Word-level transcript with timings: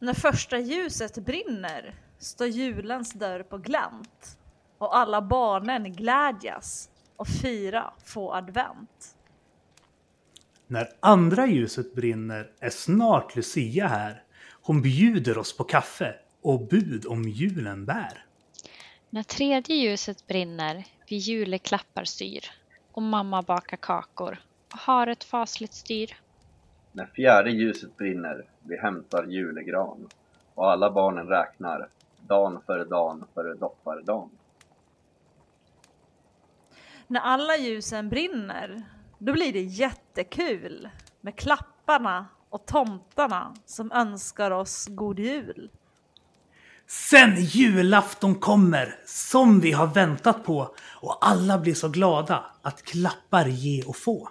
När 0.00 0.14
första 0.14 0.58
ljuset 0.58 1.18
brinner 1.18 1.94
står 2.18 2.46
julens 2.46 3.12
dörr 3.12 3.42
på 3.42 3.58
glänt 3.58 4.38
och 4.78 4.96
alla 4.96 5.22
barnen 5.22 5.92
glädjas 5.92 6.90
och 7.16 7.28
fira 7.28 7.92
få 8.04 8.34
advent. 8.34 9.14
När 10.66 10.88
andra 11.00 11.46
ljuset 11.46 11.94
brinner 11.94 12.50
är 12.60 12.70
snart 12.70 13.36
Lucia 13.36 13.86
här. 13.86 14.22
Hon 14.62 14.82
bjuder 14.82 15.38
oss 15.38 15.56
på 15.56 15.64
kaffe 15.64 16.14
och 16.42 16.68
bud 16.68 17.06
om 17.06 17.22
julen 17.28 17.84
bär. 17.84 18.24
När 19.10 19.22
tredje 19.22 19.76
ljuset 19.76 20.26
brinner 20.26 20.84
vi 21.08 21.16
juleklappar 21.16 22.04
styr 22.04 22.44
och 22.92 23.02
mamma 23.02 23.42
bakar 23.42 23.76
kakor 23.76 24.38
och 24.72 24.78
har 24.78 25.06
ett 25.06 25.24
fasligt 25.24 25.74
styr. 25.74 26.16
När 26.98 27.06
fjärde 27.06 27.50
ljuset 27.50 27.96
brinner 27.96 28.44
vi 28.62 28.78
hämtar 28.78 29.24
julegran 29.24 30.08
och 30.54 30.70
alla 30.70 30.90
barnen 30.90 31.26
räknar 31.26 31.88
dan 32.26 32.60
för 32.66 32.84
dan 32.84 33.24
för 33.34 33.54
doppardan. 33.54 34.30
När 37.06 37.20
alla 37.20 37.56
ljusen 37.56 38.08
brinner, 38.08 38.82
då 39.18 39.32
blir 39.32 39.52
det 39.52 39.62
jättekul 39.62 40.88
med 41.20 41.36
klapparna 41.36 42.26
och 42.48 42.66
tomtarna 42.66 43.54
som 43.64 43.92
önskar 43.92 44.50
oss 44.50 44.86
god 44.90 45.18
jul. 45.18 45.70
Sen 46.86 47.34
julafton 47.36 48.34
kommer, 48.34 49.00
som 49.06 49.60
vi 49.60 49.72
har 49.72 49.86
väntat 49.86 50.44
på 50.44 50.74
och 51.00 51.18
alla 51.20 51.58
blir 51.58 51.74
så 51.74 51.88
glada 51.88 52.44
att 52.62 52.82
klappar 52.82 53.46
ge 53.46 53.82
och 53.84 53.96
få. 53.96 54.28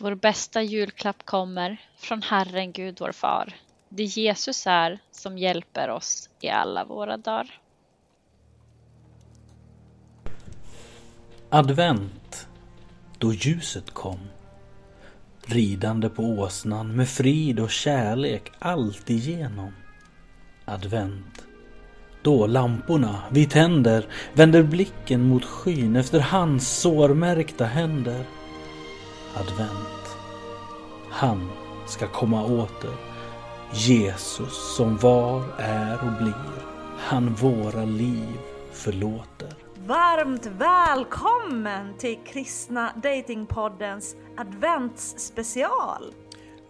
Vår 0.00 0.14
bästa 0.14 0.62
julklapp 0.62 1.26
kommer 1.26 1.80
från 1.96 2.22
Herren 2.22 2.72
Gud 2.72 2.96
vår 3.00 3.12
far. 3.12 3.54
Det 3.88 4.04
Jesus 4.04 4.66
är 4.66 4.98
som 5.10 5.38
hjälper 5.38 5.90
oss 5.90 6.30
i 6.40 6.48
alla 6.48 6.84
våra 6.84 7.16
dagar. 7.16 7.60
Advent, 11.50 12.48
då 13.18 13.32
ljuset 13.32 13.90
kom. 13.90 14.18
Ridande 15.46 16.08
på 16.08 16.22
åsnan 16.22 16.96
med 16.96 17.08
frid 17.08 17.60
och 17.60 17.70
kärlek 17.70 18.52
allt 18.58 19.10
igenom. 19.10 19.72
Advent, 20.64 21.46
då 22.22 22.46
lamporna 22.46 23.22
vi 23.30 23.46
tänder 23.46 24.06
vänder 24.32 24.62
blicken 24.62 25.22
mot 25.22 25.44
skyn 25.44 25.96
efter 25.96 26.20
hans 26.20 26.80
sårmärkta 26.80 27.64
händer. 27.64 28.24
Advent, 29.34 29.97
han 31.10 31.50
ska 31.86 32.08
komma 32.08 32.44
åter. 32.44 32.96
Jesus 33.72 34.76
som 34.76 34.96
var, 34.96 35.42
är 35.58 35.94
och 35.94 36.22
blir. 36.22 36.62
Han 36.98 37.34
våra 37.34 37.84
liv 37.84 38.38
förlåter. 38.72 39.54
Varmt 39.86 40.46
välkommen 40.46 41.98
till 41.98 42.18
Kristna 42.26 42.92
Datingpoddens 43.02 44.16
adventsspecial! 44.36 46.14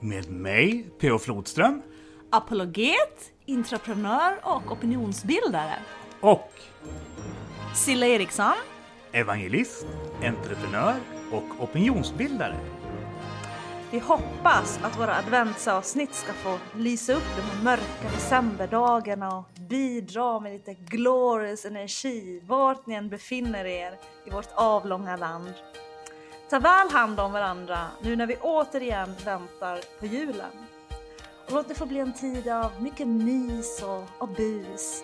Med 0.00 0.30
mig, 0.30 0.90
P.O. 1.00 1.18
Flodström. 1.18 1.82
Apologet, 2.30 3.32
intraprenör 3.46 4.40
och 4.42 4.72
opinionsbildare. 4.72 5.74
Och 6.20 6.52
Silla 7.74 8.06
Eriksson. 8.06 8.52
evangelist, 9.12 9.86
entreprenör 10.22 10.94
och 11.32 11.62
opinionsbildare. 11.64 12.56
Vi 13.90 13.98
hoppas 13.98 14.80
att 14.82 14.98
våra 14.98 15.16
adventsavsnitt 15.16 16.14
ska 16.14 16.32
få 16.32 16.58
lysa 16.74 17.12
upp 17.12 17.36
de 17.36 17.42
här 17.42 17.64
mörka 17.64 18.14
decemberdagarna 18.14 19.38
och 19.38 19.44
bidra 19.68 20.40
med 20.40 20.52
lite 20.52 20.74
glorious 20.74 21.64
energi 21.64 22.42
vart 22.46 22.86
ni 22.86 22.94
än 22.94 23.08
befinner 23.08 23.64
er 23.64 23.98
i 24.26 24.30
vårt 24.30 24.48
avlånga 24.54 25.16
land. 25.16 25.52
Ta 26.50 26.58
väl 26.58 26.90
hand 26.90 27.20
om 27.20 27.32
varandra 27.32 27.86
nu 28.02 28.16
när 28.16 28.26
vi 28.26 28.36
återigen 28.36 29.14
väntar 29.24 29.80
på 30.00 30.06
julen. 30.06 30.50
Och 31.46 31.52
låt 31.52 31.68
det 31.68 31.74
få 31.74 31.86
bli 31.86 31.98
en 31.98 32.12
tid 32.12 32.48
av 32.48 32.82
mycket 32.82 33.06
mys 33.06 33.82
och, 33.82 34.04
och 34.18 34.28
bus. 34.28 35.02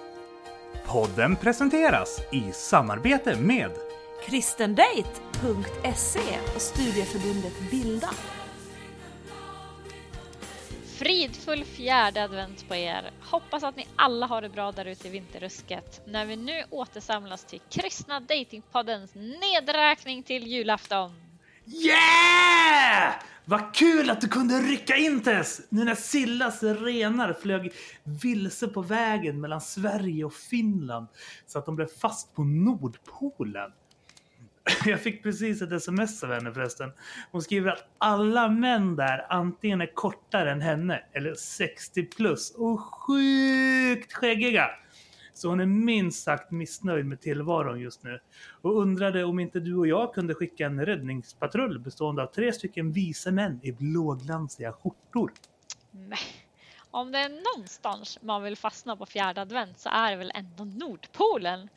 Podden 0.87 1.37
presenteras 1.37 2.21
i 2.33 2.53
samarbete 2.53 3.37
med 3.37 3.71
kristendate.se 4.27 6.39
och 6.55 6.63
studieförbundet 6.63 7.71
Bilda. 7.71 8.11
Fridfull 10.99 11.65
fjärde 11.65 12.25
advent 12.25 12.69
på 12.69 12.75
er! 12.75 13.11
Hoppas 13.21 13.63
att 13.63 13.77
ni 13.77 13.87
alla 13.97 14.27
har 14.27 14.43
det 14.43 14.49
bra 14.49 14.73
där 14.73 14.85
ute 14.85 15.09
i 15.09 15.11
vinterrusket 15.11 16.01
när 16.07 16.27
vi 16.27 16.37
nu 16.37 16.65
återsamlas 16.71 17.45
till 17.45 17.61
Kristna 17.71 18.21
Datingpoddens 18.21 19.15
nedräkning 19.15 20.23
till 20.23 20.47
julafton. 20.47 21.13
Yeah! 21.67 23.15
Vad 23.45 23.75
kul 23.75 24.11
att 24.11 24.21
du 24.21 24.29
kunde 24.29 24.55
rycka 24.55 24.97
in 24.97 25.23
Tess! 25.23 25.61
Nu 25.69 25.85
när 25.85 25.95
Sillas 25.95 26.63
renar 26.63 27.33
flög 27.33 27.73
vilse 28.05 28.69
på 28.69 28.83
vägen 28.83 29.41
mellan 29.41 29.61
Sverige 29.61 30.25
och 30.25 30.35
Finland 30.35 31.07
så 31.47 31.59
att 31.59 31.67
de 31.67 31.77
blev 31.77 31.89
fast 31.89 32.35
på 32.35 32.45
Nordpolen. 32.45 33.71
Jag 34.85 35.01
fick 35.01 35.23
precis 35.23 35.63
ett 35.63 35.73
sms 35.73 36.25
av 36.25 36.33
henne 36.33 36.53
förresten. 36.53 36.93
Hon 37.33 37.43
skriver 37.43 37.71
att 37.71 37.89
alla 37.99 38.49
män 38.49 38.97
där 38.97 39.27
antingen 39.29 39.81
är 39.81 39.95
kortare 39.95 40.53
än 40.53 40.61
henne 40.61 41.03
eller 41.13 41.35
60 41.35 42.03
plus 42.03 42.51
och 42.51 42.81
sjukt 42.81 44.13
skäggiga. 44.13 44.71
Så 45.35 45.49
hon 45.49 45.61
är 45.61 45.67
minst 45.67 46.25
sagt 46.25 46.51
missnöjd 46.51 47.07
med 47.07 47.21
tillvaron 47.21 47.81
just 47.81 48.03
nu 48.03 48.21
och 48.63 48.81
undrade 48.81 49.25
om 49.25 49.39
inte 49.41 49.61
du 49.61 49.77
och 49.77 49.87
jag 49.87 50.15
kunde 50.15 50.35
skicka 50.35 50.67
en 50.67 50.87
räddningspatrull 50.87 51.79
bestående 51.79 52.23
av 52.23 52.27
tre 52.27 52.53
stycken 52.53 52.93
vise 52.93 53.33
män 53.33 53.61
i 53.63 53.73
blåglansiga 53.73 54.73
skjortor. 54.73 55.33
Men, 55.91 56.19
om 56.91 57.13
det 57.13 57.19
är 57.19 57.57
någonstans 57.57 58.19
man 58.23 58.43
vill 58.43 58.57
fastna 58.57 58.97
på 58.97 59.07
fjärde 59.07 59.41
advent 59.41 59.79
så 59.79 59.89
är 59.89 60.11
det 60.11 60.17
väl 60.17 60.33
ändå 60.35 60.65
Nordpolen. 60.65 61.69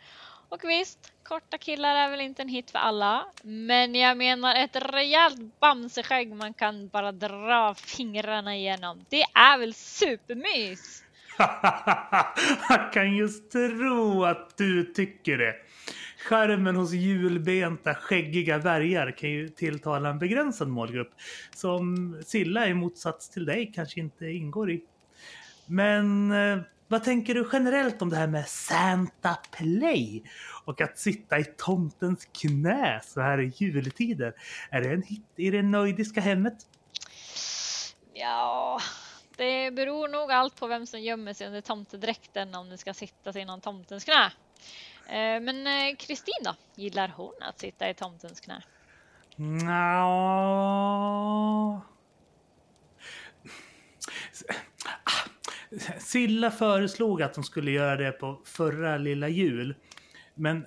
Och 0.49 0.63
visst, 0.63 1.13
korta 1.23 1.57
killar 1.57 1.95
är 1.95 2.09
väl 2.09 2.21
inte 2.21 2.41
en 2.41 2.47
hit 2.47 2.71
för 2.71 2.79
alla. 2.79 3.25
Men 3.43 3.95
jag 3.95 4.17
menar 4.17 4.55
ett 4.55 4.75
rejält 4.75 5.59
bamseskägg 5.59 6.35
man 6.35 6.53
kan 6.53 6.87
bara 6.87 7.11
dra 7.11 7.73
fingrarna 7.73 8.55
igenom. 8.55 9.05
Det 9.09 9.21
är 9.21 9.57
väl 9.57 9.73
supermys? 9.73 11.03
Jag 12.69 12.93
kan 12.93 13.15
just 13.15 13.51
tro 13.51 14.23
att 14.23 14.57
du 14.57 14.93
tycker 14.93 15.37
det. 15.37 15.55
Skärmen 16.29 16.75
hos 16.75 16.91
julbenta 16.91 17.95
skäggiga 17.95 18.57
värjar 18.57 19.11
kan 19.11 19.29
ju 19.29 19.49
tilltala 19.49 20.09
en 20.09 20.19
begränsad 20.19 20.67
målgrupp 20.67 21.11
som 21.55 22.15
Silla 22.25 22.67
i 22.67 22.73
motsats 22.73 23.29
till 23.29 23.45
dig 23.45 23.71
kanske 23.75 23.99
inte 23.99 24.25
ingår 24.25 24.71
i. 24.71 24.81
Men 25.65 26.31
eh, 26.31 26.59
vad 26.87 27.03
tänker 27.03 27.33
du 27.33 27.49
generellt 27.53 28.01
om 28.01 28.09
det 28.09 28.15
här 28.15 28.27
med 28.27 28.47
Santa 28.47 29.37
Play 29.51 30.23
och 30.65 30.81
att 30.81 30.97
sitta 30.97 31.39
i 31.39 31.45
tomtens 31.45 32.25
knä 32.25 33.01
så 33.03 33.21
här 33.21 33.41
i 33.41 33.51
juletider? 33.55 34.33
Är 34.69 34.81
det 34.81 34.89
en 34.89 35.03
hit 35.03 35.25
i 35.35 35.51
det 35.51 35.61
nöjdiska 35.61 36.21
hemmet? 36.21 36.53
Ja, 38.13 38.79
det 39.37 39.71
beror 39.71 40.07
nog 40.07 40.31
allt 40.31 40.55
på 40.59 40.67
vem 40.67 40.85
som 40.85 41.01
gömmer 41.01 41.33
sig 41.33 41.47
under 41.47 41.61
tomtedräkten 41.61 42.55
om 42.55 42.69
det 42.69 42.77
ska 42.77 42.93
sitta 42.93 43.33
sig 43.33 43.41
i 43.41 43.45
någon 43.45 43.61
tomtens 43.61 44.03
knä. 44.03 44.31
Eh, 45.07 45.41
Men 45.41 45.67
eh, 45.67 45.95
Kristin 45.95 46.43
då? 46.43 46.55
Gillar 46.75 47.07
hon 47.07 47.33
att 47.41 47.59
sitta 47.59 47.89
i 47.89 47.93
tomtens 47.93 48.39
knä? 48.39 48.63
Nja... 49.35 49.97
Silla 55.99 56.51
föreslog 56.51 57.21
att 57.21 57.33
de 57.33 57.43
skulle 57.43 57.71
göra 57.71 57.95
det 57.95 58.11
på 58.11 58.41
förra 58.43 58.97
lilla 58.97 59.27
jul. 59.27 59.75
Men 60.35 60.65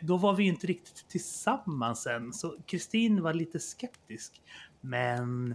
då 0.00 0.16
var 0.16 0.32
vi 0.34 0.44
inte 0.44 0.66
riktigt 0.66 1.08
tillsammans 1.08 2.06
än, 2.06 2.32
så 2.32 2.56
Kristin 2.66 3.22
var 3.22 3.34
lite 3.34 3.58
skeptisk. 3.58 4.42
Men 4.80 5.54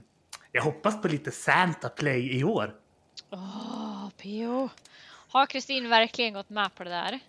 jag 0.51 0.63
hoppas 0.63 1.01
på 1.01 1.07
lite 1.07 1.31
Santa 1.31 1.89
Play 1.89 2.37
i 2.39 2.43
år. 2.43 2.75
Åh, 3.29 4.09
P.O. 4.17 4.69
Har 5.27 5.45
Kristin 5.45 5.89
verkligen 5.89 6.33
gått 6.33 6.49
med 6.49 6.75
på 6.75 6.83
det 6.83 6.89
där? 6.89 7.19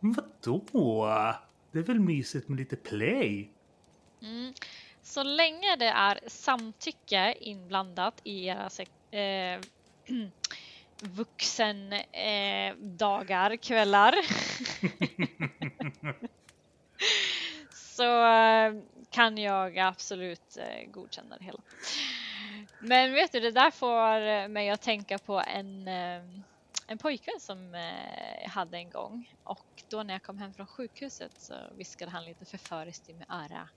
Men 0.00 0.12
vadå? 0.12 1.04
Det 1.72 1.78
är 1.78 1.82
väl 1.82 2.00
mysigt 2.00 2.48
med 2.48 2.58
lite 2.58 2.76
play? 2.76 3.52
Mm. 4.22 4.52
Så 5.02 5.22
länge 5.22 5.76
det 5.78 5.88
är 5.88 6.20
samtycke 6.26 7.34
inblandat 7.40 8.20
i 8.24 8.46
era 8.46 8.68
sek- 8.68 9.14
eh, 9.14 9.60
vuxen 11.00 11.92
eh, 11.92 12.74
dagar, 12.76 13.56
kvällar. 13.56 14.14
så 17.72 18.26
eh, 18.26 18.74
kan 19.10 19.38
jag 19.38 19.78
absolut 19.78 20.56
eh, 20.56 20.90
godkänna 20.90 21.38
det 21.38 21.44
hela. 21.44 21.60
Men 22.80 23.12
vet 23.12 23.32
du, 23.32 23.40
det 23.40 23.50
där 23.50 23.70
får 23.70 24.48
mig 24.48 24.70
att 24.70 24.82
tänka 24.82 25.18
på 25.18 25.40
en, 25.40 25.88
eh, 25.88 26.22
en 26.86 26.98
pojkvän 26.98 27.40
som 27.40 27.74
eh, 27.74 28.42
jag 28.42 28.50
hade 28.50 28.76
en 28.76 28.90
gång. 28.90 29.34
Och 29.44 29.82
då 29.88 30.02
när 30.02 30.14
jag 30.14 30.22
kom 30.22 30.38
hem 30.38 30.52
från 30.54 30.66
sjukhuset 30.66 31.32
så 31.38 31.54
viskade 31.76 32.10
han 32.10 32.24
lite 32.24 32.44
förföriskt 32.44 33.08
i 33.08 33.14
mitt 33.14 33.30
öra. 33.30 33.68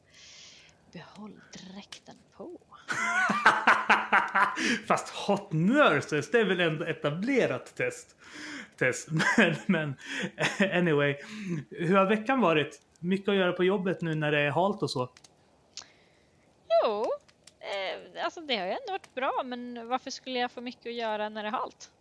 Behåll 0.94 1.40
dräkten 1.54 2.16
på. 2.38 2.60
Fast 4.88 5.10
hot 5.10 5.52
nurses, 5.52 6.32
det 6.32 6.40
är 6.40 6.46
väl 6.46 6.60
ändå 6.60 6.86
etablerat 6.86 7.76
test. 7.76 8.16
test. 8.78 9.10
Men, 9.38 9.56
men 9.66 9.96
anyway, 10.74 11.16
hur 11.70 11.96
har 11.96 12.06
veckan 12.06 12.42
varit? 12.42 12.82
Mycket 13.00 13.30
att 13.30 13.36
göra 13.36 13.52
på 13.52 13.64
jobbet 13.64 14.02
nu 14.02 14.16
när 14.16 14.32
det 14.32 14.40
är 14.40 14.52
halt 14.52 14.84
och 14.84 14.92
så. 14.92 15.10
Jo, 16.84 17.06
eh, 17.60 18.24
alltså 18.24 18.42
det 18.42 18.56
har 18.56 18.66
ju 18.66 18.72
ändå 18.72 18.92
varit 18.92 19.16
bra, 19.16 19.42
men 19.46 19.88
varför 19.88 20.12
skulle 20.12 20.40
jag 20.40 20.52
få 20.52 20.62
mycket 20.62 20.86
att 20.86 20.94
göra 20.94 21.30
när 21.30 21.44
det 21.44 21.50
är 21.50 21.54
halt? 21.54 21.92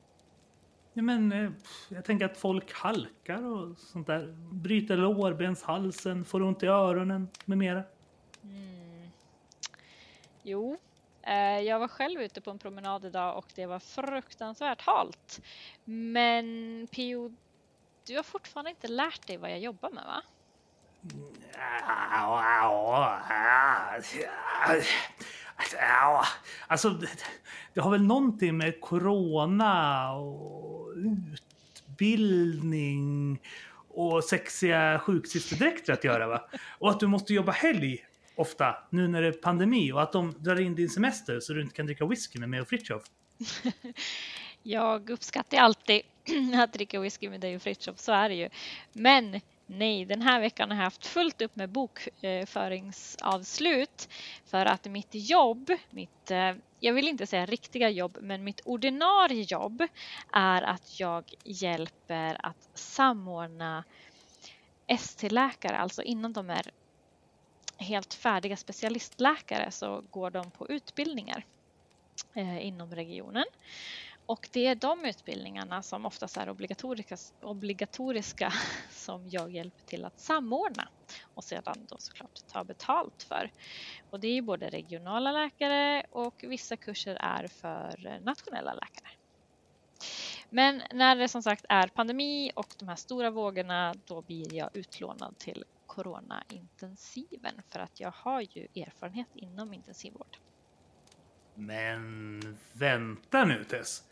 Ja, 0.93 1.03
men, 1.03 1.33
eh, 1.33 1.51
jag 1.89 2.05
tänker 2.05 2.25
att 2.25 2.37
folk 2.37 2.73
halkar 2.73 3.47
och 3.47 3.79
sånt 3.79 4.07
där. 4.07 4.35
Bryter 4.53 4.97
lårbenshalsen, 4.97 6.25
får 6.25 6.43
ont 6.43 6.63
i 6.63 6.67
öronen 6.67 7.29
med 7.45 7.59
mera. 7.59 7.83
Mm. 8.43 8.80
Jo, 10.43 10.77
eh, 11.23 11.61
jag 11.61 11.79
var 11.79 11.89
själv 11.89 12.21
ute 12.21 12.41
på 12.41 12.51
en 12.51 12.59
promenad 12.59 13.05
idag 13.05 13.39
och 13.39 13.47
det 13.55 13.67
var 13.67 13.79
fruktansvärt 13.79 14.81
halt. 14.81 15.41
Men 15.85 16.87
Pio, 16.91 17.33
du 18.07 18.17
har 18.17 18.23
fortfarande 18.23 18.71
inte 18.71 18.89
lärt 18.89 19.27
dig 19.27 19.37
vad 19.37 19.51
jag 19.51 19.59
jobbar 19.59 19.91
med 19.91 20.05
va? 20.05 20.23
Alltså, 26.67 26.91
det 27.75 27.81
har 27.81 27.91
väl 27.91 28.03
någonting 28.03 28.57
med 28.57 28.81
corona 28.81 30.13
och 30.13 30.93
utbildning 31.97 33.41
och 33.89 34.25
sexiga 34.25 34.99
sjuksysterdräkter 34.99 35.93
att 35.93 36.05
göra 36.05 36.27
va? 36.27 36.49
Och 36.79 36.91
att 36.91 37.01
du 37.01 37.07
måste 37.07 37.35
jobba 37.35 37.53
helg 37.53 38.05
ofta 38.41 38.77
nu 38.91 39.09
när 39.09 39.23
det 39.23 39.29
är 39.29 39.33
pandemi 39.33 39.93
och 39.93 40.03
att 40.03 40.13
de 40.13 40.35
drar 40.39 40.61
in 40.61 40.75
din 40.75 40.91
semester 40.91 41.41
så 41.41 41.53
du 41.53 41.63
inte 41.63 41.75
kan 41.75 41.87
dricka 41.87 42.07
whisky 42.07 42.39
med 42.39 42.49
mig 42.49 42.61
och 42.61 42.69
Fritiof. 42.69 43.03
Jag 44.63 45.11
uppskattar 45.11 45.59
alltid 45.59 46.03
att 46.55 46.73
dricka 46.73 47.01
whisky 47.01 47.29
med 47.29 47.41
dig 47.41 47.57
och 47.57 47.63
Fritiof, 47.63 47.99
så 47.99 48.13
är 48.13 48.29
det 48.29 48.35
ju. 48.35 48.49
Men 48.93 49.41
Nej, 49.73 50.05
den 50.05 50.23
här 50.23 50.41
veckan 50.41 50.71
har 50.71 50.77
jag 50.77 50.85
haft 50.85 51.07
fullt 51.07 51.43
upp 51.43 51.57
med 51.57 51.71
bokföringsavslut 51.71 54.09
för 54.47 54.67
att 54.67 54.85
mitt 54.85 55.11
jobb, 55.13 55.71
mitt, 55.91 56.31
eh, 56.31 56.53
jag 56.81 56.93
vill 56.93 57.09
inte 57.09 57.27
säga 57.27 57.47
riktiga 57.47 57.91
jobb, 57.91 58.19
men 58.21 58.45
mitt 58.45 58.61
ordinarie 58.65 59.43
jobb 59.43 59.83
är 60.33 60.63
att 60.63 61.01
jag 61.01 61.25
hjälper 61.45 62.47
att 62.47 62.69
samordna 62.75 63.85
ST-läkare, 64.87 65.77
alltså 65.77 66.03
innan 66.03 66.33
de 66.33 66.51
är 66.51 66.71
helt 67.81 68.15
färdiga 68.15 68.57
specialistläkare 68.57 69.71
så 69.71 70.05
går 70.11 70.31
de 70.31 70.51
på 70.51 70.69
utbildningar 70.69 71.47
eh, 72.35 72.67
inom 72.67 72.95
regionen. 72.95 73.45
Och 74.27 74.49
det 74.53 74.67
är 74.67 74.75
de 74.75 75.05
utbildningarna 75.05 75.83
som 75.83 76.07
oftast 76.07 76.37
är 76.37 76.49
obligatoriska, 76.51 77.17
obligatoriska 77.43 78.53
som 78.91 79.29
jag 79.29 79.51
hjälper 79.51 79.85
till 79.85 80.05
att 80.05 80.21
samordna 80.21 80.89
och 81.35 81.45
sedan 81.45 81.87
då 81.89 81.97
såklart 81.99 82.47
ta 82.53 82.65
betalt 82.65 83.23
för. 83.23 83.51
Och 84.11 84.21
det 84.21 84.29
är 84.29 84.43
både 84.43 84.71
regionala 84.71 85.33
läkare 85.33 86.05
och 86.11 86.45
vissa 86.49 86.77
kurser 86.77 87.17
är 87.21 87.47
för 87.47 88.07
eh, 88.07 88.21
nationella 88.25 88.75
läkare. 88.75 89.11
Men 90.51 90.83
när 90.93 91.17
det 91.17 91.29
som 91.29 91.43
sagt 91.43 91.65
är 91.69 91.89
pandemi 91.89 92.53
och 92.55 92.75
de 92.79 92.89
här 92.89 92.97
stora 92.97 93.31
vågorna 93.31 93.95
då 94.07 94.23
blir 94.23 94.55
jag 94.55 94.71
utlånad 94.77 95.39
till 95.39 95.65
coronaintensiven 95.91 97.63
för 97.69 97.81
att 97.81 98.01
jag 98.01 98.11
har 98.11 98.41
ju 98.41 98.69
erfarenhet 98.75 99.29
inom 99.35 99.75
intensivvård. 99.75 100.37
Men 101.55 102.59
vänta 102.73 103.45
nu 103.45 103.65
Tess. 103.65 104.03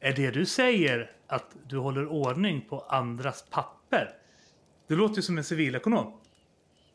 Är 0.00 0.12
det 0.12 0.30
du 0.30 0.46
säger 0.46 1.16
att 1.26 1.56
du 1.66 1.78
håller 1.78 2.06
ordning 2.06 2.60
på 2.68 2.80
andras 2.80 3.44
papper? 3.50 4.16
Det 4.86 4.94
låter 4.94 5.16
ju 5.16 5.22
som 5.22 5.38
en 5.38 5.44
civilekonom. 5.44 6.20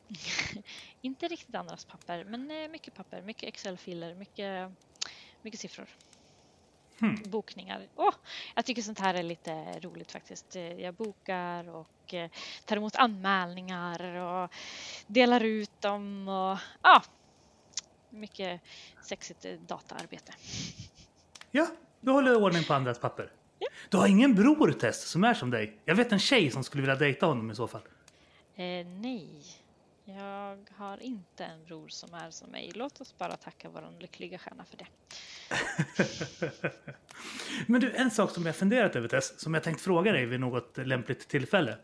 Inte 1.01 1.27
riktigt 1.27 1.55
andras 1.55 1.85
papper, 1.85 2.23
men 2.23 2.51
eh, 2.51 2.69
mycket 2.69 2.93
papper, 2.93 3.21
mycket 3.21 3.43
Excel-filer, 3.43 4.15
mycket, 4.15 4.71
mycket 5.41 5.59
siffror. 5.59 5.87
Hmm. 6.99 7.17
Bokningar. 7.25 7.87
Oh, 7.95 8.13
jag 8.55 8.65
tycker 8.65 8.81
sånt 8.81 8.99
här 8.99 9.13
är 9.13 9.23
lite 9.23 9.79
roligt 9.79 10.11
faktiskt. 10.11 10.55
Eh, 10.55 10.73
jag 10.81 10.93
bokar 10.93 11.69
och 11.69 12.13
eh, 12.13 12.29
tar 12.65 12.77
emot 12.77 12.95
anmälningar 12.95 14.15
och 14.15 14.51
delar 15.07 15.43
ut 15.43 15.81
dem 15.81 16.27
och 16.27 16.57
ja, 16.81 17.03
mycket 18.09 18.61
sexigt 19.01 19.45
dataarbete. 19.67 20.33
Ja, 21.51 21.67
du 22.01 22.11
håller 22.11 22.43
ordning 22.43 22.63
på 22.63 22.73
andras 22.73 22.99
papper. 22.99 23.31
Ja. 23.59 23.67
Du 23.89 23.97
har 23.97 24.07
ingen 24.07 24.35
bror 24.35 24.71
Tess 24.71 25.09
som 25.09 25.23
är 25.23 25.33
som 25.33 25.51
dig? 25.51 25.77
Jag 25.85 25.95
vet 25.95 26.11
en 26.11 26.19
tjej 26.19 26.51
som 26.51 26.63
skulle 26.63 26.81
vilja 26.81 26.95
dejta 26.95 27.25
honom 27.25 27.51
i 27.51 27.55
så 27.55 27.67
fall. 27.67 27.81
Eh, 28.55 28.85
nej, 28.85 29.29
jag 30.07 30.69
har 30.75 31.03
inte 31.03 31.45
en 31.45 31.65
bror 31.65 31.87
som 31.87 32.13
är 32.13 32.31
som 32.31 32.49
mig. 32.49 32.71
Låt 32.75 33.01
oss 33.01 33.17
bara 33.17 33.35
tacka 33.35 33.69
vår 33.69 33.99
lyckliga 33.99 34.37
stjärna 34.37 34.65
för 34.65 34.77
det. 34.77 34.87
Men 37.67 37.81
du, 37.81 37.91
en 37.91 38.11
sak 38.11 38.31
som 38.31 38.45
jag 38.45 38.55
funderat 38.55 38.95
över 38.95 39.07
Tess, 39.07 39.39
som 39.39 39.53
jag 39.53 39.63
tänkt 39.63 39.81
fråga 39.81 40.11
dig 40.11 40.25
vid 40.25 40.39
något 40.39 40.77
lämpligt 40.77 41.27
tillfälle. 41.27 41.77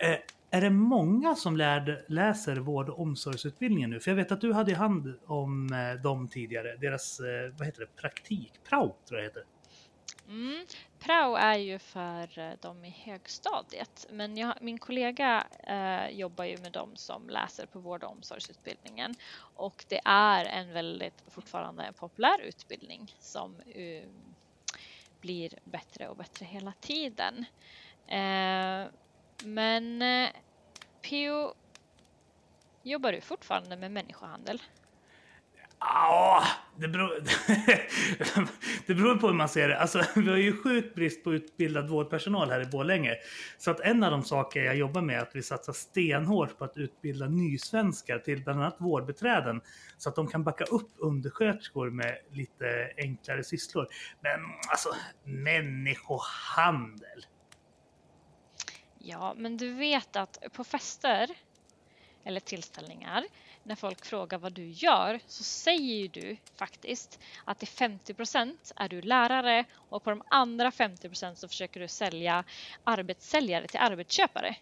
Mm. 0.00 0.12
Eh, 0.12 0.18
är 0.50 0.60
det 0.60 0.70
många 0.70 1.34
som 1.34 1.56
lärd, 1.56 2.04
läser 2.06 2.56
vård 2.56 2.88
och 2.88 3.00
omsorgsutbildningen 3.00 3.90
nu? 3.90 4.00
För 4.00 4.10
jag 4.10 4.16
vet 4.16 4.32
att 4.32 4.40
du 4.40 4.52
hade 4.52 4.74
hand 4.74 5.14
om 5.26 5.72
eh, 5.72 6.02
dem 6.02 6.28
tidigare. 6.28 6.76
Deras, 6.76 7.20
eh, 7.20 7.52
vad 7.58 7.66
heter 7.66 7.80
det, 7.80 7.96
praktik? 7.96 8.52
Prao 8.68 8.96
tror 9.08 9.20
jag 9.20 9.34
det 9.34 9.40
heter. 9.40 9.53
Mm. 10.28 10.66
Prao 10.98 11.34
är 11.34 11.58
ju 11.58 11.78
för 11.78 12.56
de 12.56 12.74
dem 12.74 12.84
i 12.84 12.90
högstadiet, 12.90 14.06
men 14.10 14.36
jag, 14.36 14.54
min 14.60 14.78
kollega 14.78 15.46
eh, 15.62 16.08
jobbar 16.08 16.44
ju 16.44 16.58
med 16.58 16.72
dem 16.72 16.96
som 16.96 17.28
läser 17.28 17.66
på 17.66 17.78
vård 17.78 18.04
och 18.04 18.10
omsorgsutbildningen 18.10 19.14
och 19.54 19.84
det 19.88 20.00
är 20.04 20.44
en 20.44 20.72
väldigt 20.72 21.24
fortfarande 21.26 21.92
populär 21.92 22.40
utbildning 22.40 23.14
som 23.18 23.56
uh, 23.76 24.02
blir 25.20 25.50
bättre 25.64 26.08
och 26.08 26.16
bättre 26.16 26.44
hela 26.44 26.72
tiden. 26.80 27.44
Eh, 28.06 28.86
men 29.44 30.02
eh, 30.02 30.30
Pio, 31.02 31.54
jobbar 32.82 33.12
du 33.12 33.20
fortfarande 33.20 33.76
med 33.76 33.90
människohandel? 33.90 34.62
Ja, 35.86 36.44
det 36.76 36.88
beror, 36.88 37.10
det 38.86 38.94
beror 38.94 39.16
på 39.16 39.26
hur 39.26 39.34
man 39.34 39.48
ser 39.48 39.68
det. 39.68 39.78
Alltså, 39.78 40.02
vi 40.16 40.30
har 40.30 40.36
ju 40.36 40.62
sjukt 40.62 40.94
brist 40.94 41.24
på 41.24 41.34
utbildad 41.34 41.88
vårdpersonal 41.88 42.50
här 42.50 42.60
i 42.60 42.66
Borlänge. 42.66 43.16
Så 43.58 43.70
att 43.70 43.80
en 43.80 44.04
av 44.04 44.10
de 44.10 44.24
saker 44.24 44.64
jag 44.64 44.76
jobbar 44.76 45.02
med 45.02 45.16
är 45.16 45.20
att 45.20 45.36
vi 45.36 45.42
satsar 45.42 45.72
stenhårt 45.72 46.58
på 46.58 46.64
att 46.64 46.76
utbilda 46.76 47.28
nysvenskar 47.28 48.18
till 48.18 48.44
bland 48.44 48.60
annat 48.60 48.76
vårdbeträden. 48.78 49.60
Så 49.98 50.08
att 50.08 50.16
de 50.16 50.26
kan 50.26 50.44
backa 50.44 50.64
upp 50.64 50.90
undersköterskor 50.96 51.90
med 51.90 52.18
lite 52.30 52.92
enklare 52.96 53.44
sysslor. 53.44 53.86
Men 54.20 54.40
alltså, 54.70 54.88
människohandel. 55.24 57.26
Ja, 58.98 59.34
men 59.36 59.56
du 59.56 59.72
vet 59.72 60.16
att 60.16 60.38
på 60.52 60.64
fester 60.64 61.30
eller 62.24 62.40
tillställningar 62.40 63.24
när 63.64 63.74
folk 63.74 64.04
frågar 64.04 64.38
vad 64.38 64.52
du 64.52 64.68
gör 64.68 65.20
så 65.26 65.44
säger 65.44 66.08
du 66.08 66.36
faktiskt 66.56 67.20
att 67.44 67.58
till 67.58 67.68
50% 67.68 68.72
är 68.76 68.88
du 68.88 69.02
lärare 69.02 69.64
och 69.88 70.04
på 70.04 70.10
de 70.10 70.22
andra 70.28 70.70
50 70.70 71.10
så 71.34 71.48
försöker 71.48 71.80
du 71.80 71.88
sälja 71.88 72.44
arbetssäljare 72.84 73.66
till 73.66 73.80
arbetsköpare. 73.80 74.56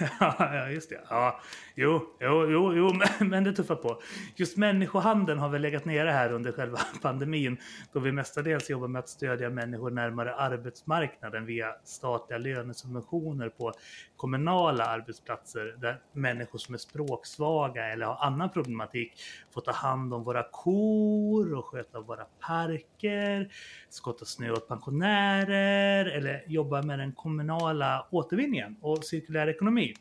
ja, 0.20 0.68
just 0.70 0.90
det. 0.90 1.00
Ja, 1.08 1.40
jo, 1.74 2.16
jo, 2.20 2.50
jo, 2.50 2.74
jo 2.74 2.92
men 3.24 3.44
det 3.44 3.52
tuffar 3.52 3.74
på. 3.74 4.02
Just 4.36 4.56
människohandeln 4.56 5.38
har 5.38 5.48
väl 5.48 5.62
legat 5.62 5.84
nere 5.84 6.10
här 6.10 6.32
under 6.32 6.52
själva 6.52 6.78
pandemin 7.02 7.56
då 7.92 8.00
vi 8.00 8.12
mestadels 8.12 8.70
jobbar 8.70 8.88
med 8.88 8.98
att 8.98 9.08
stödja 9.08 9.50
människor 9.50 9.90
närmare 9.90 10.34
arbetsmarknaden 10.34 11.46
via 11.46 11.66
statliga 11.84 12.38
lönesubventioner 12.38 13.48
på 13.48 13.72
kommunala 14.16 14.84
arbetsplatser 14.84 15.76
där 15.80 16.02
människor 16.12 16.58
som 16.58 16.74
är 16.74 16.78
språksvaga 16.78 17.88
eller 17.88 18.06
har 18.06 18.26
annan 18.26 18.50
problematik 18.50 19.22
får 19.50 19.60
ta 19.60 19.72
hand 19.72 20.14
om 20.14 20.24
våra 20.24 20.42
kor 20.52 21.54
och 21.54 21.66
sköta 21.66 22.00
våra 22.00 22.24
parker, 22.24 23.52
skotta 23.88 24.24
snö 24.24 24.50
åt 24.50 24.68
pensionärer 24.68 26.06
eller 26.06 26.44
jobba 26.46 26.82
med 26.82 26.98
den 26.98 27.12
kommunala 27.12 28.06
återvinningen 28.10 28.76
och 28.80 29.04
cirkulär 29.04 29.48
ekonomi. 29.48 29.94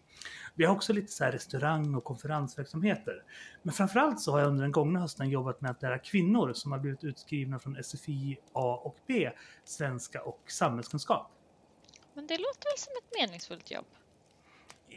Vi 0.55 0.65
har 0.65 0.75
också 0.75 0.93
lite 0.93 1.11
så 1.11 1.23
här 1.23 1.31
restaurang 1.31 1.95
och 1.95 2.03
konferensverksamheter. 2.03 3.23
Men 3.61 3.73
framförallt 3.73 4.19
så 4.21 4.31
har 4.31 4.39
jag 4.39 4.47
under 4.47 4.63
den 4.63 4.71
gångna 4.71 4.99
hösten 4.99 5.29
jobbat 5.29 5.61
med 5.61 5.71
att 5.71 5.81
lära 5.81 5.99
kvinnor 5.99 6.53
som 6.53 6.71
har 6.71 6.79
blivit 6.79 7.03
utskrivna 7.03 7.59
från 7.59 7.83
SFI 7.83 8.37
A 8.53 8.81
och 8.83 8.97
B, 9.07 9.31
svenska 9.63 10.21
och 10.21 10.41
samhällskunskap. 10.47 11.31
Men 12.13 12.27
det 12.27 12.37
låter 12.37 12.71
väl 12.71 12.77
som 12.77 12.93
ett 12.97 13.19
meningsfullt 13.19 13.71
jobb? 13.71 13.85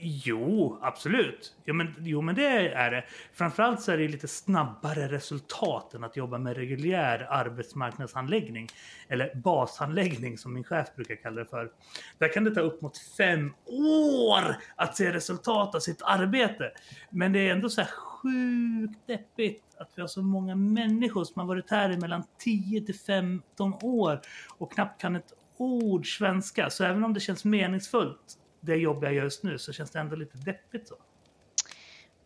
Jo, 0.01 0.79
absolut. 0.83 1.55
Jo 1.65 1.75
men, 1.75 1.95
jo, 1.99 2.21
men 2.21 2.35
det 2.35 2.73
är 2.73 2.91
det. 2.91 3.05
Framförallt 3.33 3.83
så 3.83 3.93
är 3.93 3.99
det 3.99 4.09
lite 4.09 4.29
snabbare 4.29 5.09
resultat 5.09 5.95
än 5.95 6.05
att 6.05 6.17
jobba 6.17 6.39
med 6.39 6.57
reguljär 6.57 7.27
arbetsmarknadshandläggning. 7.31 8.69
Eller 9.09 9.35
bashandläggning 9.35 10.39
som 10.39 10.55
min 10.55 10.65
chef 10.65 10.95
brukar 10.97 11.15
kalla 11.15 11.41
det 11.41 11.51
för. 11.51 11.71
Där 12.19 12.33
kan 12.33 12.45
det 12.45 12.55
ta 12.55 12.61
upp 12.61 12.83
mot 12.83 12.99
fem 12.99 13.55
år 13.67 14.57
att 14.77 14.97
se 14.97 15.13
resultat 15.13 15.75
av 15.75 15.81
sitt 15.81 16.03
arbete. 16.03 16.73
Men 17.11 17.33
det 17.33 17.49
är 17.49 17.53
ändå 17.53 17.69
så 17.69 17.81
här 17.81 17.91
sjukt 17.91 19.07
deppigt 19.07 19.63
att 19.79 19.91
vi 19.95 20.01
har 20.01 20.09
så 20.09 20.23
många 20.23 20.55
människor 20.55 21.25
som 21.25 21.41
har 21.41 21.47
varit 21.47 21.71
här 21.71 21.91
i 21.91 21.97
mellan 21.97 22.25
10 22.39 22.81
till 22.81 22.95
15 22.95 23.75
år 23.83 24.21
och 24.59 24.73
knappt 24.73 25.01
kan 25.01 25.17
ett 25.17 25.33
ord 25.57 26.19
svenska. 26.19 26.71
Så 26.71 26.85
även 26.85 27.05
om 27.05 27.15
det 27.15 27.21
känns 27.21 27.45
meningsfullt 27.45 28.39
det 28.67 28.77
jobb 28.77 29.05
jag 29.05 29.15
gör 29.15 29.25
just 29.25 29.43
nu 29.43 29.59
så 29.59 29.73
känns 29.73 29.91
det 29.91 29.99
ändå 29.99 30.17
lite 30.17 30.39
deppigt 30.39 30.89
så. 30.89 30.95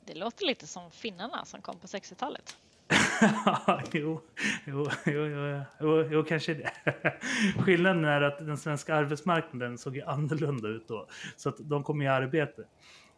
Det 0.04 0.14
låter 0.14 0.46
lite 0.46 0.66
som 0.66 0.90
finnarna 0.90 1.44
som 1.44 1.62
kom 1.62 1.78
på 1.78 1.86
60-talet. 1.86 2.56
jo, 3.92 4.20
jo, 4.66 4.88
jo, 5.06 5.26
jo, 5.26 5.64
jo, 5.80 6.08
jo, 6.10 6.24
kanske 6.24 6.54
det. 6.54 6.72
Skillnaden 7.58 8.04
är 8.04 8.20
att 8.20 8.38
den 8.38 8.56
svenska 8.56 8.94
arbetsmarknaden 8.94 9.78
såg 9.78 9.96
ju 9.96 10.02
annorlunda 10.02 10.68
ut 10.68 10.88
då. 10.88 11.08
Så 11.36 11.48
att 11.48 11.56
de 11.58 11.84
kom 11.84 12.02
i 12.02 12.08
arbete. 12.08 12.64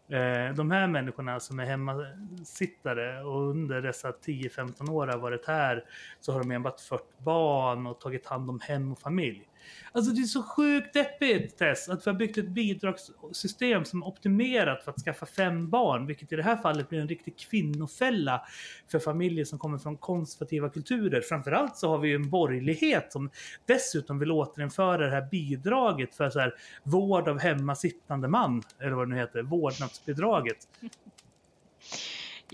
Eh, 0.08 0.54
de 0.54 0.70
här 0.70 0.86
människorna 0.86 1.40
som 1.40 1.60
är 1.60 1.64
hemmasittare 1.64 3.22
och 3.22 3.50
under 3.50 3.82
dessa 3.82 4.10
10-15 4.10 4.90
år 4.90 5.06
har 5.06 5.18
varit 5.18 5.46
här 5.46 5.84
så 6.20 6.32
har 6.32 6.40
de 6.40 6.50
enbart 6.50 6.80
fört 6.80 7.18
barn 7.18 7.86
och 7.86 8.00
tagit 8.00 8.26
hand 8.26 8.50
om 8.50 8.60
hem 8.60 8.92
och 8.92 8.98
familj. 8.98 9.48
Alltså 9.92 10.12
det 10.12 10.20
är 10.20 10.24
så 10.24 10.42
sjukt 10.42 10.94
deppigt 10.94 11.58
Tess, 11.58 11.88
att 11.88 12.06
vi 12.06 12.10
har 12.10 12.18
byggt 12.18 12.38
ett 12.38 12.48
bidragssystem 12.48 13.84
som 13.84 14.02
är 14.02 14.06
optimerat 14.06 14.84
för 14.84 14.90
att 14.90 14.98
skaffa 14.98 15.26
fem 15.26 15.70
barn, 15.70 16.06
vilket 16.06 16.32
i 16.32 16.36
det 16.36 16.42
här 16.42 16.56
fallet 16.56 16.88
blir 16.88 17.00
en 17.00 17.08
riktig 17.08 17.38
kvinnofälla 17.38 18.42
för 18.88 18.98
familjer 18.98 19.44
som 19.44 19.58
kommer 19.58 19.78
från 19.78 19.96
konservativa 19.96 20.68
kulturer. 20.68 21.20
Framförallt 21.20 21.76
så 21.76 21.88
har 21.88 21.98
vi 21.98 22.08
ju 22.08 22.14
en 22.14 22.30
borgerlighet 22.30 23.12
som 23.12 23.30
dessutom 23.66 24.18
vill 24.18 24.30
återinföra 24.30 25.04
det 25.04 25.10
här 25.10 25.28
bidraget 25.30 26.14
för 26.14 26.30
så 26.30 26.38
här, 26.40 26.54
vård 26.82 27.28
av 27.28 27.38
hemmasittande 27.38 28.28
man, 28.28 28.62
eller 28.78 28.92
vad 28.92 29.08
det 29.08 29.14
nu 29.14 29.20
heter, 29.20 29.42
vårdnadsbidraget. 29.42 30.68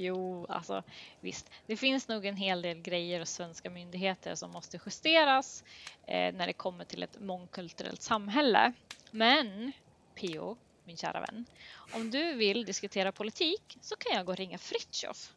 Jo, 0.00 0.46
alltså 0.48 0.82
visst. 1.20 1.50
Det 1.66 1.76
finns 1.76 2.08
nog 2.08 2.26
en 2.26 2.36
hel 2.36 2.62
del 2.62 2.80
grejer 2.80 3.18
hos 3.18 3.30
svenska 3.30 3.70
myndigheter 3.70 4.34
som 4.34 4.50
måste 4.50 4.80
justeras 4.86 5.64
eh, 6.06 6.34
när 6.34 6.46
det 6.46 6.52
kommer 6.52 6.84
till 6.84 7.02
ett 7.02 7.20
mångkulturellt 7.20 8.02
samhälle. 8.02 8.72
Men 9.10 9.72
Pio, 10.14 10.56
min 10.84 10.96
kära 10.96 11.20
vän, 11.20 11.46
om 11.94 12.10
du 12.10 12.34
vill 12.34 12.64
diskutera 12.64 13.12
politik 13.12 13.78
så 13.80 13.96
kan 13.96 14.16
jag 14.16 14.26
gå 14.26 14.32
och 14.32 14.38
ringa 14.38 14.58
Fritjof. 14.58 15.32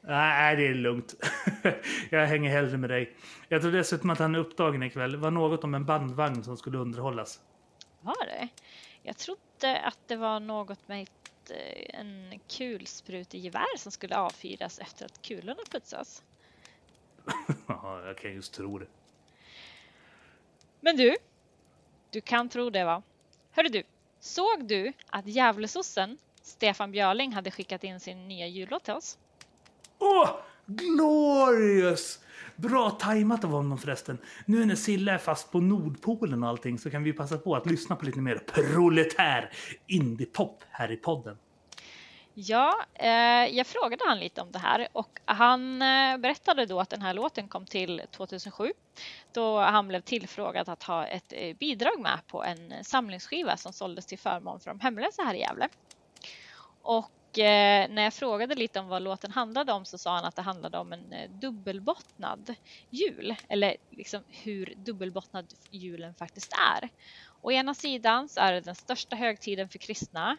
Nej, 0.00 0.56
det 0.56 0.66
är 0.66 0.74
lugnt. 0.74 1.14
jag 2.10 2.26
hänger 2.26 2.50
hellre 2.50 2.76
med 2.76 2.90
dig. 2.90 3.16
Jag 3.48 3.62
tror 3.62 3.72
dessutom 3.72 4.10
att 4.10 4.18
han 4.18 4.34
är 4.34 4.38
upptagen 4.38 4.82
ikväll. 4.82 5.12
Det 5.12 5.18
var 5.18 5.30
något 5.30 5.64
om 5.64 5.74
en 5.74 5.84
bandvagn 5.84 6.44
som 6.44 6.56
skulle 6.56 6.78
underhållas. 6.78 7.40
Var 8.00 8.26
det? 8.26 8.48
Jag 9.02 9.16
trodde 9.16 9.80
att 9.80 9.98
det 10.06 10.16
var 10.16 10.40
något 10.40 10.88
med 10.88 11.02
Eh, 11.50 12.00
en 12.00 12.40
kulsprutegevär 12.48 13.78
som 13.78 13.92
skulle 13.92 14.16
avfyras 14.16 14.78
efter 14.78 15.04
att 15.06 15.22
kulorna 15.22 15.62
putsas. 15.70 16.22
Ja, 17.68 18.06
jag 18.06 18.18
kan 18.18 18.32
just 18.32 18.52
tro 18.54 18.78
det. 18.78 18.86
Men 20.80 20.96
du, 20.96 21.16
du 22.10 22.20
kan 22.20 22.48
tro 22.48 22.70
det 22.70 22.84
va? 22.84 23.02
Hörru 23.50 23.68
du, 23.68 23.82
såg 24.20 24.64
du 24.64 24.92
att 25.10 25.26
Djävulsossen, 25.26 26.18
Stefan 26.42 26.92
Björling, 26.92 27.32
hade 27.32 27.50
skickat 27.50 27.84
in 27.84 28.00
sin 28.00 28.28
nya 28.28 28.46
jullåt 28.46 28.84
till 28.84 28.94
oss? 28.94 29.18
Åh, 29.98 30.36
glorious! 30.76 32.18
Bra 32.56 32.90
tajmat 32.90 33.44
av 33.44 33.50
honom 33.50 33.78
förresten. 33.78 34.18
Nu 34.46 34.64
när 34.64 34.74
Silla 34.74 35.12
är 35.12 35.18
fast 35.18 35.52
på 35.52 35.60
Nordpolen 35.60 36.42
och 36.42 36.48
allting 36.48 36.78
så 36.78 36.90
kan 36.90 37.02
vi 37.02 37.12
passa 37.12 37.38
på 37.38 37.56
att 37.56 37.66
lyssna 37.66 37.96
på 37.96 38.04
lite 38.04 38.20
mer 38.20 38.38
proletär 38.38 39.52
indiepop 39.86 40.64
här 40.70 40.92
i 40.92 40.96
podden. 40.96 41.36
Ja, 42.34 42.84
eh, 42.94 43.56
jag 43.56 43.66
frågade 43.66 44.04
han 44.06 44.18
lite 44.18 44.40
om 44.40 44.52
det 44.52 44.58
här 44.58 44.88
och 44.92 45.20
han 45.24 45.82
eh, 45.82 46.16
berättade 46.16 46.66
då 46.66 46.80
att 46.80 46.90
den 46.90 47.02
här 47.02 47.14
låten 47.14 47.48
kom 47.48 47.66
till 47.66 48.02
2007 48.10 48.72
då 49.32 49.60
han 49.60 49.88
blev 49.88 50.00
tillfrågad 50.00 50.68
att 50.68 50.82
ha 50.82 51.06
ett 51.06 51.32
eh, 51.36 51.56
bidrag 51.56 52.00
med 52.00 52.18
på 52.26 52.44
en 52.44 52.72
eh, 52.72 52.82
samlingsskiva 52.82 53.56
som 53.56 53.72
såldes 53.72 54.06
till 54.06 54.18
förmån 54.18 54.60
för 54.60 54.70
de 54.70 54.80
hemlösa 54.80 55.22
här 55.22 55.34
i 55.34 55.38
Gävle. 55.38 55.68
Och 56.82 57.10
Eh, 57.38 57.88
när 57.90 58.02
jag 58.02 58.14
frågade 58.14 58.54
lite 58.54 58.80
om 58.80 58.88
vad 58.88 59.02
låten 59.02 59.30
handlade 59.30 59.72
om 59.72 59.84
så 59.84 59.98
sa 59.98 60.14
han 60.14 60.24
att 60.24 60.36
det 60.36 60.42
handlade 60.42 60.78
om 60.78 60.92
en 60.92 61.12
eh, 61.12 61.30
dubbelbottnad 61.30 62.54
jul 62.90 63.34
eller 63.48 63.76
liksom 63.90 64.22
hur 64.28 64.74
dubbelbottnad 64.76 65.54
julen 65.70 66.14
faktiskt 66.14 66.52
är. 66.52 66.88
Å 67.42 67.52
ena 67.52 67.74
sidan 67.74 68.28
så 68.28 68.40
är 68.40 68.52
det 68.52 68.60
den 68.60 68.74
största 68.74 69.16
högtiden 69.16 69.68
för 69.68 69.78
kristna 69.78 70.36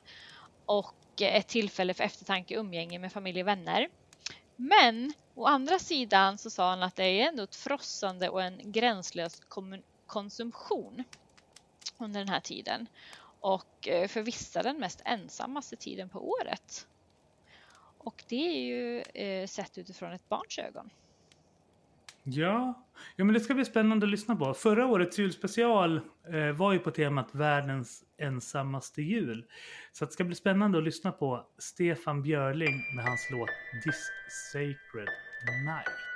och 0.65 1.21
eh, 1.21 1.35
ett 1.35 1.47
tillfälle 1.47 1.93
för 1.93 2.03
eftertanke 2.03 2.57
och 2.57 2.61
umgänge 2.61 2.99
med 2.99 3.13
familj 3.13 3.41
och 3.41 3.47
vänner. 3.47 3.89
Men 4.55 5.13
å 5.35 5.45
andra 5.45 5.79
sidan 5.79 6.37
så 6.37 6.49
sa 6.49 6.69
han 6.69 6.83
att 6.83 6.95
det 6.95 7.03
är 7.03 7.27
ändå 7.27 7.43
ett 7.43 7.55
frossande 7.55 8.29
och 8.29 8.43
en 8.43 8.71
gränslös 8.71 9.41
konsumtion 10.05 11.03
under 11.97 12.19
den 12.19 12.29
här 12.29 12.39
tiden 12.39 12.87
och 13.41 13.87
eh, 13.87 14.07
för 14.07 14.21
vissa 14.21 14.63
den 14.63 14.77
mest 14.77 15.01
ensammaste 15.05 15.75
tiden 15.75 16.09
på 16.09 16.29
året. 16.29 16.87
Och 17.97 18.23
det 18.29 18.47
är 18.47 18.61
ju 18.61 18.99
eh, 18.99 19.47
sett 19.47 19.77
utifrån 19.77 20.11
ett 20.11 20.29
barns 20.29 20.59
ögon. 20.59 20.89
Ja. 22.23 22.85
ja, 23.15 23.23
men 23.23 23.33
det 23.33 23.39
ska 23.39 23.53
bli 23.53 23.65
spännande 23.65 24.05
att 24.05 24.09
lyssna 24.09 24.35
på. 24.35 24.53
Förra 24.53 24.85
årets 24.85 25.19
julspecial 25.19 26.01
eh, 26.33 26.51
var 26.51 26.73
ju 26.73 26.79
på 26.79 26.91
temat 26.91 27.35
världens 27.35 28.03
ensammaste 28.17 29.01
jul. 29.01 29.45
Så 29.91 30.05
det 30.05 30.11
ska 30.11 30.23
bli 30.23 30.35
spännande 30.35 30.77
att 30.77 30.83
lyssna 30.83 31.11
på 31.11 31.47
Stefan 31.57 32.21
Björling 32.21 32.95
med 32.95 33.05
hans 33.05 33.27
låt 33.31 33.49
This 33.83 34.11
Sacred 34.51 35.09
Night. 35.65 36.10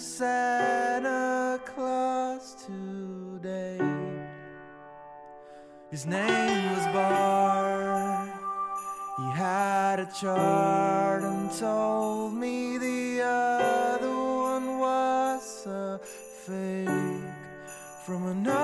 Santa 0.00 1.60
Claus 1.66 2.54
today. 2.64 3.78
His 5.90 6.06
name 6.06 6.74
was 6.74 6.86
Bart. 6.94 8.30
He 9.18 9.24
had 9.32 10.00
a 10.00 10.06
chart 10.18 11.22
and 11.22 11.52
told 11.52 12.32
me 12.32 12.78
the 12.78 13.20
other 13.20 14.08
one 14.08 14.78
was 14.78 15.66
a 15.66 15.98
fake 15.98 16.88
from 18.06 18.26
another 18.28 18.61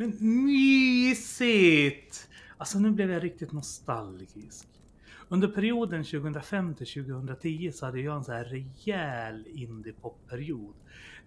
Men 0.00 0.16
mysigt! 0.44 2.28
Alltså 2.56 2.78
nu 2.78 2.90
blev 2.90 3.10
jag 3.10 3.24
riktigt 3.24 3.52
nostalgisk. 3.52 4.68
Under 5.28 5.48
perioden 5.48 6.04
2005 6.04 6.74
till 6.74 6.86
2010 6.86 7.72
så 7.74 7.86
hade 7.86 8.00
jag 8.00 8.16
en 8.16 8.24
så 8.24 8.32
här 8.32 8.44
rejäl 8.44 9.46
indiepop-period. 9.54 10.74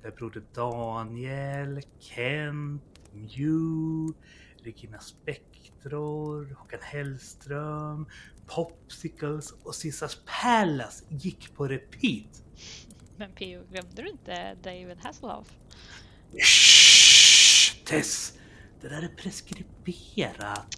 Där 0.02 0.12
Broder 0.12 0.44
Daniel, 0.54 1.82
Kent, 2.00 2.84
Mew, 3.14 4.14
Regina 4.64 5.00
Spektror, 5.00 6.56
Håkan 6.60 6.80
Hellström, 6.82 8.06
Popsicles 8.46 9.52
och 9.52 9.74
Caesars 9.82 10.18
Palace 10.42 11.06
gick 11.10 11.56
på 11.56 11.68
repeat. 11.68 12.44
Men 13.18 13.32
P.O. 13.32 13.64
glömde 13.72 14.02
du 14.02 14.10
inte 14.10 14.56
David 14.64 14.98
Hasselhoff? 15.02 15.58
Shh, 16.38 17.86
Tess! 17.86 18.40
Det 18.84 18.90
där 18.90 19.02
är 19.02 19.08
preskriberat. 19.08 20.76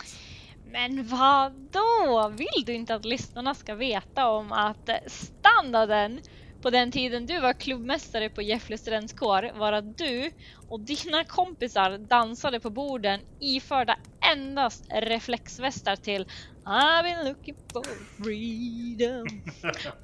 Men 0.72 1.08
vad 1.08 1.52
då? 1.72 2.32
Vill 2.38 2.66
du 2.66 2.74
inte 2.74 2.96
att 2.96 3.06
lyssnarna 3.06 3.56
ska 3.56 3.76
veta 3.76 4.28
om 4.28 4.52
att 4.52 4.90
standarden 5.08 6.20
på 6.62 6.70
den 6.70 6.92
tiden 6.92 7.26
du 7.26 7.40
var 7.40 7.54
klubbmästare 7.54 8.30
på 8.30 8.42
Gefle 8.42 8.78
studentkår 8.78 9.52
var 9.60 9.74
att 9.74 9.98
du 9.98 10.32
och 10.70 10.80
dina 10.80 11.24
kompisar 11.24 11.98
dansade 11.98 12.60
på 12.60 12.70
borden 12.70 13.20
iförda 13.40 13.98
endast 14.32 14.86
reflexvästar 14.90 15.96
till 15.96 16.26
I've 16.66 17.04
been 17.04 17.26
looking 17.28 17.56
for 17.74 17.84
freedom. 18.24 19.42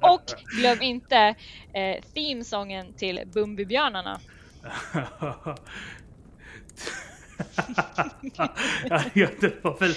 Och 0.00 0.24
glöm 0.58 0.82
inte 0.82 1.34
eh, 1.72 2.02
themesången 2.14 2.92
till 2.92 3.20
Bumbibjörnarna. 3.32 4.20
ja, 9.14 9.28
det 9.40 9.64
var 9.64 9.78
väl 9.78 9.94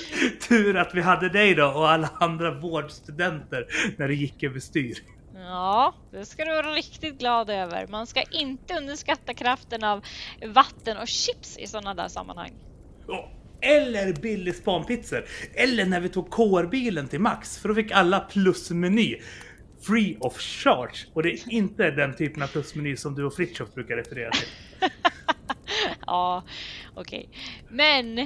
tur 0.47 0.77
att 0.77 0.95
vi 0.95 1.01
hade 1.01 1.29
dig 1.29 1.55
då 1.55 1.65
och 1.65 1.89
alla 1.89 2.09
andra 2.19 2.51
vårdstudenter 2.51 3.65
när 3.97 4.07
det 4.07 4.15
gick 4.15 4.43
överstyr. 4.43 4.97
Ja, 5.35 5.95
det 6.11 6.25
ska 6.25 6.45
du 6.45 6.51
vara 6.51 6.71
riktigt 6.71 7.19
glad 7.19 7.49
över. 7.49 7.87
Man 7.87 8.07
ska 8.07 8.21
inte 8.21 8.77
underskatta 8.77 9.33
kraften 9.33 9.83
av 9.83 10.01
vatten 10.53 10.97
och 10.97 11.07
chips 11.07 11.57
i 11.57 11.67
sådana 11.67 11.93
där 11.93 12.07
sammanhang. 12.07 12.51
Ja, 13.07 13.31
Eller 13.61 14.13
Billys 14.13 14.57
spanpizzor. 14.57 15.25
Eller 15.53 15.85
när 15.85 15.99
vi 15.99 16.09
tog 16.09 16.29
kårbilen 16.29 17.07
till 17.07 17.19
Max 17.19 17.57
för 17.57 17.69
då 17.69 17.75
fick 17.75 17.91
alla 17.91 18.19
plusmeny. 18.19 19.21
Free 19.81 20.17
of 20.19 20.37
charge. 20.37 21.07
Och 21.13 21.23
det 21.23 21.29
är 21.31 21.53
inte 21.53 21.91
den 21.91 22.15
typen 22.15 22.43
av 22.43 22.47
plusmeny 22.47 22.97
som 22.97 23.15
du 23.15 23.23
och 23.25 23.33
Fritiof 23.33 23.73
brukar 23.73 23.95
referera 23.95 24.31
till. 24.31 24.47
Ja, 26.05 26.43
okej. 26.95 27.29
Men... 27.69 28.19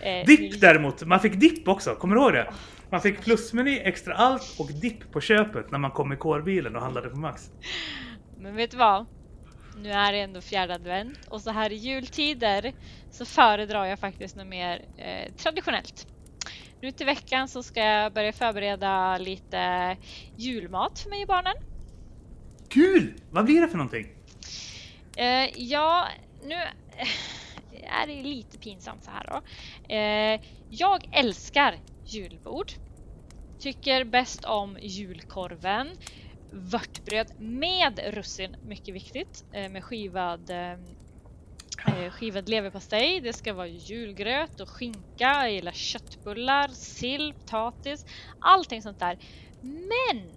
Eh, 0.00 0.26
Dipp 0.26 0.60
däremot, 0.60 1.06
man 1.06 1.20
fick 1.20 1.34
dipp 1.40 1.68
också, 1.68 1.94
kommer 1.94 2.14
du 2.16 2.22
ihåg 2.22 2.32
det? 2.32 2.52
Man 2.90 3.00
fick 3.00 3.20
plusmeny, 3.20 3.78
extra 3.78 4.14
allt 4.14 4.56
och 4.58 4.72
dipp 4.72 5.12
på 5.12 5.20
köpet 5.20 5.70
när 5.70 5.78
man 5.78 5.90
kom 5.90 6.12
i 6.12 6.16
kårbilen 6.16 6.76
och 6.76 6.82
handlade 6.82 7.08
på 7.08 7.16
Max. 7.16 7.50
Men 8.38 8.56
vet 8.56 8.70
du 8.70 8.76
vad? 8.76 9.06
Nu 9.76 9.90
är 9.90 10.12
det 10.12 10.18
ändå 10.20 10.40
fjärde 10.40 10.74
advent 10.74 11.18
och 11.28 11.40
så 11.40 11.50
här 11.50 11.72
i 11.72 11.74
jultider 11.74 12.72
så 13.10 13.24
föredrar 13.24 13.84
jag 13.84 13.98
faktiskt 13.98 14.36
något 14.36 14.46
mer 14.46 14.84
eh, 14.96 15.32
traditionellt. 15.32 16.06
Nu 16.80 16.90
till 16.92 17.06
veckan 17.06 17.48
så 17.48 17.62
ska 17.62 17.80
jag 17.80 18.12
börja 18.12 18.32
förbereda 18.32 19.18
lite 19.18 19.96
julmat 20.36 20.98
för 20.98 21.10
mig 21.10 21.22
och 21.22 21.28
barnen. 21.28 21.54
Kul! 22.68 23.14
Vad 23.30 23.44
blir 23.44 23.60
det 23.60 23.68
för 23.68 23.76
någonting? 23.76 24.06
Eh, 25.16 25.50
ja, 25.56 26.08
nu 26.44 26.54
är 28.02 28.06
det 28.06 28.22
lite 28.22 28.58
pinsamt 28.58 29.04
så 29.04 29.10
här 29.10 29.26
då. 29.26 29.42
Eh, 29.94 30.40
jag 30.70 31.08
älskar 31.12 31.78
julbord. 32.04 32.72
Tycker 33.58 34.04
bäst 34.04 34.44
om 34.44 34.78
julkorven. 34.80 35.88
Vörtbröd 36.50 37.40
med 37.40 38.00
russin, 38.14 38.56
mycket 38.66 38.94
viktigt. 38.94 39.44
Eh, 39.52 39.70
med 39.70 39.84
skivad, 39.84 40.50
eh, 40.50 40.72
eh, 41.86 42.10
skivad 42.10 42.48
leverpastej. 42.48 43.20
Det 43.20 43.32
ska 43.32 43.54
vara 43.54 43.66
julgröt 43.66 44.60
och 44.60 44.68
skinka. 44.68 45.02
Jag 45.18 45.52
gillar 45.52 45.72
köttbullar, 45.72 46.68
sill, 46.68 47.34
potatis. 47.34 48.06
Allting 48.40 48.82
sånt 48.82 48.98
där. 48.98 49.18
Men! 49.60 50.32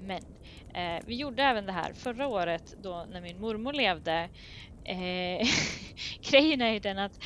Men! 0.00 0.22
Eh, 0.74 1.02
vi 1.06 1.14
gjorde 1.14 1.42
även 1.42 1.66
det 1.66 1.72
här 1.72 1.92
förra 1.92 2.28
året 2.28 2.74
då 2.82 3.06
när 3.10 3.20
min 3.20 3.40
mormor 3.40 3.72
levde. 3.72 4.28
Eh, 4.90 5.46
grejen 6.30 6.60
är 6.60 6.72
ju 6.72 6.78
den 6.78 6.98
att 6.98 7.20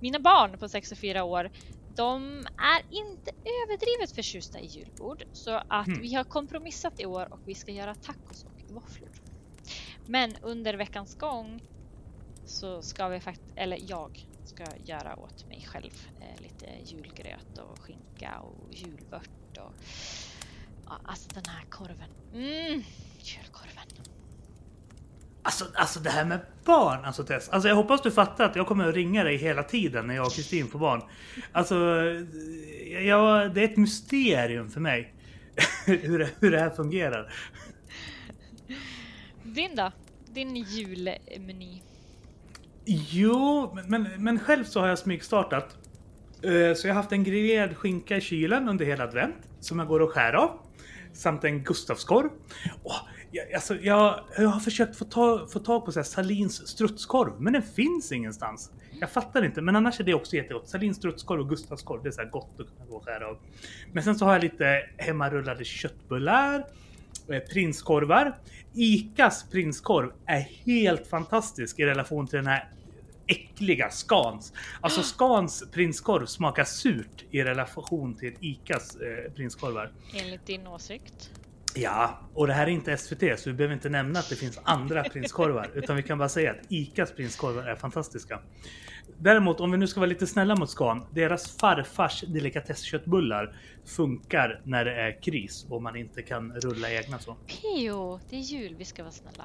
mina 0.00 0.18
barn 0.18 0.58
på 0.58 0.68
6 0.68 0.92
och 0.92 0.98
4 0.98 1.24
år 1.24 1.50
de 1.96 2.38
är 2.58 2.82
inte 2.90 3.30
överdrivet 3.30 4.12
förtjusta 4.14 4.60
i 4.60 4.66
julbord 4.66 5.24
så 5.32 5.60
att 5.68 5.86
Mm. 5.86 6.00
vi 6.00 6.14
har 6.14 6.24
kompromissat 6.24 7.00
i 7.00 7.06
år 7.06 7.32
och 7.32 7.38
vi 7.44 7.54
ska 7.54 7.72
göra 7.72 7.94
tacos 7.94 8.44
och 8.44 8.74
våfflor. 8.74 9.08
Men 10.06 10.36
under 10.42 10.74
veckans 10.74 11.14
gång 11.18 11.62
så 12.44 12.82
ska 12.82 13.08
vi 13.08 13.20
faktiskt, 13.20 13.52
eller 13.56 13.78
jag 13.88 14.26
ska 14.44 14.64
göra 14.84 15.16
åt 15.16 15.48
mig 15.48 15.66
själv 15.68 15.92
eh, 16.20 16.42
lite 16.42 16.66
julgröt 16.94 17.58
och 17.58 17.78
skinka 17.78 18.38
och 18.40 18.74
julvört 18.74 19.58
och 19.58 19.72
ja, 20.86 20.98
alltså 21.04 21.28
den 21.34 21.44
här 21.46 21.64
korven. 21.70 22.10
Mm, 22.34 22.82
julkorven. 23.22 23.79
Alltså, 25.42 25.64
alltså 25.74 26.00
det 26.00 26.10
här 26.10 26.24
med 26.24 26.40
barn, 26.64 27.04
alltså 27.04 27.24
Tess. 27.24 27.48
Alltså 27.48 27.68
jag 27.68 27.76
hoppas 27.76 28.02
du 28.02 28.10
fattar 28.10 28.44
att 28.44 28.56
jag 28.56 28.66
kommer 28.66 28.88
att 28.88 28.94
ringa 28.94 29.24
dig 29.24 29.36
hela 29.36 29.62
tiden 29.62 30.06
när 30.06 30.14
jag 30.14 30.26
och 30.26 30.32
Kristin 30.32 30.68
får 30.68 30.78
barn. 30.78 31.02
Alltså, 31.52 31.76
jag, 33.04 33.54
det 33.54 33.60
är 33.60 33.64
ett 33.64 33.76
mysterium 33.76 34.70
för 34.70 34.80
mig. 34.80 35.14
hur, 35.86 36.18
det, 36.18 36.30
hur 36.40 36.50
det 36.50 36.58
här 36.58 36.70
fungerar. 36.70 37.32
Din 39.42 39.76
då? 39.76 39.92
din 40.34 40.56
julmeny? 40.56 41.82
Jo, 42.84 43.76
men, 43.86 44.08
men, 44.18 44.38
själv 44.38 44.64
så 44.64 44.80
har 44.80 44.88
jag 44.88 44.98
smygstartat. 44.98 45.76
Eh, 46.42 46.74
Så 46.74 46.86
jag 46.86 46.94
har 46.94 47.02
haft 47.02 47.12
en 47.12 47.24
grillerad 47.24 47.76
skinka 47.76 48.16
i 48.16 48.20
kylen 48.20 48.68
under 48.68 48.84
hela 48.84 49.04
advent 49.04 49.36
som 49.60 49.78
jag 49.78 49.88
går 49.88 50.00
och 50.00 50.10
skär 50.10 50.32
av. 50.32 50.50
Samt 51.12 51.44
en 51.44 51.64
Gustavskorv. 51.64 52.28
Åh, 52.82 52.96
jag, 53.30 53.52
alltså, 53.52 53.76
jag, 53.76 54.20
jag 54.38 54.48
har 54.48 54.60
försökt 54.60 54.96
få, 54.96 55.04
ta, 55.04 55.46
få 55.46 55.58
tag 55.58 55.84
på 55.84 55.92
så 55.92 55.98
här 55.98 56.04
Salins 56.04 56.68
strutskorv, 56.68 57.32
men 57.38 57.52
den 57.52 57.62
finns 57.62 58.12
ingenstans. 58.12 58.70
Jag 59.00 59.10
fattar 59.10 59.44
inte, 59.44 59.60
men 59.60 59.76
annars 59.76 60.00
är 60.00 60.04
det 60.04 60.14
också 60.14 60.36
jättegott. 60.36 60.68
Salins 60.68 60.96
strutskorv 60.96 61.40
och 61.40 61.48
Gustavskorv, 61.48 62.02
det 62.02 62.08
är 62.08 62.12
så 62.12 62.20
här 62.20 62.28
gott 62.28 62.50
att 62.58 62.66
kunna 62.66 62.90
gå 62.90 62.96
och 62.96 63.04
skära 63.04 63.28
av. 63.28 63.38
Men 63.92 64.04
sen 64.04 64.14
så 64.14 64.24
har 64.24 64.32
jag 64.32 64.42
lite 64.42 64.82
hemmarullade 64.96 65.64
köttbullar, 65.64 66.64
eh, 67.28 67.38
prinskorvar. 67.38 68.38
Icas 68.74 69.50
prinskorv 69.50 70.12
är 70.26 70.40
helt 70.40 71.06
fantastisk 71.06 71.78
i 71.78 71.84
relation 71.84 72.26
till 72.26 72.36
den 72.36 72.46
här 72.46 72.68
äckliga 73.26 73.90
Scans. 73.90 74.52
Alltså 74.80 75.02
Scans 75.16 75.64
prinskorv 75.72 76.26
smakar 76.26 76.64
surt 76.64 77.24
i 77.30 77.42
relation 77.42 78.14
till 78.14 78.34
Icas 78.40 78.96
eh, 78.96 79.32
prinskorvar. 79.32 79.90
Enligt 80.14 80.46
din 80.46 80.66
åsikt? 80.66 81.30
Ja, 81.74 82.18
och 82.34 82.46
det 82.46 82.52
här 82.52 82.66
är 82.66 82.70
inte 82.70 82.96
SVT 82.96 83.40
så 83.40 83.50
vi 83.50 83.56
behöver 83.56 83.74
inte 83.74 83.88
nämna 83.88 84.18
att 84.18 84.28
det 84.28 84.36
finns 84.36 84.60
andra 84.62 85.04
prinskorvar 85.04 85.70
utan 85.74 85.96
vi 85.96 86.02
kan 86.02 86.18
bara 86.18 86.28
säga 86.28 86.50
att 86.50 86.58
Icas 86.68 87.12
prinskorvar 87.12 87.62
är 87.62 87.76
fantastiska. 87.76 88.40
Däremot 89.18 89.60
om 89.60 89.70
vi 89.70 89.78
nu 89.78 89.86
ska 89.86 90.00
vara 90.00 90.08
lite 90.08 90.26
snälla 90.26 90.56
mot 90.56 90.70
Scan, 90.70 91.06
deras 91.10 91.56
farfars 91.56 92.20
delikatessköttbullar 92.20 93.56
funkar 93.84 94.60
när 94.64 94.84
det 94.84 94.94
är 94.94 95.22
kris 95.22 95.66
och 95.70 95.82
man 95.82 95.96
inte 95.96 96.22
kan 96.22 96.52
rulla 96.52 96.90
egna 96.90 97.18
så. 97.18 97.34
Pio, 97.34 98.20
det 98.30 98.36
är 98.36 98.40
jul, 98.40 98.74
vi 98.78 98.84
ska 98.84 99.02
vara 99.02 99.12
snälla. 99.12 99.44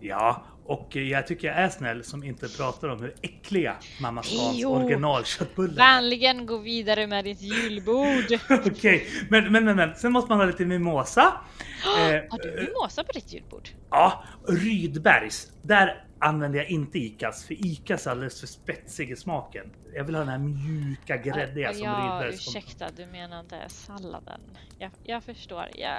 Ja, 0.00 0.44
och 0.64 0.96
jag 0.96 1.26
tycker 1.26 1.48
jag 1.48 1.56
är 1.56 1.68
snäll 1.68 2.04
som 2.04 2.24
inte 2.24 2.48
pratar 2.48 2.88
om 2.88 3.00
hur 3.02 3.14
äckliga 3.22 3.76
Mamma 4.00 4.22
Scans 4.22 4.64
originalköttbullar 4.64 5.72
är. 5.72 5.76
Vänligen 5.76 6.46
gå 6.46 6.58
vidare 6.58 7.06
med 7.06 7.24
ditt 7.24 7.40
julbord. 7.40 8.24
Okej, 8.66 9.06
men, 9.30 9.52
men, 9.52 9.64
men, 9.64 9.76
men 9.76 9.94
sen 9.94 10.12
måste 10.12 10.28
man 10.30 10.38
ha 10.38 10.46
lite 10.46 10.64
mimosa. 10.64 11.22
Eh, 11.22 12.22
Har 12.30 12.42
du 12.42 12.66
mimosa 12.68 13.04
på 13.04 13.12
ditt 13.12 13.32
julbord? 13.32 13.68
Ja, 13.90 14.24
Rydbergs. 14.48 15.52
Där 15.62 16.04
använder 16.18 16.58
jag 16.58 16.70
inte 16.70 16.98
Icas, 16.98 17.44
för 17.44 17.66
Icas 17.66 18.06
är 18.06 18.10
alldeles 18.10 18.40
för 18.40 18.46
spetsig 18.46 19.10
i 19.10 19.16
smaken. 19.16 19.66
Jag 19.94 20.04
vill 20.04 20.14
ha 20.14 20.20
den 20.20 20.28
här 20.28 20.38
mjuka, 20.38 21.16
gräddiga 21.16 21.68
Ja, 21.68 21.72
som 21.74 21.82
ja, 21.84 21.92
Rydbergs. 22.20 22.48
ursäkta, 22.48 22.86
du 22.96 23.06
menade 23.06 23.68
salladen. 23.68 24.40
Jag, 24.78 24.90
jag 25.04 25.24
förstår. 25.24 25.68
Jag 25.74 25.98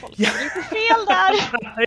tolkade 0.00 0.22
Ja. 0.22 0.30
lite 0.44 0.68
fel 0.68 1.06
där. 1.06 1.34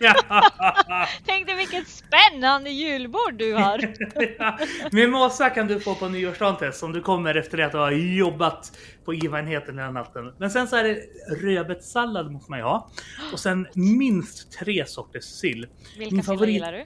ja. 0.02 1.06
Tänkte 1.26 1.54
vilket 1.54 1.88
spännande 1.88 2.70
julbord 2.70 3.34
du 3.38 3.54
har. 3.54 3.94
ja. 4.38 4.58
Mimosa 4.92 5.50
kan 5.50 5.66
du 5.66 5.80
få 5.80 5.94
på 5.94 6.08
nyårsdagen 6.08 6.56
Tess, 6.56 6.82
om 6.82 6.92
du 6.92 7.00
kommer 7.00 7.34
efter 7.34 7.56
det 7.56 7.66
att 7.66 7.72
du 7.72 7.78
har 7.78 7.90
jobbat 7.90 8.78
på 9.04 9.14
IVA-enheten 9.14 9.78
hela 9.78 9.90
natten. 9.90 10.34
Men 10.38 10.50
sen 10.50 10.68
så 10.68 10.76
är 10.76 10.84
det 10.84 11.00
rödbetssallad 11.46 12.32
måste 12.32 12.50
man 12.50 12.58
ju 12.58 12.64
ha. 12.64 12.90
Och 13.32 13.40
sen 13.40 13.66
minst 13.74 14.52
tre 14.52 14.86
sorters 14.86 15.24
sill. 15.24 15.66
Vilka 15.98 16.14
Min 16.14 16.24
favorit- 16.24 16.52
gillar 16.52 16.72
du? 16.72 16.84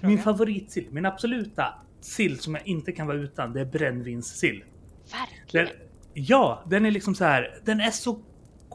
Min 0.00 0.22
favoritsill, 0.22 0.86
min 0.90 1.06
absoluta 1.06 1.74
sill 2.00 2.38
som 2.40 2.54
jag 2.54 2.66
inte 2.66 2.92
kan 2.92 3.06
vara 3.06 3.16
utan, 3.16 3.52
det 3.52 3.60
är 3.60 3.64
brännvinssill. 3.64 4.64
Verkligen. 5.12 5.66
Den, 5.66 5.74
ja, 6.14 6.64
den 6.66 6.86
är 6.86 6.90
liksom 6.90 7.14
så 7.14 7.24
här. 7.24 7.58
Den 7.64 7.80
är 7.80 7.90
så 7.90 8.18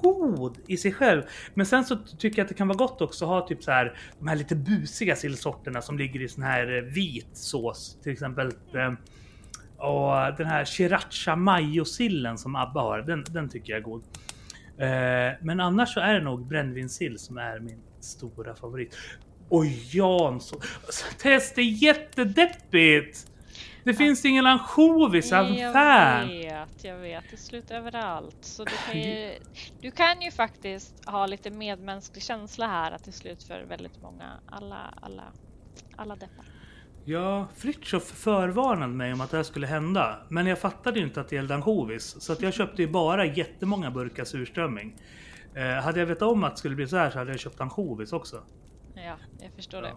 god 0.04 0.58
i 0.68 0.78
sig 0.78 0.94
själv. 0.94 1.24
Men 1.54 1.66
sen 1.66 1.86
så 1.86 1.96
tycker 1.96 2.40
jag 2.40 2.44
att 2.44 2.50
det 2.50 2.56
kan 2.56 2.68
vara 2.68 2.78
gott 2.78 3.02
också 3.02 3.26
att 3.26 3.30
ha 3.30 3.48
typ 3.48 3.64
så 3.64 3.72
här 3.72 3.98
de 4.20 4.28
här 4.28 4.36
lite 4.36 4.56
busiga 4.56 5.16
sillsorterna 5.16 5.82
som 5.82 5.98
ligger 5.98 6.22
i 6.22 6.28
sån 6.28 6.44
här 6.44 6.78
eh, 6.78 6.84
vit 6.84 7.30
sås. 7.34 7.98
Till 8.04 8.12
exempel 8.12 8.48
eh, 8.48 8.94
och 9.78 10.38
den 10.38 10.48
här 10.48 10.66
sriracha 10.66 11.36
mayo-sillen 11.36 12.38
som 12.38 12.56
Abba 12.56 12.82
har. 12.82 13.02
Den, 13.02 13.26
den 13.30 13.50
tycker 13.50 13.74
jag 13.74 13.80
är 13.80 13.84
god. 13.84 14.04
Eh, 14.78 15.38
men 15.42 15.60
annars 15.60 15.94
så 15.94 16.00
är 16.00 16.14
det 16.14 16.22
nog 16.22 16.48
brännvinssill 16.48 17.20
som 17.20 17.38
är 17.38 17.60
min 17.60 17.80
stora 18.00 18.56
favorit. 18.56 18.98
Och 19.50 19.66
Jansson. 19.66 20.60
Alltså, 20.86 21.06
test 21.18 21.58
är 21.58 21.62
jättedeppigt! 21.62 23.33
Det 23.84 23.94
finns 23.94 24.26
ingen 24.26 24.46
ansjovis 24.46 25.32
Jag 25.32 25.46
affär. 25.52 26.26
vet, 26.28 26.84
jag 26.84 26.98
vet. 26.98 27.24
Det 27.32 27.38
slutar 27.38 27.76
överallt. 27.76 28.38
Så 28.42 28.64
du 28.64 28.72
kan, 28.88 29.02
ju, 29.02 29.32
du 29.82 29.92
kan 29.92 30.22
ju 30.22 30.32
faktiskt 30.32 31.06
ha 31.06 31.26
lite 31.26 31.52
medmänsklig 31.52 32.24
känsla 32.24 32.68
här 32.68 32.92
att 32.92 33.04
det 33.04 33.12
slut 33.12 33.44
för 33.44 33.64
väldigt 33.64 34.02
många. 34.02 34.32
Alla, 34.48 34.94
alla, 35.02 35.24
alla 35.96 36.16
deppar. 36.16 36.46
Ja, 37.06 37.48
Fritiof 37.56 38.04
förvarnade 38.04 38.94
mig 38.94 39.14
om 39.14 39.22
att 39.22 39.32
det 39.32 39.38
här 39.38 39.44
skulle 39.44 39.68
hända. 39.68 40.20
Men 40.30 40.48
jag 40.48 40.60
fattade 40.60 41.00
ju 41.00 41.06
inte 41.06 41.22
att 41.22 41.30
det 41.30 41.36
gällde 41.36 41.56
ansjovis. 41.56 42.16
Så 42.22 42.34
att 42.34 42.42
jag 42.42 42.54
köpte 42.54 42.82
ju 42.82 42.88
bara 42.88 43.26
jättemånga 43.26 43.92
burkar 43.92 44.26
surströmming. 44.26 44.96
Eh, 45.56 45.84
hade 45.84 46.00
jag 46.00 46.08
vetat 46.08 46.28
om 46.30 46.44
att 46.44 46.52
det 46.52 46.58
skulle 46.58 46.76
bli 46.76 46.88
så 46.88 46.98
här 46.98 47.10
så 47.10 47.18
hade 47.18 47.32
jag 47.32 47.40
köpt 47.40 47.62
ansjovis 47.62 48.14
också. 48.14 48.44
Ja, 48.96 49.16
jag 49.42 49.52
förstår 49.56 49.82
det. 49.82 49.94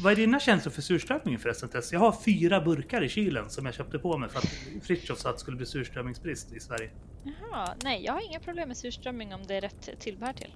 Vad 0.00 0.12
är 0.12 0.16
dina 0.16 0.40
känslor 0.40 0.72
för 0.72 0.82
surströmmingen 0.82 1.40
förresten 1.40 1.68
Tess? 1.68 1.92
Jag 1.92 2.00
har 2.00 2.16
fyra 2.24 2.60
burkar 2.60 3.04
i 3.04 3.08
kylen 3.08 3.50
som 3.50 3.66
jag 3.66 3.74
köpte 3.74 3.98
på 3.98 4.18
mig 4.18 4.28
för 4.28 4.38
att 4.38 4.48
Fritiof 4.82 5.18
sa 5.18 5.28
att 5.28 5.34
det 5.36 5.40
skulle 5.40 5.56
bli 5.56 5.66
surströmmingsbrist 5.66 6.52
i 6.52 6.60
Sverige. 6.60 6.90
Jaha, 7.22 7.74
nej, 7.82 8.04
jag 8.04 8.12
har 8.12 8.26
inga 8.26 8.40
problem 8.40 8.68
med 8.68 8.76
surströmming 8.76 9.34
om 9.34 9.46
det 9.46 9.54
är 9.54 9.60
rätt 9.60 9.88
tillbehör 9.98 10.32
till. 10.32 10.54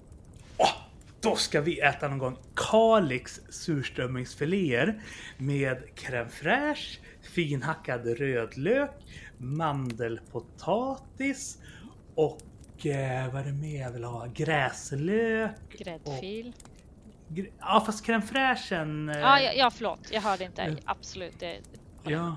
Åh, 0.57 0.73
då 1.21 1.37
ska 1.37 1.61
vi 1.61 1.81
äta 1.81 2.09
någon 2.09 2.19
gång 2.19 2.37
Kalix 2.55 3.41
surströmmingsfiléer 3.49 5.03
med 5.39 5.83
crème 5.95 6.29
fraîche, 6.29 6.99
finhackad 7.35 8.07
rödlök, 8.07 8.91
mandelpotatis 9.39 11.59
och 12.15 12.87
eh, 12.87 13.33
vad 13.33 13.43
är 13.43 13.47
det 13.47 13.53
mer 13.53 13.81
jag 13.81 13.91
vill 13.91 14.05
ha? 14.05 14.27
Gräslök. 14.35 15.51
Gräddfil. 15.79 16.47
Gr- 16.47 16.53
Ja 17.61 17.83
fast 17.87 18.07
crème 18.07 18.23
fraîchen... 18.23 19.09
eh, 19.09 19.19
Ja, 19.21 19.41
ja, 19.41 19.53
ja, 19.53 19.71
förlåt. 19.71 20.09
Jag 20.11 20.21
hörde 20.21 20.45
inte. 20.45 20.63
Mm. 20.63 20.79
Absolut. 20.85 21.41
Det, 21.41 21.59
Ja. 22.05 22.37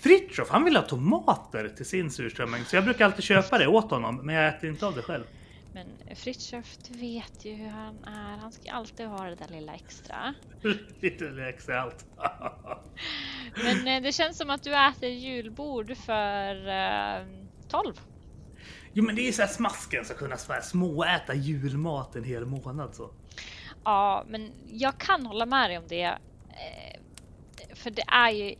Fritiof 0.00 0.48
han 0.50 0.64
vill 0.64 0.76
ha 0.76 0.82
tomater 0.82 1.68
till 1.76 1.86
sin 1.86 2.10
surströmming 2.10 2.64
så 2.64 2.76
jag 2.76 2.84
brukar 2.84 3.04
alltid 3.04 3.24
köpa 3.24 3.58
det 3.58 3.66
åt 3.66 3.90
honom 3.90 4.20
men 4.26 4.34
jag 4.34 4.48
äter 4.48 4.70
inte 4.70 4.86
av 4.86 4.94
det 4.94 5.02
själv. 5.02 5.24
men 5.72 5.86
Fritiof, 6.16 6.76
du 6.88 6.98
vet 6.98 7.44
ju 7.44 7.54
hur 7.54 7.68
han 7.68 8.04
är. 8.04 8.36
Han 8.38 8.52
ska 8.52 8.72
alltid 8.72 9.06
ha 9.06 9.24
det 9.24 9.34
där 9.34 9.48
lilla 9.48 9.74
extra. 9.74 10.34
Lite 11.00 11.44
extra 11.48 11.80
allt. 11.80 12.04
Men 13.64 13.88
eh, 13.88 14.02
det 14.02 14.12
känns 14.12 14.36
som 14.38 14.50
att 14.50 14.62
du 14.62 14.74
äter 14.74 15.08
julbord 15.08 15.96
för 15.96 16.68
eh, 16.68 17.26
12. 17.68 17.94
Jo 18.92 19.04
men 19.04 19.16
det 19.16 19.22
är 19.22 19.26
ju 19.26 19.32
så 19.32 19.42
här 19.42 19.48
smasken 19.48 20.04
ska 20.04 20.14
kunna 20.14 20.36
småäta 20.62 21.34
julmat 21.34 22.16
en 22.16 22.24
hel 22.24 22.46
månad 22.46 22.94
så. 22.94 23.10
Ja, 23.84 24.24
men 24.28 24.52
jag 24.66 24.98
kan 24.98 25.26
hålla 25.26 25.46
med 25.46 25.70
dig 25.70 25.78
om 25.78 25.84
det. 25.88 26.02
Eh, 26.02 27.00
för 27.74 27.90
det 27.90 28.04
är 28.06 28.30
ju 28.30 28.54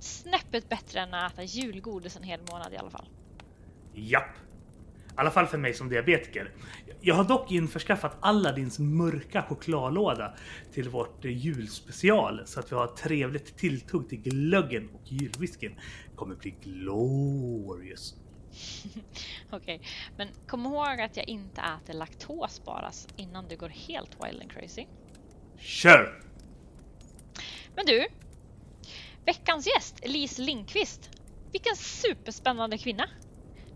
snäppet 0.00 0.68
bättre 0.68 1.00
än 1.00 1.14
att 1.14 1.32
äta 1.32 1.42
julgodis 1.42 2.16
en 2.16 2.22
hel 2.22 2.40
månad 2.50 2.72
i 2.72 2.76
alla 2.76 2.90
fall. 2.90 3.08
Japp. 3.94 4.36
I 5.08 5.16
alla 5.16 5.30
fall 5.30 5.46
för 5.46 5.58
mig 5.58 5.74
som 5.74 5.88
diabetiker. 5.88 6.50
Jag 7.00 7.14
har 7.14 7.24
dock 7.24 7.52
införskaffat 7.52 8.16
Aladdins 8.20 8.78
mörka 8.78 9.42
chokladlåda 9.42 10.34
till 10.72 10.88
vårt 10.88 11.24
julspecial 11.24 12.42
så 12.44 12.60
att 12.60 12.72
vi 12.72 12.76
har 12.76 12.86
trevligt 12.86 13.56
tilltugg 13.56 14.08
till 14.08 14.22
glöggen 14.22 14.88
och 14.94 15.12
julwhiskyn. 15.12 15.80
kommer 16.16 16.34
bli 16.34 16.50
glorious. 16.62 18.14
Okej, 19.50 19.80
men 20.16 20.32
kom 20.46 20.66
ihåg 20.66 21.00
att 21.00 21.16
jag 21.16 21.28
inte 21.28 21.60
äter 21.60 21.94
laktos 21.94 22.64
bara 22.64 22.92
innan 23.16 23.48
du 23.48 23.56
går 23.56 23.68
helt 23.68 24.16
wild 24.24 24.40
and 24.42 24.52
crazy. 24.52 24.86
Kör! 25.58 26.22
Men 27.74 27.86
du, 27.86 28.06
veckans 29.24 29.66
gäst, 29.66 29.98
Elise 30.02 30.42
Lindqvist. 30.42 31.10
Vilken 31.52 31.76
superspännande 31.76 32.78
kvinna! 32.78 33.06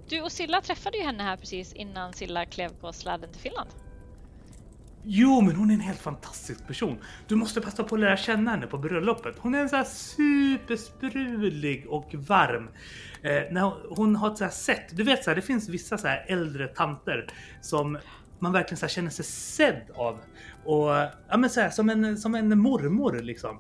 Du 0.09 0.21
och 0.21 0.33
Silla 0.33 0.61
träffade 0.61 0.99
ju 0.99 1.05
henne 1.05 1.23
här 1.23 1.37
precis 1.37 1.73
innan 1.73 2.12
Silla 2.12 2.47
klev 2.47 2.75
på 2.75 2.93
släden 2.93 3.33
till 3.33 3.41
Finland. 3.41 3.71
Jo, 5.03 5.41
men 5.41 5.57
hon 5.57 5.71
är 5.71 5.75
en 5.75 5.81
helt 5.81 6.01
fantastisk 6.01 6.67
person. 6.67 6.99
Du 7.27 7.37
måste 7.37 7.61
passa 7.61 7.85
på 7.85 7.95
att 7.95 8.01
lära 8.01 8.17
känna 8.17 8.51
henne 8.51 8.67
på 8.67 8.79
bröllopet. 8.79 9.35
Hon 9.39 9.55
är 9.55 9.59
en 9.59 9.69
så 9.69 9.77
här 9.77 9.85
supersprudlig 9.85 11.87
och 11.89 12.15
varm. 12.15 12.69
Eh, 13.23 13.43
när 13.53 13.61
hon, 13.61 13.97
hon 13.97 14.17
har 14.17 14.31
ett 14.31 14.39
så 14.39 14.45
här 14.45 14.51
sätt. 14.51 14.97
Du 14.97 15.03
vet 15.03 15.25
så 15.25 15.31
här, 15.31 15.35
det 15.35 15.43
finns 15.43 15.69
vissa 15.69 15.99
så 15.99 16.09
här 16.09 16.25
äldre 16.29 16.67
tanter 16.67 17.27
som 17.61 17.99
man 18.39 18.53
verkligen 18.53 18.77
så 18.77 18.87
här 18.87 18.91
känner 18.91 19.11
sig 19.11 19.25
sedd 19.25 19.83
av. 19.95 20.19
Och 20.65 20.91
ja, 21.29 21.37
men 21.37 21.51
så 21.51 21.61
här, 21.61 21.71
som 21.71 21.91
en, 21.91 22.17
som 22.17 22.35
en 22.35 22.59
mormor 22.59 23.21
liksom. 23.23 23.59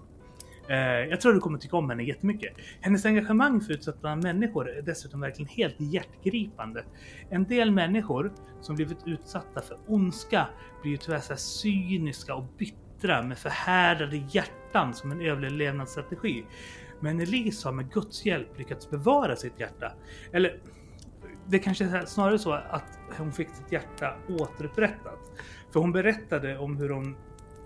Eh, 0.68 0.78
jag 0.80 1.20
tror 1.20 1.32
du 1.32 1.40
kommer 1.40 1.58
tycka 1.58 1.76
om 1.76 1.90
henne 1.90 2.02
jättemycket. 2.02 2.52
Hennes 2.80 3.06
engagemang 3.06 3.60
för 3.60 3.72
utsatta 3.72 4.16
människor 4.16 4.70
är 4.70 4.82
dessutom 4.82 5.20
verkligen 5.20 5.48
helt 5.48 5.74
hjärtgripande. 5.78 6.84
En 7.30 7.44
del 7.44 7.70
människor 7.70 8.32
som 8.60 8.76
blivit 8.76 9.06
utsatta 9.06 9.60
för 9.60 9.78
ondska 9.86 10.46
blir 10.82 10.92
ju 10.92 10.96
tyvärr 10.96 11.20
så 11.20 11.32
här 11.32 11.38
cyniska 11.38 12.34
och 12.34 12.44
bittra 12.58 13.22
med 13.22 13.38
förhärdade 13.38 14.16
hjärtan 14.30 14.94
som 14.94 15.12
en 15.12 15.20
överlevnadsstrategi. 15.20 16.44
Men 17.00 17.20
Elise 17.20 17.68
har 17.68 17.72
med 17.72 17.92
Guds 17.92 18.26
hjälp 18.26 18.58
lyckats 18.58 18.90
bevara 18.90 19.36
sitt 19.36 19.60
hjärta. 19.60 19.92
Eller 20.32 20.60
det 21.46 21.58
kanske 21.58 21.84
är 21.84 22.04
snarare 22.04 22.38
så 22.38 22.52
att 22.52 22.98
hon 23.18 23.32
fick 23.32 23.48
sitt 23.48 23.72
hjärta 23.72 24.16
återupprättat. 24.28 25.18
För 25.72 25.80
hon 25.80 25.92
berättade 25.92 26.58
om 26.58 26.76
hur 26.76 26.88
hon 26.88 27.16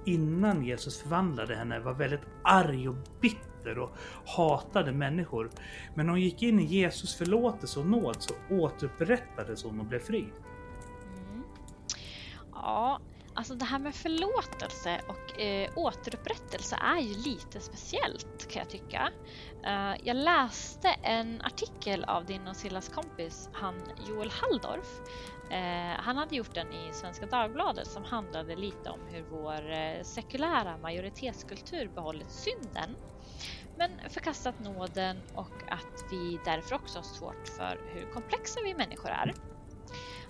innan 0.04 0.64
Jesus 0.64 1.02
förvandlade 1.02 1.54
henne 1.54 1.80
var 1.80 1.94
väldigt 1.94 2.26
arg 2.44 2.88
och 2.88 2.96
bitter 3.20 3.78
och 3.78 3.90
hatade 4.26 4.92
människor. 4.92 5.50
Men 5.94 6.06
när 6.06 6.10
hon 6.10 6.20
gick 6.20 6.42
in 6.42 6.60
i 6.60 6.64
Jesus 6.64 7.14
förlåtelse 7.14 7.80
och 7.80 7.86
nåd 7.86 8.16
så 8.18 8.34
återupprättades 8.50 9.64
hon 9.64 9.80
och 9.80 9.86
blev 9.86 9.98
fri. 9.98 10.24
Mm. 11.30 11.42
Ja, 12.52 13.00
alltså 13.34 13.54
det 13.54 13.64
här 13.64 13.78
med 13.78 13.94
förlåtelse 13.94 15.00
och 15.08 15.40
eh, 15.40 15.70
återupprättelse 15.76 16.76
är 16.76 16.98
ju 16.98 17.14
lite 17.14 17.60
speciellt 17.60 18.48
kan 18.48 18.60
jag 18.60 18.70
tycka. 18.70 19.10
Uh, 19.66 19.94
jag 20.04 20.16
läste 20.16 20.88
en 20.88 21.42
artikel 21.42 22.04
av 22.04 22.26
din 22.26 22.48
och 22.48 22.56
Sillas 22.56 22.88
kompis, 22.88 23.48
han 23.52 23.74
Joel 24.08 24.30
Halldorf. 24.30 25.00
Uh, 25.50 26.00
han 26.02 26.16
hade 26.16 26.36
gjort 26.36 26.54
den 26.54 26.72
i 26.72 26.92
Svenska 26.92 27.26
Dagbladet 27.26 27.86
som 27.86 28.04
handlade 28.04 28.56
lite 28.56 28.90
om 28.90 29.00
hur 29.10 29.24
vår 29.30 29.72
eh, 29.72 30.02
sekulära 30.02 30.76
majoritetskultur 30.76 31.90
behållit 31.94 32.30
synden 32.30 32.96
men 33.76 34.10
förkastat 34.10 34.60
nåden 34.60 35.16
och 35.34 35.62
att 35.68 36.04
vi 36.10 36.38
därför 36.44 36.74
också 36.74 36.98
har 36.98 37.02
svårt 37.02 37.48
för 37.48 37.80
hur 37.94 38.12
komplexa 38.12 38.60
vi 38.64 38.74
människor 38.74 39.10
är. 39.10 39.34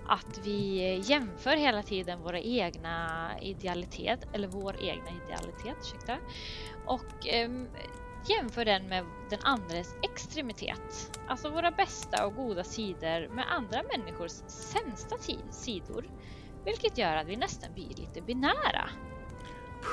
Att 0.07 0.41
vi 0.45 1.01
jämför 1.05 1.57
hela 1.57 1.83
tiden 1.83 2.23
våra 2.23 2.41
egna 2.41 3.31
idealitet, 3.43 4.29
eller 4.33 4.49
vår 4.49 4.77
egna 4.81 5.11
idealitet, 5.25 5.77
ursäkta, 5.81 6.17
och 6.87 7.27
eh, 7.27 7.51
jämför 8.29 8.65
den 8.65 8.87
med 8.89 9.05
den 9.31 9.39
andres 9.43 9.95
extremitet. 10.03 11.19
Alltså 11.29 11.51
våra 11.51 11.71
bästa 11.71 12.27
och 12.27 12.35
goda 12.35 12.65
sidor 12.65 13.35
med 13.35 13.45
andra 13.53 13.83
människors 13.97 14.33
sämsta 14.47 15.17
sidor. 15.51 16.05
Vilket 16.65 16.99
gör 16.99 17.17
att 17.17 17.27
vi 17.27 17.37
nästan 17.37 17.75
blir 17.75 17.89
lite 17.89 18.23
binära. 18.27 18.91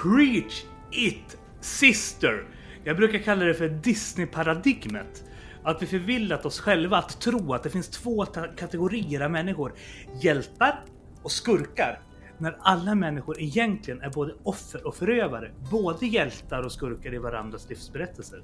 Preach 0.04 0.64
it 0.92 1.38
sister! 1.62 2.48
Jag 2.84 2.98
brukar 2.98 3.20
kalla 3.20 3.46
det 3.46 3.54
för 3.54 3.70
Disney-paradigmet. 3.70 5.24
Att 5.64 5.82
vi 5.82 5.86
förvillat 5.86 6.46
oss 6.46 6.60
själva 6.60 6.98
att 6.98 7.22
tro 7.22 7.54
att 7.54 7.64
det 7.64 7.70
finns 7.70 7.90
två 7.90 8.26
kategorier 8.58 9.22
av 9.22 9.32
människor. 9.32 9.74
Hjältar 10.22 10.84
och 11.24 11.32
skurkar. 11.32 12.02
När 12.38 12.58
alla 12.60 12.96
människor 12.96 13.42
egentligen 13.42 14.02
är 14.02 14.10
både 14.10 14.34
offer 14.44 14.88
och 14.88 14.96
förövare. 14.96 15.52
Både 15.72 16.06
hjältar 16.06 16.64
och 16.64 16.72
skurkar 16.72 17.14
i 17.14 17.18
varandras 17.18 17.70
livsberättelser. 17.70 18.44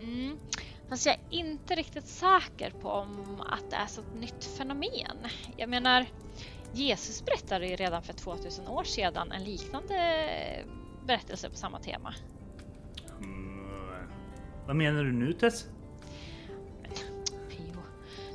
Mm. 0.00 0.38
Fast 0.88 1.06
jag 1.06 1.14
är 1.14 1.20
inte 1.38 1.74
riktigt 1.74 2.06
säker 2.06 2.70
på 2.80 2.88
om 2.88 3.40
att 3.40 3.70
det 3.70 3.76
är 3.76 3.86
så 3.86 4.00
ett 4.00 4.20
nytt 4.20 4.44
fenomen. 4.44 5.18
Jag 5.56 5.68
menar, 5.68 6.06
Jesus 6.72 7.24
berättade 7.24 7.66
ju 7.66 7.76
redan 7.76 8.02
för 8.02 8.12
2000 8.12 8.68
år 8.68 8.84
sedan 8.84 9.32
en 9.32 9.44
liknande 9.44 10.28
berättelse 11.06 11.50
på 11.50 11.56
samma 11.56 11.78
tema. 11.78 12.14
Mm. 13.20 14.08
Vad 14.66 14.76
menar 14.76 15.04
du 15.04 15.12
nu 15.12 15.32
Tess? 15.32 15.66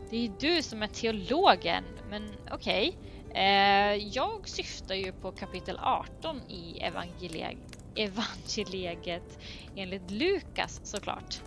Det 0.09 0.17
är 0.17 0.21
ju 0.21 0.31
du 0.39 0.63
som 0.63 0.83
är 0.83 0.87
teologen, 0.87 1.83
men 2.09 2.29
okej. 2.51 2.97
Eh, 3.33 3.95
jag 3.95 4.47
syftar 4.47 4.95
ju 4.95 5.11
på 5.11 5.31
kapitel 5.31 5.79
18 5.81 6.41
i 6.49 6.79
evangelie- 6.81 7.57
evangeliet 7.95 9.39
enligt 9.75 10.11
Lukas 10.11 10.81
såklart. 10.83 11.41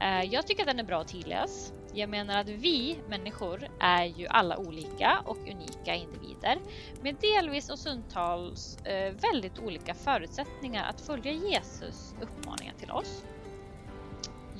Eh, 0.00 0.22
jag 0.22 0.46
tycker 0.46 0.62
att 0.62 0.68
den 0.68 0.78
är 0.78 0.84
bra 0.84 1.00
att 1.00 1.08
tilläs. 1.08 1.72
Jag 1.94 2.10
menar 2.10 2.40
att 2.40 2.48
vi 2.48 2.98
människor 3.08 3.68
är 3.80 4.04
ju 4.04 4.26
alla 4.26 4.58
olika 4.58 5.22
och 5.26 5.38
unika 5.38 5.94
individer 5.94 6.58
med 7.02 7.16
delvis 7.20 7.70
och 7.70 7.78
stundtals 7.78 8.78
eh, 8.84 9.14
väldigt 9.32 9.58
olika 9.58 9.94
förutsättningar 9.94 10.90
att 10.90 11.00
följa 11.00 11.32
Jesus 11.32 12.14
uppmaningar 12.20 12.74
till 12.78 12.90
oss. 12.90 13.24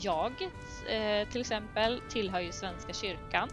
Jag 0.00 0.42
eh, 0.88 1.28
till 1.28 1.40
exempel 1.40 2.02
tillhör 2.08 2.40
ju 2.40 2.52
Svenska 2.52 2.92
kyrkan 2.92 3.48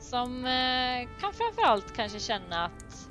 som 0.00 0.44
eh, 0.44 1.08
kan 1.20 1.32
framförallt 1.32 1.96
kanske 1.96 2.20
känna 2.20 2.64
att 2.64 3.08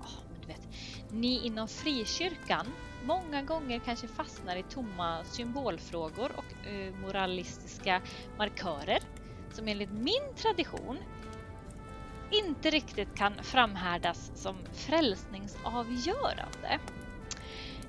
oh, 0.00 0.18
men 0.32 0.40
du 0.40 0.46
vet, 0.46 0.68
ni 1.10 1.46
inom 1.46 1.68
frikyrkan 1.68 2.66
många 3.04 3.42
gånger 3.42 3.78
kanske 3.78 4.08
fastnar 4.08 4.56
i 4.56 4.62
tomma 4.62 5.24
symbolfrågor 5.24 6.32
och 6.36 6.66
eh, 6.66 6.94
moralistiska 6.94 8.02
markörer 8.38 8.98
som 9.52 9.68
enligt 9.68 9.92
min 9.92 10.34
tradition 10.36 10.98
inte 12.30 12.70
riktigt 12.70 13.14
kan 13.14 13.34
framhärdas 13.42 14.30
som 14.34 14.56
frälsningsavgörande. 14.72 16.80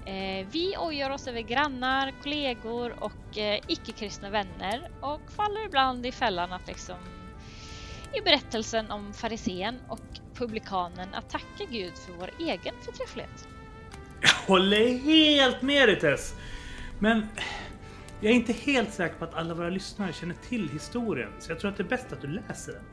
Eh, 0.06 0.48
vi 0.52 0.78
ojar 0.78 1.10
oss 1.10 1.28
över 1.28 1.42
grannar, 1.42 2.14
kollegor 2.24 2.96
och 3.00 3.38
eh, 3.38 3.60
icke-kristna 3.68 4.30
vänner 4.30 4.90
och 5.02 5.22
faller 5.36 5.66
ibland 5.66 6.06
i 6.06 6.12
fällan 6.12 6.54
att 6.54 6.68
liksom 6.68 6.96
i 8.14 8.22
berättelsen 8.22 8.92
om 8.92 9.14
farisén 9.14 9.80
och 9.88 10.00
publikanen 10.34 11.08
att 11.14 11.30
tacka 11.30 11.66
Gud 11.72 11.94
för 11.98 12.14
vår 12.14 12.30
egen 12.40 12.76
förträfflighet. 12.82 13.48
Jag 14.22 14.30
håller 14.48 14.98
helt 14.98 15.62
med 15.62 15.90
dig 15.90 16.00
Tess! 16.00 16.34
Men 17.00 17.28
jag 18.22 18.32
är 18.32 18.36
inte 18.36 18.54
helt 18.54 18.94
säker 18.94 19.16
på 19.16 19.26
att 19.26 19.34
alla 19.34 19.54
våra 19.54 19.70
lyssnare 19.70 20.14
känner 20.14 20.36
till 20.36 20.70
historien, 20.70 21.32
så 21.40 21.52
jag 21.52 21.60
tror 21.60 21.72
att 21.72 21.78
det 21.78 21.84
är 21.84 21.88
bäst 21.88 22.14
att 22.14 22.22
du 22.22 22.28
läser 22.28 22.74
den. 22.74 22.84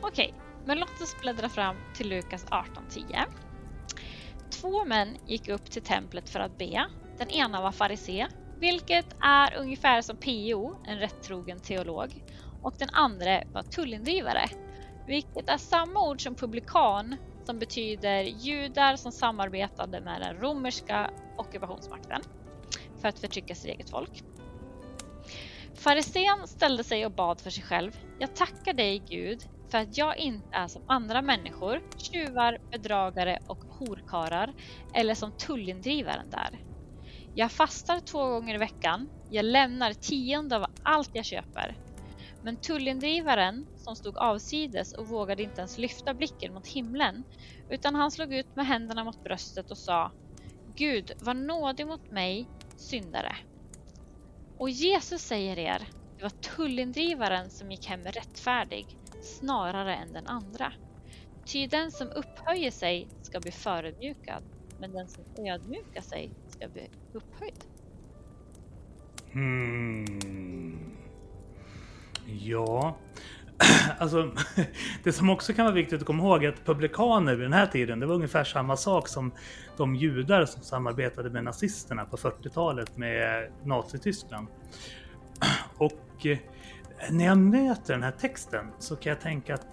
Okej, 0.00 0.34
men 0.64 0.78
låt 0.78 1.00
oss 1.00 1.16
bläddra 1.20 1.48
fram 1.48 1.76
till 1.94 2.08
Lukas 2.08 2.46
18.10. 2.46 3.24
Två 4.50 4.84
män 4.84 5.16
gick 5.26 5.48
upp 5.48 5.70
till 5.70 5.82
templet 5.82 6.30
för 6.30 6.40
att 6.40 6.58
be. 6.58 6.86
Den 7.18 7.30
ena 7.30 7.62
var 7.62 7.72
farisé, 7.72 8.26
vilket 8.60 9.06
är 9.24 9.54
ungefär 9.54 10.02
som 10.02 10.16
PO, 10.16 10.74
en 10.84 10.98
rättrogen 10.98 11.60
teolog. 11.60 12.22
Och 12.62 12.74
den 12.78 12.88
andra 12.92 13.42
var 13.52 13.62
tullindrivare, 13.62 14.48
vilket 15.06 15.48
är 15.48 15.58
samma 15.58 16.08
ord 16.08 16.22
som 16.22 16.34
publikan 16.34 17.16
som 17.46 17.58
betyder 17.58 18.22
judar 18.22 18.96
som 18.96 19.12
samarbetade 19.12 20.00
med 20.00 20.20
den 20.20 20.36
romerska 20.36 21.10
ockupationsmakten 21.36 22.22
för 23.00 23.08
att 23.08 23.18
förtrycka 23.18 23.54
sitt 23.54 23.70
eget 23.70 23.90
folk. 23.90 24.22
Farisén 25.74 26.48
ställde 26.48 26.84
sig 26.84 27.06
och 27.06 27.12
bad 27.12 27.40
för 27.40 27.50
sig 27.50 27.62
själv. 27.62 27.96
Jag 28.18 28.34
tackar 28.34 28.72
dig 28.72 28.98
Gud 28.98 29.42
för 29.68 29.78
att 29.78 29.98
jag 29.98 30.18
inte 30.18 30.48
är 30.52 30.68
som 30.68 30.82
andra 30.86 31.22
människor, 31.22 31.82
tjuvar, 31.96 32.58
bedragare 32.70 33.38
och 33.46 33.58
horkarar 33.58 34.54
eller 34.94 35.14
som 35.14 35.32
tullindrivaren 35.32 36.30
där. 36.30 36.60
Jag 37.34 37.52
fastar 37.52 38.00
två 38.00 38.28
gånger 38.28 38.54
i 38.54 38.58
veckan. 38.58 39.08
Jag 39.30 39.44
lämnar 39.44 39.92
tionde 39.92 40.56
av 40.56 40.66
allt 40.82 41.10
jag 41.12 41.24
köper. 41.24 41.76
Men 42.42 42.56
tullindrivaren 42.56 43.66
som 43.76 43.96
stod 43.96 44.16
avsides 44.16 44.92
och 44.92 45.08
vågade 45.08 45.42
inte 45.42 45.60
ens 45.60 45.78
lyfta 45.78 46.14
blicken 46.14 46.54
mot 46.54 46.66
himlen 46.66 47.24
utan 47.70 47.94
han 47.94 48.10
slog 48.10 48.34
ut 48.34 48.56
med 48.56 48.66
händerna 48.66 49.04
mot 49.04 49.24
bröstet 49.24 49.70
och 49.70 49.78
sa 49.78 50.12
Gud, 50.76 51.12
var 51.20 51.34
nådig 51.34 51.86
mot 51.86 52.10
mig, 52.10 52.48
syndare. 52.76 53.36
Och 54.58 54.70
Jesus 54.70 55.22
säger 55.22 55.58
er, 55.58 55.88
det 56.16 56.22
var 56.22 56.30
tullindrivaren 56.30 57.50
som 57.50 57.70
gick 57.70 57.86
hem 57.86 58.04
rättfärdig 58.04 58.86
snarare 59.26 59.94
än 59.94 60.12
den 60.12 60.26
andra. 60.26 60.72
Ty 61.44 61.66
den 61.66 61.90
som 61.90 62.08
upphöjer 62.08 62.70
sig 62.70 63.08
ska 63.22 63.40
bli 63.40 63.50
förödmjukad, 63.50 64.42
men 64.80 64.92
den 64.92 65.08
som 65.08 65.24
ödmjukar 65.46 66.00
sig 66.00 66.30
ska 66.48 66.68
bli 66.68 66.90
upphöjd. 67.12 67.64
Hmm. 69.32 70.96
Ja, 72.26 72.96
alltså 73.98 74.32
det 75.02 75.12
som 75.12 75.30
också 75.30 75.52
kan 75.52 75.64
vara 75.64 75.74
viktigt 75.74 76.00
att 76.00 76.06
komma 76.06 76.22
ihåg 76.22 76.44
är 76.44 76.48
att 76.48 76.64
publikaner 76.64 77.34
vid 77.34 77.44
den 77.44 77.52
här 77.52 77.66
tiden, 77.66 78.00
det 78.00 78.06
var 78.06 78.14
ungefär 78.14 78.44
samma 78.44 78.76
sak 78.76 79.08
som 79.08 79.32
de 79.76 79.94
judar 79.94 80.44
som 80.44 80.62
samarbetade 80.62 81.30
med 81.30 81.44
nazisterna 81.44 82.04
på 82.04 82.16
40-talet 82.16 82.96
med 82.96 83.50
Nazityskland. 83.64 84.48
Och 85.76 86.26
eh, 86.26 86.38
när 87.10 87.24
jag 87.24 87.38
möter 87.38 87.94
den 87.94 88.02
här 88.02 88.10
texten 88.10 88.66
så 88.78 88.96
kan 88.96 89.10
jag 89.10 89.20
tänka 89.20 89.54
att 89.54 89.66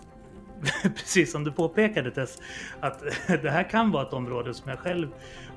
precis 0.84 1.32
som 1.32 1.44
du 1.44 1.52
påpekade 1.52 2.12
Tess, 2.12 2.42
att 2.80 3.00
det 3.28 3.50
här 3.50 3.70
kan 3.70 3.92
vara 3.92 4.08
ett 4.08 4.14
område 4.14 4.54
som 4.54 4.70
jag 4.70 4.80
själv 4.80 5.08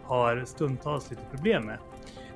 har 0.03 0.45
stundtals 0.45 1.11
lite 1.11 1.23
problem 1.31 1.67
med. 1.67 1.79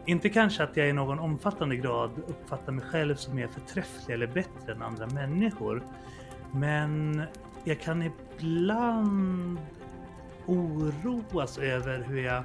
Inte 0.06 0.28
kanske 0.28 0.62
att 0.62 0.76
jag 0.76 0.88
i 0.88 0.92
någon 0.92 1.18
omfattande 1.18 1.76
grad 1.76 2.10
uppfattar 2.26 2.72
mig 2.72 2.84
själv 2.84 3.14
som 3.14 3.34
mer 3.34 3.48
förträfflig 3.48 4.14
eller 4.14 4.26
bättre 4.26 4.72
än 4.72 4.82
andra 4.82 5.06
människor. 5.06 5.82
Men 6.52 7.22
jag 7.64 7.80
kan 7.80 8.02
ibland 8.02 9.58
oroas 10.46 11.58
över 11.58 12.04
hur 12.08 12.22
jag 12.22 12.42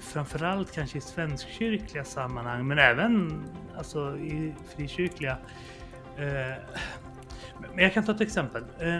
framförallt 0.00 0.72
kanske 0.72 0.98
i 0.98 1.00
svenskkyrkliga 1.00 2.04
sammanhang, 2.04 2.66
men 2.66 2.78
även 2.78 3.44
alltså, 3.76 4.16
i 4.16 4.54
frikyrkliga. 4.76 5.38
Eh, 6.16 6.56
men 7.74 7.84
jag 7.84 7.94
kan 7.94 8.04
ta 8.04 8.12
ett 8.12 8.20
exempel. 8.20 8.64
Eh, 8.78 8.98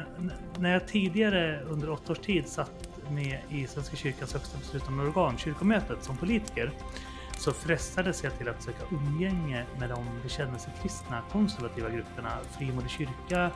när 0.59 0.72
jag 0.72 0.88
tidigare 0.88 1.61
under 1.61 1.90
åtta 1.90 2.12
års 2.12 2.18
tid 2.18 2.48
satt 2.48 2.88
med 3.11 3.38
i 3.50 3.66
Svenska 3.66 3.96
kyrkans 3.96 4.33
högsta 4.33 4.59
beslutande 4.59 5.02
organ, 5.02 5.38
kyrkomötet, 5.38 6.04
som 6.04 6.16
politiker 6.16 6.72
så 7.40 7.52
frestades 7.52 8.24
jag 8.24 8.38
till 8.38 8.48
att 8.48 8.62
söka 8.62 8.85
umgänge 8.90 9.64
med 9.78 9.88
de 9.88 10.04
bekännelsekristna 10.22 11.22
konservativa 11.33 11.90
grupperna 11.90 12.30
Frimodig 12.59 12.90
kyrka, 12.90 13.50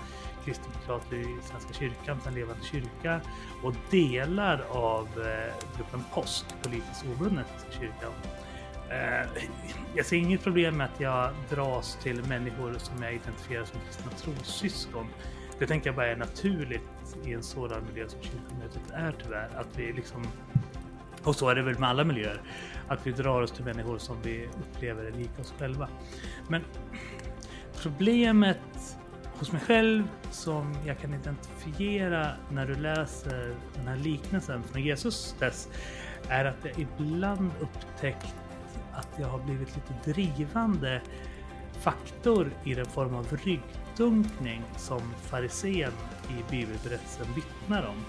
Kristdemokrater 0.45 1.17
i 1.17 1.39
Svenska 1.43 1.73
kyrkan, 1.73 2.21
Den 2.25 2.35
levande 2.35 2.65
kyrka 2.65 3.21
och 3.63 3.75
delar 3.91 4.65
av 4.71 5.09
eh, 5.17 5.77
gruppen 5.77 6.05
Post, 6.15 6.57
politiskt 6.63 7.05
obundet 7.17 7.67
kyrkan. 7.71 8.13
Eh, 8.95 9.43
jag 9.95 10.07
ser 10.07 10.17
inget 10.17 10.43
problem 10.43 10.77
med 10.77 10.87
att 10.87 11.01
jag 11.01 11.31
dras 11.51 11.99
till 12.03 12.23
människor 12.29 12.75
som 12.79 13.03
jag 13.03 13.15
identifierar 13.15 13.65
som 13.65 13.81
kristna 13.81 14.11
trossyskon. 14.11 15.07
Det 15.59 15.67
tänker 15.67 15.89
jag 15.89 15.97
bara 15.97 16.07
är 16.07 16.17
naturligt 16.17 17.17
i 17.25 17.33
en 17.33 17.43
sådan 17.43 17.85
miljö 17.87 18.09
som 18.09 18.23
kyrkomötet 18.23 18.91
är 18.93 19.15
tyvärr. 19.23 19.49
Att 19.57 19.79
vi 19.79 19.93
liksom, 19.93 20.27
och 21.23 21.37
så 21.37 21.49
är 21.49 21.55
det 21.55 21.63
väl 21.63 21.79
med 21.79 21.89
alla 21.89 22.05
miljöer, 22.05 22.41
att 22.89 23.07
vi 23.07 23.13
drar 23.13 23.43
oss 23.43 23.51
till 23.51 23.65
människor 23.65 23.99
som 23.99 24.17
vi 24.23 24.47
upplever 24.47 25.05
är 25.05 25.13
lika 25.13 25.41
oss 25.41 25.55
själva. 25.59 25.89
Men 26.49 26.63
problemet 27.83 28.99
hos 29.39 29.53
mig 29.53 29.61
själv 29.61 30.09
som 30.31 30.75
jag 30.87 30.99
kan 30.99 31.15
identifiera 31.15 32.29
när 32.51 32.67
du 32.67 32.75
läser 32.75 33.55
den 33.75 33.89
här 33.89 33.97
liknelsen 33.97 34.63
från 34.63 34.83
Jesus 34.83 35.37
dess 35.39 35.69
är 36.29 36.45
att 36.45 36.65
jag 36.65 36.79
ibland 36.79 37.51
upptäckt 37.61 38.35
att 38.97 39.09
jag 39.17 39.29
har 39.29 39.39
blivit 39.39 39.77
lite 39.77 40.11
drivande 40.13 41.01
faktor 41.81 42.51
i 42.65 42.75
den 42.75 42.87
form 42.87 43.15
av 43.15 43.39
ryggdunkning 43.45 44.63
som 44.77 45.01
farisén 45.23 45.93
i 46.31 46.51
bibelberättelsen 46.51 47.27
vittnar 47.35 47.87
om. 47.87 48.05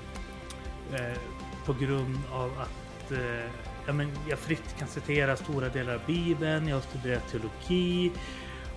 Eh, 0.94 1.18
på 1.66 1.74
grund 1.74 2.20
av 2.32 2.52
att 2.60 3.12
eh, 3.12 3.50
ja, 3.86 3.94
men 3.94 4.12
jag 4.30 4.40
fritt 4.40 4.76
kan 4.80 4.88
citera 4.88 5.36
stora 5.36 5.70
delar 5.70 5.94
av 5.94 6.02
Bibeln, 6.08 6.68
jag 6.68 6.76
har 6.76 6.82
studerat 6.82 7.28
teologi 7.28 8.12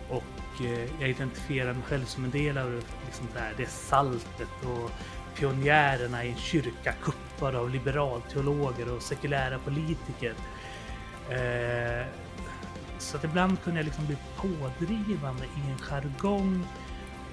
och 0.08 0.64
eh, 0.64 1.00
jag 1.00 1.10
identifierar 1.10 1.72
mig 1.72 1.82
själv 1.82 2.04
som 2.04 2.24
en 2.24 2.30
del 2.30 2.58
av 2.58 2.82
liksom 3.06 3.26
det, 3.34 3.40
här, 3.40 3.54
det 3.56 3.68
saltet 3.68 4.48
och 4.64 4.90
pionjärerna 5.38 6.24
i 6.24 6.30
en 6.30 6.36
kyrka 6.36 6.92
kuppade 7.02 7.58
av 7.58 7.70
liberalteologer 7.70 8.96
och 8.96 9.02
sekulära 9.02 9.58
politiker. 9.58 10.34
Eh, 11.30 12.06
så 12.98 13.16
att 13.16 13.24
ibland 13.24 13.62
kunde 13.62 13.80
jag 13.80 13.84
liksom 13.84 14.06
bli 14.06 14.16
pådrivande 14.36 15.44
i 15.44 15.70
en 15.70 15.78
jargong 15.78 16.66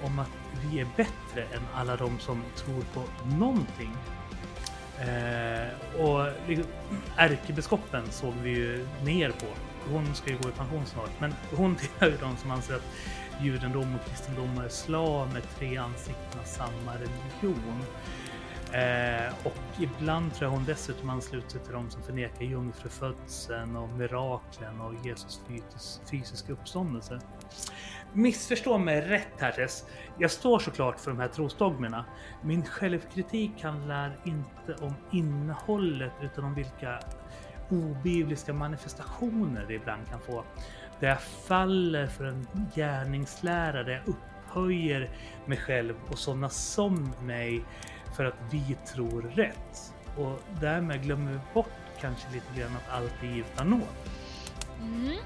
om 0.04 0.18
att 0.18 0.30
vi 0.62 0.80
är 0.80 0.86
bättre 0.96 1.42
än 1.42 1.62
alla 1.74 1.96
de 1.96 2.18
som 2.18 2.42
tror 2.56 2.82
på 2.94 3.02
någonting. 3.36 3.96
Eh, 5.00 6.00
och 6.00 6.28
liksom, 6.48 6.72
ärkebiskopen 7.16 8.10
såg 8.10 8.34
vi 8.42 8.50
ju 8.50 8.86
ner 9.04 9.30
på. 9.30 9.46
Hon 9.92 10.14
ska 10.14 10.30
ju 10.30 10.38
gå 10.38 10.48
i 10.48 10.52
pension 10.52 10.86
snart, 10.86 11.10
men 11.18 11.34
hon 11.56 11.74
tillhör 11.76 12.08
ju 12.08 12.16
de 12.16 12.36
som 12.36 12.50
anser 12.50 12.74
att 12.74 12.86
judendom 13.40 13.94
och 13.94 14.08
kristendom 14.08 14.58
och 14.58 14.66
islam 14.66 15.28
är 15.36 15.58
tre 15.58 15.76
ansikten 15.76 16.40
av 16.40 16.44
samma 16.44 16.94
religion. 16.94 17.82
Eh, 18.76 19.32
och 19.44 19.80
ibland 19.80 20.34
tror 20.34 20.50
jag 20.50 20.56
hon 20.56 20.64
dessutom 20.64 21.10
ansluter 21.10 21.48
sig 21.48 21.60
till 21.60 21.72
de 21.72 21.90
som 21.90 22.02
förnekar 22.02 22.44
jungfrufödseln 22.44 23.76
och 23.76 23.88
miraklen 23.88 24.80
och 24.80 25.06
Jesus 25.06 25.40
fys 25.48 26.00
fysiska 26.10 26.52
uppståndelse. 26.52 27.20
Missförstå 28.12 28.78
mig 28.78 29.00
rätt 29.00 29.40
här 29.40 29.52
Tess. 29.52 29.84
Jag 30.18 30.30
står 30.30 30.58
såklart 30.58 31.00
för 31.00 31.10
de 31.10 31.20
här 31.20 31.28
trosdogmerna. 31.28 32.04
Min 32.42 32.64
självkritik 32.64 33.62
handlar 33.62 34.16
inte 34.24 34.84
om 34.84 34.94
innehållet 35.12 36.12
utan 36.22 36.44
om 36.44 36.54
vilka 36.54 37.00
obibliska 37.70 38.52
manifestationer 38.52 39.64
det 39.68 39.74
ibland 39.74 40.08
kan 40.08 40.20
få. 40.20 40.44
Där 41.00 41.08
jag 41.08 41.22
faller 41.22 42.06
för 42.06 42.24
en 42.24 42.46
gärningslära, 42.74 43.82
där 43.82 43.92
jag 43.92 44.14
upphöjer 44.14 45.10
mig 45.46 45.58
själv 45.58 45.94
och 46.08 46.18
sådana 46.18 46.48
som 46.48 47.12
mig 47.22 47.64
för 48.16 48.24
att 48.24 48.38
vi 48.50 48.76
tror 48.86 49.22
rätt. 49.22 49.94
Och 50.16 50.40
därmed 50.60 51.02
glömmer 51.02 51.32
vi 51.32 51.38
bort 51.54 51.70
kanske 52.00 52.32
lite 52.32 52.60
grann 52.60 52.76
att 52.76 52.94
allt 52.94 53.22
är 53.22 53.26
givet 53.26 53.60
av 53.60 53.66
nåd. 53.66 53.88
Mm. 54.82 55.18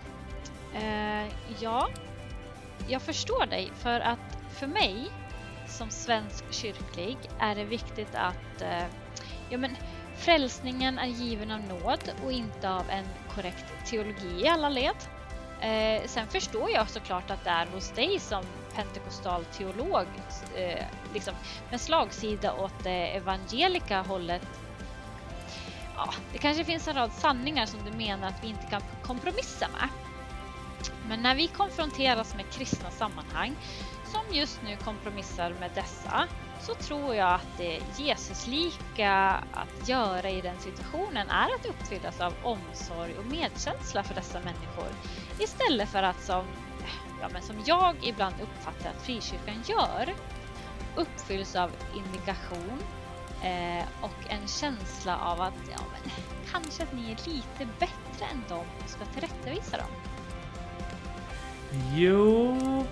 Eh, 0.75 1.33
ja, 1.61 1.89
jag 2.89 3.03
förstår 3.03 3.47
dig 3.47 3.71
för 3.75 4.01
att 4.01 4.39
för 4.51 4.67
mig 4.67 5.11
som 5.67 5.91
svensk 5.91 6.53
kyrklig 6.53 7.17
är 7.39 7.55
det 7.55 7.65
viktigt 7.65 8.15
att 8.15 8.63
eh, 8.63 8.85
ja, 9.51 9.59
men, 9.59 9.77
frälsningen 10.17 10.99
är 10.99 11.07
given 11.07 11.51
av 11.51 11.61
nåd 11.61 12.13
och 12.25 12.33
inte 12.33 12.71
av 12.71 12.91
en 12.91 13.05
korrekt 13.35 13.65
teologi 13.87 14.43
i 14.45 14.49
alla 14.49 14.69
led. 14.69 14.97
Eh, 15.61 16.03
sen 16.07 16.27
förstår 16.27 16.71
jag 16.71 16.91
såklart 16.91 17.31
att 17.31 17.45
det 17.45 17.51
är 17.51 17.67
hos 17.67 17.91
dig 17.91 18.19
som 18.19 18.45
pentekostal 18.81 19.45
teolog 19.45 20.07
eh, 20.57 20.85
liksom, 21.15 21.35
med 21.71 21.81
slagsida 21.81 22.53
åt 22.55 22.85
det 22.85 23.17
evangelika 23.17 24.03
hållet 24.03 24.49
ja, 25.97 26.15
det 26.33 26.39
kanske 26.39 26.65
finns 26.65 26.89
en 26.89 26.95
rad 26.95 27.13
sanningar 27.13 27.67
som 27.67 27.81
du 27.85 27.97
menar 27.97 28.29
att 28.29 28.45
vi 28.45 28.49
inte 28.49 28.67
kan 28.67 28.83
kompromissa 29.03 29.69
med. 29.69 29.89
Men 31.09 31.23
när 31.23 31.35
vi 31.35 31.47
konfronteras 31.47 32.35
med 32.35 32.51
kristna 32.51 32.91
sammanhang 32.91 33.57
som 34.07 34.37
just 34.37 34.63
nu 34.63 34.77
kompromissar 34.77 35.55
med 35.61 35.71
dessa 35.75 36.29
så 36.61 36.75
tror 36.75 37.15
jag 37.15 37.35
att 37.35 37.61
eh, 37.61 37.83
det 37.97 38.03
Jesuslika 38.03 39.43
att 39.53 39.89
göra 39.89 40.31
i 40.31 40.41
den 40.41 40.59
situationen 40.61 41.29
är 41.29 41.55
att 41.55 41.67
uppfyllas 41.67 42.21
av 42.21 42.35
omsorg 42.43 43.19
och 43.19 43.27
medkänsla 43.27 44.03
för 44.03 44.15
dessa 44.15 44.41
människor 44.41 44.89
istället 45.39 45.89
för 45.89 46.03
att 46.03 46.23
som, 46.23 46.45
ja, 47.21 47.29
men 47.33 47.43
som 47.43 47.57
jag 47.67 47.97
ibland 48.03 48.35
uppfattar 48.43 48.91
att 48.91 49.03
frikyrkan 49.03 49.63
gör 49.67 50.15
uppfylls 50.97 51.57
av 51.57 51.71
indikation 51.97 52.79
eh, 53.43 53.85
och 54.03 54.31
en 54.31 54.49
känsla 54.49 55.17
av 55.17 55.41
att 55.41 55.55
ja, 55.71 55.85
men, 55.93 56.11
kanske 56.53 56.83
att 56.83 56.93
ni 56.93 57.03
är 57.03 57.29
lite 57.31 57.73
bättre 57.79 58.27
än 58.33 58.43
dem 58.49 58.65
och 58.85 58.91
ska 58.91 59.05
tillrättavisa 59.05 59.77
dem. 59.77 59.91
Jo, 61.95 62.87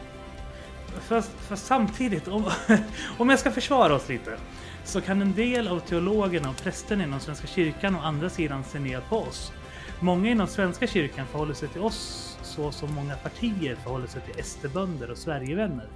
fast, 1.01 1.31
fast 1.31 1.67
samtidigt, 1.67 2.29
om, 2.29 2.51
om 3.19 3.29
jag 3.29 3.39
ska 3.39 3.51
försvara 3.51 3.95
oss 3.95 4.09
lite, 4.09 4.39
så 4.85 5.01
kan 5.01 5.23
en 5.23 5.35
del 5.35 5.69
av 5.69 5.81
teologerna 5.81 6.51
och 6.51 6.57
prästerna 6.57 7.05
inom 7.05 7.21
Svenska 7.21 7.47
kyrkan 7.47 7.97
å 7.97 8.01
andra 8.01 8.31
sidan 8.31 8.65
se 8.65 8.79
ner 8.79 9.01
på 9.01 9.19
oss. 9.19 9.53
Många 10.01 10.31
inom 10.31 10.47
Svenska 10.47 10.87
kyrkan 10.87 11.27
förhåller 11.27 11.55
sig 11.55 11.69
till 11.69 11.81
oss 11.81 12.28
så 12.59 12.73
som 12.73 12.95
många 12.95 13.17
partier 13.17 13.75
förhåller 13.75 14.07
sig 14.07 14.21
till 14.23 14.45
SD-bönder 14.45 15.11
och 15.11 15.19
Sverigevänner. 15.19 15.89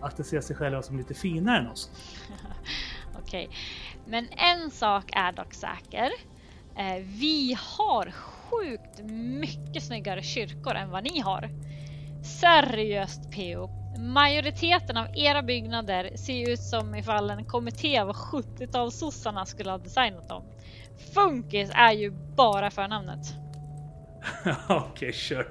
Att 0.00 0.16
de 0.16 0.24
ser 0.24 0.40
sig 0.40 0.56
själva 0.56 0.82
som 0.82 0.98
lite 0.98 1.14
finare 1.14 1.58
än 1.58 1.66
oss. 1.66 1.90
Okej, 3.22 3.48
men 4.06 4.28
en 4.30 4.70
sak 4.70 5.10
är 5.12 5.32
dock 5.32 5.54
säker. 5.54 6.10
Eh, 6.76 7.02
vi 7.04 7.56
har 7.58 8.10
sjukt 8.10 9.00
mycket 9.40 9.82
snyggare 9.82 10.22
kyrkor 10.22 10.74
än 10.74 10.90
vad 10.90 11.04
ni 11.04 11.20
har. 11.20 11.50
Seriöst 12.40 13.30
PO. 13.30 13.68
Majoriteten 13.98 14.96
av 14.96 15.06
era 15.16 15.42
byggnader 15.42 16.16
ser 16.16 16.52
ut 16.52 16.60
som 16.60 16.94
ifall 16.94 17.30
en 17.30 17.44
kommitté 17.44 17.98
av 17.98 18.12
70-talssossarna 18.12 19.44
skulle 19.44 19.70
ha 19.70 19.78
designat 19.78 20.28
dem. 20.28 20.42
Funkis 21.14 21.70
är 21.74 21.92
ju 21.92 22.10
bara 22.36 22.70
förnamnet. 22.70 23.43
Okej, 24.68 25.12
kör. 25.12 25.46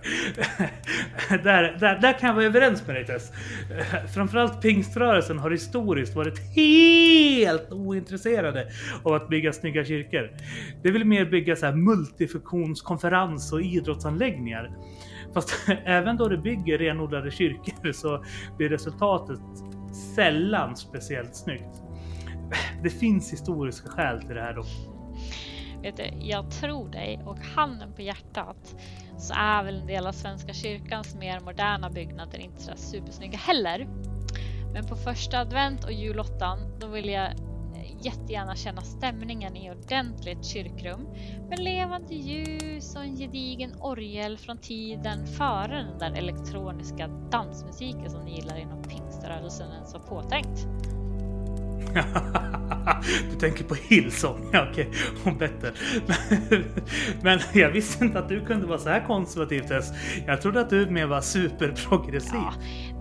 där, 1.44 1.78
där, 1.80 2.00
där 2.00 2.20
kan 2.20 2.28
jag 2.28 2.36
vara 2.36 2.46
överens 2.46 2.88
med 2.88 2.96
dig 2.96 3.06
Tess. 3.06 3.32
Framförallt 4.14 4.62
pingströrelsen 4.62 5.40
har 5.40 5.52
historiskt 5.52 6.16
varit 6.16 6.40
helt 6.56 7.72
ointresserade 7.72 8.68
av 9.04 9.14
att 9.14 9.30
bygga 9.30 9.54
snygga 9.54 9.86
kyrkor. 9.86 10.32
Det 10.84 10.92
vill 10.92 11.06
mer 11.06 11.26
bygga 11.26 11.56
så 11.56 11.66
här 11.66 11.74
multifunktionskonferens 11.74 13.54
och 13.54 13.62
idrottsanläggningar. 13.62 14.72
Fast 15.34 15.54
även 15.86 16.18
då 16.18 16.30
de 16.30 16.38
bygger 16.38 16.78
renodlade 16.78 17.32
kyrkor 17.32 17.92
så 17.92 18.24
blir 18.58 18.70
resultatet 18.70 19.40
sällan 20.16 20.76
speciellt 20.76 21.36
snyggt. 21.36 21.82
Det 22.84 22.90
finns 22.90 23.34
historiska 23.34 23.90
skäl 23.90 24.22
till 24.22 24.36
det 24.36 24.42
här 24.42 24.54
dock. 24.54 24.93
Vet 25.84 25.98
du, 25.98 26.12
jag 26.20 26.52
tror 26.52 26.90
dig 26.90 27.20
och 27.26 27.38
handen 27.40 27.94
på 27.94 28.02
hjärtat 28.02 28.76
så 29.18 29.34
är 29.34 29.64
väl 29.64 29.82
en 29.82 29.88
del 29.88 30.08
av 30.08 30.12
Svenska 30.12 30.54
kyrkans 30.54 31.16
mer 31.16 31.40
moderna 31.40 31.90
byggnader 31.90 32.38
inte 32.40 32.62
så 32.62 32.72
supersnygga 32.76 33.38
heller. 33.38 33.88
Men 34.74 34.86
på 34.86 34.96
första 34.96 35.40
advent 35.40 35.84
och 35.84 35.92
julottan 35.92 36.60
då 36.80 36.88
vill 36.88 37.10
jag 37.10 37.26
eh, 37.26 38.06
jättegärna 38.06 38.56
känna 38.56 38.82
stämningen 38.82 39.56
i 39.56 39.72
ordentligt 39.72 40.46
kyrkrum 40.46 41.08
med 41.50 41.60
levande 41.60 42.14
ljus 42.16 42.96
och 42.96 43.04
en 43.04 43.16
gedigen 43.16 43.76
orgel 43.80 44.38
från 44.38 44.58
tiden 44.58 45.28
före 45.28 45.88
den 45.92 46.00
där 46.00 46.20
elektroniska 46.20 47.08
dansmusiken 47.08 48.10
som 48.10 48.26
ni 48.26 48.36
gillar 48.36 48.58
inom 48.58 48.84
pingströrelsen 48.84 49.72
ens 49.72 49.94
var 49.94 50.02
påtänkt. 50.02 50.68
du 53.32 53.36
tänker 53.36 53.64
på 53.64 53.76
Hillsong? 53.76 54.50
Ja, 54.54 54.68
okej. 54.72 54.92
Hon 55.24 55.38
bättre. 55.38 55.72
Men, 56.08 56.18
men 57.22 57.40
jag 57.54 57.72
visste 57.72 58.06
inte 58.06 58.20
att 58.20 58.30
du 58.30 58.46
kunde 58.46 58.68
vara 58.68 58.80
så 58.80 58.90
här 58.90 59.08
konservativ 59.08 59.62
Tess. 59.62 59.92
Jag 60.28 60.42
trodde 60.42 60.62
att 60.62 60.70
du 60.70 60.86
mer 60.90 61.06
var 61.06 61.22
superprogressiv. 61.22 62.34
Ja, 62.34 62.54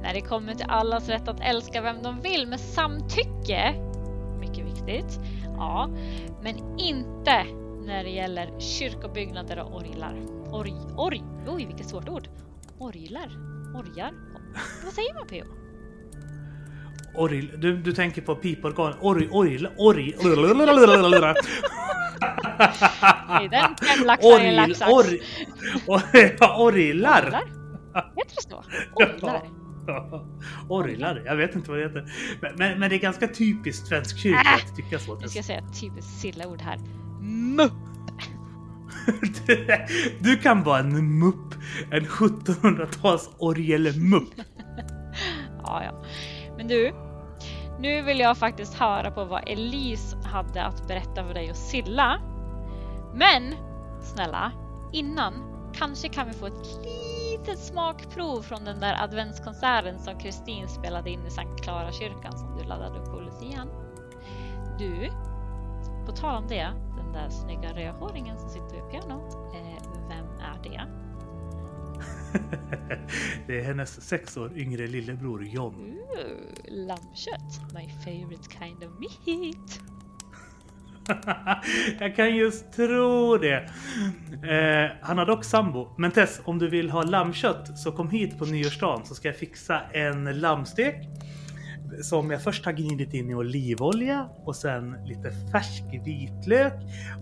när 0.03 0.15
det 0.15 0.21
kommer 0.21 0.55
till 0.55 0.67
allas 0.69 1.09
rätt 1.09 1.29
att 1.29 1.41
älska 1.41 1.83
vem 1.83 2.03
de 2.03 2.21
vill 2.21 2.49
med 2.49 2.61
samtycke, 2.61 3.75
mycket 4.41 4.67
viktigt, 4.67 5.21
ja, 5.45 5.91
men 6.43 6.79
inte 6.79 7.47
när 7.87 8.05
det 8.05 8.11
gäller 8.11 8.59
kyrkobyggnader 8.59 9.59
och 9.59 9.77
orglar. 9.77 10.15
Org, 10.53 10.75
org, 10.97 11.23
oj 11.47 11.67
vilket 11.67 11.89
svårt 11.89 12.09
ord. 12.09 12.29
Orglar, 12.79 13.31
orgar, 13.75 14.13
vad 14.85 14.93
säger 14.93 15.15
man 15.15 15.27
PO? 15.27 15.62
Orgel, 17.15 17.51
du, 17.61 17.77
du 17.77 17.93
tänker 17.93 18.23
på 18.23 18.35
piporgan. 18.35 18.95
Org, 19.01 19.29
orgel, 19.31 19.69
org. 19.79 20.15
Nej, 23.29 23.49
den 23.49 23.75
Orgel, 24.23 24.57
laxax. 24.57 24.93
org, 24.93 25.19
org, 25.87 26.37
orglar. 26.59 27.25
Heter 28.17 28.37
det 28.37 28.43
så? 28.51 28.65
Orglar? 28.95 29.43
Orglar, 30.69 31.23
jag 31.25 31.37
vet 31.37 31.55
inte 31.55 31.71
vad 31.71 31.79
det 31.79 31.85
heter. 31.85 32.13
Men, 32.41 32.53
men, 32.57 32.79
men 32.81 32.91
det 32.91 32.97
är 32.97 33.01
ganska 33.01 33.29
typiskt 33.29 33.87
svensk 33.87 34.19
kyrka 34.19 34.41
Äh, 34.41 34.55
att 34.55 34.77
tycka 34.77 34.99
så. 34.99 35.19
Nu 35.19 35.29
ska 35.29 35.39
jag 35.39 35.45
säga 35.45 35.59
ett 35.59 35.81
typiskt 35.81 36.21
sillaord 36.21 36.61
här. 36.63 36.79
Mupp. 37.57 37.73
Du 40.21 40.37
kan 40.37 40.63
vara 40.63 40.79
en 40.79 41.19
mupp. 41.19 41.55
En 41.91 42.07
1700-tals 42.07 43.31
orgelmupp. 43.39 44.33
Ja, 45.65 45.83
ja. 45.85 46.05
Men 46.63 46.69
du, 46.69 46.95
nu 47.79 48.03
vill 48.03 48.21
jag 48.21 48.37
faktiskt 48.37 48.75
höra 48.75 49.11
på 49.11 49.25
vad 49.25 49.49
Elise 49.49 50.17
hade 50.25 50.65
att 50.65 50.89
berätta 50.89 51.25
för 51.25 51.35
dig 51.35 51.51
och 51.51 51.57
Silla. 51.57 52.21
Men 53.15 53.55
snälla, 54.01 54.53
innan 54.93 55.35
kanske 55.75 56.09
kan 56.09 56.27
vi 56.27 56.33
få 56.33 56.47
ett 56.47 56.67
litet 56.85 57.59
smakprov 57.59 58.43
från 58.43 58.65
den 58.65 58.81
där 58.81 59.03
adventskonserten 59.03 59.99
som 59.99 60.19
Kristin 60.19 60.69
spelade 60.69 61.11
in 61.11 61.27
i 61.27 61.31
Sankt 61.31 61.63
Klara 61.63 61.93
kyrkan 61.93 62.39
som 62.39 62.59
du 62.59 62.65
laddade 62.65 62.99
upp 62.99 63.07
på 63.07 63.21
Lucian. 63.21 63.69
Du, 64.79 65.11
på 66.07 66.13
tal 66.13 66.37
om 66.37 66.49
det, 66.49 66.69
den 66.97 67.13
där 67.13 67.29
snygga 67.29 67.73
rödhåringen 67.73 68.39
som 68.39 68.49
sitter 68.49 68.75
vid 68.75 68.91
pianot, 68.91 69.35
eh, 69.35 69.83
vem 70.09 70.27
är 70.41 70.63
det? 70.63 71.02
Det 73.47 73.61
är 73.61 73.65
hennes 73.65 74.09
sex 74.09 74.37
år 74.37 74.53
yngre 74.57 74.87
lillebror 74.87 75.45
John. 75.45 75.75
Ooh, 75.75 76.87
lammkött, 76.87 77.75
my 77.75 77.89
favorite 78.05 78.51
kind 78.59 78.85
of 78.85 78.91
meat. 79.01 79.81
Jag 82.01 82.17
kan 82.17 82.37
just 82.37 82.73
tro 82.73 83.37
det. 83.37 83.71
Eh, 84.49 84.91
han 85.01 85.19
har 85.19 85.27
dock 85.27 85.45
sambo. 85.45 85.89
Men 85.97 86.11
Tess, 86.11 86.41
om 86.45 86.59
du 86.59 86.69
vill 86.69 86.91
ha 86.91 87.03
lammkött 87.03 87.79
så 87.79 87.93
kom 87.93 88.11
hit 88.11 88.39
på 88.39 88.45
nyårsdagen 88.45 89.05
så 89.05 89.15
ska 89.15 89.29
jag 89.29 89.37
fixa 89.37 89.81
en 89.93 90.41
lammstek. 90.41 90.97
Som 92.01 92.31
jag 92.31 92.43
först 92.43 92.65
har 92.65 92.73
gnidit 92.73 93.15
in 93.15 93.31
i 93.31 93.35
olivolja 93.35 94.29
och 94.45 94.57
sen 94.57 94.97
lite 95.05 95.31
färsk 95.53 95.85
vitlök 96.05 96.73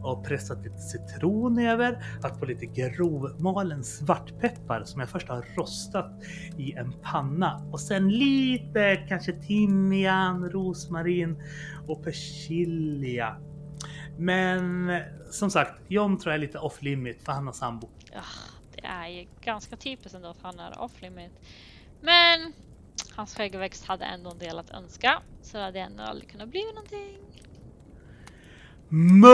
och 0.04 0.24
pressat 0.24 0.64
lite 0.64 0.78
citron 0.78 1.58
över. 1.58 2.04
Haft 2.22 2.40
på 2.40 2.46
lite 2.46 2.66
grovmalen 2.66 3.84
svartpeppar 3.84 4.84
som 4.84 5.00
jag 5.00 5.08
först 5.08 5.28
har 5.28 5.46
rostat 5.56 6.22
i 6.58 6.72
en 6.72 6.92
panna. 7.02 7.68
Och 7.72 7.80
sen 7.80 8.08
lite 8.08 8.96
kanske 9.08 9.32
timjan, 9.32 10.50
rosmarin 10.50 11.42
och 11.86 12.04
persilja. 12.04 13.36
Men 14.18 14.92
som 15.30 15.50
sagt, 15.50 15.72
John 15.88 16.18
tror 16.18 16.32
jag 16.32 16.42
är 16.42 16.46
lite 16.46 16.58
off 16.58 16.82
limit 16.82 17.22
för 17.22 17.32
han 17.32 17.46
har 17.46 17.52
sambo. 17.52 17.88
Ja, 18.12 18.22
det 18.74 18.86
är 18.86 19.08
ju 19.08 19.26
ganska 19.40 19.76
typiskt 19.76 20.14
ändå 20.14 20.28
att 20.28 20.42
han 20.42 20.58
är 20.58 20.80
off 20.80 21.02
limit. 21.02 21.32
Men 22.00 22.52
hans 23.20 23.34
skäggväxt 23.34 23.84
hade 23.84 24.04
ändå 24.04 24.30
en 24.30 24.38
del 24.38 24.58
att 24.58 24.70
önska. 24.70 25.22
Så 25.42 25.56
det 25.56 25.62
hade 25.64 25.80
ändå 25.80 26.02
aldrig 26.02 26.30
kunnat 26.30 26.48
bli 26.48 26.64
någonting. 26.64 27.18
Mupp! 28.88 29.30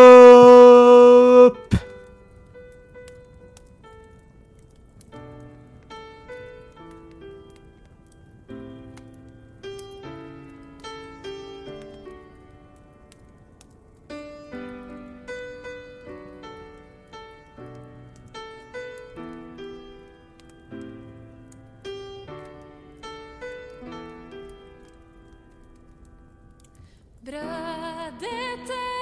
dette 28.21 28.96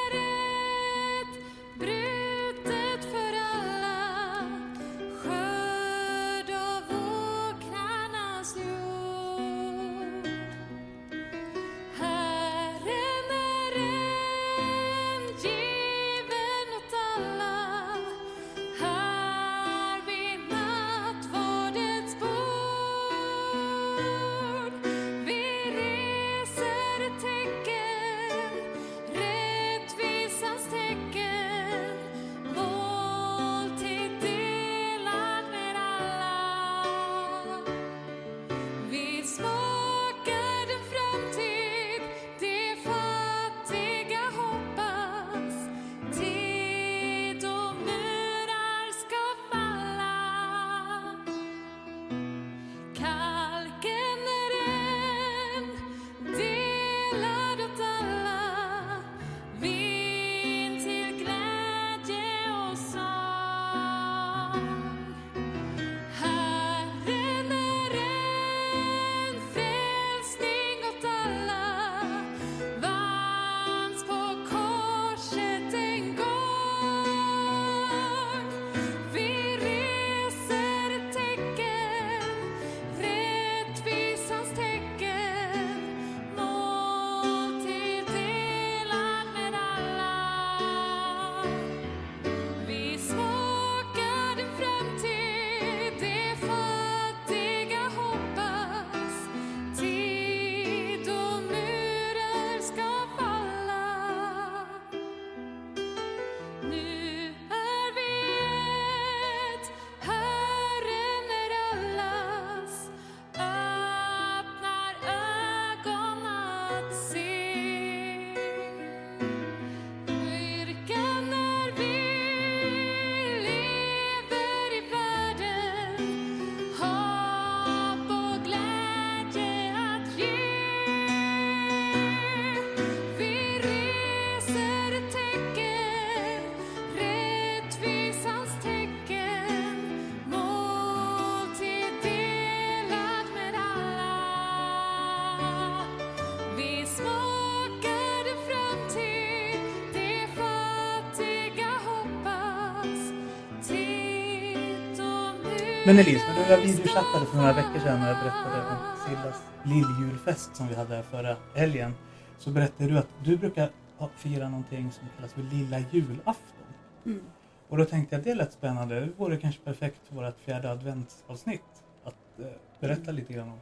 Men 155.86 155.98
Elise, 155.98 156.24
när 156.26 156.56
du 156.56 156.62
videochattade 156.62 157.26
för 157.26 157.36
några 157.36 157.52
veckor 157.52 157.78
sedan 157.78 158.02
och 158.02 158.08
jag 158.08 158.16
berättade 158.16 158.70
om 158.70 158.76
Sillas 159.06 159.42
lilljulfest 159.64 160.56
som 160.56 160.68
vi 160.68 160.74
hade 160.74 161.02
förra 161.02 161.36
helgen. 161.54 161.94
Så 162.38 162.50
berättade 162.50 162.90
du 162.90 162.98
att 162.98 163.08
du 163.24 163.36
brukar 163.36 163.70
fira 164.16 164.48
någonting 164.48 164.92
som 164.92 165.08
kallas 165.16 165.32
för 165.32 165.42
lilla 165.42 165.78
julafton. 165.92 166.66
Mm. 167.06 167.22
Och 167.68 167.78
då 167.78 167.84
tänkte 167.84 168.14
jag 168.14 168.20
att 168.20 168.24
det 168.24 168.34
lät 168.34 168.52
spännande. 168.52 169.00
Det 169.00 169.08
vore 169.16 169.36
kanske 169.36 169.60
perfekt 169.60 170.00
för 170.08 170.14
vårt 170.14 170.40
fjärde 170.40 170.70
adventsavsnitt 170.70 171.60
att 172.04 172.38
eh, 172.38 172.46
berätta 172.80 173.12
lite 173.12 173.32
grann 173.32 173.48
om. 173.48 173.60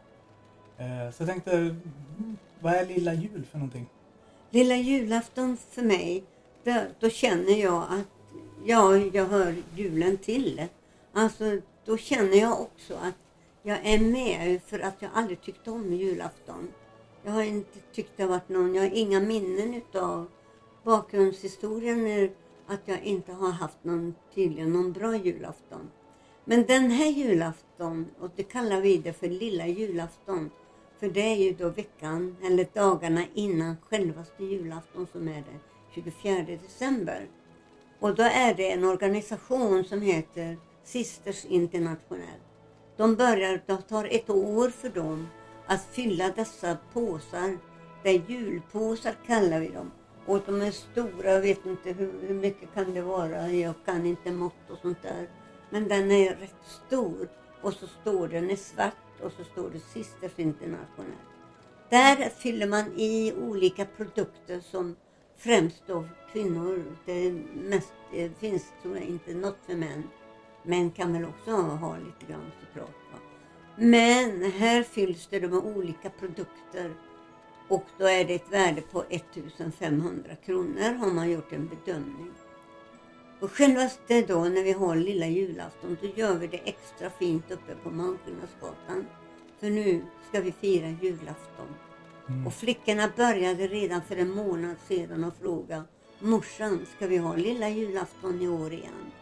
Eh, 0.85 1.11
så 1.11 1.23
jag 1.23 1.29
tänkte, 1.29 1.57
mm, 1.57 2.37
vad 2.61 2.73
är 2.73 2.87
lilla 2.87 3.15
jul 3.15 3.45
för 3.51 3.59
någonting? 3.59 3.87
Lilla 4.51 4.77
julafton 4.77 5.57
för 5.71 5.83
mig, 5.83 6.25
då, 6.65 6.83
då 7.01 7.11
känner 7.11 7.63
jag 7.63 7.83
att 7.83 8.37
ja, 8.67 8.97
jag 8.97 9.27
hör 9.27 9.55
julen 9.75 10.17
till. 10.17 10.63
Alltså, 11.13 11.45
då 11.85 11.97
känner 11.97 12.37
jag 12.37 12.61
också 12.61 12.95
att 12.95 13.15
jag 13.63 13.79
är 13.83 13.99
med 13.99 14.63
för 14.63 14.79
att 14.79 15.03
jag 15.03 15.11
aldrig 15.15 15.43
tyckte 15.43 15.71
om 15.71 15.93
julafton. 15.93 16.69
Jag 17.25 17.33
har 17.33 17.43
inte 17.43 17.79
tyckt 17.93 18.13
det 18.17 18.27
varit 18.27 18.49
någon, 18.49 18.75
jag 18.75 18.83
har 18.83 18.91
inga 18.97 19.21
minnen 19.21 19.75
utav 19.75 20.27
bakgrundshistorien 20.85 22.07
är 22.07 22.31
att 22.67 22.81
jag 22.85 23.03
inte 23.03 23.33
har 23.33 23.51
haft 23.51 23.85
någon, 23.85 24.15
tydligen 24.35 24.73
någon 24.73 24.93
bra 24.93 25.17
julafton. 25.17 25.91
Men 26.45 26.67
den 26.67 26.91
här 26.91 27.07
julafton, 27.07 28.07
och 28.21 28.31
det 28.37 28.43
kallar 28.43 28.81
vi 28.81 28.97
det 28.97 29.13
för 29.13 29.29
lilla 29.29 29.67
julafton, 29.67 30.51
för 31.01 31.09
det 31.09 31.21
är 31.21 31.37
ju 31.37 31.53
då 31.53 31.69
veckan, 31.69 32.37
eller 32.43 32.67
dagarna 32.73 33.25
innan 33.35 33.77
självaste 33.89 34.45
julafton 34.45 35.07
som 35.13 35.29
är 35.29 35.35
den 35.35 35.61
24 35.95 36.43
december. 36.63 37.27
Och 38.01 38.15
då 38.15 38.23
är 38.23 38.55
det 38.55 38.73
en 38.73 38.85
organisation 38.85 39.85
som 39.85 40.03
heter 40.03 40.57
Sisters 40.85 41.45
International. 41.45 42.39
De 42.97 43.17
börjar, 43.17 43.63
det 43.67 43.77
tar 43.77 44.05
ett 44.05 44.31
år 44.31 44.69
för 44.69 44.89
dem 44.89 45.29
att 45.67 45.85
fylla 45.85 46.33
dessa 46.37 46.77
påsar. 46.93 47.59
Det 48.03 48.11
är 48.11 48.31
julpåsar 48.31 49.15
kallar 49.27 49.61
vi 49.61 49.69
dem. 49.69 49.91
Och 50.27 50.41
de 50.47 50.63
är 50.63 50.71
stora, 50.71 51.31
jag 51.31 51.41
vet 51.41 51.67
inte 51.67 51.93
hur, 51.93 52.13
hur 52.27 52.35
mycket 52.35 52.75
kan 52.75 52.95
det 52.95 53.03
vara, 53.03 53.51
jag 53.51 53.75
kan 53.85 54.07
inte 54.07 54.33
mått 54.33 54.71
och 54.71 54.79
sånt 54.79 55.03
där. 55.03 55.29
Men 55.71 55.89
den 55.89 56.11
är 56.11 56.35
rätt 56.35 56.85
stor. 56.87 57.29
Och 57.63 57.73
så 57.73 57.87
står 57.87 58.29
den 58.29 58.51
i 58.51 58.57
svart 58.57 59.21
och 59.23 59.33
så 59.33 59.45
står 59.45 59.71
det 59.71 59.81
Sisters 59.81 60.33
International. 60.37 61.17
Där 61.89 62.29
fyller 62.29 62.67
man 62.67 62.85
i 62.97 63.33
olika 63.33 63.85
produkter 63.85 64.61
som 64.61 64.97
främst 65.37 65.83
då 65.87 66.05
kvinnor, 66.33 66.97
det 67.07 67.33
mest, 67.55 67.93
det 68.13 68.39
finns 68.39 68.73
tror 68.83 68.97
jag 68.97 69.05
inte 69.05 69.35
något 69.35 69.59
för 69.67 69.75
män. 69.75 70.03
Män 70.63 70.91
kan 70.91 71.13
väl 71.13 71.25
också 71.25 71.51
ha 71.51 71.97
lite 71.97 72.33
grann 72.33 72.53
såklart. 72.61 73.13
Va? 73.13 73.19
Men 73.77 74.53
här 74.53 74.83
fylls 74.83 75.27
det 75.31 75.41
med 75.41 75.59
olika 75.59 76.11
produkter 76.11 76.95
och 77.69 77.85
då 77.99 78.07
är 78.07 78.25
det 78.25 78.35
ett 78.35 78.53
värde 78.53 78.81
på 78.81 79.05
1500 79.11 80.37
kronor 80.45 80.95
har 80.95 81.11
man 81.11 81.31
gjort 81.31 81.53
en 81.53 81.69
bedömning. 81.69 82.31
Och 83.41 83.53
självaste 83.53 84.23
då 84.23 84.45
när 84.45 84.63
vi 84.63 84.73
har 84.73 84.97
lilla 84.97 85.27
julafton 85.27 85.97
då 86.01 86.09
gör 86.15 86.35
vi 86.35 86.47
det 86.47 86.61
extra 86.69 87.11
fint 87.11 87.51
uppe 87.51 87.75
på 87.75 87.91
Malmskillnadsgatan. 87.91 89.07
För 89.61 89.71
nu 89.71 90.05
ska 90.29 90.41
vi 90.41 90.53
fira 90.53 90.89
julafton. 91.03 91.75
Och 92.47 92.55
flickorna 92.55 93.11
började 93.17 93.67
redan 93.67 94.03
för 94.03 94.17
en 94.17 94.31
månad 94.31 94.77
sedan 94.89 95.25
att 95.25 95.39
fråga 95.39 95.85
morsan, 96.19 96.87
ska 96.97 97.07
vi 97.07 97.17
ha 97.17 97.37
lilla 97.37 97.69
julafton 97.69 98.43
i 98.43 98.49
år 98.49 98.73
igen? 98.73 99.13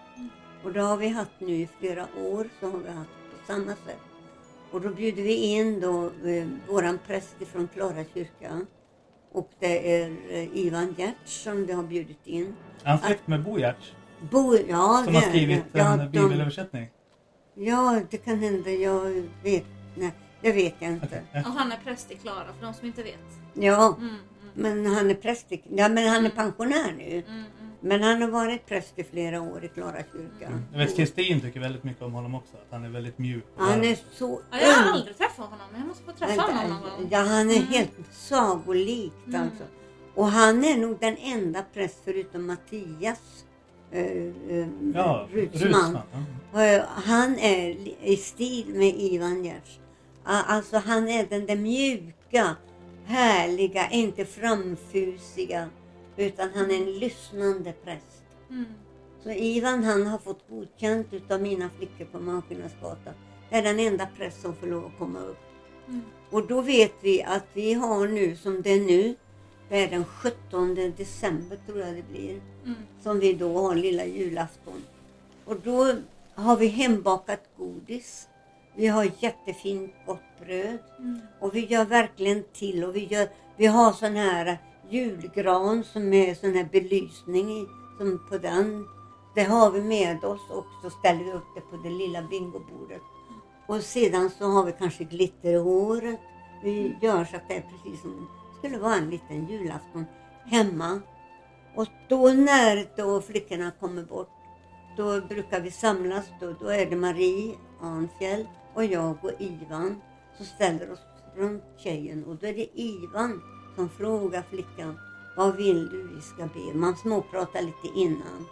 Och 0.65 0.73
det 0.73 0.81
har 0.81 0.97
vi 0.97 1.09
haft 1.09 1.31
nu 1.41 1.53
i 1.53 1.69
flera 1.81 2.07
år, 2.19 2.49
så 2.61 2.71
har 2.71 2.79
vi 2.79 2.89
haft 2.91 3.11
på 3.11 3.53
samma 3.53 3.71
sätt. 3.87 3.99
Och 4.71 4.81
då 4.81 4.89
bjuder 4.89 5.23
vi 5.23 5.35
in 5.35 5.81
då 5.81 6.05
eh, 6.29 6.47
våran 6.69 6.99
präst 7.07 7.43
ifrån 7.43 7.69
Klara 7.75 8.05
kyrka. 8.15 8.61
Och 9.33 9.51
det 9.61 10.01
är 10.03 10.11
eh, 10.31 10.57
Ivan 10.59 10.95
Gertz 10.99 11.43
som 11.43 11.67
de 11.67 11.73
har 11.73 11.83
bjudit 11.83 12.27
in. 12.27 12.55
Är 12.85 12.89
han 12.91 12.99
släkt 12.99 13.27
med 13.27 13.43
Bo 13.45 13.59
Giertz? 13.59 13.93
Bo, 14.31 14.57
ja, 14.69 15.01
Som 15.05 15.13
det 15.13 15.19
har 15.19 15.29
skrivit 15.29 15.65
ja, 15.73 15.93
en 15.93 15.99
de- 15.99 16.09
bibelöversättning? 16.09 16.89
Ja, 17.55 18.01
det 18.11 18.17
kan 18.17 18.39
hända. 18.39 18.71
Jag 18.71 19.01
vet, 19.43 19.65
nej, 19.97 20.13
det 20.43 20.53
vet 20.53 20.75
jag 20.79 20.91
inte. 20.93 21.23
Ja. 21.33 21.41
Och 21.41 21.47
han 21.53 21.73
är 21.73 21.77
präst 21.85 22.11
i 22.11 22.17
Klara 22.17 22.47
för 22.59 22.67
de 22.67 22.75
som 22.75 22.87
inte 22.87 23.03
vet. 23.03 23.15
Ja, 23.55 23.97
Mm, 23.99 24.09
mm, 24.09 24.21
men 24.85 24.95
han 24.95 25.11
är 25.11 25.15
präst 25.15 25.53
i, 25.53 25.63
ja, 25.69 25.89
men 25.89 26.09
han 26.09 26.27
är 26.27 26.31
pensionär 26.31 26.93
nu. 26.99 27.05
mm, 27.13 27.25
mm. 27.29 27.45
Men 27.81 28.03
han 28.03 28.23
har 28.23 28.29
varit 28.29 28.67
präst 28.67 28.99
i 28.99 29.05
flera 29.05 29.41
år 29.43 29.65
i 29.65 29.69
Klara 29.69 29.97
kyrka. 30.13 30.53
Jag 30.73 30.79
vet 30.79 30.97
Kristin 30.97 31.41
tycker 31.41 31.61
väldigt 31.61 31.85
mycket 31.85 32.03
om 32.03 32.13
honom 32.13 32.35
också. 32.35 32.57
Att 32.57 32.67
han 32.71 32.85
är 32.85 32.89
väldigt 32.89 33.19
mjuk. 33.19 33.45
Han 33.57 33.85
är 33.85 33.99
så 34.13 34.41
Ja, 34.51 34.59
jag 34.61 34.69
har 34.73 34.83
ung. 34.89 34.95
aldrig 34.99 35.17
träffat 35.19 35.45
honom 35.47 35.67
men 35.73 35.81
jag 35.81 35.89
måste 35.89 36.05
få 36.05 36.13
träffa 36.13 36.43
honom 36.43 36.71
någon 36.71 36.81
gång. 36.83 37.09
Ja, 37.11 37.19
han 37.19 37.51
är 37.51 37.57
Mm. 37.57 37.67
helt 37.69 37.91
sagolikt 38.13 39.27
Mm. 39.27 39.41
alltså. 39.43 39.65
Och 40.15 40.27
han 40.27 40.65
är 40.65 40.77
nog 40.79 40.97
den 41.01 41.17
enda 41.17 41.65
präst 41.75 41.99
förutom 42.05 42.47
Mattias, 42.47 43.45
eh, 43.93 44.01
eh, 44.49 44.67
Ja, 44.95 45.27
Ruts 45.33 45.63
Rutsman. 45.63 45.93
man. 45.93 46.03
Ja. 46.53 46.63
Eh, 46.65 46.83
Han 46.89 47.39
är 47.39 47.77
i 48.03 48.17
stil 48.17 48.67
med 48.75 48.95
Ivan 48.97 49.45
Gertz. 49.45 49.79
Alltså 50.25 50.77
han 50.77 51.09
är 51.09 51.27
den 51.27 51.47
där 51.47 51.57
mjuka, 51.57 52.57
härliga, 53.07 53.91
inte 53.91 54.25
framfusiga. 54.25 55.69
Utan 56.17 56.51
han 56.55 56.71
är 56.71 56.75
en 56.75 56.93
lyssnande 56.99 57.73
präst. 57.73 58.23
Mm. 58.51 58.65
Så 59.23 59.31
Ivan 59.31 59.85
han 59.85 60.07
har 60.07 60.19
fått 60.19 60.49
godkänt 60.49 61.07
utav 61.13 61.43
mina 61.43 61.71
flickor 61.79 62.05
på 62.05 62.19
Malmskillnadsgatan. 62.19 63.15
Det 63.51 63.57
är 63.57 63.63
den 63.63 63.81
enda 63.81 64.09
präst 64.17 64.41
som 64.43 64.57
får 64.57 64.67
lov 64.67 64.87
att 64.87 64.99
komma 64.99 65.19
upp. 65.21 65.39
Mm. 65.89 66.03
Och 66.31 66.47
då 66.47 66.61
vet 66.61 66.95
vi 67.01 67.23
att 67.23 67.47
vi 67.53 67.73
har 67.73 68.09
nu, 68.09 68.37
som 68.37 68.63
det 68.63 68.71
är 68.71 68.81
nu, 68.81 69.15
det 69.69 69.85
är 69.85 69.91
den 69.91 70.05
17 70.05 70.75
december 70.97 71.59
tror 71.67 71.79
jag 71.81 71.95
det 71.95 72.09
blir, 72.11 72.41
Mm. 72.65 72.75
som 73.03 73.21
vi 73.21 73.33
då 73.33 73.59
har 73.59 73.75
lilla 73.75 74.05
julafton. 74.05 74.85
Och 75.45 75.61
då 75.61 75.95
har 76.35 76.57
vi 76.57 76.67
hembakat 76.67 77.43
godis. 77.57 78.29
Vi 78.75 78.87
har 78.87 79.11
jättefint 79.19 79.95
gott 80.07 80.41
bröd. 80.47 80.79
Mm. 80.99 81.21
Och 81.41 81.55
vi 81.55 81.67
gör 81.67 81.85
verkligen 81.85 82.45
till 82.53 82.85
och 82.85 82.97
vi, 82.97 83.05
gör, 83.05 83.29
vi 83.57 83.67
har 83.67 83.93
sån 83.93 84.17
här 84.17 84.59
julgran 84.91 85.85
som 85.85 86.13
är 86.13 86.35
sån 86.35 86.55
här 86.55 86.69
belysning 86.73 87.51
i, 87.51 87.67
som 87.99 88.21
på 88.29 88.39
den. 88.39 88.89
Det 89.35 89.43
har 89.43 89.71
vi 89.71 89.83
med 89.83 90.25
oss 90.25 90.51
och 90.51 90.67
så 90.83 90.91
ställer 90.91 91.25
vi 91.25 91.33
upp 91.33 91.55
det 91.55 91.61
på 91.61 91.77
det 91.77 91.91
lilla 91.91 92.23
bingobordet. 92.23 93.03
Och 93.67 93.83
sedan 93.83 94.31
så 94.31 94.45
har 94.45 94.65
vi 94.65 94.73
kanske 94.73 95.05
glitter 95.05 95.53
i 95.53 95.57
håret. 95.57 96.21
Vi 96.63 96.97
gör 97.03 97.25
så 97.25 97.37
att 97.37 97.49
det 97.49 97.57
är 97.57 97.65
precis 97.71 98.01
som 98.01 98.11
det 98.11 98.59
skulle 98.59 98.79
vara 98.79 98.95
en 98.95 99.11
liten 99.11 99.47
julafton 99.47 100.05
hemma. 100.45 101.01
Och 101.75 101.87
då 102.09 102.29
när 102.29 102.97
då 102.97 103.21
flickorna 103.21 103.73
kommer 103.81 104.03
bort, 104.03 104.31
då 104.97 105.21
brukar 105.21 105.61
vi 105.61 105.71
samlas. 105.71 106.25
Då, 106.41 106.55
då 106.61 106.69
är 106.69 106.87
det 106.87 106.97
Marie 106.97 107.55
Arnfjell 107.81 108.47
och 108.75 108.85
jag 108.85 109.25
och 109.25 109.33
Ivan 109.39 110.01
som 110.37 110.47
ställer 110.47 110.93
oss 110.93 111.01
runt 111.37 111.63
tjejen. 111.79 112.25
Och 112.25 112.37
då 112.37 112.47
är 112.47 112.55
det 112.55 112.81
Ivan 112.81 113.43
som 113.77 113.89
frågar 113.89 114.43
flickan, 114.43 114.99
vad 115.37 115.57
vill 115.57 115.89
du 115.89 116.09
vi 116.15 116.21
ska 116.21 116.47
be? 116.47 116.75
Man 116.79 116.97
småpratar 116.97 117.63
lite 117.63 117.99
innan. 117.99 118.47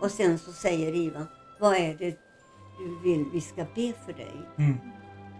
Och 0.00 0.10
sen 0.10 0.38
så 0.38 0.52
säger 0.52 0.94
Ivan, 0.94 1.26
vad 1.60 1.74
är 1.76 1.94
det 1.94 2.18
du 2.78 2.98
vill 3.02 3.24
vi 3.32 3.40
ska 3.40 3.64
be 3.74 3.92
för 4.06 4.12
dig? 4.12 4.34
Mm. 4.58 4.74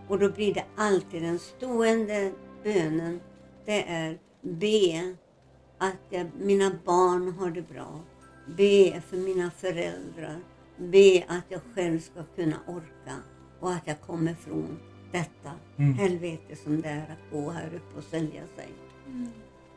Och 0.08 0.18
då 0.18 0.30
blir 0.30 0.54
det 0.54 0.64
alltid 0.76 1.22
den 1.22 1.38
stående 1.38 2.32
bönen. 2.64 3.20
Det 3.64 3.88
är 3.88 4.18
be 4.42 5.16
att 5.78 6.32
mina 6.40 6.70
barn 6.84 7.32
har 7.38 7.50
det 7.50 7.62
bra. 7.62 8.00
Be 8.46 9.00
för 9.00 9.16
mina 9.16 9.50
föräldrar. 9.50 10.38
Be 10.76 11.24
att 11.28 11.44
jag 11.48 11.60
själv 11.74 12.00
ska 12.00 12.22
kunna 12.36 12.56
orka 12.66 13.16
och 13.60 13.72
att 13.72 13.86
jag 13.86 14.00
kommer 14.00 14.34
från 14.34 14.78
detta 15.12 15.50
Mm. 15.76 15.94
helvete 15.94 16.56
som 16.56 16.80
det 16.82 16.88
är 16.88 17.02
att 17.02 17.32
gå 17.32 17.50
här 17.50 17.66
uppe 17.66 17.98
och 17.98 18.04
sälja 18.04 18.42
sig. 18.56 18.68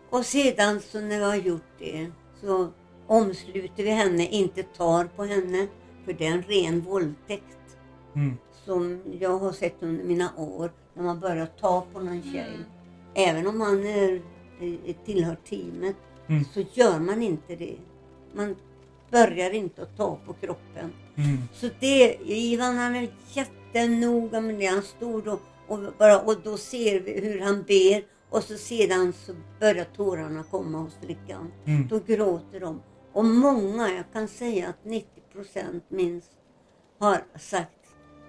Och 0.10 0.26
sedan 0.26 0.82
så 0.82 1.02
när 1.02 1.18
vi 1.20 1.24
har 1.26 1.36
gjort 1.36 1.72
det 1.80 2.12
så 2.42 2.68
omsluter 3.08 3.84
vi 3.84 3.90
henne, 3.90 4.28
inte 4.28 4.64
tar 4.64 5.06
på 5.06 5.24
henne, 5.24 5.68
för 6.06 6.14
det 6.14 6.26
är 6.26 6.32
en 6.32 6.44
ren 6.44 6.82
våldtäkt 6.82 7.44
Mm. 8.16 8.38
som 8.66 9.02
jag 9.20 9.38
har 9.40 9.52
sett 9.52 9.76
under 9.84 10.04
mina 10.04 10.30
år 10.38 10.72
när 10.94 11.04
man 11.04 11.20
börjar 11.20 11.46
ta 11.46 11.86
på 11.94 12.00
någon 12.00 12.24
tjej. 12.24 12.52
Även 13.14 13.48
om 13.48 13.58
man 13.58 13.86
är, 13.86 14.22
eh, 14.62 14.96
tillhör 15.06 15.38
teamet 15.50 15.96
Mm. 16.28 16.46
så 16.54 16.64
gör 16.74 17.00
man 17.00 17.24
inte 17.24 17.56
det. 17.56 17.76
Man 18.34 18.56
börjar 19.12 19.52
inte 19.52 19.82
att 19.82 19.98
ta 19.98 20.20
på 20.26 20.34
kroppen. 20.34 20.94
Mm. 21.16 21.38
Så 21.54 21.70
det, 21.80 22.18
Ivan 22.26 22.78
han 22.78 22.96
är 22.96 23.10
jättenoga 23.34 24.42
med 24.42 24.56
det. 24.60 24.66
Han 24.66 24.82
står 24.82 25.22
då 25.22 25.40
och, 25.68 25.80
bara, 25.98 26.20
och 26.20 26.36
då 26.44 26.58
ser 26.58 27.00
vi 27.00 27.20
hur 27.22 27.40
han 27.42 27.64
ber 27.64 28.04
och 28.30 28.44
så 28.44 28.58
sedan 28.58 29.14
så 29.14 29.34
börjar 29.60 29.86
tårarna 29.86 30.44
komma 30.44 30.78
hos 30.78 30.96
flickan. 31.04 31.52
Mm. 31.66 31.88
Då 31.88 32.00
gråter 32.00 32.60
de. 32.60 32.82
Och 33.14 33.26
många, 33.26 33.90
jag 33.90 34.04
kan 34.14 34.28
säga 34.28 34.70
att 34.70 34.86
90 34.86 35.08
procent 35.34 35.84
minst, 35.88 36.32
har 37.00 37.24
sagt 37.40 37.72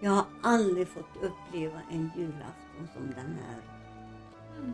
Jag 0.01 0.11
har 0.11 0.25
aldrig 0.43 0.89
fått 0.89 1.17
uppleva 1.23 1.81
en 1.91 2.11
julafton 2.17 2.89
som 2.95 3.07
den 3.07 3.37
här. 3.47 3.63
Mm. 4.59 4.73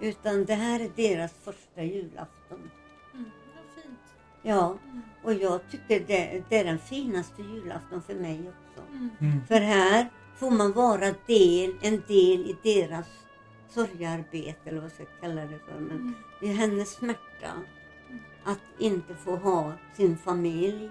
Utan 0.00 0.44
det 0.44 0.54
här 0.54 0.80
är 0.80 0.90
deras 0.96 1.32
första 1.32 1.82
julafton. 1.82 2.70
Mm. 3.14 3.24
Ja, 3.54 3.82
fint. 3.82 3.98
Ja, 4.42 4.78
Mm. 4.84 5.02
och 5.24 5.34
jag 5.34 5.60
tycker 5.70 6.00
det, 6.06 6.42
det 6.48 6.58
är 6.58 6.64
den 6.64 6.78
finaste 6.78 7.42
julafton 7.42 8.02
för 8.02 8.14
mig 8.14 8.40
också. 8.40 8.82
Mm. 8.92 9.10
Mm. 9.20 9.46
För 9.46 9.60
här 9.60 10.08
får 10.36 10.50
man 10.50 10.72
vara 10.72 11.14
del, 11.26 11.74
en 11.82 12.02
del 12.08 12.40
i 12.50 12.56
deras 12.62 13.06
sorgearbete 13.70 14.58
eller 14.70 14.80
vad 14.80 14.84
jag 14.84 14.92
ska 14.92 15.04
kalla 15.20 15.40
det 15.42 15.58
för. 15.58 15.80
Men 15.80 15.90
Mm. 15.96 16.14
det 16.40 16.46
är 16.48 16.54
hennes 16.54 16.90
smärta 16.92 17.52
att 18.44 18.60
inte 18.78 19.14
få 19.14 19.36
ha 19.36 19.72
sin 19.96 20.16
familj. 20.18 20.90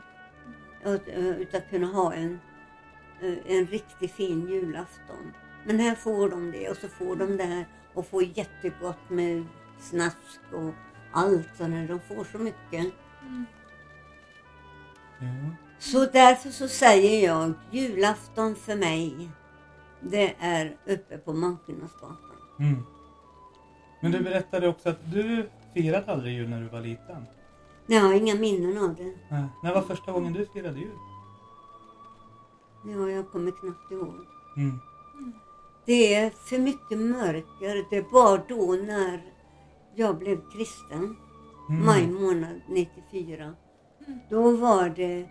och- 0.85 1.07
Utan 1.39 1.61
kunna 1.69 1.87
ha 1.87 2.13
en, 2.13 2.39
eh, 3.21 3.37
en 3.45 3.67
riktigt 3.67 4.11
fin 4.11 4.47
julafton. 4.49 5.33
Men 5.65 5.79
här 5.79 5.95
får 5.95 6.29
de 6.29 6.51
det 6.51 6.69
och 6.69 6.77
så 6.77 6.87
får 6.87 7.15
de 7.15 7.37
det 7.37 7.43
här 7.43 7.65
och 7.93 8.07
får 8.07 8.23
jättegott 8.23 9.09
med 9.09 9.45
snask 9.79 10.17
och 10.53 10.73
allt. 11.11 11.47
Så 11.57 11.67
när 11.67 11.87
de 11.87 11.99
får 11.99 12.23
så 12.23 12.37
mycket. 12.37 12.93
Mm. 13.21 13.45
Ja. 15.19 15.27
Så 15.79 16.05
därför 16.05 16.49
så 16.49 16.67
säger 16.67 17.27
jag 17.27 17.53
julafton 17.71 18.55
för 18.55 18.75
mig, 18.75 19.29
det 20.01 20.35
är 20.39 20.77
uppe 20.85 21.17
på 21.17 21.33
Munkenäsgatan. 21.33 22.28
Mm. 22.59 22.83
Men 24.01 24.11
du 24.11 24.19
berättade 24.19 24.67
också 24.67 24.89
att 24.89 25.11
du 25.11 25.49
firade 25.73 26.11
aldrig 26.11 26.33
jul 26.33 26.49
när 26.49 26.61
du 26.61 26.67
var 26.67 26.81
liten. 26.81 27.25
Jag 27.87 28.01
har 28.01 28.13
inga 28.13 28.35
minnen 28.35 28.77
av 28.83 28.95
det. 28.95 29.13
Nej. 29.29 29.43
När 29.63 29.73
var 29.73 29.81
första 29.81 30.11
gången 30.11 30.33
du 30.33 30.45
firade 30.45 30.79
jul? 30.79 30.97
Ja, 32.85 33.09
jag 33.09 33.31
kommer 33.31 33.51
knappt 33.51 33.91
ihåg. 33.91 34.13
Mm. 34.57 34.79
Det 35.85 36.13
är 36.13 36.29
för 36.29 36.57
mycket 36.59 36.97
mörker. 36.99 37.89
Det 37.89 38.11
var 38.11 38.41
då 38.47 38.71
när 38.85 39.21
jag 39.95 40.17
blev 40.17 40.41
kristen, 40.51 41.15
Mm. 41.69 41.85
maj 41.85 42.07
månad 42.07 42.61
94. 42.67 43.55
Då 44.29 44.51
var 44.55 44.89
det, 44.89 45.29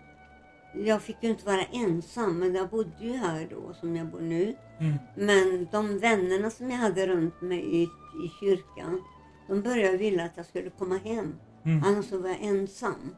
jag 0.73 1.01
fick 1.01 1.17
ju 1.23 1.29
inte 1.29 1.45
vara 1.45 1.63
ensam, 1.63 2.39
men 2.39 2.55
jag 2.55 2.69
bodde 2.69 2.91
ju 3.05 3.13
här 3.13 3.47
då 3.51 3.73
som 3.73 3.95
jag 3.95 4.07
bor 4.07 4.19
nu. 4.19 4.55
Mm. 4.79 4.93
Men 5.15 5.67
de 5.71 5.99
vännerna 5.99 6.49
som 6.49 6.69
jag 6.69 6.77
hade 6.77 7.07
runt 7.07 7.41
mig 7.41 7.75
i, 7.75 7.83
i 8.25 8.29
kyrkan, 8.39 9.03
de 9.47 9.61
började 9.61 9.97
vilja 9.97 10.23
att 10.25 10.37
jag 10.37 10.45
skulle 10.45 10.69
komma 10.69 10.97
hem. 10.97 11.35
Mm. 11.63 11.83
Annars 11.85 12.05
så 12.05 12.17
var 12.19 12.29
jag 12.29 12.41
ensam. 12.41 13.15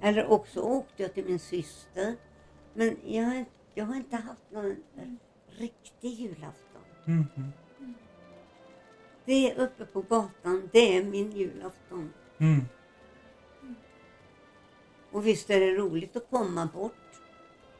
Eller 0.00 0.26
också 0.30 0.60
åkte 0.60 1.02
jag 1.02 1.14
till 1.14 1.24
min 1.24 1.38
syster. 1.38 2.14
Men 2.74 2.96
jag, 3.06 3.24
har 3.24 3.34
inte- 3.34 3.50
jag 3.74 3.84
har 3.84 3.94
inte 3.94 4.16
haft 4.16 4.50
någon 4.52 4.76
riktig 5.58 6.08
julafton. 6.12 6.82
Mm. 7.06 7.24
Mm. 7.36 7.52
Det 9.24 9.50
är 9.50 9.58
uppe 9.64 9.84
på 9.84 10.00
gatan, 10.02 10.68
det 10.72 10.96
är 10.96 11.04
min 11.04 11.32
julafton. 11.32 12.12
Mm. 15.10 15.16
Och 15.18 15.26
visst 15.26 15.50
är 15.50 15.60
det 15.60 15.74
roligt 15.74 16.16
att 16.16 16.30
komma 16.30 16.68
bort 16.74 16.92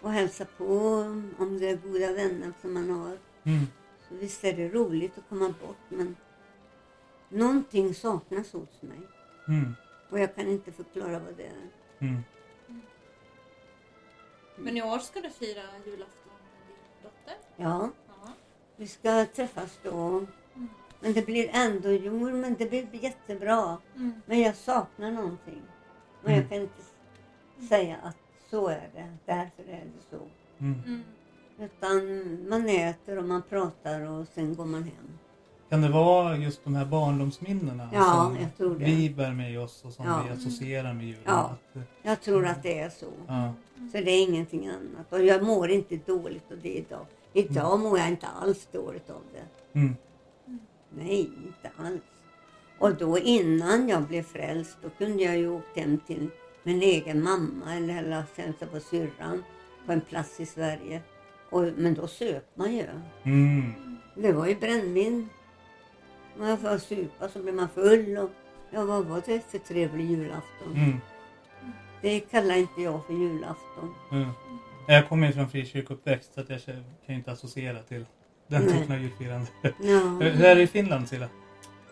och 0.00 0.10
hälsa 0.12 0.44
på 0.56 0.64
om 1.38 1.58
det 1.60 1.70
är 1.70 1.76
goda 1.76 2.12
vänner 2.12 2.52
som 2.60 2.74
man 2.74 2.90
har. 2.90 3.18
Mm. 3.44 3.66
Så 4.08 4.14
visst 4.14 4.44
är 4.44 4.52
det 4.56 4.68
roligt 4.68 5.18
att 5.18 5.28
komma 5.28 5.54
bort 5.66 5.76
men 5.88 6.16
någonting 7.28 7.94
saknas 7.94 8.52
hos 8.52 8.82
mig. 8.82 9.00
Mm. 9.48 9.74
Och 10.10 10.18
jag 10.20 10.34
kan 10.34 10.46
inte 10.48 10.72
förklara 10.72 11.18
vad 11.18 11.36
det 11.36 11.46
är. 11.46 11.68
Mm. 11.98 12.22
Men 14.56 14.76
i 14.76 14.82
år 14.82 14.98
ska 14.98 15.20
du 15.20 15.30
fira 15.30 15.62
julafton 15.86 16.32
med 16.32 16.66
din 16.66 17.02
dotter. 17.02 17.34
Ja, 17.56 17.90
Ja. 18.08 18.32
vi 18.76 18.86
ska 18.86 19.26
träffas 19.26 19.78
då. 19.82 20.26
Men 21.00 21.12
det 21.12 21.26
blir 21.26 21.50
ändå, 21.52 21.90
jo 21.90 22.30
men 22.30 22.54
det 22.54 22.66
blir 22.66 22.88
jättebra. 23.04 23.78
Mm. 23.96 24.22
Men 24.26 24.40
jag 24.40 24.56
saknar 24.56 25.10
någonting. 25.10 25.62
Och 26.22 26.28
Mm. 26.28 26.40
jag 26.40 26.48
kan 26.50 26.58
inte 26.60 26.82
säga 27.68 27.96
att 28.02 28.16
så 28.50 28.68
är 28.68 28.88
det, 28.94 29.08
därför 29.26 29.62
är 29.72 29.84
det 29.84 30.02
så. 30.10 30.16
Mm. 30.58 30.82
Mm. 30.86 31.02
Utan 31.60 32.48
man 32.48 32.68
äter 32.68 33.18
och 33.18 33.24
man 33.24 33.42
pratar 33.42 34.00
och 34.00 34.26
sen 34.34 34.54
går 34.54 34.64
man 34.64 34.82
hem. 34.82 35.18
Kan 35.70 35.82
det 35.82 35.88
vara 35.88 36.36
just 36.36 36.64
de 36.64 36.74
här 36.74 36.84
barndomsminnena 36.84 37.88
Ja, 37.92 38.04
som 38.26 38.36
jag 38.42 38.56
tror 38.56 38.78
det. 38.78 38.84
vi 38.84 39.10
bär 39.10 39.32
med 39.32 39.60
oss 39.60 39.84
och 39.84 39.92
som 39.92 40.06
Ja. 40.06 40.22
vi 40.26 40.32
associerar 40.32 40.92
med 40.94 41.06
julen? 41.06 41.22
Ja. 41.26 41.56
Att, 41.74 41.80
Jag 42.02 42.20
tror 42.22 42.46
att 42.46 42.62
det 42.62 42.78
är 42.78 42.90
så. 42.90 43.06
ja. 43.26 43.52
Så 43.92 43.98
det 43.98 44.10
är 44.10 44.22
ingenting 44.28 44.66
annat. 44.68 45.12
Och 45.12 45.24
jag 45.24 45.42
mår 45.42 45.70
inte 45.70 45.96
dåligt 46.06 46.52
av 46.52 46.58
det 46.62 46.74
idag. 46.78 47.06
Idag 47.32 47.80
mår 47.80 47.98
jag 47.98 48.08
inte 48.08 48.26
alls 48.26 48.68
dåligt 48.72 49.10
av 49.10 49.22
det. 49.32 49.78
Mm. 49.78 49.96
Nej, 50.90 51.20
inte 51.46 51.70
alls. 51.76 52.02
Och 52.78 52.94
då 52.94 53.18
innan 53.18 53.88
jag 53.88 54.02
blev 54.02 54.22
frälst, 54.22 54.78
då 54.82 54.90
kunde 54.90 55.22
jag 55.22 55.36
ju 55.38 55.48
åkt 55.48 55.76
hem 55.76 55.98
till 56.06 56.30
min 56.68 56.82
egen 56.82 57.22
mamma 57.22 57.74
eller 57.74 58.24
hälsa 58.36 58.66
på 58.66 58.80
syrran 58.80 59.44
på 59.86 59.92
en 59.92 60.00
plats 60.00 60.40
i 60.40 60.46
Sverige. 60.46 61.02
Och, 61.50 61.64
men 61.76 61.94
då 61.94 62.06
söp 62.06 62.44
man 62.54 62.76
ju. 62.76 62.86
Mm. 63.22 63.72
Det 64.14 64.32
var 64.32 64.46
ju 64.46 64.54
brännvin. 64.54 65.28
Man 66.38 66.58
får 66.58 66.78
supa 66.78 67.28
så 67.28 67.42
blir 67.42 67.52
man 67.52 67.68
full. 67.68 68.18
Och, 68.18 68.30
ja, 68.70 68.84
vad 68.84 69.06
var 69.06 69.22
det 69.26 69.50
för 69.50 69.58
trevlig 69.58 70.10
julafton? 70.10 70.72
Mm. 70.74 71.00
Det 72.02 72.20
kallar 72.20 72.54
inte 72.54 72.82
jag 72.82 73.06
för 73.06 73.12
julafton. 73.12 73.94
Mm. 74.12 74.28
Jag 74.88 75.08
kommer 75.08 75.26
ju 75.26 75.32
från 75.32 75.50
frikyrkouppväxt 75.50 76.34
så 76.34 76.40
att 76.40 76.50
jag 76.50 76.60
kan 76.64 76.84
ju 77.06 77.14
inte 77.14 77.32
associera 77.32 77.82
till 77.82 78.06
den 78.46 78.62
Nej. 78.62 78.80
typen 78.80 78.96
av 78.96 79.02
julfirande. 79.02 79.48
Ja, 79.62 79.98
Hur 80.20 80.44
är 80.44 80.56
det 80.56 80.62
i 80.62 80.66
Finland 80.66 81.08
Silla? 81.08 81.28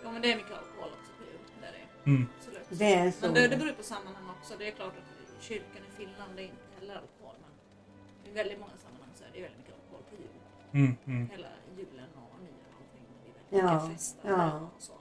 Jo 0.04 0.10
men 0.12 0.22
det 0.22 0.32
är 0.32 0.36
mycket 0.36 0.52
alkohol 0.52 0.90
också 1.00 1.12
på 1.18 1.24
jul. 1.24 1.40
Det 1.60 1.66
är 1.66 1.72
det. 1.72 2.10
Mm. 2.10 2.26
Absolut. 2.38 2.68
det 2.70 2.94
är 2.94 3.10
så. 3.10 3.26
Men 3.26 3.34
det, 3.34 3.48
det 3.48 3.56
beror 3.56 3.72
på 3.72 3.82
sammanhang 3.82 4.25
också. 4.46 4.58
Det 4.58 4.68
är 4.68 4.72
klart 4.72 4.92
att 4.98 5.42
kyrkan 5.44 5.82
i 5.88 5.96
Finland 5.96 6.38
är 6.38 6.42
inte 6.42 6.56
heller 6.80 6.94
alkohol. 6.94 7.34
Men 7.42 8.32
i 8.32 8.34
väldigt 8.34 8.58
många 8.58 8.76
sammanhang 8.76 9.10
så 9.14 9.24
är 9.24 9.28
det 9.32 9.40
väldigt 9.42 9.58
mycket 9.58 9.74
alkohol 9.74 10.02
på 10.10 10.14
jul. 10.16 10.36
Mm. 10.72 10.96
Mm. 11.06 11.28
Hela 11.30 11.48
julen 11.76 12.08
och 12.14 12.40
nyår 12.40 12.64
och 12.70 12.76
allting. 12.80 13.04
Det 13.50 13.56
är 13.58 13.62
väldigt 13.62 13.70
Ja, 13.70 13.84
mycket 13.84 13.96
fester 14.00 14.28
ja. 14.30 14.60
och 14.76 14.82
så. 14.82 14.92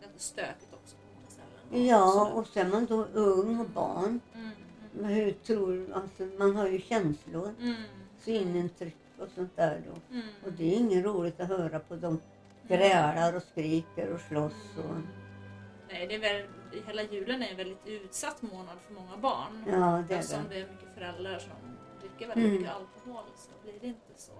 Ganska 0.00 0.18
stökigt 0.18 0.74
också 0.74 0.96
på 0.96 1.02
många 1.14 1.30
ställen. 1.30 1.86
Ja, 1.86 2.20
Absolut. 2.20 2.36
och 2.38 2.46
så 2.52 2.60
är 2.60 2.68
man 2.68 2.86
då 2.86 3.04
ung 3.20 3.60
och 3.60 3.68
barn. 3.70 4.20
Mm, 4.34 4.50
Men 4.92 5.04
Hur 5.04 5.32
tror, 5.32 5.92
alltså, 5.92 6.22
man 6.38 6.56
har 6.56 6.66
ju 6.68 6.80
känslor, 6.80 7.48
mm, 7.58 7.68
mm, 7.68 7.82
synintryck 8.20 8.96
och 9.18 9.28
sånt 9.34 9.56
där 9.56 9.82
då. 9.86 10.14
mm. 10.14 10.28
Och 10.46 10.52
det 10.52 10.74
är 10.74 10.78
inget 10.78 11.04
roligt 11.04 11.40
att 11.40 11.48
höra 11.48 11.78
på 11.78 11.96
dem 11.96 12.20
grälar 12.68 13.36
och 13.36 13.42
skriker 13.42 14.12
och 14.14 14.20
slåss. 14.20 14.76
Och, 14.78 14.94
Nej, 15.90 16.06
det 16.06 16.14
är 16.14 16.18
väl, 16.18 16.46
hela 16.86 17.02
julen 17.02 17.42
är 17.42 17.50
en 17.50 17.56
väldigt 17.56 17.86
utsatt 17.86 18.42
månad 18.42 18.78
för 18.86 18.94
många 18.94 19.16
barn. 19.16 19.64
ja, 19.66 20.04
det 20.08 20.14
är 20.14 20.18
Eftersom 20.18 20.42
det. 20.48 20.54
det 20.54 20.60
är 20.60 20.68
mycket 20.72 20.94
föräldrar 20.94 21.38
som 21.38 21.50
dricker 22.00 22.26
väldigt 22.28 22.36
Mm. 22.44 22.52
mycket 22.52 22.70
alkohol 22.74 23.24
så 23.36 23.50
blir 23.62 23.74
det 23.80 23.86
inte 23.86 24.12
så, 24.16 24.32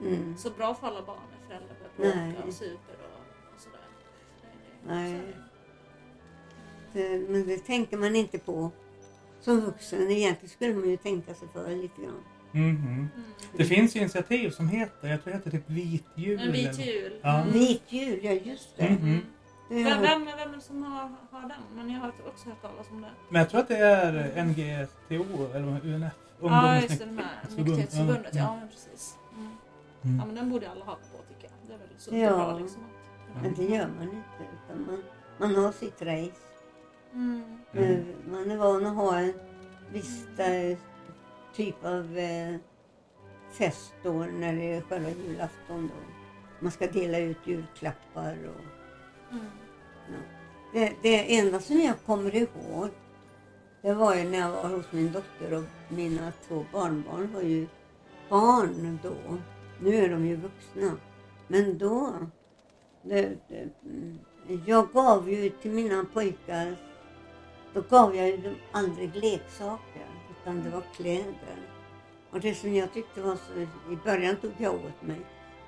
Mm. 0.00 0.36
så 0.38 0.50
bra 0.50 0.74
för 0.74 0.86
alla 0.86 1.02
barn 1.02 1.18
när 1.40 1.46
föräldrar 1.48 1.76
börjar 1.96 2.26
bråka 2.32 2.46
och 2.48 2.54
super 2.54 2.96
och, 3.04 3.54
och 3.54 3.60
sådär. 3.60 3.78
Så 4.40 4.46
det, 4.46 4.88
det, 4.88 4.94
Nej. 4.94 5.20
Så 6.92 6.98
det. 6.98 7.18
Men 7.28 7.46
det 7.46 7.58
tänker 7.58 7.96
man 7.96 8.16
inte 8.16 8.38
på 8.38 8.70
som 9.40 9.60
vuxen. 9.60 10.10
Egentligen 10.10 10.48
skulle 10.50 10.74
man 10.74 10.88
ju 10.90 10.96
tänka 10.96 11.34
sig 11.34 11.48
för 11.48 11.70
lite 11.70 12.02
grann. 12.02 12.22
Mhm. 12.52 12.68
Mm. 12.86 13.08
Det 13.56 13.64
finns 13.64 13.96
ju 13.96 14.00
initiativ 14.00 14.50
som 14.50 14.68
heter, 14.68 15.08
jag 15.08 15.22
tror 15.22 15.30
det 15.32 15.38
heter 15.38 15.50
typ 15.50 15.70
Vit 15.70 16.04
jul. 16.14 16.40
En 16.40 16.52
vit 16.52 16.78
jul. 16.86 17.20
Ja. 17.22 17.40
Mm. 17.40 17.52
Vit 17.52 17.82
jul, 17.88 18.18
ja 18.24 18.32
just 18.32 18.76
det. 18.76 18.90
Mhm. 18.90 19.12
det 19.14 19.20
Vem, 19.68 19.84
vem, 19.84 20.24
vem 20.24 20.28
är 20.28 20.54
det 20.54 20.60
som 20.60 20.82
har, 20.82 21.10
har 21.30 21.48
den? 21.48 21.62
Men 21.76 21.90
jag 21.90 22.00
har 22.00 22.08
också 22.26 22.48
hört 22.48 22.62
talas 22.62 22.86
om 22.90 23.02
det. 23.02 23.10
Men 23.28 23.38
jag 23.40 23.50
tror 23.50 23.60
att 23.60 23.68
det 23.68 23.76
är 23.76 24.44
NGTO 24.44 25.46
eller 25.54 25.86
UNF. 25.86 26.12
Ja, 26.40 26.80
just 26.80 26.98
det. 26.98 27.06
Nykterhetsförbundet. 27.56 28.34
Ja. 28.34 28.42
Ja, 28.42 28.56
men 28.56 28.68
precis. 28.68 29.16
Mm. 29.34 29.46
Mm. 30.04 30.18
Ja, 30.18 30.24
men 30.26 30.34
den 30.34 30.50
borde 30.50 30.70
alla 30.70 30.84
ha 30.84 30.94
på 30.94 31.18
tycker 31.34 31.48
jag. 31.48 31.68
Det 31.68 31.74
är 31.74 31.78
väl 31.78 31.88
sunt 31.98 32.16
Ja. 32.16 32.30
och 32.30 32.36
bra 32.38 32.58
liksom. 32.58 32.82
men 33.42 33.54
det 33.54 33.64
gör 33.64 33.88
man 33.88 34.02
inte. 34.02 34.52
Utan 34.64 34.86
man, 34.86 35.02
man 35.38 35.64
har 35.64 35.72
sitt 35.72 36.02
race. 36.02 36.42
Mm. 37.12 37.58
Mm. 37.72 37.90
Eh, 37.92 38.04
Man 38.30 38.50
är 38.50 38.56
van 38.56 38.86
att 38.86 38.94
ha 38.96 39.18
en 39.18 39.32
viss 39.92 40.26
typ 41.54 41.84
av 41.84 42.18
eh, 42.18 42.56
fest 43.52 43.94
då 44.02 44.12
när 44.12 44.52
det 44.56 44.74
är 44.76 44.80
själva 44.80 45.10
julafton. 45.10 45.88
Då. 45.94 45.94
Man 46.60 46.72
ska 46.72 46.86
dela 46.86 47.18
ut 47.18 47.36
julklappar 47.44 48.36
och 48.48 48.60
Mm. 49.30 50.22
det, 50.72 50.92
det 51.02 51.38
enda 51.38 51.60
som 51.60 51.80
jag 51.80 51.94
kommer 52.06 52.34
ihåg 52.34 52.90
det 53.86 53.94
var 53.94 54.14
ju 54.14 54.24
när 54.24 54.38
jag 54.38 54.50
var 54.50 54.68
hos 54.68 54.92
min 54.92 55.12
dotter 55.12 55.54
och 55.54 55.64
mina 55.88 56.32
två 56.48 56.64
barnbarn 56.72 57.32
var 57.34 57.42
ju 57.42 57.66
barn 58.28 58.98
då. 59.02 59.38
Nu 59.80 59.94
är 59.94 60.08
de 60.08 60.26
ju 60.26 60.36
vuxna. 60.36 60.96
Men 61.48 61.78
då, 61.78 62.12
det, 63.02 63.36
det, 63.48 63.68
mm, 63.84 64.18
jag 64.66 64.92
gav 64.92 65.30
ju 65.30 65.50
till 65.50 65.70
mina 65.70 66.04
pojkar, 66.12 66.76
då 67.74 67.80
gav 67.80 68.16
jag 68.16 68.28
ju 68.28 68.36
dem 68.36 68.54
aldrig 68.72 69.14
leksaker 69.14 70.06
utan 70.30 70.62
det 70.62 70.70
var 70.70 70.82
kläder. 70.96 71.58
Och 72.30 72.40
det 72.40 72.54
som 72.54 72.74
jag 72.74 72.92
tyckte 72.92 73.22
var 73.22 73.36
så, 73.36 73.60
i 73.92 73.96
början 74.04 74.36
tog 74.36 74.52
jag 74.58 74.74
åt 74.74 75.02
mig. 75.02 75.20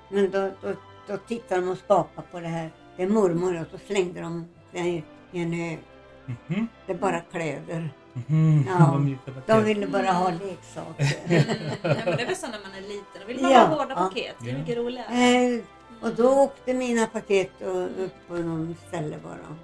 Men 0.09 0.31
då, 0.31 0.51
då, 0.61 0.73
då 1.07 1.17
tittade 1.17 1.61
de 1.61 1.69
och 1.69 1.77
skapade 1.77 2.27
på 2.31 2.39
det 2.39 2.47
här. 2.47 2.71
Det 2.99 3.03
är 3.03 3.09
mormor 3.09 3.61
och 3.61 3.67
så 3.79 3.85
slängde 3.87 4.21
de 4.21 4.45
det 4.71 4.79
i 4.79 5.03
en 5.31 5.53
hög. 5.53 5.79
Mhm. 6.25 6.67
Det 6.85 6.93
är 6.93 6.97
bara 6.97 7.19
kläder. 7.19 7.89
Mhm. 8.13 8.65
Ja, 8.67 9.01
De 9.47 9.63
ville 9.63 9.87
bara 9.87 10.11
ha 10.11 10.29
leksaker. 10.29 11.13
Nej, 11.27 12.01
men 12.05 12.17
det 12.17 12.21
är 12.21 12.25
väl 12.25 12.35
så 12.35 12.47
när 12.47 12.59
man 12.63 12.71
är 12.77 12.81
liten. 12.81 13.21
Då 13.21 13.27
vill 13.27 13.41
man 13.41 13.51
Ja, 13.51 13.59
ha 13.59 13.65
hårda 13.75 13.89
ja. 13.89 13.95
paket. 13.95 14.35
Det 14.43 14.49
är 14.51 14.57
mycket 14.57 14.77
roligare. 14.77 15.55
Eh, 15.55 15.61
och 16.01 16.15
då 16.15 16.29
åkte 16.43 16.73
mina 16.73 17.07
paket 17.07 17.61
upp 17.61 18.13
på 18.27 18.33
någon 18.33 18.75
ställe 18.87 19.15
bara. 19.23 19.55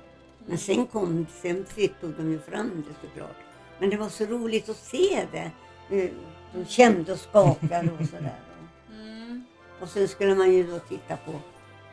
Men 0.45 0.57
sen 0.57 0.85
kom, 0.85 1.25
sen 1.41 1.65
tog 2.01 2.13
de 2.17 2.31
ju 2.31 2.39
fram 2.39 2.83
det 2.87 3.07
såklart. 3.07 3.37
Men 3.79 3.89
det 3.89 3.97
var 3.97 4.09
så 4.09 4.25
roligt 4.25 4.69
att 4.69 4.77
se 4.77 5.25
det. 5.31 5.51
Eh, 5.97 6.09
De 6.53 6.65
kände 6.65 7.11
och 7.13 7.19
skakade 7.19 7.89
och 7.99 8.05
sådär. 8.07 8.35
Mm. 8.91 9.45
Och 9.81 9.89
sen 9.89 10.07
skulle 10.07 10.35
man 10.35 10.53
ju 10.53 10.63
då 10.63 10.79
titta 10.79 11.17
på, 11.17 11.31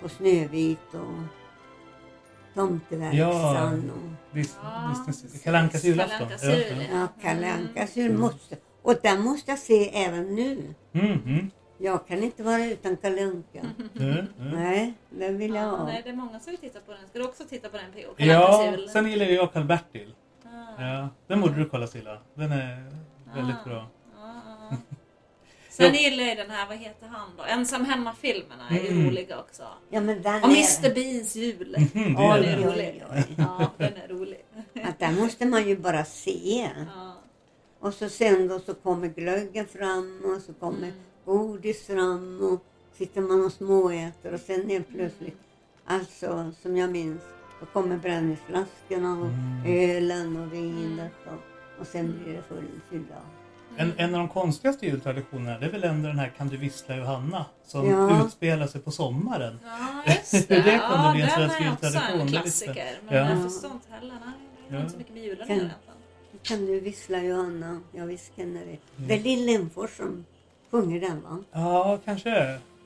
på 0.02 0.08
Snövit 0.08 0.94
och 0.94 1.22
Tomteverkstan 2.54 3.90
och 3.90 4.36
Visst, 4.36 4.58
Ja, 4.62 5.04
visst, 5.06 5.44
Kalle 5.44 5.58
Ankas 5.58 5.84
julafton. 5.84 6.28
Ja, 6.42 6.48
ja. 6.50 6.82
ja, 6.92 7.08
Kalle 7.22 7.52
Ankas 7.52 7.96
jul 7.96 8.18
måste. 8.18 8.56
Och 8.82 8.94
den 9.02 9.20
måste 9.20 9.50
jag 9.50 9.58
se 9.58 10.04
även 10.04 10.34
nu. 10.34 10.74
Mhm. 10.92 11.50
Jag 11.78 12.06
kan 12.06 12.22
inte 12.22 12.42
vara 12.42 12.64
utan 12.66 12.96
Kalle 12.96 13.22
Anka. 13.24 13.60
Mm, 14.00 14.10
mm. 14.10 14.26
Nej, 14.54 14.94
den 15.10 15.38
vill 15.38 15.54
jag 15.54 15.64
Ja, 15.64 15.68
ha. 15.70 15.84
nej, 15.84 16.00
det 16.04 16.10
är 16.10 16.14
många 16.16 16.40
som 16.40 16.50
vill 16.50 16.60
titta 16.60 16.80
på 16.80 16.92
den. 16.92 17.08
Ska 17.08 17.18
du 17.18 17.24
också 17.24 17.44
titta 17.44 17.68
på 17.68 17.76
den 17.76 17.92
PO? 17.92 18.14
Ja, 18.16 18.76
sen 18.92 19.10
gillar 19.10 19.26
jag 19.26 19.52
Karl-Bertil. 19.52 20.14
Ah. 20.44 20.82
Ja, 20.82 21.08
den 21.26 21.40
borde 21.40 21.54
du 21.54 21.64
kolla 21.68 21.86
Silla. 21.86 22.18
Den 22.34 22.52
är 22.52 22.84
väldigt 23.34 23.56
Ah. 23.64 23.68
bra. 23.68 23.86
Sen 25.72 25.94
gillar 25.94 26.24
jag 26.24 26.36
den 26.36 26.50
här, 26.50 26.68
vad 26.68 26.76
heter 26.76 27.06
han 27.06 27.28
då? 27.36 27.42
Ensam 27.42 27.84
hemma-filmerna 27.84 28.68
är 28.70 28.74
ju 28.82 28.88
Mm. 28.88 29.06
roliga 29.06 29.40
också. 29.40 29.62
Ja, 29.90 30.00
men 30.00 30.22
den 30.22 30.42
Och 30.44 30.50
är... 30.50 30.82
Mr 30.84 30.94
Beans 30.94 31.36
jul. 31.36 31.76
Mhm, 31.94 32.14
det 32.14 32.22
Ja, 32.22 32.36
är 32.36 32.40
det 32.42 32.46
är 32.48 32.56
den. 32.56 32.64
roligt. 32.72 33.02
Oj, 33.12 33.24
oj. 33.28 33.34
Ja, 33.38 33.70
den 33.78 33.92
är 33.96 34.08
rolig. 34.08 34.44
Att 34.84 34.98
där 34.98 35.12
måste 35.12 35.46
man 35.46 35.68
ju 35.68 35.76
bara 35.76 36.04
se. 36.04 36.70
Ja. 36.94 37.14
Och 37.80 37.94
så 37.94 38.08
sen 38.08 38.48
då 38.48 38.58
så 38.58 38.74
kommer 38.74 39.08
glöggen 39.08 39.66
fram 39.66 40.20
och 40.24 40.42
så 40.42 40.52
kommer 40.52 40.78
Mm. 40.88 40.94
godis 41.24 41.86
fram 41.86 42.40
och 42.42 42.64
sitter 42.98 43.20
man 43.20 43.44
och 43.44 43.52
småäter 43.52 44.34
och 44.34 44.40
sen 44.40 44.68
helt 44.70 44.88
plötsligt, 44.88 45.38
alltså 45.84 46.52
som 46.62 46.76
jag 46.76 46.90
minns, 46.90 47.22
då 47.60 47.66
kommer 47.66 47.96
brännvinsflaskorna 47.96 49.12
och 49.20 49.26
Mm. 49.26 49.62
ölen 49.66 50.36
och 50.36 50.52
vinet 50.52 51.12
och, 51.26 51.80
och 51.80 51.86
sen 51.86 52.20
blir 52.24 52.34
det 52.36 52.42
full 52.42 52.68
fylla. 52.90 53.20
En, 53.76 53.92
en 53.96 54.14
av 54.14 54.18
de 54.20 54.28
konstigaste 54.28 54.86
jultraditionerna 54.86 55.58
det 55.58 55.66
är 55.66 55.70
väl 55.70 55.84
ändå 55.84 56.08
den 56.08 56.18
här 56.18 56.28
Kan 56.38 56.48
du 56.48 56.56
vissla 56.56 56.96
Johanna? 56.96 57.46
Som 57.66 57.90
Ja. 57.90 58.26
utspelar 58.26 58.66
sig 58.66 58.80
på 58.80 58.90
sommaren. 58.90 59.58
Ja, 59.64 60.12
just 60.12 60.30
Det 60.48 60.54
det. 60.54 60.62
kunde 60.62 60.70
ja, 60.78 61.12
bli 61.14 61.22
en 61.22 61.30
svensk 61.30 61.60
är 61.60 61.72
också 61.72 61.84
jultradition, 61.86 62.20
en 62.20 62.28
klassiker. 62.28 62.74
jag. 62.76 63.04
Men 63.08 63.16
Ja. 63.16 63.30
jag 63.30 63.52
förstår 63.52 63.70
inte 63.70 63.86
heller. 63.90 64.14
Nej, 64.24 64.34
Ja. 64.68 64.78
inte 64.78 64.92
så 64.92 64.98
mycket 64.98 65.14
med 65.14 65.22
julen 65.22 65.46
Kan- 65.46 65.56
egentligen. 65.56 65.78
Kan 66.42 66.66
du 66.66 66.80
vissla 66.80 67.18
Johanna? 67.18 67.80
Ja 67.92 68.04
visst 68.04 68.36
känner 68.36 68.60
det. 68.60 68.66
Mm. 68.96 69.08
Det 69.08 69.14
är 69.14 69.18
Lill 69.22 69.46
Lindfors 69.46 69.90
som 69.96 70.24
sjunger 70.70 71.00
den 71.00 71.22
va? 71.22 71.38
Ja, 71.52 71.98
kanske. 72.04 72.30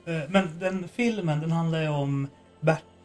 Eh, 0.04 0.20
Men 0.28 0.58
den 0.58 0.88
filmen 0.94 1.40
den 1.40 1.52
handlar 1.52 1.82
ju 1.82 1.88
om 1.88 2.28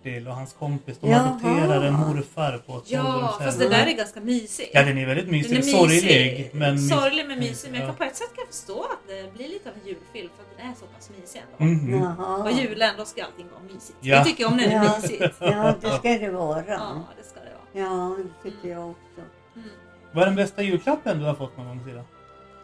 Bertil 0.04 0.28
och 0.28 0.36
hans 0.36 0.54
kompis. 0.54 0.97
De 1.02 1.10
Jaha. 1.10 1.22
adopterar 1.30 1.82
en 1.82 1.93
morfar 1.93 2.58
på 2.68 2.78
ett 2.78 2.84
Ja, 2.91 3.36
fast 3.41 3.60
det 3.60 3.70
där 3.70 3.86
är 3.88 3.91
ganska 3.91 4.20
mysigt. 4.22 4.70
Ja, 4.74 4.84
den 4.84 4.97
är 4.97 5.06
väldigt 5.06 5.26
Den 5.26 5.32
mysig. 5.36 5.58
är 5.58 5.62
Sorglig. 5.62 6.49
Men 6.54 6.76
mys- 6.78 6.89
Sorglig 6.89 7.28
men 7.28 7.39
mysig. 7.39 7.72
Men 7.72 7.80
jag 7.80 7.88
Ja. 7.89 7.91
kan 7.91 7.97
på 7.97 8.04
ett 8.04 8.16
sätt 8.16 8.28
kan 8.36 8.43
jag 8.47 8.47
förstå 8.47 8.84
att 8.84 9.08
det 9.08 9.34
blir 9.34 9.47
lite 9.47 9.70
av 9.70 9.76
en 9.76 9.88
julfilm 9.88 10.30
för 10.36 10.43
att 10.43 10.58
den 10.58 10.70
är 10.70 10.74
så 10.76 10.86
pass 10.86 11.10
mysig 11.20 11.43
ändå. 11.60 11.97
Jaha. 11.97 12.43
Och 12.43 12.52
julen, 12.52 12.93
då 12.97 13.06
ska 13.06 13.24
allting 13.24 13.47
vara 13.52 13.74
mysigt. 13.74 13.97
Ja. 14.02 14.16
Jag 14.16 14.26
tycker 14.26 14.45
om 14.47 14.58
när 14.58 14.68
det 14.68 14.74
är 14.76 14.84
Ja. 14.84 14.95
mysigt. 15.02 15.36
Ja, 15.39 15.76
det 15.82 15.89
ska 15.89 16.10
det 16.26 16.30
vara. 16.32 16.64
Ja, 16.68 17.04
det 17.18 17.24
ska 17.24 17.39
det 17.39 17.82
vara. 17.82 17.86
Ja, 17.88 18.18
det 18.43 18.49
tycker 18.49 18.70
jag 18.70 18.89
också. 18.89 19.22
Mm. 19.56 19.70
Vad 20.14 20.22
är 20.22 20.26
den 20.28 20.36
bästa 20.36 20.62
julklappen 20.64 21.20
du 21.20 21.26
har 21.26 21.36
fått 21.36 21.58
någon 21.58 21.68
gång 21.68 21.84
Silla? 21.86 22.04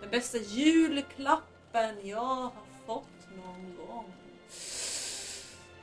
Den 0.02 0.10
bästa 0.12 0.38
julklappen 0.38 1.96
jag 2.04 2.18
har 2.18 2.52
fått 2.88 3.08
någon 3.36 3.76
gång. 3.77 3.77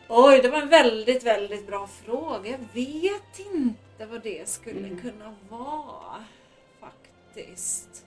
Oj, 0.09 0.41
det 0.43 0.49
var 0.49 0.59
en 0.63 0.69
väldigt, 0.69 1.23
väldigt 1.25 1.67
bra 1.67 1.87
fråga. 1.87 2.51
Jag 2.51 2.59
vet 2.73 3.39
inte 3.55 4.07
vad 4.07 4.23
det 4.23 4.49
skulle 4.49 4.79
Mm. 4.87 5.01
kunna 5.01 5.35
vara 5.49 6.25
faktiskt. 6.81 8.07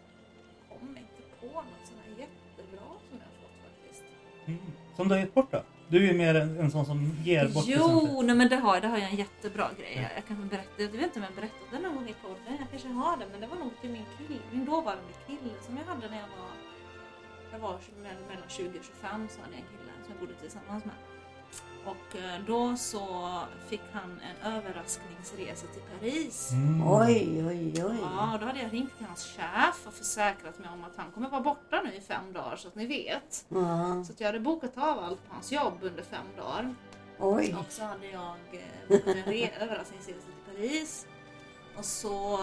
Jag 0.70 0.80
kommer 0.80 1.00
inte 1.00 1.22
på 1.40 1.46
något 1.48 1.66
sånt 1.88 2.00
här 2.06 2.12
jättebra 2.12 2.88
som 3.10 3.20
jag 3.20 3.26
har 3.26 3.38
fått 3.42 3.58
faktiskt. 3.64 4.04
Mm. 4.46 4.60
Som 4.96 5.08
du 5.08 5.16
har 5.16 5.20
gett 5.20 5.34
bort 5.34 5.52
då? 5.52 5.64
Du 5.90 5.98
är 6.08 6.12
ju 6.14 6.18
mer 6.18 6.36
en, 6.36 6.60
en 6.60 6.72
sån 6.72 6.86
som 6.86 7.12
ger 7.24 7.48
bort. 7.48 7.64
Jo, 7.68 8.22
nej, 8.22 8.36
men 8.36 8.50
det 8.50 8.56
har, 8.56 8.74
jag- 8.76 8.82
det 8.84 8.88
har 8.88 8.98
jag 8.98 9.10
en 9.10 9.16
jättebra 9.16 9.68
grej. 9.80 10.10
Jag 10.16 10.26
kan 10.28 10.48
berätta, 10.48 10.82
jag 10.82 10.88
vet 10.90 11.02
inte 11.04 11.20
om 11.20 11.26
jag 11.26 11.36
berättade 11.36 11.72
det 11.72 11.80
någon 11.80 11.96
gång 11.96 12.10
i 12.10 12.16
podden. 12.22 12.58
Jag 12.60 12.68
kanske 12.72 12.88
har 12.88 13.18
det, 13.18 13.26
men 13.32 13.42
det 13.42 13.48
var 13.48 13.56
nog 13.58 13.72
till 13.82 13.90
min 13.90 14.06
kille, 14.18 14.40
min 14.52 14.66
dåvarande 14.66 15.14
kille 15.28 15.54
som 15.66 15.78
jag 15.78 15.86
hade 15.94 16.10
när 16.10 16.18
jag 16.18 16.28
var, 16.38 16.52
jag 17.52 17.60
var 17.60 17.78
mellan 18.30 18.50
20 18.50 18.80
och 18.80 18.86
25 18.86 19.28
så 19.30 19.42
hade 19.42 19.54
jag 19.54 19.62
en 19.64 19.70
kille 19.74 19.92
som 20.04 20.12
jag 20.14 20.20
bodde 20.20 20.34
tillsammans 20.42 20.86
med. 20.86 20.96
Och 21.88 22.16
eh, 22.16 22.42
då 22.48 22.76
så 22.78 23.30
fick 23.68 23.82
han 23.94 24.20
en 24.22 24.54
överraskningsresa 24.54 25.68
till 25.68 25.82
Paris. 26.00 26.52
Mm. 26.52 26.88
Oj, 26.88 27.46
oj, 27.48 27.86
oj. 27.86 27.98
Ja, 28.02 28.34
och 28.34 28.40
då 28.40 28.46
hade 28.46 28.60
jag 28.62 28.74
ringt 28.74 28.98
till 28.98 29.06
hans 29.08 29.26
chef 29.26 29.88
och 29.88 29.94
försäkrat 29.94 30.60
mig 30.60 30.70
om 30.74 30.84
att 30.84 30.96
han 30.98 31.12
kommer 31.12 31.30
vara 31.30 31.42
borta 31.42 31.82
nu 31.82 31.94
i 31.94 32.02
fem 32.02 32.34
dagar 32.34 32.56
så 32.56 32.68
att 32.68 32.76
ni 32.76 32.86
vet. 32.86 33.46
Ja, 33.50 34.04
Så 34.06 34.14
att 34.14 34.20
jag 34.20 34.28
hade 34.28 34.40
bokat 34.40 34.78
av 34.78 35.00
allt 35.00 35.28
på 35.28 35.34
hans 35.34 35.52
jobb 35.52 35.74
under 35.82 36.04
fem 36.04 36.26
dagar. 36.38 36.76
oj. 37.20 37.56
Och 37.60 37.72
så 37.72 37.84
hade 37.84 38.08
jag 38.08 38.36
eh, 38.52 38.88
bokat 38.90 39.08
en 39.16 39.24
re- 39.24 39.60
överraskningsresa 39.62 40.20
till 40.20 40.54
Paris. 40.56 41.08
Och 41.78 41.86
så, 41.86 42.40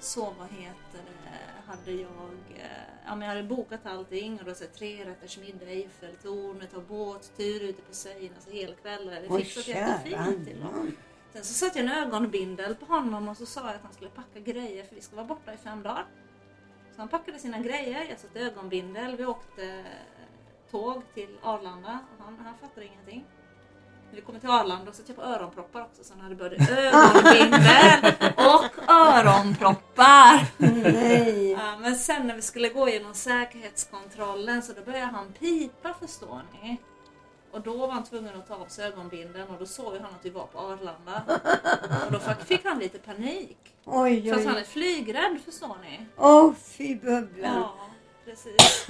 så 0.00 0.22
vad 0.38 0.48
heter 0.48 1.02
det, 1.04 1.38
hade 1.72 1.92
jag, 1.92 2.32
eh, 2.54 2.66
ja 3.06 3.14
men 3.14 3.20
jag 3.20 3.28
hade 3.28 3.48
bokat 3.48 3.86
allting 3.86 4.38
och 4.38 4.44
då 4.44 4.54
så 4.54 4.64
tre 4.64 5.04
rätters 5.04 5.38
middag 5.38 5.66
Eiffeltornet 5.66 6.74
och 6.74 6.82
båttur 6.82 7.62
ute 7.62 7.82
på 7.82 7.94
Seine, 7.94 8.34
alltså 8.34 8.50
helkvällar. 8.50 9.20
Det 9.20 9.38
fixat 9.38 9.68
jättefint 9.68 10.46
till 10.46 10.62
honom. 10.62 10.92
Sen 11.32 11.44
så 11.44 11.54
satte 11.54 11.78
jag 11.78 11.88
en 11.88 11.92
ögonbindel 12.06 12.74
på 12.74 12.86
honom 12.86 13.28
och 13.28 13.36
så 13.36 13.46
sa 13.46 13.60
jag 13.60 13.74
att 13.74 13.82
han 13.82 13.92
skulle 13.92 14.10
packa 14.10 14.40
grejer 14.40 14.84
för 14.84 14.94
vi 14.94 15.00
ska 15.00 15.16
vara 15.16 15.26
borta 15.26 15.54
i 15.54 15.56
fem 15.56 15.82
dagar. 15.82 16.06
Så 16.94 17.00
han 17.00 17.08
packade 17.08 17.38
sina 17.38 17.58
grejer, 17.58 18.06
jag 18.08 18.18
satte 18.18 18.40
ögonbindel, 18.40 19.16
vi 19.16 19.26
åkte 19.26 19.84
tåg 20.70 21.02
till 21.14 21.38
Arlanda 21.42 21.98
och 22.18 22.24
han, 22.24 22.38
han 22.38 22.54
fattade 22.58 22.86
ingenting. 22.86 23.24
När 24.12 24.16
vi 24.20 24.22
kom 24.26 24.40
till 24.40 24.48
Arlanda 24.50 24.92
så 24.92 24.96
satte 24.96 25.12
jag 25.12 25.16
på 25.16 25.22
öronproppar 25.22 25.80
också 25.82 26.04
så 26.04 26.12
han 26.14 26.20
hade 26.22 26.34
både 26.34 26.56
ögonbindel 26.56 28.12
och 28.36 28.92
öronproppar. 28.92 30.46
Nej. 30.92 31.58
Men 31.80 31.96
sen 31.96 32.26
när 32.26 32.34
vi 32.36 32.42
skulle 32.42 32.68
gå 32.68 32.88
igenom 32.88 33.14
säkerhetskontrollen 33.14 34.62
så 34.62 34.72
då 34.72 34.82
började 34.82 35.06
han 35.06 35.32
pipa 35.32 35.94
förstår 36.00 36.42
ni. 36.62 36.76
Och 37.52 37.60
då 37.60 37.76
var 37.76 37.88
han 37.92 38.04
tvungen 38.04 38.36
att 38.36 38.48
ta 38.48 38.54
av 38.54 38.66
sig 38.66 38.86
ögonbindeln 38.86 39.48
och 39.48 39.58
då 39.58 39.66
såg 39.66 39.92
han 39.92 40.04
att 40.04 40.24
vi 40.24 40.30
var 40.30 40.46
på 40.46 40.58
Arlanda. 40.58 41.22
Och 42.06 42.12
då 42.12 42.18
fick- 42.44 42.64
han 42.64 42.78
lite 42.78 42.98
panik. 42.98 43.58
Oj, 43.84 44.30
För 44.30 44.38
att 44.40 44.44
han 44.46 44.56
är 44.56 44.60
oj. 44.60 44.66
flygrädd 44.66 45.38
förstår 45.44 45.76
ni. 45.82 46.06
Åh, 46.16 46.52
fy 46.64 46.94
bubblan. 46.96 47.54
Ja, 47.54 47.74
precis. 48.24 48.86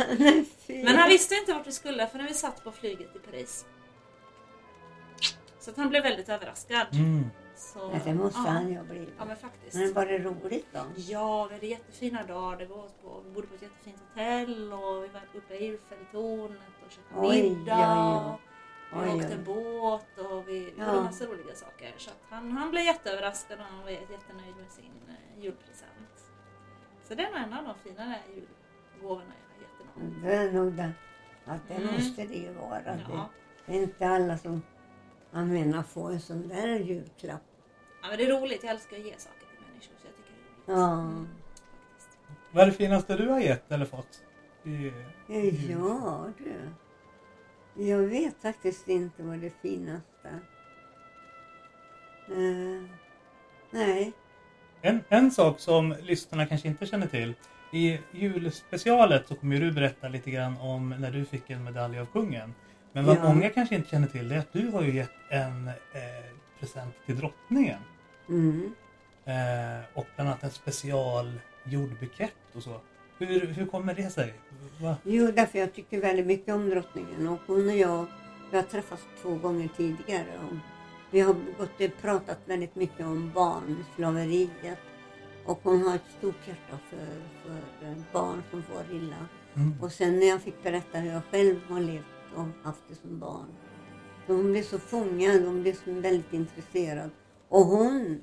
Men 0.85 0.97
han 0.97 1.09
visste 1.09 1.35
inte 1.35 1.53
vart 1.53 1.67
vi 1.67 1.73
skulle 1.73 2.07
för 2.07 2.19
när 2.19 2.29
vi 2.29 2.35
satt 2.35 2.65
på 2.65 2.73
flyget 2.73 3.17
i 3.17 3.19
Paris. 3.19 3.65
Så 5.63 5.71
att 5.71 5.77
han 5.77 5.89
blev 5.89 6.03
väldigt 6.03 6.29
överraskad. 6.29 6.87
Mm. 6.93 7.25
Så, 7.57 7.79
Ja, 7.93 8.01
det 8.05 8.15
måste 8.15 8.41
ja. 8.45 8.51
han 8.51 8.69
ju 8.69 8.77
ha 8.77 8.85
blivit. 8.85 9.15
Ja 9.19 9.25
men 9.25 9.37
faktiskt. 9.37 9.77
Men 9.77 9.93
var 9.93 10.07
det 10.07 10.19
roligt 10.19 10.67
då? 10.73 10.81
Ja, 10.97 11.47
vi 11.47 11.55
hade 11.55 11.67
jättefina 11.67 12.23
dagar. 12.27 12.57
Det 12.59 12.67
var 12.67 12.83
på, 13.03 13.21
vi 13.27 13.31
bodde 13.35 13.47
på 13.47 13.55
ett 13.55 13.63
jättefint 13.63 13.97
hotell 14.09 14.73
och 14.73 15.05
vi 15.05 15.09
var 15.09 15.23
uppe 15.35 15.55
i 15.55 15.69
Eiffeltornet 15.71 16.59
och 16.87 16.91
käkade 16.93 17.29
Oj, 17.29 17.43
middag. 17.43 18.39
oj, 18.93 19.05
Vi 19.05 19.11
oj. 19.11 19.17
åkte 19.25 19.37
båt 19.39 20.19
och 20.31 20.49
vi 20.49 20.53
vi 20.53 20.75
Ja. 20.79 20.87
gjorde 20.87 21.03
massa 21.05 21.25
roliga 21.27 21.55
saker. 21.55 21.95
Så 21.97 22.11
att 22.11 22.17
han, 22.31 22.53
han 22.53 22.71
blev 22.71 22.85
jätteöverraskad 22.85 23.59
och 23.59 23.65
han 23.65 23.83
var 23.83 23.91
jättenöjd 23.91 24.57
med 24.61 24.71
sin 24.71 24.93
eh, 25.09 25.45
julpresent. 25.45 26.33
Så 27.05 27.15
det 27.15 27.23
är 27.23 27.31
nog 27.31 27.39
en 27.43 27.53
av 27.53 27.65
de 27.65 27.91
finare 27.91 28.17
julgåvorna 28.35 29.33
jag 29.39 29.55
har 29.55 29.63
gett 29.63 29.97
någon. 29.97 30.23
Det 30.23 30.35
är 30.35 30.53
nog 30.53 30.73
det. 30.73 30.93
Ja, 31.45 31.53
det 31.69 31.75
Mm. 31.75 31.95
måste 31.95 32.25
det 32.27 32.35
ju 32.35 32.53
vara. 32.53 32.81
Det, 32.83 33.01
Ja. 33.09 33.29
det 33.67 33.77
är 33.77 33.83
inte 33.83 34.07
alla 34.09 34.39
som 34.39 34.63
jag 35.33 35.47
menar 35.47 35.83
får 35.83 36.11
en 36.11 36.21
sån 36.21 36.49
där 36.49 36.79
julklapp. 36.79 37.43
ja, 38.03 38.09
men 38.09 38.19
det 38.19 38.25
är 38.25 38.41
roligt. 38.41 38.63
Jag 38.63 38.73
älskar 38.73 38.97
att 38.97 39.03
ge 39.03 39.19
saker 39.19 39.47
till 39.47 39.67
människor 39.67 39.95
så 40.01 40.07
jag 40.07 40.17
tycker 40.17 40.33
det 40.67 40.73
är 40.73 40.77
roligt. 40.77 40.83
Ja. 40.83 41.01
Mm. 41.01 41.29
Vad 42.53 42.63
är 42.63 42.67
det 42.67 42.73
finaste 42.73 43.17
du 43.17 43.29
har 43.29 43.41
gett 43.41 43.73
eller 43.73 43.85
fått? 43.85 44.23
I, 44.65 44.93
Ja 45.71 46.33
du. 46.39 46.55
Jag 47.75 47.99
vet 47.99 48.43
faktiskt 48.43 48.89
inte 48.89 49.23
vad 49.23 49.39
det 49.39 49.51
finaste. 49.63 50.41
Uh, 52.31 52.83
nej. 53.71 54.13
En, 54.83 55.01
en 55.09 55.31
sak 55.31 55.61
som 55.61 55.95
lyssnarna 56.03 56.47
kanske 56.47 56.69
inte 56.69 56.87
känner 56.87 57.07
till 57.07 57.35
I 57.73 57.99
julspecialet 58.13 59.29
så 59.29 59.35
kommer 59.35 59.61
du 59.61 59.73
berätta 59.73 60.09
lite 60.09 60.31
grann 60.31 60.57
om 60.57 60.95
när 60.99 61.11
du 61.11 61.25
fick 61.25 61.51
en 61.51 61.65
medalj 61.65 61.99
av 61.99 62.07
kungen. 62.07 62.55
Men 62.93 63.05
vad 63.05 63.17
Ja. 63.17 63.23
många 63.35 63.49
kanske 63.51 63.75
inte 63.75 63.89
känner 63.89 64.09
till 64.09 64.29
det 64.29 64.35
är 64.35 64.39
att 64.39 64.53
du 64.53 64.69
har 64.69 64.83
ju 64.83 64.95
gett 64.95 65.11
en 65.29 65.69
eh, 65.69 65.73
present 66.61 66.95
till 67.07 67.17
drottningen. 67.17 67.81
Mm. 68.29 68.73
Eh, 69.25 69.85
och 69.95 70.07
bland 70.17 70.31
annat 70.31 70.43
en 70.43 70.51
special 70.51 71.33
jordbukett 71.65 72.33
och 72.55 72.63
så. 72.63 72.81
Hur, 73.19 73.47
hur 73.47 73.67
kommer 73.67 73.95
det 73.95 74.11
sig? 74.11 74.35
Va? 74.81 74.97
Jo, 75.05 75.31
därför 75.37 75.59
jag 75.59 75.75
tycker 75.75 76.01
väldigt 76.01 76.27
mycket 76.27 76.55
om 76.55 76.71
drottningen 76.71 77.29
och 77.29 77.39
hon 77.47 77.69
och 77.69 77.77
jag, 77.77 78.07
vi 78.51 78.57
har 78.57 78.65
träffats 78.65 79.03
två 79.23 79.35
gånger 79.35 79.69
tidigare 79.77 80.39
och 80.51 80.57
vi 81.11 81.21
har 81.21 81.35
gått 81.59 81.81
och 81.81 82.03
pratat 82.03 82.39
väldigt 82.45 82.75
mycket 82.77 83.07
om 83.07 83.31
barnslaveriet 83.35 84.79
och 85.47 85.61
hon 85.63 85.83
har 85.83 85.95
ett 85.95 86.11
stort 86.19 86.49
hjärta 86.49 86.79
för, 86.91 87.07
för 87.49 87.95
barn 88.13 88.43
som 88.51 88.63
får 88.63 88.97
illa. 88.97 89.27
Mm. 89.55 89.75
Och 89.81 89.93
sen 89.93 90.19
när 90.19 90.27
jag 90.27 90.41
fick 90.43 90.63
berätta 90.63 90.99
hur 90.99 91.13
jag 91.13 91.23
själv 91.31 91.57
har 91.69 91.81
levt 91.81 92.05
och 92.37 92.65
haft 92.65 92.83
det 92.89 92.95
som 92.95 93.19
barn. 93.19 93.47
Så 94.27 94.33
hon 94.33 94.53
blev 94.53 94.63
så 94.63 94.79
fångad, 94.79 95.45
hon 95.45 95.63
blev 95.63 95.75
så 95.75 95.93
väldigt 95.93 96.33
intresserad. 96.33 97.11
Och 97.49 97.65
hon, 97.65 98.21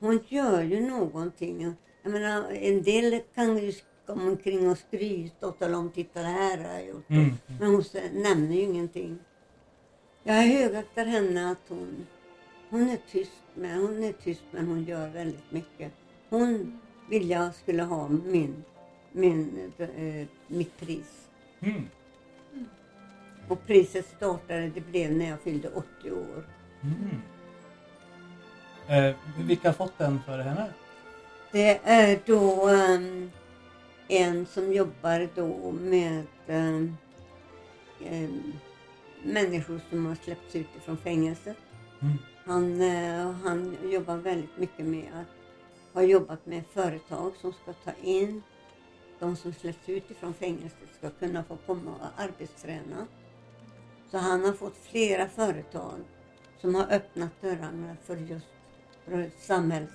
hon 0.00 0.20
gör 0.28 0.62
ju 0.62 0.80
någonting. 0.80 1.74
Jag 2.02 2.12
menar, 2.12 2.50
en 2.50 2.82
del 2.82 3.20
kan 3.34 3.58
ju 3.58 3.72
komma 4.06 4.30
omkring 4.30 4.70
och 4.70 4.78
skryta 4.78 5.46
och 5.46 5.58
tala 5.58 5.78
om, 5.78 5.90
titta 5.90 6.20
det 6.20 6.26
här 6.26 6.58
har 6.58 6.74
jag 6.74 6.86
gjort. 6.86 7.10
Mm. 7.10 7.30
Men 7.60 7.70
hon 7.70 7.84
nämner 8.12 8.56
ju 8.56 8.62
ingenting. 8.62 9.18
Jag 10.22 10.34
högaktar 10.34 11.04
henne 11.04 11.50
att 11.50 11.68
hon, 11.68 12.06
hon 12.70 12.88
är 12.88 12.98
tyst, 13.10 13.44
men 13.54 13.80
hon 13.80 14.04
är 14.04 14.12
tyst 14.12 14.44
men 14.50 14.66
hon 14.66 14.84
gör 14.84 15.08
väldigt 15.08 15.52
mycket. 15.52 15.92
Hon 16.28 16.80
vill 17.10 17.30
jag 17.30 17.54
skulle 17.54 17.82
ha 17.82 18.08
min, 18.08 18.64
min, 19.12 19.72
eh, 19.78 20.26
mitt 20.46 20.76
pris. 20.80 21.28
Mm. 21.60 21.82
Och 23.48 23.66
priset 23.66 24.06
startade, 24.16 24.68
det 24.74 24.80
blev 24.80 25.12
när 25.12 25.28
jag 25.28 25.40
fyllde 25.40 25.68
80 25.68 26.10
år. 26.10 26.44
Mm. 26.82 27.22
Eh, 28.88 29.16
vilka 29.46 29.68
har 29.68 29.72
fått 29.72 29.98
den 29.98 30.20
för 30.26 30.38
henne? 30.38 30.72
Det 31.52 31.80
är 31.84 32.20
då 32.26 32.68
ehm, 32.68 33.30
en 34.08 34.46
som 34.46 34.72
jobbar 34.72 35.28
då 35.34 35.72
med 35.72 36.26
ehm, 36.46 36.96
ehm, 38.04 38.52
människor 39.22 39.80
som 39.90 40.06
har 40.06 40.14
släppts 40.14 40.56
ut 40.56 40.76
ifrån 40.76 40.96
fängelset. 40.96 41.56
Mm. 42.00 42.18
Han, 42.44 42.80
eh, 42.80 43.32
han 43.44 43.76
jobbar 43.90 44.16
väldigt 44.16 44.58
mycket 44.58 44.86
med 44.86 45.08
att 45.14 45.38
har 45.92 46.02
jobbat 46.02 46.46
med 46.46 46.62
företag 46.66 47.32
som 47.40 47.52
ska 47.52 47.72
ta 47.72 47.90
in 48.02 48.42
de 49.18 49.36
som 49.36 49.52
släpps 49.52 49.88
ut 49.88 50.10
ifrån 50.10 50.34
fängelset 50.34 50.88
ska 50.98 51.10
kunna 51.10 51.44
få 51.44 51.56
komma 51.66 51.90
och 51.90 52.22
arbetsträna. 52.22 53.06
Så 54.10 54.18
han 54.18 54.44
har 54.44 54.52
fått 54.52 54.76
flera 54.76 55.28
företag 55.28 56.00
som 56.60 56.74
har 56.74 56.92
öppnat 56.92 57.40
dörrarna 57.40 57.96
för 58.06 58.16
just 58.16 58.46
för 59.04 59.30
samhälls... 59.38 59.90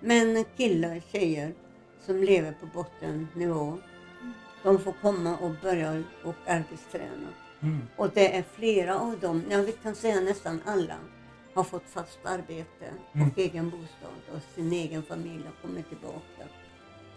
Män, 0.00 0.44
killar, 0.56 1.00
tjejer 1.12 1.54
som 2.00 2.16
lever 2.16 2.52
på 2.60 2.66
bottennivå. 2.66 3.78
De 4.62 4.78
får 4.78 4.94
komma 5.02 5.36
och 5.38 5.50
börja 5.62 6.02
och 6.24 6.34
arbetsträna. 6.46 7.28
Mm. 7.62 7.80
Och 7.96 8.10
det 8.14 8.36
är 8.36 8.42
flera 8.42 8.98
av 8.98 9.18
dem, 9.20 9.42
ja 9.50 9.62
vi 9.62 9.72
kan 9.72 9.94
säga 9.94 10.20
nästan 10.20 10.60
alla, 10.64 10.96
har 11.54 11.64
fått 11.64 11.88
fast 11.88 12.18
arbete 12.24 12.90
Mm. 13.12 13.28
och 13.28 13.38
egen 13.38 13.70
bostad 13.70 14.36
och 14.36 14.54
sin 14.54 14.72
egen 14.72 15.02
familj 15.02 15.44
har 15.44 15.68
kommit 15.68 15.88
tillbaka. 15.88 16.48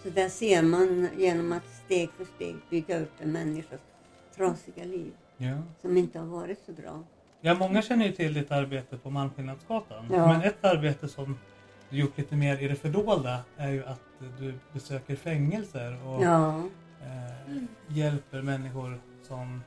Så 0.03 0.09
där 0.09 0.29
ser 0.29 0.63
man 0.63 1.09
genom 1.17 1.51
att 1.51 1.75
steg 1.85 2.09
för 2.17 2.25
steg 2.35 2.55
bygga 2.69 2.99
upp 2.99 3.13
en 3.19 3.31
människas 3.31 3.79
trasiga 4.35 4.83
liv 4.83 5.13
Ja. 5.37 5.55
som 5.81 5.97
inte 5.97 6.19
har 6.19 6.25
varit 6.25 6.59
så 6.65 6.71
bra. 6.71 7.03
ja, 7.41 7.53
många 7.55 7.81
känner 7.81 8.05
ju 8.05 8.11
till 8.11 8.33
ditt 8.33 8.51
arbete 8.51 8.97
på 8.97 9.09
Malmskillnadsgatan. 9.09 10.05
Ja. 10.11 10.27
Men 10.27 10.41
ett 10.41 10.65
arbete 10.65 11.07
som 11.07 11.37
du 11.89 11.97
gjort 11.97 12.17
lite 12.17 12.35
mer 12.35 12.57
i 12.57 12.67
det 12.67 12.75
fördolda 12.75 13.39
är 13.57 13.69
ju 13.69 13.85
att 13.85 14.01
du 14.39 14.53
besöker 14.73 15.15
fängelser 15.15 16.07
och 16.07 16.23
Ja, 16.23 16.57
eh, 17.01 17.63
hjälper 17.87 18.41
människor 18.41 18.99
som 19.23 19.61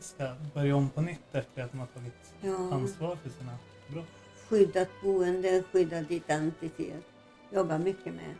ska 0.00 0.34
börja 0.54 0.76
om 0.76 0.88
på 0.88 1.00
nytt 1.00 1.34
efter 1.34 1.62
att 1.62 1.70
de 1.72 1.78
har 1.78 1.86
tagit 1.86 2.34
ja. 2.40 2.74
ansvar 2.74 3.16
för 3.16 3.30
sina 3.30 3.52
brott. 3.88 4.06
skyddat 4.48 4.88
boende, 5.02 5.62
skyddad 5.72 6.10
identitet. 6.12 7.04
Jobbar 7.52 7.78
mycket 7.78 8.14
med. 8.14 8.34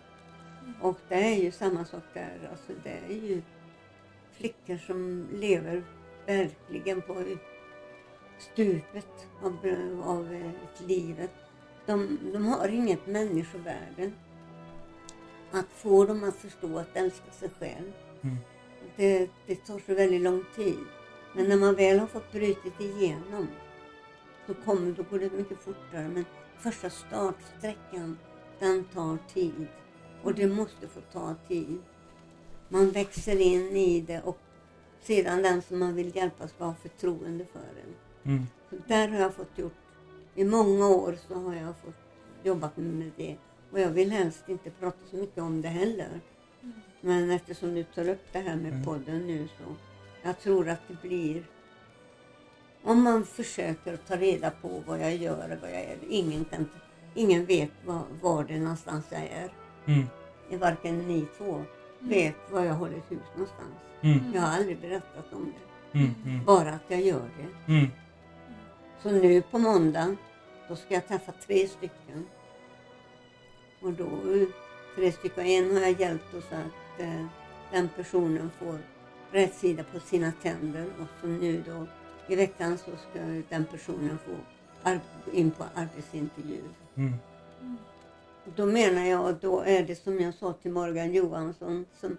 Och 0.81 0.99
det 1.09 1.15
är 1.15 1.43
ju 1.45 1.51
samma 1.51 1.85
sak 1.85 2.03
där. 2.15 2.49
Alltså 2.51 2.73
det 2.85 3.15
är 3.15 3.29
ju 3.29 3.43
flickor 4.33 4.77
som 4.77 5.27
lever 5.33 5.83
verkligen 6.27 7.03
på 7.03 7.25
stupet 8.39 9.27
av, 9.43 9.59
av 10.05 10.33
eh, 10.35 10.87
livet. 10.87 11.31
De, 11.87 12.19
de 12.33 12.47
har 12.47 12.69
inget 12.69 13.07
människovärde. 13.07 14.11
Att 15.51 15.67
få 15.73 16.05
dem 16.05 16.25
att 16.25 16.37
förstå 16.37 16.79
att 16.79 16.97
älska 16.97 17.31
sig 17.31 17.51
själv, 17.61 17.93
Mm. 18.23 18.37
det, 18.97 19.31
det 19.47 19.55
tar 19.55 19.79
så 19.87 19.95
väldigt 19.95 20.21
lång 20.21 20.45
tid. 20.57 20.79
Men 21.35 21.49
när 21.49 21.57
man 21.57 21.75
väl 21.75 21.99
har 21.99 22.07
fått 22.07 22.33
brutit 22.33 22.81
igenom 22.81 23.47
så 24.47 24.55
kommer, 24.55 24.93
då 24.93 25.03
går 25.11 25.19
det 25.19 25.33
mycket 25.33 25.59
fortare. 25.61 26.09
Men 26.09 26.25
första 26.59 26.91
startsträckan, 26.91 28.19
den 28.59 28.85
tar 28.85 29.19
tid. 29.35 29.67
Och 30.23 30.35
det 30.35 30.47
måste 30.47 30.89
få 30.89 31.01
ta 31.13 31.35
tid. 31.49 31.79
Man 32.69 32.91
växer 32.91 33.41
in 33.41 33.77
i 33.77 34.01
det 34.01 34.23
och 34.23 34.39
sedan 35.07 35.43
den 35.43 35.63
som 35.63 35.79
man 35.79 35.95
vill 35.95 36.17
hjälpa 36.17 36.49
ska 36.49 36.65
ha 36.65 36.75
förtroende 36.75 37.45
för 37.45 37.59
en. 37.61 37.95
Mm. 38.33 38.47
Så 38.71 38.77
där 38.87 39.09
har 39.09 39.19
jag 39.19 39.35
fått 39.35 39.59
gjort, 39.59 39.77
i 40.35 40.45
många 40.45 40.89
år 40.89 41.17
så 41.29 41.35
har 41.35 41.55
jag 41.55 41.75
fått 41.85 41.95
jobbat 42.43 42.77
med 42.77 43.11
det. 43.17 43.37
Och 43.71 43.81
jag 43.81 43.91
vill 43.91 44.11
helst 44.11 44.49
inte 44.49 44.71
prata 44.71 44.99
så 45.11 45.17
mycket 45.17 45.43
om 45.43 45.63
det 45.63 45.69
heller. 45.69 46.21
Men 47.01 47.31
eftersom 47.31 47.75
du 47.75 47.85
tar 47.85 48.09
upp 48.09 48.33
det 48.33 48.39
här 48.39 48.57
med 48.57 48.73
Mm. 48.73 48.85
podden 48.85 49.27
nu 49.27 49.49
så 49.59 49.75
jag 50.23 50.41
tror 50.41 50.69
att 50.69 50.81
det 50.89 51.09
blir 51.09 51.45
om 52.83 53.03
man 53.03 53.25
försöker 53.25 53.97
ta 53.97 54.17
reda 54.17 54.51
på 54.51 54.83
vad 54.87 55.01
jag 55.01 55.17
gör 55.17 55.53
och 55.53 55.61
vad 55.63 55.71
jag 55.71 55.81
är. 55.81 55.99
Ingen, 56.09 56.45
kan, 56.45 56.69
ingen 57.15 57.45
vet 57.45 57.71
var, 57.85 58.03
var 58.23 58.45
det 58.45 58.59
någonstans 58.59 59.05
jag 59.11 59.23
är. 59.23 59.51
Mm. 59.87 60.07
Varken 60.61 60.99
ni 60.99 61.27
två 61.39 61.63
vet 62.09 62.35
var 62.51 62.65
jag 62.65 62.75
håller 62.75 62.97
hus 63.09 63.23
någonstans. 63.35 63.75
Mm. 64.01 64.33
Jag 64.35 64.41
har 64.43 64.57
aldrig 64.57 64.79
berättat 64.81 65.33
om 65.33 65.53
det. 65.93 65.99
Mm. 65.99 66.15
Mm. 66.27 66.45
Bara 66.45 66.71
att 66.71 66.85
jag 66.89 67.01
gör 67.03 67.29
det. 67.39 67.73
Mm. 67.73 67.87
Så 69.03 69.11
nu 69.11 69.43
på 69.43 69.59
måndag, 69.59 70.17
då 70.69 70.77
ska 70.77 70.95
jag 70.95 71.09
träffa 71.09 71.33
tre 71.47 71.69
stycken. 71.69 72.27
Och 73.81 73.93
då, 73.93 74.09
tre 74.97 75.13
stycken, 75.13 75.47
en 75.47 75.75
har 75.77 75.83
jag 75.83 76.01
hjälpt 76.01 76.25
så 76.31 76.37
att 76.39 77.01
eh, 77.01 77.27
den 77.73 77.89
personen 77.97 78.51
får 78.59 78.79
rätt 79.31 79.55
sida 79.55 79.85
på 79.93 80.01
sina 80.01 80.33
tänder. 80.43 80.87
Och 81.01 81.07
så 81.21 81.27
nu 81.27 81.63
då, 81.67 81.87
i 82.29 82.37
veckan 82.37 82.79
så 82.79 82.91
ska 82.91 83.21
den 83.49 83.65
personen 83.65 84.19
få 84.27 84.33
ar- 84.91 85.01
in 85.33 85.51
på 85.51 85.65
arbetsintervju. 85.75 86.61
Mm. 86.97 87.15
Då 88.55 88.67
menar 88.67 89.05
jag, 89.05 89.35
då 89.41 89.61
är 89.61 89.83
det 89.83 89.95
som 89.95 90.21
jag 90.21 90.35
sa 90.35 90.53
till 90.53 90.73
Morgan 90.73 91.13
Johansson 91.13 91.87
som 92.01 92.17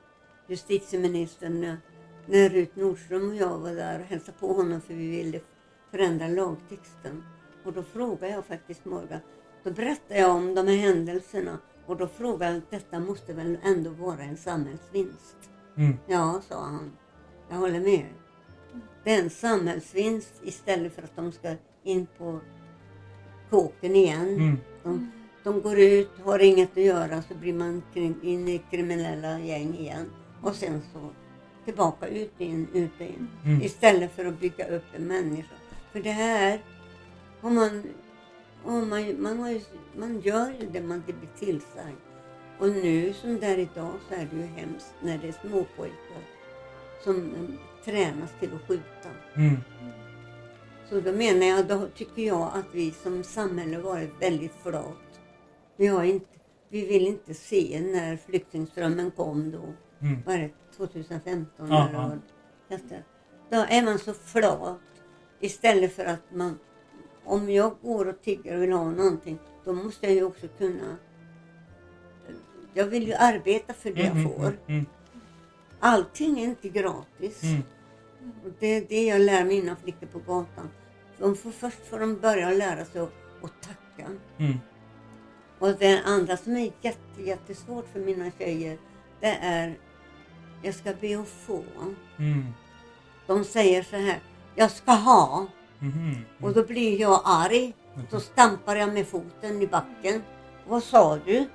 justitieministern 0.48 1.62
när, 1.62 1.78
när 2.26 2.50
Rut 2.50 2.76
Nordström 2.76 3.30
och 3.30 3.36
jag 3.36 3.58
var 3.58 3.72
där 3.72 4.00
och 4.00 4.06
hälsade 4.06 4.38
på 4.40 4.54
honom 4.54 4.82
för 4.82 4.94
vi 4.94 5.10
ville 5.10 5.40
förändra 5.92 6.28
lagtexten. 6.28 7.24
Och 7.64 7.74
då 7.74 7.84
frågade 7.84 8.34
jag 8.34 8.46
faktiskt 8.46 8.86
Morgan, 8.86 9.20
då 9.64 9.72
berättade 9.72 10.20
jag 10.20 10.36
om 10.36 10.56
de 10.56 10.68
här 10.68 10.76
händelserna 10.76 11.58
och 11.86 11.98
då 11.98 12.08
frågade 12.08 12.54
jag, 12.54 12.62
detta 12.70 13.00
måste 13.00 13.34
väl 13.34 13.58
ändå 13.64 13.90
vara 13.90 14.24
en 14.24 14.38
samhällsvinst? 14.38 15.38
Mm. 15.78 15.98
Ja, 16.08 16.42
sa 16.50 16.62
han. 16.62 16.92
Jag 17.50 17.58
håller 17.58 17.80
med. 17.80 18.06
Det 19.04 19.14
är 19.14 19.24
en 19.24 19.30
samhällsvinst 19.30 20.34
istället 20.44 20.94
för 20.94 21.02
att 21.02 21.16
de 21.16 21.32
ska 21.32 21.56
in 21.84 22.08
på 22.18 22.40
kåken 23.50 23.96
igen. 23.96 24.28
Mm. 24.28 24.58
De, 24.84 25.12
de 25.48 25.62
går 25.62 25.80
ut, 25.80 26.10
har 26.24 26.40
inget 26.40 26.78
att 26.78 26.84
göra, 26.84 27.22
så 27.22 27.36
blir 27.36 27.54
man 27.54 27.82
in 28.22 28.48
i 28.48 28.62
kriminella 28.72 29.40
gäng 29.40 29.78
igen. 29.78 30.06
Och 30.42 30.56
sen 30.56 30.82
så 30.94 31.10
tillbaka 31.66 32.08
ut 32.08 32.34
in, 32.38 32.68
ut 32.74 33.02
in. 33.02 33.28
Mm. 33.46 33.62
Istället 33.62 34.16
för 34.16 34.26
att 34.26 34.40
bygga 34.40 34.68
upp 34.68 34.84
en 34.96 35.08
människa. 35.08 35.56
För 35.92 36.00
det 36.00 36.12
här, 36.12 36.60
har 37.42 37.50
man, 37.50 37.84
har 38.64 38.86
man, 38.86 39.22
man, 39.22 39.40
har 39.40 39.50
ju, 39.50 39.62
man 39.96 40.20
gör 40.20 40.54
ju 40.60 40.68
det 40.72 40.82
man 40.82 41.04
blir 41.06 41.16
tillsagd. 41.40 41.98
Och 42.60 42.70
nu 42.70 43.14
som 43.14 43.40
där 43.40 43.58
idag 43.58 43.94
så 44.10 44.16
är 44.16 44.28
det 44.32 44.38
ju 44.38 44.46
hemskt 44.46 44.94
när 45.02 45.18
det 45.18 45.28
är 45.28 45.48
småpojkar 45.48 46.24
som 47.04 47.16
eh, 47.16 47.86
tränas 47.86 48.30
till 48.40 48.50
att 48.56 48.68
skjuta. 48.68 49.10
Mm. 49.36 49.58
Så 50.90 51.00
då 51.02 51.12
menar 51.12 51.46
jag, 51.46 51.68
då 51.68 51.88
tycker 51.96 52.22
jag 52.22 52.52
att 52.54 52.68
vi 52.72 52.92
som 52.92 53.24
samhälle 53.24 53.78
varit 53.78 54.12
väldigt 54.20 54.54
flat. 54.64 55.07
Vi, 55.78 55.88
har 55.88 56.04
inte, 56.04 56.26
vi 56.70 56.86
vill 56.86 57.08
inte 57.08 57.34
se 57.34 57.82
när 57.82 58.18
flyktingströmmen 58.18 59.12
kom 59.12 59.52
då 59.52 59.74
Mm. 60.02 60.24
vad 60.26 60.36
är 60.36 60.40
det, 60.40 60.52
2015 60.78 61.68
Ja, 61.70 61.88
eller 61.90 61.98
vad. 61.98 62.20
Då 63.50 63.66
är 63.70 63.84
man 63.86 64.00
så 64.00 64.14
flat 64.14 64.78
istället 65.40 65.94
för 65.96 66.06
att 66.06 66.32
man, 66.34 66.60
om 67.26 67.50
jag 67.50 67.76
går 67.82 68.08
och 68.08 68.22
tigger 68.22 68.56
och 68.56 68.64
vill 68.64 68.72
ha 68.72 68.92
någonting, 68.92 69.40
då 69.66 69.74
måste 69.74 70.06
jag 70.06 70.16
ju 70.16 70.24
också 70.24 70.48
kunna 70.58 70.98
jag 72.74 72.86
vill 72.86 73.08
ju 73.08 73.14
arbeta 73.14 73.74
för 73.74 73.92
det 73.94 74.02
jag 74.02 74.12
Mm, 74.18 74.24
får. 74.34 74.46
mm, 74.46 74.58
mm, 74.68 74.86
Allting 75.80 76.40
är 76.40 76.44
inte 76.44 76.70
gratis. 76.70 77.44
mm. 77.44 77.62
Och 78.46 78.52
det 78.60 78.68
är 78.68 78.86
det 78.90 79.06
jag 79.06 79.22
lär 79.22 79.46
mina 79.46 79.76
flickor 79.76 80.08
på 80.08 80.20
gatan. 80.20 80.70
De 81.20 81.36
får, 81.36 81.52
först 81.52 81.86
får 81.90 82.00
de 82.00 82.16
börja 82.20 82.50
lära 82.52 82.86
sig 82.86 83.02
att, 83.02 83.14
att 83.42 83.62
tacka. 83.62 84.10
Mm. 85.62 85.74
Och 85.74 85.80
det 85.80 86.02
andra 86.06 86.38
som 86.38 86.58
är 86.58 86.72
jätte, 86.82 87.22
jättesvårt 87.24 87.86
för 87.94 88.00
mina 88.00 88.32
tjejer, 88.40 88.78
det 89.22 89.38
är 89.42 89.78
jag 90.62 90.76
ska 90.76 90.94
be 91.02 91.20
att 91.20 91.28
få. 91.28 91.64
Mm. 92.20 92.46
De 93.28 93.44
säger 93.44 93.84
så 93.84 93.96
här, 93.96 94.20
jag 94.56 94.72
ska 94.72 94.92
ha. 94.92 95.48
Mhm. 95.80 96.26
Och 96.42 96.54
då 96.54 96.64
blir 96.64 97.00
jag 97.02 97.22
arg. 97.26 97.74
Så 98.12 98.20
stampar 98.20 98.76
jag 98.76 98.94
med 98.94 99.08
foten 99.08 99.62
i 99.62 99.68
backen. 99.68 100.24
Vad 100.68 100.84
sa 100.84 101.18
du? 101.26 101.46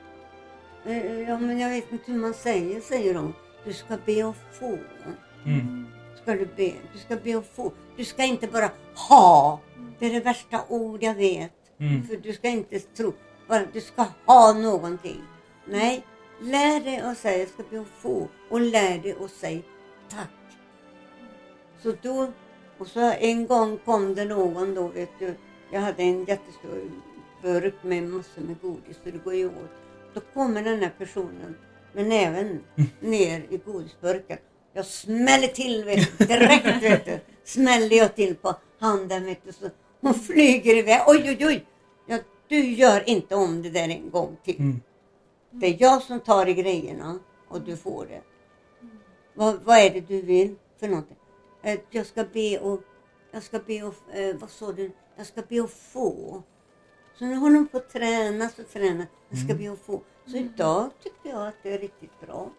"Eh, 0.85 1.21
Ja 1.21 1.39
men 1.39 1.59
jag 1.59 1.71
vet 1.71 1.93
inte 1.93 2.13
hur 2.13 2.19
man 2.19 2.35
säger, 2.35 2.81
säger 2.81 3.15
de. 3.15 3.35
Du 3.65 3.73
ska 3.73 3.97
be 4.07 4.29
att 4.29 4.37
få. 4.59 4.79
Mm. 5.47 5.87
Ska 6.23 6.33
du 6.33 6.47
be? 6.57 6.73
Du 6.93 6.99
ska 6.99 7.17
be 7.17 7.39
att 7.39 7.47
få. 7.47 7.73
Du 7.97 8.05
ska 8.05 8.25
inte 8.25 8.47
bara 8.47 8.71
ha. 9.09 9.61
Det 9.99 10.07
är 10.07 10.13
det 10.13 10.21
värsta 10.21 10.61
ord 10.69 11.03
jag 11.03 11.15
vet. 11.15 11.53
Mm. 11.79 12.07
För 12.07 12.17
du 12.17 12.33
ska 12.33 12.49
inte 12.49 12.79
tro, 12.81 13.13
bara 13.53 13.67
du 13.73 13.81
ska 13.81 14.07
ha 14.27 14.53
någonting. 14.53 15.23
Nej, 15.65 16.05
lär 16.41 16.81
dig 16.81 16.99
att 16.99 17.19
säga 17.19 17.39
jag 17.39 17.49
ska 17.49 17.63
be 17.71 17.81
att 17.81 17.87
få 17.87 18.29
och 18.51 18.61
lär 18.61 18.99
dig 18.99 19.17
att 19.25 19.31
säga 19.31 19.63
tack. 20.11 20.29
Så 21.83 21.95
då, 22.03 22.33
och 22.79 22.87
så 22.87 23.01
en 23.01 23.47
gång 23.47 23.79
kom 23.85 24.15
det 24.15 24.25
någon 24.25 24.75
då, 24.75 24.89
vet 24.89 25.11
du, 25.19 25.35
jag 25.73 25.81
hade 25.81 26.03
en 26.03 26.25
jättestor 26.25 26.91
burk 27.43 27.75
med 27.83 28.03
massor 28.03 28.43
med 28.43 28.57
godis 28.63 28.97
så 29.05 29.11
det 29.11 29.25
går 29.25 29.35
ju 29.35 29.47
åt. 29.47 29.75
Då 30.15 30.21
kommer 30.35 30.63
den 30.63 30.83
här 30.83 30.93
personen 30.99 31.57
med 31.93 32.07
näven 32.07 32.65
ner 33.01 33.47
i 33.51 33.57
godisburken. 33.57 34.39
Jag 34.75 34.87
smäller 34.87 35.49
till 35.49 35.85
vet 35.85 36.19
du, 36.19 36.25
direkt 36.25 36.83
vet 36.83 37.05
du. 37.05 37.21
Smäller 37.45 37.97
jag 37.97 38.15
till 38.15 38.35
på 38.35 38.55
handen 38.81 39.25
vet 39.25 39.45
du. 39.45 39.53
Så 39.53 39.71
hon 40.01 40.15
flyger 40.15 40.77
iväg. 40.77 41.01
Oj 41.07 41.25
oj 41.29 41.47
oj! 41.47 41.67
Du 42.53 42.71
gör 42.73 43.09
inte 43.09 43.35
om 43.35 43.63
det 43.63 43.71
där 43.71 43.89
en 43.89 44.11
gång 44.11 44.37
till. 44.45 44.59
Mm. 44.61 44.81
Det 45.51 45.67
är 45.67 45.77
jag 45.81 46.03
som 46.03 46.21
tar 46.21 46.47
i 46.49 46.55
grejerna 46.55 47.19
och 47.49 47.61
du 47.61 47.77
får 47.77 48.07
det. 48.07 48.23
Vad, 49.35 49.63
vad 49.65 49.79
är 49.79 49.91
det 49.91 50.01
du 50.01 50.23
vill 50.23 50.55
för 50.81 50.89
någonting? 50.89 51.17
Eh, 51.63 51.81
Jag 51.91 52.07
ska 52.07 52.25
be 52.25 52.59
och, 52.59 52.81
jag 53.33 53.43
ska 53.43 53.59
be 53.59 53.83
och, 53.83 53.95
eh, 54.17 54.37
vad 54.37 54.51
sa 54.51 54.73
du? 54.73 54.91
Jag 55.17 55.27
ska 55.27 55.43
be 55.49 55.61
och 55.61 55.71
få. 55.71 56.43
Så 57.19 57.25
nu 57.25 57.35
håller 57.37 57.57
hon 57.57 57.67
på 57.69 57.77
att 57.77 57.91
träna 57.91 58.45
och 58.59 58.69
träna. 58.73 59.07
Jag 59.29 59.39
ska 59.39 59.55
be 59.55 59.69
och 59.69 59.79
få. 59.79 60.03
Så 60.27 60.37
idag 60.37 60.91
tycker 61.03 61.31
jag 61.31 61.47
att 61.49 61.57
det 61.63 61.75
är 61.75 61.79
riktigt 61.79 62.21
bra. 62.21 62.51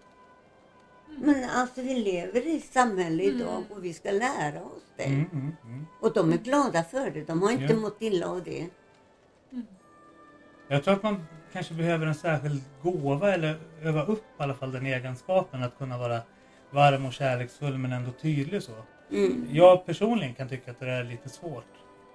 Men 1.18 1.50
alltså 1.50 1.82
vi 1.82 1.96
lever 1.96 2.48
i 2.48 2.60
samhälle 2.62 3.24
idag 3.24 3.64
och 3.70 3.86
vi 3.86 3.94
ska 3.94 4.12
lära 4.12 4.64
oss 4.66 4.84
det. 4.98 5.04
Mm. 5.04 5.26
Mm. 5.34 5.52
Mm. 5.66 5.86
Och 6.02 6.14
de 6.14 6.34
är 6.34 6.38
glada 6.38 6.84
för 6.84 7.12
det. 7.12 7.24
De 7.24 7.42
har 7.42 7.52
inte 7.52 7.74
Ja. 7.74 7.80
mått 7.80 8.02
illa 8.02 8.28
av 8.28 8.44
det. 8.44 8.68
Jag 10.74 10.84
tror 10.84 10.94
att 10.94 11.04
man 11.04 11.28
kanske 11.52 11.74
behöver 11.74 12.06
en 12.06 12.16
särskild 12.16 12.62
gåva 12.84 13.34
eller 13.34 13.56
öva 13.82 14.04
upp 14.04 14.24
i 14.40 14.44
alla 14.44 14.54
fall 14.54 14.72
den 14.72 14.86
egenskapen 14.86 15.64
att 15.64 15.78
kunna 15.78 15.98
vara 15.98 16.22
varm 16.72 17.06
och 17.06 17.14
kärleksfull 17.14 17.78
men 17.78 17.94
ändå 17.94 18.12
tydlig 18.12 18.64
så. 18.64 18.72
Mm. 19.12 19.48
Jag 19.52 19.86
personligen 19.86 20.34
kan 20.36 20.50
tycka 20.50 20.72
att 20.72 20.80
det 20.80 20.90
är 20.90 21.04
lite 21.04 21.30
svårt. 21.30 21.66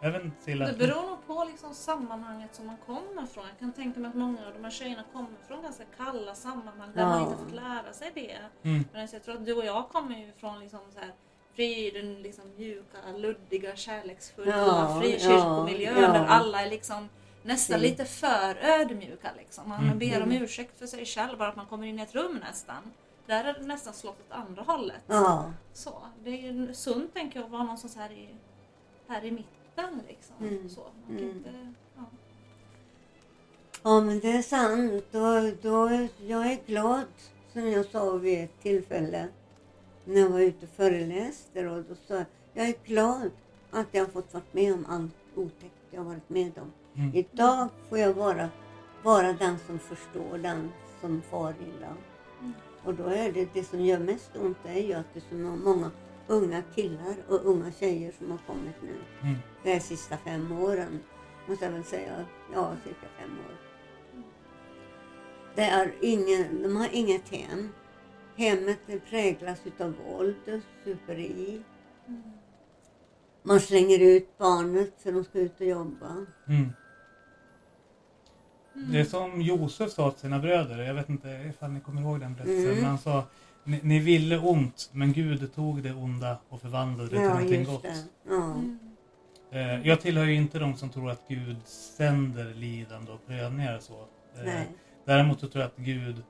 Även 0.03 0.33
till 0.45 0.63
att... 0.63 0.69
Det 0.79 0.87
beror 0.87 1.03
nog 1.03 1.27
på 1.27 1.45
liksom 1.51 1.75
sammanhanget 1.75 2.55
som 2.55 2.67
man 2.67 2.77
kommer 2.87 3.27
från. 3.27 3.45
Jag 3.47 3.59
kan 3.59 3.73
tänka 3.73 4.01
mig 4.01 4.09
att 4.09 4.15
många 4.15 4.47
av 4.47 4.53
de 4.53 4.65
här 4.65 4.71
tjejerna 4.71 5.05
kommer 5.13 5.31
från 5.49 5.63
ganska 5.63 5.85
kalla 5.97 6.35
sammanhang 6.35 6.91
där 6.95 7.03
Ja. 7.03 7.09
man 7.09 7.23
inte 7.23 7.37
fått 7.45 7.55
lära 7.55 7.93
sig 7.93 8.11
det. 8.15 8.39
Mm. 8.69 8.85
Men 8.93 9.09
jag 9.13 9.23
tror 9.25 9.35
att 9.35 9.47
du 9.47 9.55
och 9.55 9.65
jag 9.65 9.89
kommer 9.89 10.17
ju 10.19 10.33
från 10.33 10.61
liksom 10.61 10.81
så 10.95 10.99
här 10.99 11.13
friden, 11.57 12.23
liksom 12.23 12.45
mjuka, 12.57 12.99
luddiga, 13.17 13.77
kärleksfulla 13.77 14.57
Ja, 14.57 15.01
frikyrkomiljön 15.01 15.95
ja, 15.97 16.03
ja. 16.03 16.13
där 16.13 16.27
alla 16.27 16.63
är 16.63 16.71
liksom 16.71 17.09
nästan 17.49 17.81
lite 17.81 18.05
för 18.05 18.57
ödmjuka 18.63 19.31
liksom. 19.37 19.69
Man 19.69 19.85
Mm. 19.85 19.99
ber 19.99 20.23
om 20.23 20.33
ursäkt 20.33 20.79
för 20.79 20.87
sig 20.87 21.05
själv 21.07 21.39
bara 21.39 21.49
att 21.49 21.57
man 21.57 21.67
kommer 21.67 21.87
in 21.87 21.99
i 21.99 22.03
ett 22.03 22.15
rum 22.15 22.37
nästan. 22.41 22.83
Där 23.27 23.45
är 23.45 23.53
det 23.55 23.67
nästan 23.67 23.95
slått 23.95 24.21
åt 24.21 24.33
andra 24.33 24.63
hållet. 24.63 25.03
Ja. 25.07 25.53
Så, 25.73 26.03
det 26.25 26.31
är 26.31 26.53
ju 26.53 26.75
sunt 26.75 27.15
tänker 27.15 27.39
jag 27.39 27.45
att 27.47 27.51
vara 27.53 27.63
någonstans 27.63 27.97
här 27.97 28.11
i, 28.11 28.29
här 29.09 29.25
i 29.25 29.31
mitten 29.31 30.01
liksom. 30.09 30.37
Mm. 30.41 30.69
Så, 30.69 30.81
man 30.81 31.17
kan 31.19 31.25
Mm. 31.27 31.37
inte, 31.37 31.73
ja. 31.97 32.03
Ja 33.83 34.01
men 34.01 34.21
det 34.21 34.33
är 34.33 34.43
sant. 34.43 35.05
Då, 35.11 35.51
då, 35.63 36.09
jag 36.27 36.53
är 36.53 36.59
glad 36.67 37.05
som 37.53 37.69
jag 37.69 37.87
sa 37.87 38.11
vid 38.13 38.45
ett 38.45 38.61
tillfälle 38.63 39.29
när 40.05 40.21
jag 40.21 40.29
var 40.31 40.41
ute 40.41 40.67
och 40.67 40.73
föreläste. 40.73 41.69
Och 41.69 41.83
då 41.85 41.95
sa 42.09 42.15
jag, 42.15 42.25
jag 42.55 42.69
är 42.69 42.75
glad 42.85 43.31
att 43.71 43.87
jag 43.91 44.05
har 44.05 44.09
fått 44.13 44.35
vara 44.35 44.45
med 44.53 44.75
om 44.75 44.87
allt 44.89 45.15
otäckt 45.35 45.75
jag 45.91 46.01
har 46.01 46.07
varit 46.09 46.29
med 46.29 46.59
om. 46.59 46.73
Mm. 46.99 47.15
Idag 47.15 47.69
får 47.89 47.99
jag 47.99 48.15
vara, 48.15 48.49
vara 49.03 49.33
den 49.33 49.59
som 49.67 49.79
förstår 49.79 50.39
den 50.39 50.73
som 51.01 51.23
far 51.23 51.55
illa. 51.61 51.97
Mm. 52.41 52.53
Och 52.85 52.95
då 52.95 53.05
är 53.05 53.33
det, 53.33 53.49
det 53.55 53.65
som 53.65 53.81
gör 53.81 53.99
mest 53.99 54.37
ont 54.37 54.59
är 54.65 54.83
ju 54.83 54.93
att 54.93 55.07
det 55.15 55.19
är 55.19 55.25
så 55.29 55.35
många 55.35 55.91
unga 56.27 56.63
killar 56.75 57.15
och 57.29 57.41
unga 57.45 57.73
tjejer 57.73 58.13
som 58.19 58.31
har 58.31 58.39
kommit 58.47 58.83
nu. 58.83 58.95
Mm. 59.23 59.39
De 59.63 59.73
här 59.73 59.81
sista 59.81 60.17
fem 60.17 60.53
åren, 60.53 61.01
måste 61.47 61.65
jag 61.65 61.73
väl 61.73 61.85
säga. 61.85 62.25
Ja, 62.55 62.77
cirka 62.85 63.07
fem 63.21 63.31
år. 63.31 63.57
Det 65.55 65.63
är 65.63 65.95
ingen, 66.01 66.63
de 66.63 66.77
har 66.77 66.89
inget 66.93 67.29
hem. 67.29 67.69
Hemmet 68.37 68.79
präglas 69.11 69.67
utav 69.67 69.95
våld, 70.07 70.63
superi. 70.85 71.63
Man 73.43 73.61
slänger 73.61 73.99
ut 73.99 74.39
barnet 74.39 74.95
för 74.99 75.13
de 75.13 75.25
ska 75.25 75.39
ut 75.39 75.61
och 75.61 75.67
jobba. 75.67 76.27
Mm. 76.49 76.73
Det 78.87 79.01
är 79.01 79.05
som 79.05 79.43
Josef 79.43 79.91
sa 79.93 80.11
till 80.11 80.21
sina 80.21 80.39
bröder, 80.39 80.79
jag 80.79 80.95
vet 80.95 81.09
inte 81.09 81.29
ifall 81.29 81.71
ni 81.71 81.81
kommer 81.81 82.03
ihåg 82.03 82.21
den 82.21 82.35
berättelsen, 82.35 82.65
Mm. 82.67 82.77
men 82.77 82.85
han 82.85 82.99
sa 82.99 83.25
ni, 83.65 83.81
ni 83.83 83.99
ville 83.99 84.39
ont 84.39 84.91
men 84.93 85.13
Gud 85.13 85.55
tog 85.55 85.83
det 85.83 85.93
onda 85.93 86.37
och 86.49 86.61
förvandlade 86.61 87.09
det 87.11 87.17
till 87.17 87.25
Ja, 87.25 87.29
någonting 87.29 87.61
just 87.61 87.71
gott. 87.73 87.83
det. 87.83 88.05
Ja. 88.29 88.57
Eh, 89.59 89.87
jag 89.89 90.01
tillhör 90.01 90.25
ju 90.25 90.35
inte 90.35 90.59
de 90.59 90.77
som 90.77 90.91
tror 90.91 91.11
att 91.11 91.23
Gud 91.29 91.57
sänder 91.67 92.55
lidande 92.55 93.13
och 93.13 93.27
prövningar 93.27 93.77
och 93.77 93.83
så. 93.83 93.95
Eh, 94.37 94.45
Nej. 94.45 94.69
Däremot 95.05 95.41
så 95.41 95.49
tror 95.49 95.63
jag 95.63 95.67
att 95.69 95.77
Gud 95.77 96.23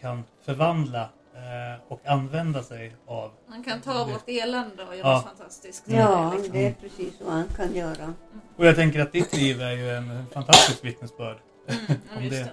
kan 0.00 0.24
förvandla 0.44 1.00
eh, 1.34 1.82
och 1.88 2.00
använda 2.06 2.62
sig 2.62 2.96
av 3.06 3.30
Man 3.48 3.64
kan 3.64 3.80
ta 3.80 4.04
vårt 4.04 4.28
elände 4.28 4.84
och 4.84 4.96
göra 4.96 5.08
Ja. 5.08 5.24
fantastiskt. 5.26 5.84
Ja, 5.86 6.32
liksom. 6.34 6.52
det 6.52 6.66
är 6.66 6.72
precis 6.72 7.12
vad 7.24 7.32
han 7.34 7.48
kan 7.56 7.74
göra. 7.74 8.14
Och 8.56 8.66
jag 8.66 8.76
tänker 8.76 9.00
att 9.00 9.12
ditt 9.12 9.36
liv 9.36 9.62
är 9.62 9.72
ju 9.72 9.90
en 9.90 10.26
fantastisk 10.32 10.84
vittnesbörd. 10.84 11.36
Mm, 11.68 12.00
om 12.16 12.28
det. 12.28 12.52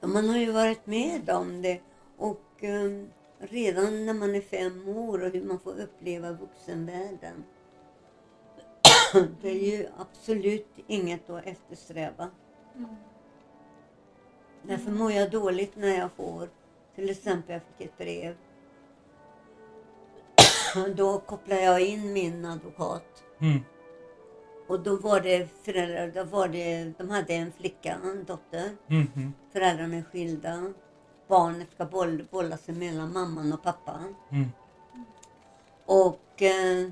Mm, 0.00 0.12
Man 0.12 0.28
har 0.28 0.38
ju 0.38 0.52
varit 0.52 0.86
med 0.86 1.30
om 1.30 1.62
det. 1.62 1.80
Och 2.16 2.64
eh, 2.64 3.04
redan 3.38 4.06
när 4.06 4.14
man 4.14 4.34
är 4.34 4.40
fem 4.40 4.88
år 4.88 5.22
och 5.24 5.30
hur 5.30 5.44
man 5.44 5.60
får 5.60 5.80
uppleva 5.80 6.32
vuxenvärlden. 6.32 7.44
det 9.42 9.48
är 9.48 9.78
ju 9.78 9.86
absolut 9.98 10.68
inget 10.86 11.30
att 11.30 11.46
eftersträva. 11.46 12.30
Mm. 12.76 12.96
Därför 14.62 14.90
mår 14.90 15.12
jag 15.12 15.30
dåligt 15.30 15.76
när 15.76 15.98
jag 15.98 16.12
får, 16.12 16.48
till 16.94 17.10
exempel 17.10 17.52
jag 17.52 17.62
fick 17.62 17.86
ett 17.88 17.98
brev. 17.98 18.36
Då 20.96 21.20
kopplar 21.20 21.56
jag 21.56 21.80
in 21.80 22.12
min 22.12 22.44
advokat. 22.44 23.24
Mm. 23.40 23.60
Och 24.68 24.80
då 24.80 24.96
var 24.96 25.20
det 25.20 25.48
föräldrar, 25.64 26.12
då 26.14 26.24
var 26.24 26.48
det, 26.48 26.92
de 26.98 27.10
hade 27.10 27.34
en 27.34 27.52
flicka, 27.52 27.98
en 28.04 28.24
dotter. 28.24 28.70
Mm. 28.88 29.32
Föräldrarna 29.52 29.96
är 29.96 30.02
skilda. 30.02 30.72
Barnet 31.28 31.68
ska 31.74 31.84
boll, 31.84 32.58
sig 32.58 32.74
mellan 32.74 33.12
mamman 33.12 33.52
och 33.52 33.62
pappan. 33.62 34.14
Mm. 34.30 34.48
Och 35.86 36.42
eh, 36.42 36.90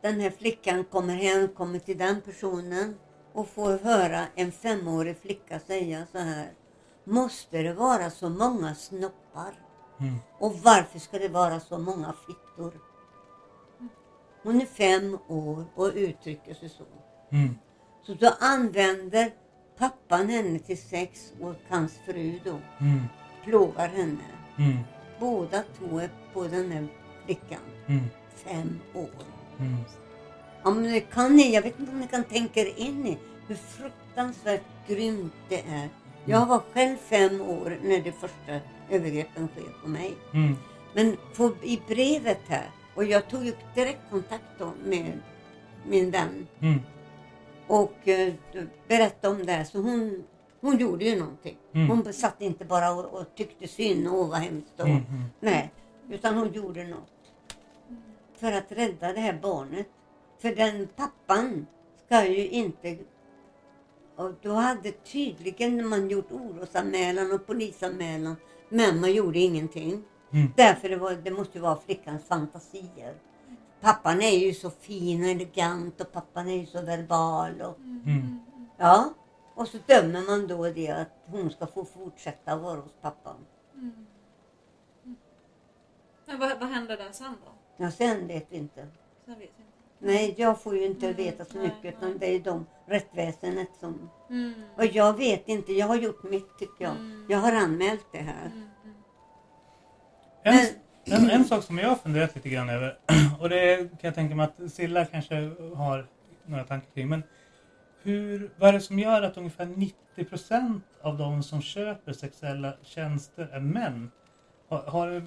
den 0.00 0.20
här 0.20 0.30
flickan 0.30 0.84
kommer 0.84 1.14
hem, 1.14 1.48
kommer 1.48 1.78
till 1.78 1.98
den 1.98 2.20
personen 2.20 2.94
och 3.32 3.48
får 3.48 3.78
höra 3.78 4.26
en 4.34 4.52
femårig 4.52 5.18
flicka 5.18 5.60
säga 5.60 6.06
så 6.12 6.18
här. 6.18 6.52
Måste 7.04 7.62
det 7.62 7.72
vara 7.72 8.10
så 8.10 8.28
många 8.28 8.74
snoppar? 8.74 9.52
Mm. 10.00 10.14
Och 10.38 10.54
varför 10.54 10.98
ska 10.98 11.18
det 11.18 11.28
vara 11.28 11.60
så 11.60 11.78
många 11.78 12.14
fittor? 12.26 12.89
Hon 14.42 14.60
är 14.60 14.66
fem 14.66 15.18
år 15.28 15.64
och 15.74 15.90
uttrycker 15.94 16.54
sig 16.54 16.68
så. 16.68 16.84
Mm. 17.32 17.58
Så 18.02 18.14
då 18.14 18.34
använder 18.40 19.30
pappan 19.78 20.28
henne 20.28 20.58
till 20.58 20.78
sex 20.82 21.32
och 21.40 21.54
hans 21.68 21.92
fru 22.06 22.40
då 22.44 22.50
Mm. 22.80 23.00
plågar 23.44 23.88
henne. 23.88 24.24
Mm. 24.58 24.78
båda 25.20 25.62
två 25.78 25.98
är 25.98 26.10
på 26.32 26.42
den 26.44 26.72
här 26.72 26.86
flickan. 27.24 27.60
Mm. 27.86 28.04
Fem 28.34 28.80
år. 28.94 29.10
Mm. 29.58 29.76
Ja, 30.62 30.70
men 30.70 30.82
det 30.82 31.00
kan 31.00 31.36
ni, 31.36 31.54
jag 31.54 31.62
vet 31.62 31.78
inte 31.80 31.92
om 31.92 32.00
ni 32.00 32.06
kan 32.08 32.24
tänka 32.24 32.60
er 32.60 32.72
in 32.78 33.06
i 33.06 33.18
hur 33.48 33.54
fruktansvärt 33.54 34.62
grymt 34.88 35.32
det 35.48 35.60
är. 35.60 35.88
Jag 36.24 36.46
var 36.46 36.62
själv 36.72 36.96
fem 36.96 37.40
år 37.40 37.78
när 37.82 38.00
de 38.00 38.12
första 38.12 38.60
övergreppen 38.90 39.48
sker 39.48 39.72
på 39.82 39.88
mig. 39.88 40.14
Mm. 40.34 40.56
Men 40.94 41.16
på, 41.36 41.52
i 41.62 41.80
brevet 41.88 42.40
här, 42.48 42.70
och 42.94 43.04
jag 43.04 43.28
tog 43.28 43.44
ju 43.44 43.52
direkt 43.74 44.10
kontakt 44.10 44.44
då 44.58 44.72
med 44.84 45.18
min 45.86 46.10
vän 46.10 46.46
Mm. 46.60 46.78
och 47.66 48.08
eh, 48.08 48.32
berättade 48.88 49.34
om 49.36 49.46
det 49.46 49.52
här. 49.52 49.64
Så 49.64 49.78
hon, 49.78 50.24
hon 50.60 50.78
gjorde 50.78 51.04
ju 51.04 51.18
någonting. 51.18 51.56
Mm. 51.74 51.88
Hon 51.88 52.12
satt 52.12 52.40
inte 52.42 52.64
bara 52.64 52.92
och, 52.92 53.04
och 53.20 53.34
tyckte 53.34 53.68
synd 53.68 54.08
och 54.08 54.28
vad 54.28 54.38
hemskt. 54.38 54.80
Och, 54.80 54.86
Mm. 54.86 54.96
Mm. 55.08 55.22
Nej, 55.40 55.72
utan 56.10 56.34
hon 56.38 56.52
gjorde 56.52 56.84
något. 56.84 57.12
För 58.36 58.52
att 58.52 58.72
rädda 58.72 59.12
det 59.12 59.20
här 59.20 59.38
barnet. 59.42 59.86
För 60.38 60.54
den 60.54 60.88
pappan 60.96 61.66
ska 62.06 62.26
ju 62.26 62.48
inte... 62.48 62.98
Och 64.16 64.32
då 64.42 64.52
hade 64.52 64.90
tydligen 64.92 65.88
man 65.88 66.08
gjort 66.10 66.32
orosanmälan 66.32 67.32
och 67.32 67.46
polisanmälan. 67.46 68.36
Men 68.68 69.00
man 69.00 69.12
gjorde 69.12 69.38
ingenting. 69.38 70.02
Mm. 70.32 70.52
Därför 70.56 70.88
det, 70.88 70.96
var, 70.96 71.12
det 71.12 71.30
måste 71.30 71.58
ju 71.58 71.62
vara 71.62 71.76
flickans 71.76 72.24
fantasier. 72.24 73.14
Pappan 73.80 74.22
är 74.22 74.38
ju 74.38 74.54
så 74.54 74.70
fin 74.70 75.22
och 75.24 75.28
elegant 75.30 76.00
och 76.00 76.12
pappan 76.12 76.48
är 76.48 76.56
ju 76.56 76.66
så 76.66 76.82
verbal. 76.82 77.60
Och, 77.62 77.78
Mm. 77.78 78.38
ja, 78.76 79.14
och 79.54 79.68
så 79.68 79.78
dömer 79.86 80.22
man 80.30 80.46
då 80.46 80.64
det 80.68 80.88
att 80.90 81.10
hon 81.26 81.50
ska 81.50 81.66
få 81.66 81.84
fortsätta 81.84 82.56
vara 82.56 82.80
hos 82.80 82.92
pappan. 83.00 83.36
Men 86.26 86.38
vad, 86.38 86.60
vad 86.60 86.68
händer 86.68 86.96
där 86.96 87.12
sen 87.12 87.34
då? 87.46 87.52
Ja, 87.84 87.90
sen 87.90 88.26
vet 88.26 88.46
vi 88.50 88.56
inte. 88.56 88.86
Sen 89.24 89.38
vet 89.38 89.42
inte. 89.48 89.60
Nej, 89.98 90.34
jag 90.38 90.60
får 90.62 90.76
ju 90.76 90.86
inte 90.86 91.06
Mm, 91.06 91.16
veta 91.16 91.44
så 91.44 91.58
nej, 91.58 91.66
mycket 91.82 91.96
utan 91.98 92.10
nej. 92.10 92.18
det 92.18 92.26
är 92.36 92.40
de 92.40 92.66
rättväsendet 92.86 93.68
som... 93.80 94.10
Mm. 94.30 94.52
Och 94.76 94.84
jag 94.86 95.16
vet 95.16 95.48
inte, 95.48 95.72
jag 95.72 95.86
har 95.86 95.96
gjort 95.96 96.22
mitt 96.22 96.58
tycker 96.58 96.84
jag. 96.84 96.92
Mm. 96.96 97.26
Jag 97.28 97.38
har 97.38 97.52
anmält 97.52 98.06
det 98.12 98.18
här. 98.18 98.69
En, 100.50 100.66
en, 101.04 101.30
en 101.30 101.44
sak 101.44 101.64
som 101.64 101.78
jag 101.78 101.88
har 101.88 101.96
funderat 101.96 102.34
lite 102.34 102.48
grann 102.48 102.68
över 102.68 102.98
och 103.40 103.48
det 103.48 103.76
kan 103.76 103.98
jag 104.08 104.14
tänka 104.14 104.34
mig 104.34 104.44
att 104.44 104.72
Silla 104.72 105.04
kanske 105.04 105.34
har 105.76 106.06
några 106.46 106.64
tankar 106.64 106.90
kring. 106.94 107.08
Men 107.08 107.22
hur, 108.02 108.50
vad 108.56 108.68
är 108.68 108.72
det 108.72 108.80
som 108.80 108.98
gör 108.98 109.22
att 109.22 109.36
ungefär 109.36 109.66
90 109.66 110.24
procent 110.28 110.84
av 111.02 111.18
de 111.18 111.42
som 111.42 111.62
köper 111.62 112.12
sexuella 112.12 112.72
tjänster 112.82 113.48
är 113.52 113.60
män? 113.60 114.10
Har, 114.68 114.78
har, 114.82 115.06
det- 115.10 115.22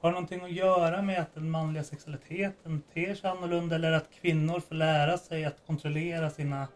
har 0.00 0.08
det 0.10 0.14
någonting 0.14 0.44
att 0.44 0.52
göra 0.52 1.02
med 1.02 1.20
att 1.20 1.34
den 1.34 1.50
manliga 1.50 1.84
sexualiteten 1.84 2.82
ter 2.94 3.14
sig 3.14 3.30
annorlunda 3.30 3.74
eller 3.76 3.92
att 3.92 4.10
kvinnor 4.20 4.60
får 4.60 4.74
lära 4.74 5.18
sig 5.18 5.44
att 5.44 5.66
kontrollera 5.66 6.30
sina 6.30 6.68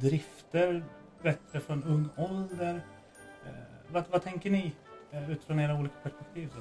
drifter 0.00 0.84
bättre 1.22 1.60
från 1.60 1.84
ung 1.84 2.08
ålder? 2.16 2.74
Eh, 3.46 3.52
vad, 3.92 4.04
vad 4.10 4.22
tänker 4.22 4.50
ni 4.50 4.72
utifrån 5.30 5.60
era 5.60 5.74
olika 5.78 5.94
perspektiv? 6.02 6.48
Så? 6.54 6.60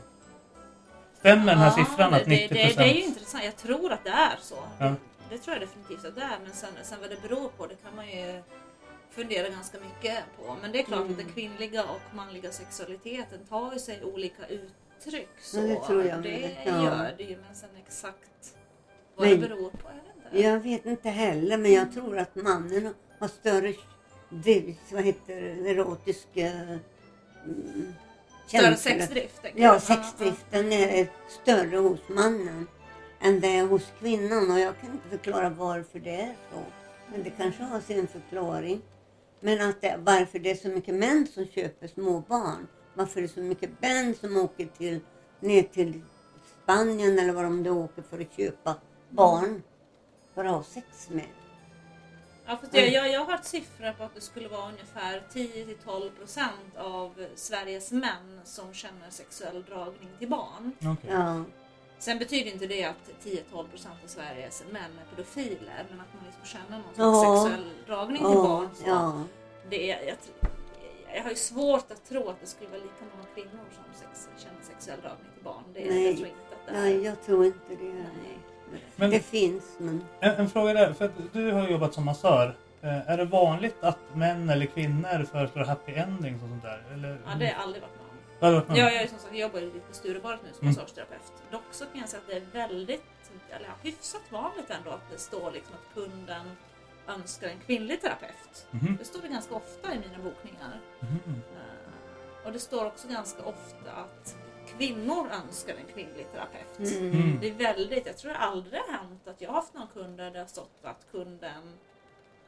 Stämmer 1.20 1.46
den 1.46 1.58
här 1.58 1.74
Ja, 1.78 1.86
siffran 1.86 2.14
att 2.14 2.26
det, 2.26 2.32
90%? 2.32 2.48
det, 2.50 2.74
det 2.78 2.84
är 2.84 2.94
ju 2.94 3.02
intressant. 3.04 3.44
Jag 3.44 3.56
tror 3.56 3.92
att 3.92 4.04
det 4.04 4.10
är 4.10 4.38
så. 4.42 4.58
Ja. 4.80 4.94
Det 5.30 5.38
tror 5.38 5.56
jag 5.58 5.62
definitivt 5.68 6.06
att 6.06 6.16
det 6.16 6.22
är. 6.22 6.40
Men 6.44 6.54
sen, 6.54 6.70
sen 6.84 6.98
vad 7.02 7.10
det 7.10 7.22
beror 7.22 7.50
på 7.50 7.68
det 7.68 7.76
kan 7.76 7.96
man 7.96 8.08
ju 8.08 8.42
fundera 9.12 9.50
ganska 9.50 9.78
mycket 9.80 10.18
på. 10.38 10.56
Men 10.62 10.72
det 10.72 10.80
är 10.80 10.84
klart 10.84 11.00
Mm. 11.00 11.12
att 11.12 11.18
den 11.18 11.30
kvinnliga 11.30 11.84
och 11.84 12.16
manliga 12.16 12.52
sexualiteten 12.52 13.40
tar 13.50 13.74
ju 13.74 13.80
sig 13.80 14.04
olika 14.04 14.48
uttryck. 14.48 15.30
Så 15.42 15.58
Ja, 15.58 15.64
det 15.64 15.80
tror 15.80 16.04
jag 16.06 16.24
det 16.24 16.30
med. 16.30 16.58
Ja. 16.66 16.84
gör 16.84 17.14
det 17.18 17.24
ju. 17.24 17.38
Men 17.48 17.56
sen 17.56 17.70
exakt 17.86 18.56
vad 19.16 19.28
Men- 19.28 19.40
det 19.42 19.48
beror 19.48 19.70
på, 19.70 19.78
jag 19.90 19.94
vet 20.04 20.16
inte. 20.26 20.42
Jag 20.48 20.60
vet 20.60 20.86
inte 20.86 21.10
heller 21.10 21.58
men 21.58 21.74
jag 21.74 21.94
tror 21.94 22.18
att 22.18 22.36
mannen 22.36 22.94
har 23.20 23.28
större 23.28 23.74
vad 24.92 25.04
heter 25.04 25.34
erotisk 25.68 26.28
eh, 26.38 26.62
mm, 27.46 27.94
Större 28.48 28.76
sexdrift. 28.76 29.42
Ja, 29.56 29.80
sexdriften 29.80 30.74
är 30.74 31.08
större 31.42 31.78
hos 31.78 32.00
mannen 32.10 32.68
än 33.20 33.40
det 33.40 33.48
är 33.48 33.66
hos 33.68 33.94
kvinnan 34.00 34.52
och 34.52 34.60
jag 34.60 34.80
kan 34.82 34.92
inte 34.92 35.10
förklara 35.10 35.50
varför 35.50 36.00
det 36.00 36.16
är 36.16 36.36
så. 36.52 36.60
Men 37.12 37.24
det 37.24 37.30
kanske 37.30 37.64
har 37.64 37.82
sin 37.82 38.08
förklaring. 38.08 38.82
Men 39.40 39.70
att 39.70 39.82
det, 39.82 40.00
varför 40.04 40.40
det 40.40 40.52
är 40.52 40.56
så 40.56 40.68
mycket 40.70 40.96
män 40.96 41.28
som 41.34 41.46
köper 41.46 41.88
små 41.88 42.20
barn. 42.20 42.68
Varför 42.94 43.22
det 43.22 43.26
är 43.26 43.28
så 43.28 43.40
mycket 43.40 43.70
män 43.82 44.16
som 44.16 44.38
åker 44.38 44.66
till, 44.66 45.00
ner 45.40 45.64
till 45.64 46.02
Spanien 46.64 47.20
eller 47.20 47.34
var 47.34 47.44
de 47.44 47.64
då 47.64 47.72
åker 47.72 48.02
för 48.02 48.20
att 48.20 48.34
köpa 48.38 48.76
barn. 49.10 49.64
För 50.36 50.46
att 50.46 50.52
ha 50.52 50.64
sex 50.64 51.10
med. 51.10 51.43
Ja, 52.46 52.58
fast 52.62 52.74
jag, 52.74 52.90
jag, 52.90 53.12
jag 53.12 53.20
har 53.20 53.32
hört 53.32 53.46
siffror 53.46 53.92
på 53.94 54.04
att 54.04 54.16
det 54.16 54.22
skulle 54.22 54.48
vara 54.48 54.68
ungefär 54.70 55.22
10-12 55.34 56.10
procent 56.10 56.78
av 56.78 57.26
Sveriges 57.36 57.92
män 57.92 58.42
som 58.44 58.74
känner 58.74 59.10
sexuell 59.10 59.64
dragning 59.64 60.10
till 60.20 60.30
barn. 60.30 60.72
Okej. 60.80 61.12
Ja. 61.14 61.44
Sen 62.00 62.20
betyder 62.20 62.52
inte 62.52 62.68
det 62.68 62.84
att 62.86 63.10
10-12 63.24 63.68
procent 63.68 63.96
av 64.04 64.08
Sveriges 64.08 64.64
män 64.72 64.92
är 65.02 65.16
pedofiler, 65.16 65.86
men 65.90 66.00
att 66.00 66.14
man 66.14 66.24
liksom 66.26 66.46
känner 66.46 66.78
någon 66.84 66.94
Ja. 66.96 67.24
slags 67.24 67.44
sexuell 67.44 67.74
dragning 67.88 68.18
till 68.18 68.28
Ja, 68.34 68.44
barn. 68.44 68.70
Så 68.76 68.84
ja. 68.88 69.24
det 69.70 69.92
är, 69.92 70.08
jag, 70.08 70.18
jag 71.16 71.24
har 71.24 71.30
ju 71.30 71.36
svårt 71.36 71.92
att 71.92 72.06
tro 72.10 72.30
att 72.30 72.40
det 72.42 72.48
skulle 72.48 72.70
vara 72.70 72.82
lika 72.82 73.06
många 73.16 73.28
kvinnor 73.36 73.66
som 73.76 73.84
sex, 73.94 74.30
känner 74.44 74.62
sexuell 74.62 75.02
dragning 75.02 75.28
till 75.36 75.44
barn. 75.44 75.64
Det, 75.74 75.86
Nej. 75.90 76.06
jag 76.06 76.16
tror 76.18 76.28
inte 76.28 76.56
att 76.56 76.66
det 76.68 76.72
är. 76.74 76.82
Nej, 76.82 77.04
jag 77.04 77.24
tror 77.26 77.46
inte 77.46 77.70
det. 77.70 77.94
Nej. 77.94 78.40
Men- 78.96 79.10
Det 79.10 79.20
finns 79.20 79.64
men... 79.78 80.06
En, 80.20 80.32
en 80.36 80.50
fråga 80.50 80.74
där, 80.74 80.94
för 80.94 81.06
att 81.06 81.12
du 81.34 81.52
har 81.52 81.68
jobbat 81.68 81.94
som 81.94 82.06
massör. 82.06 82.56
Eh, 82.82 83.10
är 83.10 83.18
det 83.18 83.26
vanligt 83.26 83.84
att 83.84 83.98
män 84.14 84.50
eller 84.50 84.66
kvinnor 84.66 85.26
föreslår 85.32 85.64
happy 85.64 85.94
endings 85.94 86.44
och 86.44 86.50
sånt 86.50 86.64
där? 86.64 86.84
Eller, 86.94 87.10
Ja, 87.26 87.32
det 87.40 87.46
har 87.46 87.52
jag 87.52 87.62
aldrig 87.62 87.82
varit 87.82 87.94
med 87.96 88.00
om. 88.00 88.64
Ja, 88.68 88.76
jag, 88.92 88.94
är 89.02 89.08
som 89.08 89.18
sagt, 89.18 89.32
jag 89.34 89.40
jobbar 89.42 89.60
lite 89.62 89.80
på 89.80 89.94
Sturebadet 89.94 90.40
nu 90.44 90.50
som 90.54 90.62
Mm. 90.68 90.76
massageterapeut. 90.76 91.22
Dock 91.52 91.62
så 91.72 91.86
kan 91.86 92.00
jag 92.00 92.10
säga 92.10 92.22
att 92.22 92.28
det 92.28 92.36
är 92.60 92.68
väldigt, 92.68 93.04
eller 93.50 93.66
ja, 93.66 93.74
hyfsat 93.84 94.22
vanligt 94.30 94.70
ändå 94.70 94.90
att 94.90 95.10
det 95.12 95.18
står 95.18 95.52
liksom 95.52 95.74
att 95.76 95.94
kunden 95.96 96.46
önskar 97.08 97.48
en 97.48 97.60
kvinnlig 97.66 98.02
terapeut. 98.02 98.68
Mhm. 98.72 98.96
Det 99.00 99.06
står 99.06 99.22
det 99.22 99.28
ganska 99.28 99.56
ofta 99.56 99.94
i 99.94 100.00
mina 100.00 100.18
bokningar. 100.24 100.80
Eh, 101.02 102.46
Och 102.46 102.52
det 102.54 102.60
står 102.60 102.86
också 102.86 103.08
ganska 103.08 103.44
ofta 103.44 103.92
att 103.92 104.36
kvinnor 104.78 105.28
önskar 105.46 105.74
en 105.76 105.94
kvinnlig 105.94 106.28
terapeut. 106.32 107.00
Mm. 107.00 107.12
Mm. 107.22 107.40
Det 107.42 107.50
är 107.50 107.54
väldigt, 107.54 108.06
jag 108.06 108.18
tror 108.18 108.32
det 108.32 108.38
aldrig 108.38 108.82
har 108.82 108.94
hänt 108.98 109.28
att 109.28 109.42
jag 109.42 109.50
har 109.50 109.56
haft 109.56 109.74
någon 109.74 109.88
kund 109.88 110.18
där 110.18 110.32
det 110.32 110.40
har 110.40 110.46
stått 110.46 110.80
att 110.84 111.08
kunden 111.12 111.74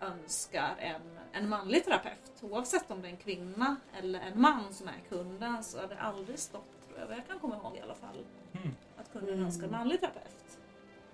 önskar 0.02 0.76
en, 0.80 1.02
en 1.32 1.50
manlig 1.50 1.86
terapeut. 1.86 2.32
Oavsett 2.42 2.92
om 2.92 3.02
det 3.02 3.08
är 3.08 3.12
en 3.12 3.18
kvinna 3.18 3.76
eller 4.00 4.20
en 4.20 4.42
man 4.42 4.74
som 4.74 4.88
är 4.88 5.00
kunden 5.10 5.64
så 5.64 5.80
har 5.80 5.88
det 5.88 6.00
aldrig 6.00 6.40
stått, 6.40 6.88
tror 6.88 7.00
jag, 7.00 7.08
vad 7.08 7.18
jag 7.18 7.28
kan 7.28 7.40
komma 7.40 7.56
ihåg 7.56 7.76
i 7.78 7.82
alla 7.82 7.96
fall, 7.96 8.18
Mm. 8.54 8.76
att 8.98 9.12
kunden 9.14 9.34
Mm. 9.34 9.46
önskar 9.46 9.66
en 9.66 9.72
manlig 9.72 10.00
terapeut. 10.00 10.60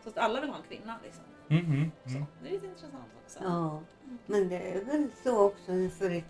Så 0.03 0.09
att 0.09 0.17
alla 0.17 0.41
vill 0.41 0.49
ha 0.49 0.57
en 0.57 0.63
kvinna 0.63 0.95
liksom. 1.03 1.23
Mhm. 1.47 1.91
Så, 2.03 2.09
Mm. 2.09 2.25
det 2.43 2.49
är 2.49 2.51
lite 2.53 2.65
intressant 2.65 2.93
också. 3.25 3.39
Ja, 3.43 3.81
men 4.25 4.49
det 4.49 4.71
är 4.73 4.83
väl 4.85 5.07
så 5.23 5.39
också 5.45 5.71
för 5.99 6.23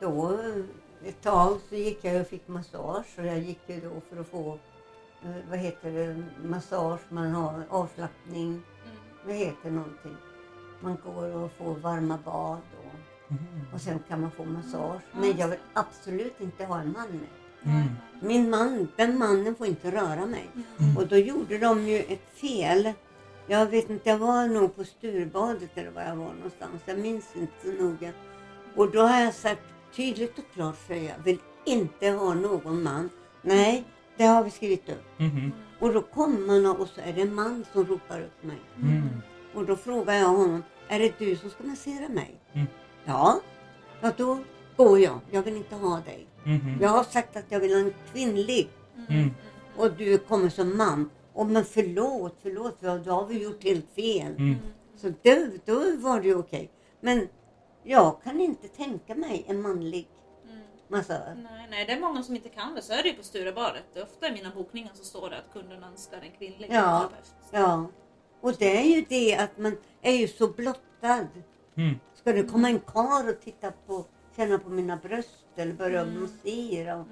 då 0.00 0.38
ett 1.06 1.22
tag 1.22 1.58
så 1.68 1.74
gick 1.74 2.04
jag 2.04 2.20
och 2.20 2.26
fick 2.26 2.48
massage 2.48 3.18
och 3.18 3.26
jag 3.26 3.38
gick 3.38 3.60
ju 3.66 3.80
då 3.80 3.90
för 4.10 4.20
att 4.20 4.26
få 4.28 4.58
eh, 5.24 5.30
vad 5.50 5.58
heter 5.58 5.92
det, 5.92 6.24
massage, 6.48 7.00
man 7.08 7.30
har 7.30 7.62
avslappning, 7.70 8.48
Mm. 8.48 8.62
vad 9.26 9.34
heter 9.34 9.70
någonting. 9.70 10.16
Man 10.80 10.96
går 11.04 11.36
och 11.36 11.52
får 11.52 11.74
varma 11.74 12.18
bad 12.24 12.58
och, 12.78 12.94
Mhm. 13.28 13.66
och 13.74 13.80
sen 13.80 13.98
kan 14.08 14.20
man 14.20 14.30
få 14.30 14.44
massage. 14.44 15.00
Men 15.12 15.36
jag 15.38 15.48
vill 15.48 15.58
absolut 15.72 16.40
inte 16.40 16.64
ha 16.64 16.80
en 16.80 16.92
man 16.92 17.08
med. 17.08 17.28
Mm. 17.74 17.88
Min 18.22 18.50
man, 18.50 18.88
den 18.96 19.18
mannen 19.18 19.54
får 19.54 19.66
inte 19.66 19.90
röra 19.90 20.26
mig. 20.26 20.50
Mm. 20.78 20.96
Och 20.96 21.06
då 21.06 21.16
gjorde 21.16 21.58
de 21.58 21.82
ju 21.88 21.98
ett 21.98 22.28
fel. 22.34 22.92
Jag 23.46 23.66
vet 23.66 23.90
inte, 23.90 24.08
jag 24.08 24.18
var 24.18 24.46
nog 24.48 24.76
på 24.76 24.84
Sturbadet 24.84 25.70
eller 25.74 25.90
var 25.90 26.02
jag 26.02 26.16
var 26.16 26.32
någonstans. 26.34 26.82
Jag 26.86 26.98
minns 26.98 27.36
inte 27.36 27.52
så 27.62 27.82
noga. 27.82 28.12
Och 28.76 28.90
då 28.90 29.00
har 29.02 29.20
jag 29.20 29.34
sagt 29.34 29.62
tydligt 29.96 30.38
och 30.38 30.44
klart 30.54 30.76
jag 30.88 31.24
vill 31.24 31.38
inte 31.64 32.08
ha 32.10 32.34
någon 32.34 32.82
man. 32.82 33.10
Nej, 33.42 33.84
det 34.16 34.24
har 34.24 34.44
vi 34.44 34.50
skrivit 34.50 34.88
upp. 34.88 35.18
Mhm. 35.18 35.52
Och 35.80 35.92
då 35.92 36.02
kommer 36.02 36.60
man 36.62 36.76
och 36.76 36.88
så 36.88 37.00
är 37.00 37.12
det 37.12 37.20
en 37.22 37.34
man 37.34 37.64
som 37.72 37.84
ropar 37.84 38.20
upp 38.20 38.42
mig. 38.44 38.58
Mm. 38.82 39.02
Och 39.54 39.66
då 39.66 39.76
frågar 39.76 40.14
jag 40.14 40.28
honom, 40.28 40.62
är 40.88 40.98
det 40.98 41.18
du 41.18 41.36
som 41.36 41.50
ska 41.50 41.64
massera 41.64 42.08
mig? 42.08 42.40
Mm. 42.52 42.66
Ja. 43.04 43.40
Ja, 44.00 44.12
då 44.16 44.38
går 44.76 44.98
jag. 44.98 45.20
Jag 45.30 45.42
vill 45.42 45.56
inte 45.56 45.74
ha 45.74 46.00
dig. 46.00 46.26
Mhm. 46.44 46.78
Jag 46.80 46.88
har 46.88 47.04
sagt 47.04 47.36
att 47.36 47.44
jag 47.48 47.60
vill 47.60 47.72
ha 47.72 47.80
en 47.80 47.94
kvinnlig 48.12 48.68
Mm. 49.08 49.30
och 49.76 49.92
du 49.92 50.18
kommer 50.18 50.48
som 50.48 50.76
man. 50.76 51.10
Och 51.32 51.46
men 51.46 51.64
förlåt, 51.64 52.36
förlåt, 52.42 52.80
då 52.80 53.10
har 53.12 53.26
vi 53.26 53.42
gjort 53.42 53.64
helt 53.64 53.94
fel. 53.94 54.32
Mm. 54.38 54.54
Så 54.96 55.08
då, 55.22 55.36
då 55.64 55.96
var 55.96 56.20
det 56.20 56.34
okej. 56.34 56.70
Men 57.00 57.28
jag 57.84 58.22
kan 58.22 58.40
inte 58.40 58.68
tänka 58.68 59.14
mig 59.14 59.44
en 59.48 59.62
manlig 59.62 60.08
massa... 60.88 61.18
Nej, 61.34 61.66
nej, 61.70 61.84
det 61.86 61.92
är 61.92 62.00
många 62.00 62.22
som 62.22 62.36
inte 62.36 62.48
kan 62.48 62.74
det. 62.74 62.82
Så 62.82 62.92
är 62.92 63.02
det 63.02 63.08
ju 63.08 63.14
på 63.14 63.22
Sturebadet. 63.22 63.84
Ofta 64.02 64.28
i 64.28 64.32
mina 64.32 64.50
bokningar 64.50 64.90
så 64.94 65.04
står 65.04 65.30
det 65.30 65.38
att 65.38 65.52
kunden 65.52 65.84
önskar 65.84 66.20
en 66.22 66.30
kvinnlig 66.38 66.68
Ja. 66.70 66.98
terapeut. 66.98 67.34
Ja. 67.50 67.86
Och 68.40 68.52
det 68.58 68.78
är 68.78 68.96
ju 68.96 69.04
det 69.08 69.36
att 69.36 69.58
man 69.58 69.76
är 70.02 70.12
ju 70.12 70.28
så 70.28 70.48
blottad. 70.48 71.26
Mm. 71.76 71.94
Ska 72.14 72.32
det 72.32 72.42
komma 72.42 72.68
en 72.68 72.80
karl 72.80 73.28
och 73.28 73.40
titta 73.40 73.70
på, 73.86 74.04
känna 74.36 74.58
på 74.58 74.70
mina 74.70 74.96
bröst 74.96 75.44
eller 75.56 75.72
börja 75.72 76.00
Mm. 76.00 76.20
massera 76.22 76.96
och, 76.96 77.06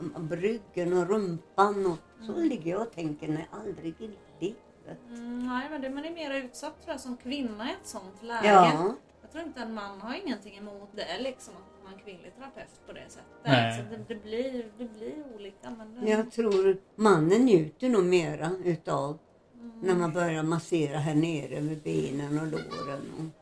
m- 0.00 0.28
ryggen 0.30 0.92
och 0.92 1.08
rumpan 1.08 1.86
och 1.86 2.24
så 2.26 2.32
ligger 2.40 2.70
jag 2.70 2.80
och 2.82 2.92
tänker, 2.92 3.28
nej 3.28 3.48
aldrig 3.50 3.94
i 4.00 4.10
livet. 4.40 4.98
Mm, 5.08 5.46
nej, 5.46 5.66
men 5.70 5.80
det, 5.82 5.90
man 5.90 6.04
är 6.04 6.10
mer 6.10 6.34
utsatt 6.34 6.82
tror 6.84 6.92
jag 6.94 7.00
som 7.00 7.16
kvinna 7.16 7.68
i 7.70 7.72
ett 7.72 7.86
sånt 7.88 8.22
läge. 8.22 8.48
Ja, 8.48 8.94
Jag 9.28 9.32
tror 9.32 9.44
inte 9.44 9.60
en 9.60 9.74
man 9.74 10.00
har 10.00 10.14
ingenting 10.14 10.56
emot 10.56 10.88
det, 10.94 11.18
liksom 11.22 11.54
att 11.54 11.84
man 11.84 11.94
är 11.94 11.98
kvinnlig 11.98 12.34
terapeut 12.36 12.80
på 12.86 12.92
det 12.92 13.04
sättet. 13.08 13.26
Nej. 13.44 13.76
Så 13.78 13.96
det, 13.96 14.14
det, 14.14 14.22
blir, 14.22 14.64
det 14.78 14.84
blir 14.84 15.14
olika. 15.34 15.70
Men 15.70 16.00
det, 16.00 16.10
jag 16.10 16.32
tror 16.32 16.76
mannen 16.96 17.44
njuter 17.44 17.88
nog 17.88 18.04
mera 18.04 18.50
utav 18.64 19.18
Mm. 19.60 19.72
när 19.80 19.94
man 19.94 20.12
börjar 20.12 20.42
massera 20.42 20.98
här 20.98 21.14
nere 21.14 21.60
med 21.60 21.82
benen 21.82 22.38
och 22.40 22.46
låren. 22.46 23.32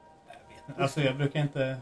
Och, 0.69 0.81
Alltså 0.83 1.01
jag 1.01 1.17
brukar 1.17 1.41
inte 1.41 1.77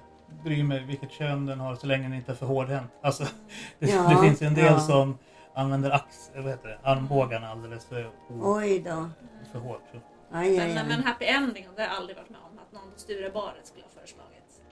bry 0.44 0.62
mig 0.62 0.84
vilket 0.84 1.10
kön 1.10 1.46
den 1.46 1.60
har 1.60 1.74
så 1.76 1.86
länge 1.86 2.02
den 2.02 2.14
inte 2.14 2.32
är 2.32 2.36
för 2.36 2.46
hårdhänt. 2.46 2.90
Alltså, 3.02 3.24
det, 3.78 3.86
Ja, 3.90 4.08
det 4.08 4.28
finns 4.28 4.42
ju 4.42 4.46
en 4.46 4.54
del 4.54 4.64
ja. 4.64 4.80
som 4.80 5.18
använder 5.54 5.90
ax, 5.90 6.30
vad 6.34 6.44
heter 6.44 6.68
det, 6.68 6.78
armbågarna 6.82 7.48
alldeles 7.48 7.84
för, 7.84 8.10
oj 8.28 8.78
då. 8.80 9.10
för 9.52 9.58
hårt. 9.58 9.82
Så. 9.92 9.98
Aj, 10.30 10.58
aj, 10.60 10.68
men, 10.68 10.78
aj. 10.78 10.88
men 10.88 11.02
happy 11.04 11.24
ending, 11.24 11.66
det 11.76 11.82
har 11.82 11.88
jag 11.88 11.96
aldrig 11.96 12.16
varit 12.16 12.30
med 12.30 12.40
om 12.52 12.58
att 12.58 12.72
någon 12.72 12.92
på 12.92 12.98
Sturebadet 12.98 13.66
skulle 13.66 13.83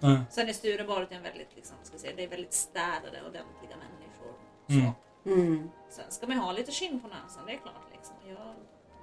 föreslagit. 0.03 0.19
Mm. 0.19 0.25
Sen 0.31 0.49
är 0.49 0.53
Sturebadet 0.53 1.13
en 1.13 1.23
väldigt, 1.23 1.57
liksom, 1.57 1.77
ska 1.83 1.99
säga, 1.99 2.13
det 2.17 2.25
är 2.25 2.29
väldigt 2.29 2.53
städade 2.53 3.21
och 3.21 3.29
ordentliga 3.29 3.77
människor. 3.85 4.33
Så. 4.67 4.73
Mm. 4.73 4.93
Mm. 5.25 5.71
Sen 5.91 6.05
ska 6.09 6.27
man 6.27 6.37
ha 6.37 6.53
lite 6.53 6.73
skinn 6.73 7.01
på 7.01 7.09
näsan, 7.09 7.47
det 7.47 7.53
är 7.53 7.59
klart. 7.59 7.87
Liksom. 7.93 8.17
Jag, 8.29 8.55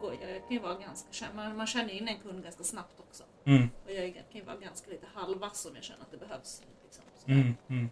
går, 0.02 0.14
jag 0.14 0.42
kan 0.48 0.54
ju 0.58 0.60
vara 0.60 0.74
ganska, 0.74 1.26
man, 1.36 1.58
man 1.58 1.68
känner 1.68 1.94
in 1.94 2.08
en 2.08 2.20
kund 2.20 2.44
ganska 2.44 2.64
snabbt 2.64 3.00
också. 3.00 3.24
Mm. 3.46 3.70
Och 3.86 3.92
jag 3.92 4.14
kan 4.14 4.42
ju 4.42 4.44
vara 4.44 4.58
ganska 4.58 4.92
lite 4.92 5.08
halvvass 5.14 5.66
om 5.66 5.76
jag 5.76 5.84
känner 5.84 6.02
att 6.02 6.12
det 6.12 6.18
behövs. 6.18 6.62
Liksom. 6.84 7.04
Mm. 7.28 7.56
Mm. 7.68 7.90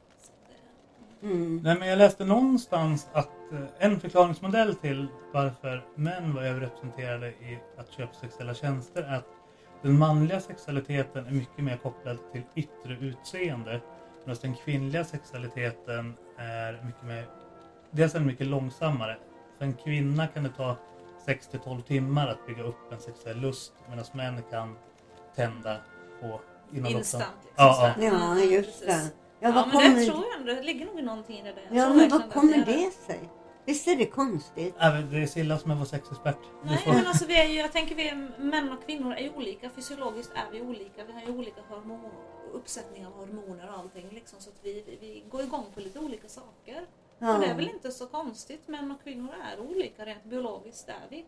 Mm. 1.22 1.62
Nej, 1.64 1.80
men 1.80 1.88
jag 1.88 1.98
läste 1.98 2.26
någonstans 2.26 3.08
att 3.14 3.52
eh, 3.52 3.66
en 3.78 4.00
förklaringsmodell 4.00 4.76
till 4.76 5.08
varför 5.34 5.86
män 5.96 6.36
var 6.36 6.44
överrepresenterade 6.44 7.28
i 7.28 7.60
att 7.78 7.92
köpa 7.92 8.14
sexuella 8.14 8.54
tjänster 8.54 9.04
är 9.04 9.16
att 9.16 9.37
den 9.82 9.98
manliga 10.00 10.40
sexualiteten 10.40 11.26
är 11.28 11.32
mycket 11.32 11.64
mer 11.64 11.78
kopplad 11.78 12.18
till 12.32 12.44
yttre 12.56 12.94
utseende. 12.94 13.82
Medan 14.26 14.40
den 14.42 14.56
kvinnliga 14.56 15.06
sexualiteten 15.06 16.18
är 16.38 16.82
mycket 16.86 17.04
mer, 17.04 17.26
dels 17.92 18.16
är 18.16 18.20
den 18.20 18.28
mycket 18.28 18.48
långsammare. 18.48 19.18
För 19.58 19.66
en 19.66 19.74
kvinna 19.74 20.28
kan 20.28 20.44
det 20.44 20.50
ta 20.50 20.76
6-12 21.26 21.82
timmar 21.82 22.28
att 22.28 22.48
bygga 22.48 22.64
upp 22.64 22.92
en 22.92 23.00
sexuell 23.00 23.38
lust 23.40 23.74
medan 23.90 24.06
män 24.14 24.44
kan 24.52 24.78
tända 25.36 25.78
på 26.22 26.42
inom 26.74 26.92
instant. 26.92 27.24
Liksom, 27.44 27.66
Ja, 27.66 27.94
sådär. 27.96 28.08
Ja, 28.12 28.40
just 28.40 28.86
det. 28.86 28.92
Ja, 28.92 29.00
Ja, 29.40 29.52
men 29.52 29.72
kommer, 29.72 29.96
det 29.96 30.06
tror 30.06 30.24
jag 30.32 30.40
ändå. 30.40 30.54
Det 30.54 30.64
ligger 30.64 30.86
nog 30.86 31.04
någonting 31.04 31.38
i 31.40 31.44
det. 31.44 31.54
där. 31.54 31.68
Ja, 31.72 31.90
men 31.90 32.10
vad 32.10 32.32
kommer 32.34 32.66
det 32.66 32.92
sig? 32.92 33.30
Visst 33.68 33.88
är 33.88 33.96
det 33.96 34.06
konstigt? 34.06 34.76
Ja, 34.80 34.90
men 34.94 35.10
Det 35.12 35.18
är 35.24 35.28
Silla 35.28 35.58
som 35.60 35.72
är 35.72 35.76
vår 35.76 35.86
sexexpert. 35.86 36.38
Vi 36.64 36.70
Nej, 36.70 36.78
får- 36.78 36.94
men 36.94 37.08
alltså 37.08 37.26
vi 37.26 37.40
är 37.42 37.48
ju, 37.48 37.54
jag 37.56 37.72
tänker 37.72 37.96
vi 37.96 38.10
är, 38.10 38.16
män 38.40 38.72
och 38.72 38.86
kvinnor 38.86 39.14
är 39.14 39.22
ju 39.22 39.30
olika. 39.30 39.70
Fysiologiskt 39.70 40.32
är 40.36 40.52
vi 40.52 40.62
olika. 40.62 41.04
Vi 41.06 41.14
har 41.14 41.22
ju 41.22 41.38
olika 41.38 41.62
hormon, 41.62 42.12
uppsättning 42.54 43.06
av 43.08 43.14
hormoner 43.14 43.68
och 43.68 43.74
allting. 43.80 44.10
Liksom, 44.10 44.40
så 44.40 44.50
att 44.50 44.60
vi, 44.62 44.74
vi, 44.88 44.98
vi 45.02 45.24
går 45.30 45.42
igång 45.42 45.66
på 45.74 45.80
lite 45.80 46.00
olika 46.00 46.28
saker. 46.28 46.86
Ja. 47.20 47.34
Och 47.36 47.42
det 47.42 47.48
är 47.48 47.56
väl 47.56 47.70
inte 47.70 47.92
så 47.92 48.08
konstigt. 48.08 48.68
Män 48.68 48.92
och 48.92 49.04
kvinnor 49.04 49.34
är 49.54 49.60
olika. 49.60 50.06
Rent 50.06 50.24
biologiskt 50.24 50.90
är 50.90 51.08
vi 51.10 51.26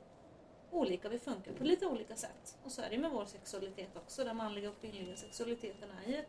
olika. 0.72 1.10
Vi 1.10 1.20
funkar 1.20 1.52
på 1.52 1.64
lite 1.64 1.86
olika 1.88 2.16
sätt. 2.16 2.58
Och 2.64 2.72
så 2.72 2.82
är 2.82 2.90
det 2.90 2.98
med 2.98 3.12
vår 3.12 3.26
sexualitet 3.26 3.90
också. 3.96 4.24
Den 4.24 4.38
manliga 4.38 4.70
och 4.70 4.82
kvinnliga 4.82 5.16
sexualiteten 5.16 5.90
är 6.06 6.12
ju 6.12 6.24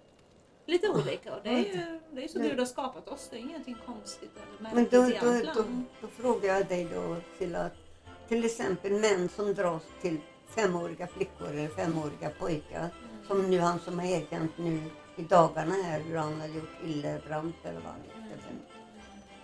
lite 0.71 0.89
olika. 0.89 1.35
Och 1.37 1.41
det 1.43 1.49
är 1.51 1.59
ju 1.59 2.01
det 2.13 2.25
är 2.25 2.29
så 2.29 2.39
Gud 2.39 2.59
har 2.59 2.67
skapat 2.67 3.09
oss. 3.09 3.29
Det 3.31 3.37
är 3.37 3.41
ingenting 3.41 3.77
konstigt 3.87 4.31
eller 4.61 4.75
Men 4.75 4.85
då, 4.91 5.03
då, 5.03 5.53
då, 5.55 5.65
då 6.01 6.09
frågar 6.09 6.55
jag 6.55 6.67
dig 6.67 6.89
då 6.95 7.17
till 7.39 7.57
att 7.57 7.73
till 8.29 8.45
exempel 8.45 8.93
män 8.93 9.29
som 9.29 9.55
dras 9.55 9.83
till 10.03 10.21
femåriga 10.49 11.07
flickor 11.07 11.49
eller 11.49 11.69
femåriga 11.69 12.31
pojkar 12.39 12.89
som 13.27 13.51
nu 13.51 13.59
han 13.59 13.79
som 13.81 13.99
har 13.99 14.07
erkänt 14.07 14.59
nu 14.59 14.83
i 15.17 15.23
dagarna 15.23 15.75
här 15.75 16.01
hur 16.01 16.17
han 16.17 16.41
har 16.41 16.47
gjort 16.49 16.71
Hillebrant 16.83 17.57
eller 17.65 17.81
vad 17.81 17.93
han 17.93 18.01
heter. 18.31 18.55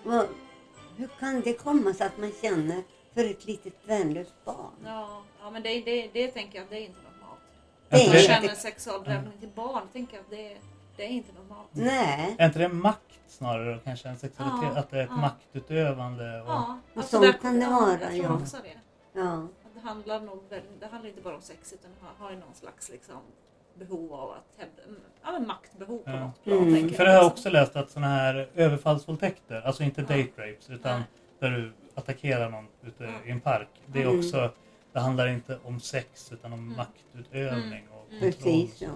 Vad- 0.03 0.29
Hur 0.97 1.09
kan 1.21 1.41
det 1.41 1.53
komma 1.53 1.95
sig 1.95 2.07
att 2.07 2.19
man 2.19 2.33
känner 2.43 2.83
för 3.15 3.25
ett 3.25 3.45
litet 3.47 3.75
värnlöst 3.85 4.35
barn? 4.45 4.73
Ja, 4.85 5.23
ja 5.41 5.51
men 5.51 5.63
det, 5.63 5.81
det, 5.81 6.11
det 6.13 6.29
tänker 6.29 6.59
jag 6.59 6.69
det 6.71 6.77
är 6.77 6.81
inte 6.81 6.99
normalt. 7.13 7.41
Är 7.89 7.97
är 7.97 7.99
det, 8.01 8.07
inte- 8.07 8.19
känner 8.19 8.55
sexualdrabbning 8.55 9.39
till 9.41 9.49
barn 9.49 9.83
tänker 9.93 10.17
jag 10.17 10.25
att 10.25 10.31
det, 10.31 10.57
det 10.97 11.05
är 11.05 11.09
inte 11.09 11.33
normalt. 11.33 11.69
Nej, 11.73 12.37
är 12.39 12.47
inte 12.47 12.59
det 12.59 12.69
makt 12.69 13.01
snarare 13.27 13.75
då, 13.75 13.81
kanske 13.85 14.09
än 14.09 14.17
sexualitet? 14.17 14.71
Ja, 14.75 14.81
att 14.81 14.91
det 14.91 14.99
är 14.99 15.03
ett 15.03 15.09
ja. 15.11 15.17
maktutövande? 15.17 16.41
Och... 16.43 16.49
Ja, 16.49 16.79
Och 16.93 16.97
alltså 16.99 17.11
sånt 17.17 17.23
där- 17.33 17.39
kan 17.41 17.61
det 17.61 17.67
vara, 17.67 17.91
Jag 17.91 18.01
tror 18.11 18.25
ja. 18.25 18.35
också 18.35 18.57
det. 18.63 19.21
ja. 19.21 19.47
Det 19.75 19.81
handlar 19.81 20.21
nog 20.21 20.43
väl, 20.49 20.63
det 20.81 20.87
handlar 20.87 21.09
inte 21.11 21.23
bara 21.23 21.35
om 21.35 21.41
sex 21.43 21.73
utan 21.73 21.91
har, 22.01 22.25
har 22.25 22.31
ju 22.33 22.39
någon 22.39 22.55
slags 22.55 22.89
liksom, 22.91 23.17
behov 23.75 24.13
av 24.15 24.31
att 24.31 24.55
hävda, 24.59 24.83
ja, 25.25 25.33
men 25.33 25.47
maktbehov 25.47 25.99
på 25.99 26.11
Ja. 26.11 26.21
något 26.21 26.45
plan. 26.45 26.59
Mm. 26.59 26.75
tänker 26.75 26.97
För 26.97 27.05
det 27.05 27.11
har 27.11 27.17
jag 27.17 27.25
liksom. 27.25 27.33
också 27.39 27.51
läst 27.51 27.77
att 27.77 27.91
sådana 27.91 28.15
här 28.15 28.49
överfallsvåldtäkter, 28.55 29.61
alltså 29.67 29.83
inte 29.83 30.01
Ja. 30.01 30.07
date 30.17 30.31
rapes 30.51 30.71
utan 30.71 30.93
Nej. 31.01 31.09
där 31.39 31.51
du 31.51 31.73
attackerar 31.95 32.51
någon 32.51 32.67
ute 32.87 33.05
Ja. 33.05 33.11
i 33.27 33.31
en 33.31 33.41
park. 33.41 33.69
Det 33.87 34.03
är 34.03 34.07
Mm. 34.07 34.19
också, 34.19 34.51
det 34.93 35.01
handlar 35.01 35.27
inte 35.29 35.59
om 35.65 35.81
sex 35.81 36.33
utan 36.33 36.53
om 36.53 36.59
Mm. 36.59 36.77
maktutövning 36.77 37.89
och 37.89 38.07
Mm. 38.13 38.21
kontroll. 38.33 38.53
precis 38.53 38.83
ja. 38.83 38.89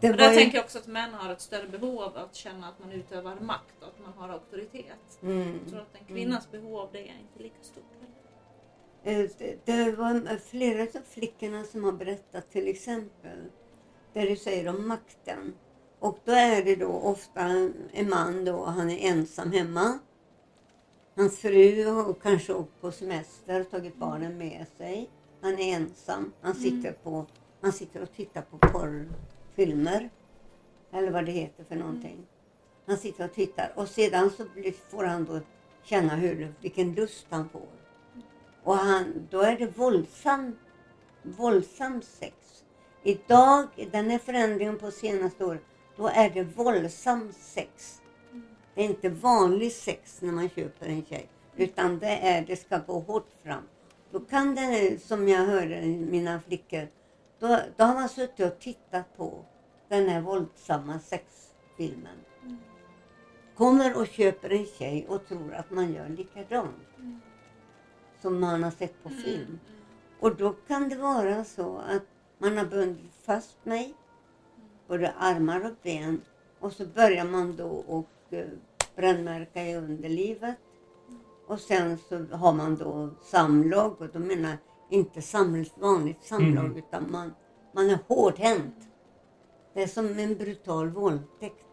Det 0.00 0.10
var 0.10 0.16
där 0.16 0.30
ju, 0.30 0.36
tänker 0.36 0.56
jag 0.58 0.64
också 0.64 0.78
att 0.78 0.86
män 0.86 1.14
har 1.14 1.32
ett 1.32 1.40
större 1.40 1.68
behov 1.68 2.02
av 2.02 2.16
att 2.16 2.34
känna 2.34 2.68
att 2.68 2.78
man 2.78 2.92
utövar 2.92 3.36
makt 3.40 3.74
och 3.82 3.88
att 3.88 4.00
man 4.00 4.12
har 4.16 4.28
auktoritet. 4.28 5.22
mm. 5.22 5.58
Jag 5.62 5.70
tror 5.70 5.80
att 5.80 5.96
en 6.00 6.04
kvinnas 6.04 6.50
behov 6.50 6.76
av 6.80 6.88
det 6.92 6.98
är 7.08 7.18
inte 7.20 7.42
lika 7.42 7.62
stort. 7.62 7.84
Eh, 9.04 9.30
Det, 9.38 9.66
det 9.66 9.92
var 9.92 10.36
flera 10.36 10.82
av 10.82 11.02
flickorna 11.08 11.64
som 11.64 11.84
har 11.84 11.92
berättat 11.92 12.50
till 12.50 12.68
exempel 12.68 13.38
där 14.12 14.26
du 14.26 14.36
säger 14.36 14.68
om 14.68 14.88
makten. 14.88 15.54
Och 15.98 16.18
då 16.24 16.32
är 16.32 16.64
det 16.64 16.76
då 16.76 16.88
ofta 16.88 17.40
en 17.92 18.08
man 18.08 18.44
då, 18.44 18.64
han 18.64 18.90
är 18.90 19.10
ensam 19.10 19.52
hemma. 19.52 19.98
Hans 21.16 21.38
fru 21.38 21.84
har 21.84 22.14
kanske 22.14 22.54
åkt 22.54 22.80
på 22.80 22.92
semester 22.92 23.60
och 23.60 23.70
tagit 23.70 23.96
barnen 23.96 24.38
med 24.38 24.66
sig. 24.78 25.10
Han 25.40 25.58
är 25.58 25.76
ensam. 25.76 26.32
Han 26.40 26.54
sitter, 26.54 26.92
på, 26.92 27.26
han 27.60 27.72
sitter 27.72 28.02
och 28.02 28.12
tittar 28.12 28.42
på 28.42 28.56
porrfilmer. 29.62 30.10
Eller 30.92 31.10
vad 31.10 31.26
det 31.26 31.32
heter 31.32 31.64
för 31.64 31.76
någonting. 31.76 32.26
Han 32.86 32.96
sitter 32.96 33.24
och 33.24 33.32
tittar 33.32 33.72
och 33.74 33.88
sedan 33.88 34.30
så 34.30 34.44
får 34.88 35.04
han 35.04 35.24
då 35.24 35.40
känna 35.82 36.14
hur, 36.14 36.54
vilken 36.60 36.94
lust 36.94 37.26
han 37.30 37.48
får. 37.48 37.68
Och 38.62 38.76
han, 38.76 39.28
då 39.30 39.40
är 39.40 39.58
det 39.58 39.66
våldsam, 39.66 40.56
våldsam 41.22 42.02
sex. 42.02 42.34
Idag, 43.02 43.66
den 43.92 44.10
här 44.10 44.18
förändringen 44.18 44.78
på 44.78 44.90
senaste 44.90 45.44
året, 45.44 45.62
då 45.96 46.08
är 46.08 46.30
det 46.30 46.42
våldsam 46.42 47.32
sex. 47.32 48.02
Det 48.74 48.80
är 48.80 48.84
inte 48.84 49.08
vanlig 49.08 49.72
sex 49.72 50.22
när 50.22 50.32
man 50.32 50.48
köper 50.48 50.86
en 50.86 51.04
tjej. 51.04 51.28
Utan 51.56 51.98
det 51.98 52.18
är, 52.18 52.46
det 52.46 52.56
ska 52.56 52.78
gå 52.78 52.98
hårt 52.98 53.28
fram. 53.42 53.62
Då 54.10 54.20
kan 54.20 54.54
det, 54.54 55.02
som 55.02 55.28
jag 55.28 55.46
hörde 55.46 55.80
mina 55.86 56.40
flickor, 56.40 56.88
då, 57.38 57.58
då 57.76 57.84
har 57.84 57.94
man 57.94 58.08
suttit 58.08 58.52
och 58.52 58.58
tittat 58.58 59.16
på 59.16 59.44
den 59.92 60.08
här 60.08 60.20
våldsamma 60.20 60.98
sexfilmen. 60.98 62.16
Kommer 63.56 64.00
och 64.00 64.06
köper 64.06 64.50
en 64.52 64.66
tjej 64.66 65.06
och 65.08 65.26
tror 65.26 65.54
att 65.54 65.70
man 65.70 65.92
gör 65.92 66.08
likadant. 66.08 66.76
Som 68.22 68.40
man 68.40 68.62
har 68.62 68.70
sett 68.70 69.02
på 69.02 69.08
film. 69.08 69.58
Och 70.20 70.36
då 70.36 70.52
kan 70.52 70.88
det 70.88 70.96
vara 70.96 71.44
så 71.44 71.78
att 71.78 72.02
man 72.38 72.58
har 72.58 72.64
bundit 72.64 73.14
fast 73.24 73.64
mig, 73.64 73.94
både 74.88 75.12
armar 75.12 75.66
och 75.66 75.76
ben. 75.82 76.20
Och 76.60 76.72
så 76.72 76.86
börjar 76.86 77.24
man 77.24 77.56
då 77.56 77.68
och 77.68 78.10
eh, 78.30 78.46
brännmärka 78.96 79.62
i 79.62 79.76
underlivet. 79.76 80.56
Och 81.46 81.60
sen 81.60 81.98
så 82.08 82.26
har 82.36 82.52
man 82.52 82.76
då 82.76 83.10
samlag 83.22 84.00
och 84.00 84.08
då 84.12 84.18
menar 84.18 84.48
jag 84.48 84.58
inte 84.98 85.22
sam, 85.22 85.64
vanligt 85.74 86.22
samlag 86.22 86.64
Mm. 86.64 86.76
utan 86.76 87.10
man, 87.10 87.34
man 87.72 87.90
är 87.90 87.98
hårdhänt. 88.08 88.88
Det 89.74 89.82
är 89.82 89.86
som 89.86 90.18
en 90.18 90.36
brutal 90.36 90.90
våldtäkt. 90.90 91.64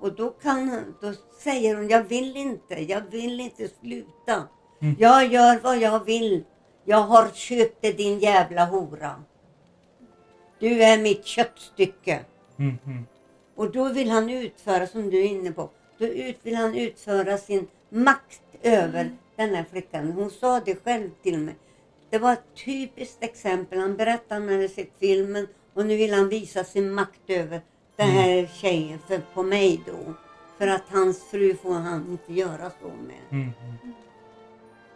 Och 0.00 0.12
då, 0.12 0.30
kan, 0.30 0.94
då 1.00 1.12
säger 1.38 1.76
hon, 1.76 1.88
jag 1.88 2.04
vill 2.04 2.36
inte, 2.36 2.82
jag 2.82 3.00
vill 3.10 3.40
inte 3.40 3.68
sluta. 3.68 4.48
Mm. 4.80 4.96
Jag 4.98 5.26
gör 5.26 5.60
vad 5.62 5.78
jag 5.78 6.04
vill. 6.04 6.44
Jag 6.84 7.02
har 7.02 7.28
köpt 7.28 7.82
dig 7.82 7.92
din 7.92 8.18
jävla 8.18 8.64
hora. 8.64 9.22
Du 10.58 10.82
är 10.82 10.98
mitt 10.98 11.24
köttstycke. 11.24 12.24
Mm, 12.58 12.78
mm. 12.86 13.06
Och 13.54 13.72
då 13.72 13.88
vill 13.88 14.10
han 14.10 14.30
utföra 14.30 14.86
som 14.86 15.10
du 15.10 15.18
är 15.18 15.24
inne 15.24 15.52
på. 15.52 15.70
då 15.98 16.06
ut, 16.06 16.38
vill 16.42 16.54
han 16.56 16.74
utföra 16.74 17.38
sin 17.38 17.68
makt 17.88 18.42
över 18.62 19.16
den 19.36 19.54
här 19.54 19.64
flickan. 19.70 20.12
Hon 20.12 20.30
sa 20.30 20.60
det 20.60 20.84
själv 20.84 21.10
till 21.22 21.38
mig. 21.38 21.56
Det 22.10 22.18
var 22.18 22.32
ett 22.32 22.64
typiskt 22.64 23.24
exempel. 23.24 23.78
Han 23.78 23.96
berättade 23.96 24.36
att 24.36 24.42
han 24.42 24.48
hade 24.48 24.68
sett 24.68 24.90
filmen 25.00 25.46
och 25.78 25.86
nu 25.86 25.96
vill 25.96 26.14
han 26.14 26.28
visa 26.28 26.64
sin 26.64 26.92
makt 26.92 27.20
över 27.26 27.60
den 27.96 28.08
här 28.10 28.46
tjejen 28.54 28.98
för, 29.06 29.18
på 29.34 29.42
mig 29.42 29.82
då. 29.86 30.14
För 30.58 30.66
att 30.68 30.82
hans 30.90 31.30
fru 31.30 31.56
får 31.56 31.74
han 31.74 32.06
inte 32.10 32.32
göra 32.32 32.70
så 32.70 32.88
med. 33.06 33.22
Mm. 33.40 33.50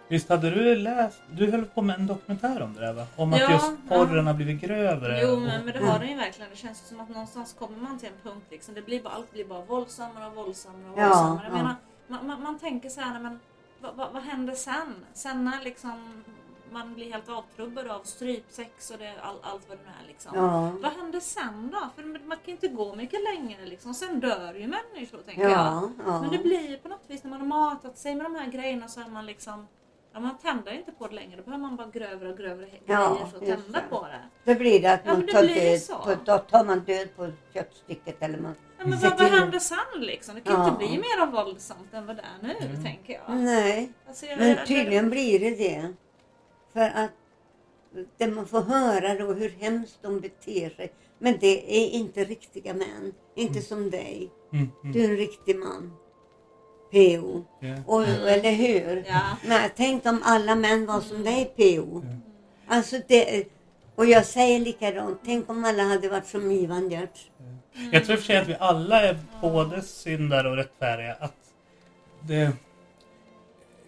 Visst 0.08 0.28
hade 0.28 0.50
du 0.50 0.74
läst, 0.76 1.18
du 1.32 1.50
höll 1.50 1.64
på 1.64 1.82
med 1.82 1.96
en 2.00 2.06
dokumentär 2.06 2.62
om 2.62 2.74
det 2.74 2.80
där 2.80 2.92
va? 2.92 3.06
Om 3.16 3.32
att 3.32 3.40
Ja, 3.40 3.50
just 3.52 3.72
porren 3.88 4.16
ja. 4.16 4.22
har 4.22 4.34
blivit 4.34 4.60
grövre. 4.60 5.20
Jo 5.22 5.28
och- 5.32 5.42
men, 5.42 5.64
men 5.64 5.74
det 5.74 5.84
har 5.86 5.98
den 5.98 6.08
ju 6.08 6.16
verkligen. 6.16 6.50
Det 6.50 6.56
känns 6.56 6.82
ju 6.82 6.86
som 6.86 7.00
att 7.00 7.08
någonstans 7.08 7.52
kommer 7.58 7.78
man 7.78 7.98
till 7.98 8.08
en 8.08 8.30
punkt 8.30 8.46
liksom. 8.50 8.74
Det 8.74 8.82
blir 8.82 9.02
bara, 9.02 9.14
allt 9.14 9.32
blir 9.32 9.44
bara 9.44 9.64
våldsammare 9.64 10.26
och 10.26 10.34
våldsammare 10.34 10.92
och 10.92 10.98
Ja, 10.98 11.04
våldsammare. 11.04 11.44
Jag 11.44 11.52
ja. 11.52 11.56
menar, 11.56 11.74
man, 12.08 12.26
man, 12.26 12.42
man 12.42 12.58
tänker 12.58 12.88
så 12.88 13.00
här, 13.00 13.20
men 13.20 13.40
vad, 13.80 13.94
vad, 13.96 14.12
vad 14.12 14.22
händer 14.22 14.54
sen? 14.54 14.94
Sen 15.14 15.44
när 15.44 15.64
liksom 15.64 16.24
man 16.72 16.94
blir 16.94 17.12
helt 17.12 17.28
avtrubbad 17.28 17.86
av 17.88 18.00
strypsex 18.04 18.90
och 18.90 18.98
det, 18.98 19.14
all, 19.22 19.36
allt 19.42 19.68
vad 19.68 19.78
det 19.78 19.82
nu 19.84 19.90
är 20.04 20.08
liksom. 20.08 20.32
Ja. 20.36 20.70
Vad 20.82 20.92
händer 20.92 21.20
sen 21.20 21.70
då? 21.72 21.88
För 21.96 22.26
man 22.28 22.38
kan 22.44 22.50
inte 22.54 22.68
gå 22.68 22.94
mycket 22.94 23.20
längre 23.22 23.66
liksom. 23.66 23.94
Sen 23.94 24.20
dör 24.20 24.54
ju 24.54 24.66
människor 24.66 25.18
tänker 25.18 25.42
jag. 25.42 25.50
Ja, 25.52 25.90
ja. 26.06 26.20
Men 26.20 26.30
det 26.30 26.38
blir 26.38 26.70
ju 26.70 26.76
på 26.76 26.88
något 26.88 27.04
vis 27.06 27.22
när 27.24 27.30
man 27.30 27.40
har 27.40 27.46
matat 27.48 27.98
sig 27.98 28.14
med 28.14 28.24
de 28.26 28.34
här 28.34 28.46
grejerna 28.50 28.88
så 28.88 29.00
är 29.00 29.08
man 29.08 29.26
liksom 29.26 29.66
Ja, 30.14 30.20
man 30.20 30.38
tänder 30.38 30.72
inte 30.72 30.92
på 30.92 31.06
det 31.08 31.14
längre. 31.14 31.36
Då 31.36 31.42
behöver 31.42 31.62
man 31.62 31.76
bara 31.76 31.86
grövre 31.88 32.28
och 32.32 32.36
grövre 32.38 32.66
Ja, 32.86 33.08
grejer 33.08 33.26
för 33.30 33.36
att 33.38 33.46
tända 33.46 33.78
det. 33.80 33.84
på 33.90 34.06
det. 34.06 34.52
Då 34.52 34.58
blir 34.58 34.82
det 34.82 34.92
att 34.92 35.00
Ja, 35.04 35.12
man 35.12 35.26
det 35.26 35.32
tar 35.32 35.42
död 35.42 35.80
på, 35.88 36.24
då 36.32 36.38
tar 36.38 36.64
man 36.64 36.80
död 36.80 37.16
på 37.16 37.30
köttstycket 37.54 38.22
eller 38.22 38.38
man 38.38 38.54
Ja, 38.78 38.84
men 38.86 38.98
vad, 39.00 39.18
vad 39.18 39.28
händer 39.28 39.58
sen 39.58 39.78
liksom? 40.00 40.34
Det 40.34 40.40
kan 40.40 40.54
Ja. 40.60 40.64
inte 40.68 40.78
bli 40.78 40.88
mer 40.98 41.26
våldsamt 41.26 41.94
än 41.94 42.06
vad 42.06 42.16
det 42.16 42.22
är 42.22 42.46
nu, 42.46 42.82
tänker 42.84 43.12
jag. 43.12 43.36
Nej, 43.36 43.92
Alltså, 44.08 44.26
jag- 44.26 44.38
men 44.38 44.66
tydligen 44.66 45.10
blir 45.10 45.40
det 45.40 45.50
det. 45.50 45.92
För 46.72 46.90
att 46.94 47.10
det 48.18 48.26
man 48.26 48.46
får 48.46 48.60
höra 48.60 49.14
då 49.14 49.32
hur 49.32 49.50
hemskt 49.50 49.98
de 50.02 50.20
beter 50.20 50.70
sig. 50.70 50.92
Men 51.18 51.38
det 51.40 51.82
är 51.82 51.90
inte 51.90 52.24
riktiga 52.24 52.74
män. 52.74 53.12
Inte 53.34 53.62
som 53.62 53.90
dig. 53.90 54.30
Mm, 54.52 54.70
mm. 54.82 54.92
Du 54.92 55.04
är 55.04 55.08
en 55.08 55.16
riktig 55.16 55.56
man. 55.56 55.92
P.O. 56.92 57.44
Ja. 57.60 57.76
Och, 57.86 58.04
eller 58.04 58.52
hur? 58.52 59.04
Ja. 59.08 59.20
Men 59.46 59.70
tänk 59.76 60.06
om 60.06 60.20
alla 60.24 60.54
män 60.54 60.86
var 60.86 61.00
som 61.00 61.24
dig 61.24 61.52
P.O. 61.56 62.04
Alltså 62.66 62.96
det, 63.08 63.44
och 63.94 64.06
jag 64.06 64.26
säger 64.26 64.60
likadant. 64.60 65.20
Tänk 65.24 65.50
om 65.50 65.64
alla 65.64 65.82
hade 65.82 66.08
varit 66.08 66.26
som 66.26 66.50
Ivan 66.50 66.90
Giertz. 66.90 67.30
Jag 67.92 68.04
tror 68.04 68.16
i 68.16 68.16
och 68.16 68.20
för 68.20 68.26
sig 68.26 68.36
att 68.36 68.48
vi 68.48 68.56
alla 68.60 69.00
är 69.00 69.18
både 69.40 69.82
syndare 69.82 70.50
och 70.50 70.56
rättfärdiga. 70.56 71.16
Att 71.20 71.36
det... 72.20 72.52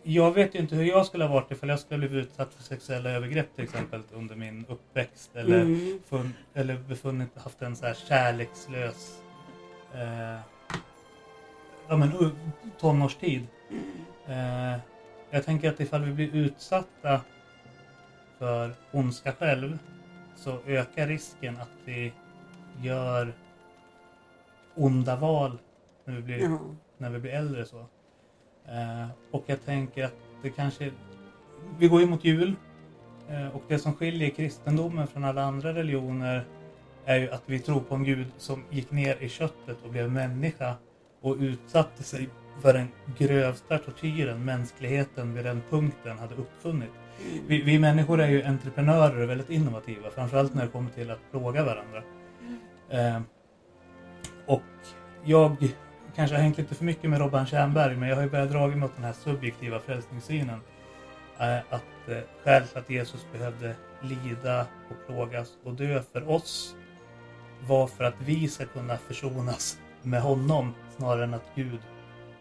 Jag 0.06 0.32
vet 0.34 0.54
ju 0.54 0.58
inte 0.58 0.74
hur 0.76 0.84
jag 0.84 1.06
skulle 1.06 1.24
ha 1.24 1.34
varit 1.34 1.50
ifall 1.50 1.68
jag 1.68 1.80
skulle 1.80 2.04
ha 2.04 2.08
blivit 2.08 2.26
utsatt 2.26 2.54
för 2.54 2.62
sexuella 2.62 3.10
övergrepp 3.10 3.54
till 3.54 3.64
exempel 3.64 4.02
under 4.12 4.36
min 4.36 4.64
uppväxt. 4.68 5.36
Eller, 5.36 5.60
Mm. 5.60 6.00
fun, 6.06 6.34
eller 6.54 6.78
befunnit, 6.78 7.28
haft 7.38 7.62
en 7.62 7.76
så 7.76 7.86
här 7.86 7.94
kärlekslös 7.94 9.20
eh, 9.94 10.38
ja, 11.88 11.96
men, 11.96 12.12
tonårstid. 12.80 13.46
Eh, 14.26 14.76
jag 15.30 15.44
tänker 15.44 15.68
att 15.68 15.80
ifall 15.80 16.02
vi 16.04 16.12
blir 16.12 16.34
utsatta 16.44 17.20
för 18.38 18.70
ondska 18.92 19.32
själv 19.32 19.78
så 20.36 20.58
ökar 20.66 21.06
risken 21.06 21.56
att 21.56 21.68
vi 21.84 22.12
gör 22.82 23.32
onda 24.74 25.16
val 25.16 25.58
när 26.04 26.14
vi 26.14 26.22
blir, 26.22 26.38
Ja. 26.42 26.58
när 26.98 27.10
vi 27.10 27.18
blir 27.18 27.32
äldre. 27.32 27.64
Så. 27.64 27.86
Eh, 28.68 29.08
och 29.30 29.44
jag 29.46 29.64
tänker 29.64 30.04
att 30.04 30.16
det 30.42 30.50
kanske... 30.50 30.90
Vi 31.78 31.88
går 31.88 32.00
ju 32.00 32.06
mot 32.06 32.24
jul 32.24 32.54
eh, 33.28 33.56
och 33.56 33.62
det 33.68 33.78
som 33.78 33.94
skiljer 33.94 34.30
kristendomen 34.30 35.06
från 35.06 35.24
alla 35.24 35.42
andra 35.42 35.74
religioner 35.74 36.44
är 37.04 37.16
ju 37.16 37.30
att 37.30 37.42
vi 37.46 37.58
tror 37.58 37.80
på 37.80 37.94
en 37.94 38.04
gud 38.04 38.26
som 38.36 38.64
gick 38.70 38.90
ner 38.90 39.16
i 39.20 39.28
köttet 39.28 39.76
och 39.84 39.90
blev 39.90 40.12
människa 40.12 40.74
och 41.20 41.36
utsatte 41.36 42.02
sig 42.02 42.28
för 42.62 42.72
den 42.72 42.88
grövsta 43.18 43.78
tortyren 43.78 44.44
mänskligheten 44.44 45.34
vid 45.34 45.44
den 45.44 45.62
punkten 45.70 46.18
hade 46.18 46.34
uppfunnit. 46.34 46.90
Vi, 47.46 47.62
vi 47.62 47.78
människor 47.78 48.20
är 48.20 48.28
ju 48.28 48.42
entreprenörer 48.42 49.22
och 49.22 49.30
väldigt 49.30 49.50
innovativa, 49.50 50.10
framförallt 50.10 50.54
när 50.54 50.62
det 50.64 50.70
kommer 50.70 50.90
till 50.90 51.10
att 51.10 51.30
plåga 51.30 51.64
varandra. 51.64 52.02
Eh, 52.88 53.20
och 54.46 54.62
jag 55.24 55.56
kanske 56.16 56.36
har 56.36 56.42
hängt 56.42 56.58
lite 56.58 56.74
för 56.74 56.84
mycket 56.84 57.10
med 57.10 57.18
Robban 57.18 57.46
Tjernberg, 57.46 57.96
men 57.96 58.08
jag 58.08 58.16
har 58.16 58.22
ju 58.22 58.30
börjat 58.30 58.50
dra 58.50 58.66
åt 58.66 58.94
den 58.96 59.04
här 59.04 59.12
subjektiva 59.12 59.80
frälsningssynen. 59.80 60.60
Eh, 61.38 61.58
att 61.58 62.08
eh, 62.08 62.18
skälet 62.44 62.76
att 62.76 62.90
Jesus 62.90 63.26
behövde 63.32 63.74
lida 64.02 64.60
och 64.60 65.06
plågas 65.06 65.52
och 65.64 65.74
dö 65.74 66.02
för 66.12 66.30
oss 66.30 66.76
var 67.68 67.86
för 67.86 68.04
att 68.04 68.14
vi 68.18 68.48
ska 68.48 68.66
kunna 68.66 68.96
försonas 68.96 69.78
med 70.02 70.22
honom 70.22 70.74
snarare 70.96 71.24
än 71.24 71.34
att 71.34 71.50
Gud 71.54 71.80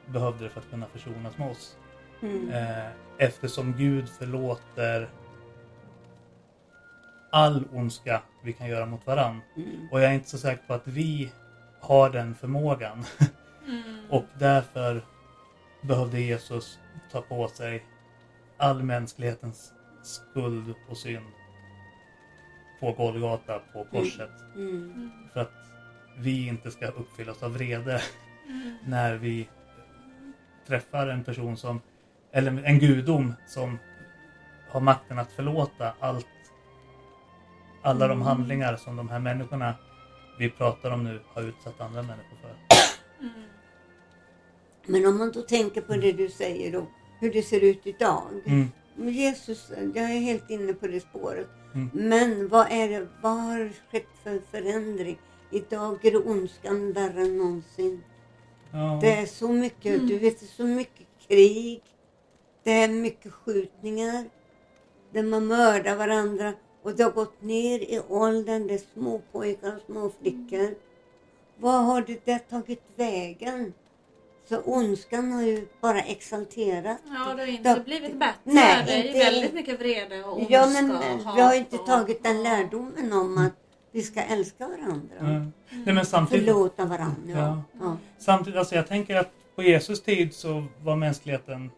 behövde 0.08 0.44
det 0.44 0.50
för 0.50 0.60
att 0.60 0.70
kunna 0.70 0.86
försonas 0.86 1.38
med 1.38 1.52
oss. 1.52 1.78
Mm. 2.22 2.50
Eh, 2.50 2.88
eftersom 3.18 3.74
Gud 3.78 4.10
förlåter 4.10 5.10
all 7.32 7.64
ondska 7.74 8.22
vi 8.44 8.54
kan 8.54 8.68
göra 8.68 8.86
mot 8.86 9.08
varann. 9.08 9.42
Mm. 9.58 9.88
Och 9.92 10.02
jag 10.02 10.10
är 10.10 10.14
inte 10.14 10.30
så 10.30 10.38
säker 10.38 10.64
på 10.68 10.74
att 10.74 10.88
vi 10.88 11.32
har 11.80 12.10
den 12.10 12.36
förmågan. 12.36 13.06
och 14.10 14.26
därför 14.40 15.02
behövde 15.82 16.20
Jesus 16.20 16.80
ta 17.12 17.22
på 17.22 17.48
sig 17.48 17.86
all 18.58 18.84
mänsklighetens 18.84 19.74
skuld 20.04 20.74
och 20.90 20.98
synd 20.98 21.26
på 22.80 22.92
Golgata, 22.92 23.60
på 23.74 23.86
korset. 23.92 24.30
Mm. 24.56 25.12
För 25.34 25.40
att 25.40 25.52
vi 26.18 26.48
inte 26.48 26.72
ska 26.72 26.88
uppfyllas 26.88 27.44
av 27.44 27.54
vrede 27.54 28.02
när 28.86 29.16
vi 29.16 29.50
träffar 30.68 31.08
en 31.08 31.24
person 31.24 31.58
som, 31.58 31.82
eller 32.32 32.64
en 32.64 32.80
gudom 32.80 33.34
som 33.48 33.80
har 34.70 34.80
makten 34.82 35.20
att 35.20 35.32
förlåta 35.32 35.94
allt, 36.00 36.28
alla 37.82 38.08
de 38.08 38.22
handlingar 38.22 38.76
som 38.76 38.96
de 38.96 39.10
här 39.10 39.20
människorna 39.20 39.74
vi 40.40 40.50
pratar 40.50 40.92
om 40.92 41.04
nu 41.04 41.20
har 41.34 41.42
utsatt 41.42 41.82
andra 41.82 42.02
människor 42.02 42.38
för. 42.42 42.73
Men 44.86 45.06
om 45.06 45.18
man 45.18 45.32
då 45.32 45.42
tänker 45.42 45.82
på 45.82 45.94
det 45.94 46.12
du 46.12 46.30
säger 46.30 46.72
då, 46.72 46.88
hur 47.20 47.34
det 47.34 47.44
ser 47.44 47.62
ut 47.62 47.88
idag. 47.88 48.42
Mm. 48.46 48.70
Jesus, 48.98 49.72
jag 49.96 50.04
är 50.04 50.20
helt 50.20 50.50
inne 50.50 50.74
på 50.74 50.88
det 50.88 51.00
spåret. 51.00 51.48
Mm. 51.76 51.90
Men 51.94 52.48
vad 52.48 52.68
är 52.72 52.90
det, 52.90 53.08
vad 53.22 53.32
har 53.32 53.72
skett 53.92 54.10
för 54.24 54.42
förändring? 54.52 55.18
Idag 55.52 56.06
är 56.06 56.12
det 56.12 56.18
ondskan 56.18 56.94
värre 56.94 57.22
än 57.22 57.38
någonsin. 57.38 58.04
Ja. 58.72 59.00
Det 59.02 59.12
är 59.12 59.26
så 59.26 59.48
mycket, 59.48 60.08
du 60.08 60.20
vet, 60.20 60.40
det 60.40 60.46
är 60.46 60.48
så 60.48 60.66
mycket 60.66 61.08
krig. 61.28 61.82
Det 62.64 62.72
är 62.72 62.88
mycket 62.88 63.34
skjutningar. 63.34 64.26
Där 65.12 65.24
man 65.24 65.48
mördar 65.48 65.96
varandra. 65.96 66.54
Och 66.84 66.96
det 66.96 67.04
har 67.04 67.12
gått 67.12 67.42
ner 67.42 67.80
i 67.80 68.02
åldern. 68.10 68.68
Det 68.68 68.74
är 68.74 68.84
små 68.94 69.22
pojkar 69.32 69.76
och 69.76 69.82
små 69.86 70.12
flickor. 70.22 70.76
Vad 71.58 71.86
har 71.86 72.02
det 72.02 72.26
där 72.26 72.40
tagit 72.40 72.84
vägen? 72.96 73.74
Så 74.54 74.62
ondskan 74.62 75.32
har 75.32 75.42
ju 75.42 75.68
bara 75.82 76.02
exalterat. 76.02 76.98
Ja, 77.06 77.34
det 77.34 77.42
har 77.42 77.48
inte 77.48 77.76
Det- 77.76 77.84
blivit 77.86 78.20
bättre. 78.20 78.34
Nej, 78.44 78.84
det 78.86 78.92
är 78.94 78.98
ju 79.04 79.08
inte- 79.08 79.20
väldigt 79.20 79.54
mycket 79.54 79.80
vrede 79.80 80.24
och 80.24 80.38
ondska 80.38 80.54
Ja, 80.54 80.68
men 80.68 80.92
och 80.92 81.38
vi 81.38 81.42
har 81.42 81.54
ju 81.54 81.60
inte 81.60 81.76
och- 81.78 81.86
tagit 81.86 82.24
den 82.24 82.44
lärdomen 82.44 83.14
om 83.14 83.38
att 83.38 83.54
vi 83.92 84.02
ska 84.02 84.22
älska 84.22 84.68
varandra. 84.68 85.16
Mm. 85.20 85.54
Nej, 85.86 85.96
men 85.96 86.06
samtidigt, 86.06 86.46
Förlåta 86.46 86.86
varandra. 86.86 87.16
Ja. 87.28 87.38
Ja. 87.38 87.64
Ja. 87.80 87.98
samtidigt, 88.20 88.60
alltså 88.60 88.76
jag 88.76 88.88
tänker 88.88 89.16
att 89.16 89.30
på 89.56 89.64
Jesus 89.64 90.02
tid 90.04 90.34
så 90.34 90.66
var 90.82 90.96
mänskligheten 90.96 91.72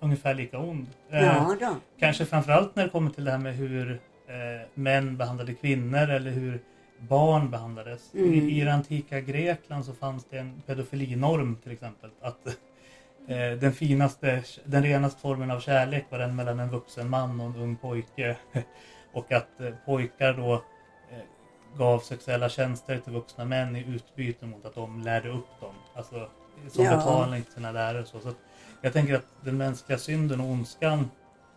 ungefär 0.00 0.34
lika 0.34 0.58
ond. 0.58 0.86
Eh, 1.10 1.24
ja 1.24 1.56
då. 1.60 1.76
Kanske 2.00 2.24
framförallt 2.26 2.76
när 2.76 2.82
det 2.84 2.90
kommer 2.90 3.10
till 3.10 3.24
det 3.24 3.30
här 3.30 3.38
med 3.38 3.54
hur 3.56 4.00
eh, 4.28 4.68
män 4.74 5.16
behandlade 5.16 5.54
kvinnor 5.54 6.10
eller 6.10 6.30
hur 6.30 6.60
barn 7.00 7.50
behandlades. 7.50 8.14
Mm. 8.14 8.34
I, 8.34 8.60
I 8.60 8.64
det 8.64 8.72
antika 8.72 9.20
Grekland 9.20 9.84
så 9.84 9.92
fanns 9.92 10.24
det 10.30 10.38
en 10.38 10.62
pedofilinorm 10.66 11.56
till 11.62 11.72
exempel. 11.72 12.10
Att 12.20 12.46
eh, 13.28 13.50
den 13.60 13.72
finaste, 13.72 14.42
den 14.64 14.82
renaste 14.82 15.20
formen 15.20 15.50
av 15.50 15.60
kärlek 15.60 16.04
var 16.10 16.18
den 16.18 16.36
mellan 16.36 16.60
en 16.60 16.70
vuxen 16.70 17.10
man 17.10 17.40
och 17.40 17.46
en 17.46 17.56
ung 17.56 17.76
pojke. 17.76 18.36
och 19.12 19.32
att 19.32 19.60
eh, 19.60 19.70
pojkar 19.86 20.32
då 20.32 20.54
eh, 20.54 21.78
gav 21.78 21.98
sexuella 21.98 22.48
tjänster 22.48 22.98
till 22.98 23.12
vuxna 23.12 23.44
män 23.44 23.76
i 23.76 23.84
utbyte 23.88 24.46
mot 24.46 24.64
att 24.64 24.74
de 24.74 25.00
lärde 25.02 25.28
upp 25.28 25.60
dem. 25.60 25.74
Alltså 25.94 26.28
som 26.68 26.84
Ja. 26.84 26.96
betalning 26.96 27.42
till 27.42 27.52
sina 27.52 27.72
lärare. 27.72 28.04
Så. 28.04 28.20
Så 28.20 28.32
jag 28.80 28.92
tänker 28.92 29.14
att 29.14 29.26
den 29.44 29.56
mänskliga 29.56 29.98
synden 29.98 30.40
och 30.40 30.46
ondskan 30.46 31.10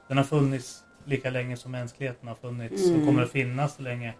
den 0.07 0.17
har 0.17 0.23
funnits 0.23 0.83
lika 1.05 1.29
länge 1.29 1.57
som 1.57 1.71
mänskligheten 1.71 2.27
har 2.27 2.35
funnits 2.35 2.87
Mm. 2.87 2.99
och 2.99 3.07
kommer 3.07 3.23
att 3.23 3.31
finnas 3.31 3.75
så 3.75 3.81
länge 3.81 4.13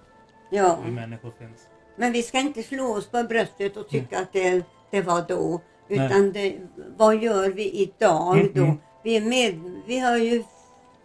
Ja. 0.50 0.80
vi 0.86 0.92
människor 0.92 1.32
finns. 1.40 1.68
Men 1.96 2.12
vi 2.12 2.24
ska 2.24 2.40
inte 2.40 2.64
slå 2.64 2.86
oss 2.96 3.08
på 3.08 3.24
bröstet 3.24 3.78
och 3.78 3.90
tycka 3.90 4.20
att 4.20 4.34
det, 4.34 4.64
det 4.92 5.02
var 5.02 5.22
då. 5.28 5.62
Utan 5.88 6.32
det, 6.32 6.58
vad 6.98 7.18
gör 7.24 7.50
vi 7.50 7.72
idag 7.72 8.38
Mm, 8.40 8.52
då? 8.54 8.64
mm. 8.64 8.78
Vi, 9.04 9.18
är 9.18 9.22
med, 9.22 9.62
vi 9.88 10.00
har 10.00 10.18
ju 10.18 10.44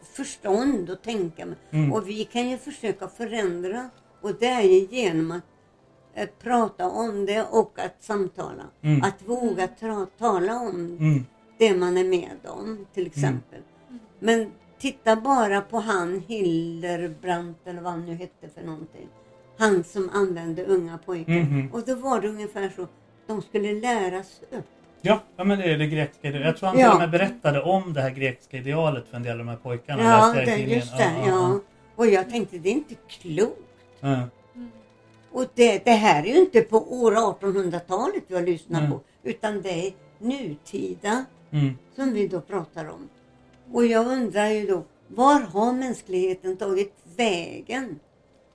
förstånd 0.02 0.90
att 0.90 1.02
tänka 1.02 1.46
med. 1.46 1.56
Mm. 1.70 1.92
Och 1.92 2.08
vi 2.08 2.24
kan 2.24 2.48
ju 2.50 2.58
försöka 2.58 3.08
förändra. 3.08 3.90
Och 4.20 4.34
det 4.40 4.46
är 4.46 4.62
ju 4.62 4.86
genom 4.90 5.30
att 5.30 5.42
eh, 6.14 6.28
prata 6.42 6.88
om 6.90 7.26
det 7.26 7.42
och 7.50 7.78
att 7.78 8.02
samtala. 8.02 8.62
Mm. 8.82 9.02
Att 9.02 9.22
våga 9.28 9.66
tra- 9.66 10.06
tala 10.18 10.60
om 10.60 10.70
Mm. 11.00 11.24
det 11.58 11.76
man 11.76 11.96
är 11.96 12.04
med 12.04 12.36
om 12.46 12.86
till 12.94 13.06
exempel. 13.06 13.60
Men 14.18 14.50
titta 14.78 15.16
bara 15.16 15.60
på 15.60 15.78
han 15.78 16.20
Hilderbrandt 16.28 17.66
eller 17.66 17.80
vad 17.82 17.92
han 17.92 18.06
nu 18.06 18.14
hette 18.14 18.48
för 18.54 18.62
någonting. 18.62 19.08
Han 19.58 19.84
som 19.84 20.10
använde 20.12 20.64
unga 20.64 20.98
pojkar. 20.98 21.32
Mhm. 21.32 21.68
Och 21.72 21.82
då 21.86 21.94
var 21.94 22.20
det 22.20 22.28
ungefär 22.28 22.72
så. 22.76 22.86
De 23.26 23.42
skulle 23.42 23.72
läras 23.72 24.40
upp. 24.50 24.64
Ja, 25.00 25.20
ja, 25.36 25.44
men 25.44 25.58
det 25.58 25.64
är 25.64 25.78
det 25.78 25.86
grekiska 25.86 26.28
idealet. 26.28 26.46
Jag 26.46 26.56
tror 26.56 26.68
han 26.68 26.78
Ja. 26.78 27.06
berättade 27.06 27.62
om 27.62 27.92
det 27.92 28.00
här 28.00 28.10
grekiska 28.10 28.56
idealet 28.56 29.08
för 29.08 29.16
en 29.16 29.22
del 29.22 29.32
av 29.32 29.38
de 29.38 29.48
här 29.48 29.56
pojkarna. 29.56 30.02
Ja, 30.02 30.32
det, 30.44 30.56
just 30.56 30.96
det. 30.98 31.12
Ja, 31.26 31.60
Och 31.96 32.06
jag 32.06 32.30
tänkte 32.30 32.58
det 32.58 32.68
är 32.68 32.72
inte 32.72 32.94
klokt. 33.08 33.58
ja. 34.00 34.20
Och 35.32 35.46
det, 35.54 35.84
det 35.84 35.90
här 35.90 36.22
är 36.22 36.26
ju 36.34 36.38
inte 36.40 36.60
på 36.60 37.02
år 37.02 37.12
1800-talet 37.12 38.22
vi 38.26 38.34
har 38.34 38.42
lyssnat 38.42 38.78
Mm. 38.80 38.92
på. 38.92 39.00
Utan 39.22 39.62
det 39.62 39.86
är 39.86 39.92
nutida 40.18 41.24
Mm. 41.50 41.78
som 41.96 42.12
vi 42.12 42.28
då 42.28 42.40
pratar 42.40 42.88
om. 42.88 43.08
Och 43.72 43.86
jag 43.86 44.06
undrar 44.06 44.46
ju 44.48 44.66
då, 44.66 44.82
var 45.08 45.40
har 45.40 45.72
mänskligheten 45.72 46.56
tagit 46.56 46.94
vägen? 47.16 47.98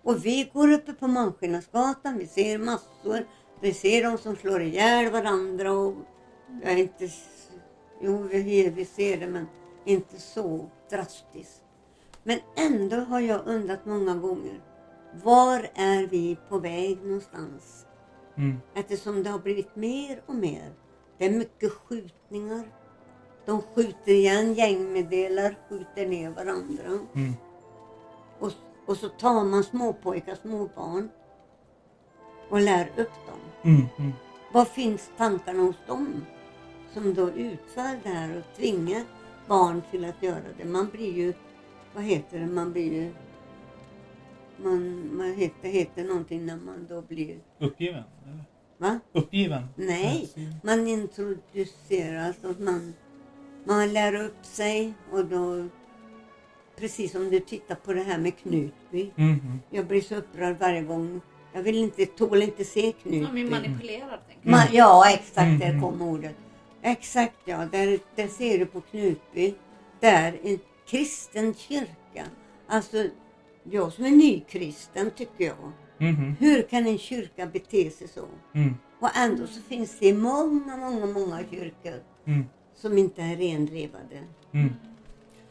Och 0.04 0.26
vi 0.26 0.50
går 0.54 0.72
uppe 0.72 0.94
på 0.94 1.08
Malmskillnadsgatan, 1.08 2.18
vi 2.18 2.28
ser 2.28 2.58
massor. 2.58 3.26
Vi 3.62 3.74
ser 3.74 4.04
de 4.04 4.18
som 4.18 4.36
slår 4.36 4.62
ihjäl 4.62 5.12
varandra 5.12 5.72
och 5.72 5.94
jag 6.64 6.72
är 6.72 6.78
inte... 6.78 7.10
Jo, 8.02 8.18
vi, 8.18 8.70
vi 8.70 8.86
ser 8.86 9.18
det 9.18 9.28
men 9.28 9.48
inte 9.86 10.20
så 10.20 10.70
drastiskt. 10.90 11.64
Men 12.24 12.40
ändå 12.56 12.96
har 12.96 13.20
jag 13.20 13.42
undrat 13.46 13.86
många 13.86 14.16
gånger, 14.16 14.62
var 15.24 15.70
är 15.76 16.08
vi 16.08 16.38
på 16.50 16.60
väg 16.60 17.04
någonstans? 17.04 17.86
Mm. 18.38 18.58
Eftersom 18.76 19.24
det 19.24 19.30
har 19.30 19.40
blivit 19.40 19.76
mer 19.76 20.22
och 20.26 20.36
mer. 20.36 20.74
Det 21.18 21.26
är 21.26 21.32
mycket 21.32 21.72
skjutningar. 21.72 22.64
De 23.46 23.62
skjuter 23.62 24.12
igen 24.12 24.54
gängmeddelar, 24.54 25.56
skjuter 25.70 26.08
ner 26.08 26.30
varandra. 26.30 26.84
Mm. 27.16 27.34
Och, 28.40 28.52
och 28.90 28.98
så 28.98 29.10
tar 29.10 29.44
man 29.44 29.64
småpojkar, 29.64 30.36
småbarn 30.36 31.10
och 32.50 32.62
lär 32.62 32.92
upp 32.98 33.12
dem. 33.28 33.40
Mm. 33.64 33.88
Mm. 33.98 34.12
Vad 34.54 34.68
finns 34.68 35.12
tankarna 35.18 35.62
hos 35.62 35.76
dem 35.88 36.26
som 36.94 37.14
då 37.14 37.30
utför 37.30 38.00
det 38.04 38.10
här 38.10 38.38
och 38.38 38.56
tvingar 38.58 39.04
barn 39.48 39.82
till 39.92 40.06
att 40.06 40.24
göra 40.24 40.44
det? 40.58 40.66
Man 40.66 40.90
blir 40.90 41.14
ju, 41.14 41.34
vad 41.94 42.04
heter 42.04 42.40
det, 42.40 42.46
man 42.46 42.72
blir 42.72 42.94
ju, 42.94 43.14
man, 44.58 45.10
man 45.18 45.34
heter, 45.34 45.70
heter 45.70 46.04
någonting 46.04 46.46
när 46.46 46.58
man 46.58 46.88
då 46.90 47.02
blir, 47.02 47.40
Uppgiven? 47.60 48.04
eller? 48.26 48.44
va? 48.78 49.00
Uppgiven? 49.14 49.64
Nej, 49.76 50.30
man 50.64 50.88
introduceras 50.88 52.44
och 52.44 52.60
man, 52.60 52.94
man 53.64 53.94
lär 53.94 54.16
upp 54.16 54.46
sig 54.46 54.94
och 55.12 55.26
då, 55.26 55.68
precis 56.80 57.12
som 57.12 57.30
du 57.30 57.40
tittar 57.40 57.76
på 57.76 57.94
det 57.94 58.04
här 58.04 58.18
med 58.18 58.38
Knutby. 58.38 59.12
Mhm. 59.16 59.60
Jag 59.70 59.86
blir 59.88 60.02
så 60.02 60.16
upprörd 60.16 60.58
varje 60.60 60.82
gång. 60.82 61.22
Jag 61.54 61.64
vill 61.64 61.78
inte, 61.78 62.06
tål 62.06 62.42
inte 62.44 62.64
se 62.66 62.82
Man 62.84 62.94
Knutby. 62.94 63.32
blir 63.32 63.50
manipulerad 63.52 64.20
tänker 64.28 64.50
Ma- 64.50 64.70
ja, 64.72 65.10
exakt, 65.12 65.60
där 65.60 65.70
Mm. 65.70 65.82
kom 65.82 66.02
ordet. 66.02 66.36
Exakt 66.82 67.36
ja, 67.46 67.66
där, 67.72 68.00
där 68.16 68.28
ser 68.28 68.60
du 68.60 68.66
på 68.66 68.82
Knutby. 68.82 69.54
Där 70.00 70.40
en 70.44 70.60
kristen 70.88 71.54
kyrka. 71.54 72.26
Alltså, 72.68 73.06
jag 73.64 73.94
som 73.94 74.06
är 74.06 74.12
nykristen 74.12 75.12
tycker 75.12 75.46
jag. 75.46 75.72
Mhm. 75.98 76.36
Hur 76.40 76.62
kan 76.62 76.88
en 76.88 76.98
kyrka 76.98 77.46
bete 77.46 77.90
sig 77.90 78.08
så? 78.08 78.26
Mm. 78.56 78.74
Och 79.00 79.10
ändå 79.18 79.48
så 79.48 79.62
finns 79.62 80.00
det 80.00 80.14
många, 80.14 80.78
många, 80.78 81.06
många 81.06 81.40
kyrkor 81.52 82.04
Mm. 82.26 82.46
som 82.76 82.98
inte 82.98 83.22
är 83.22 83.36
rendrevade. 83.36 84.24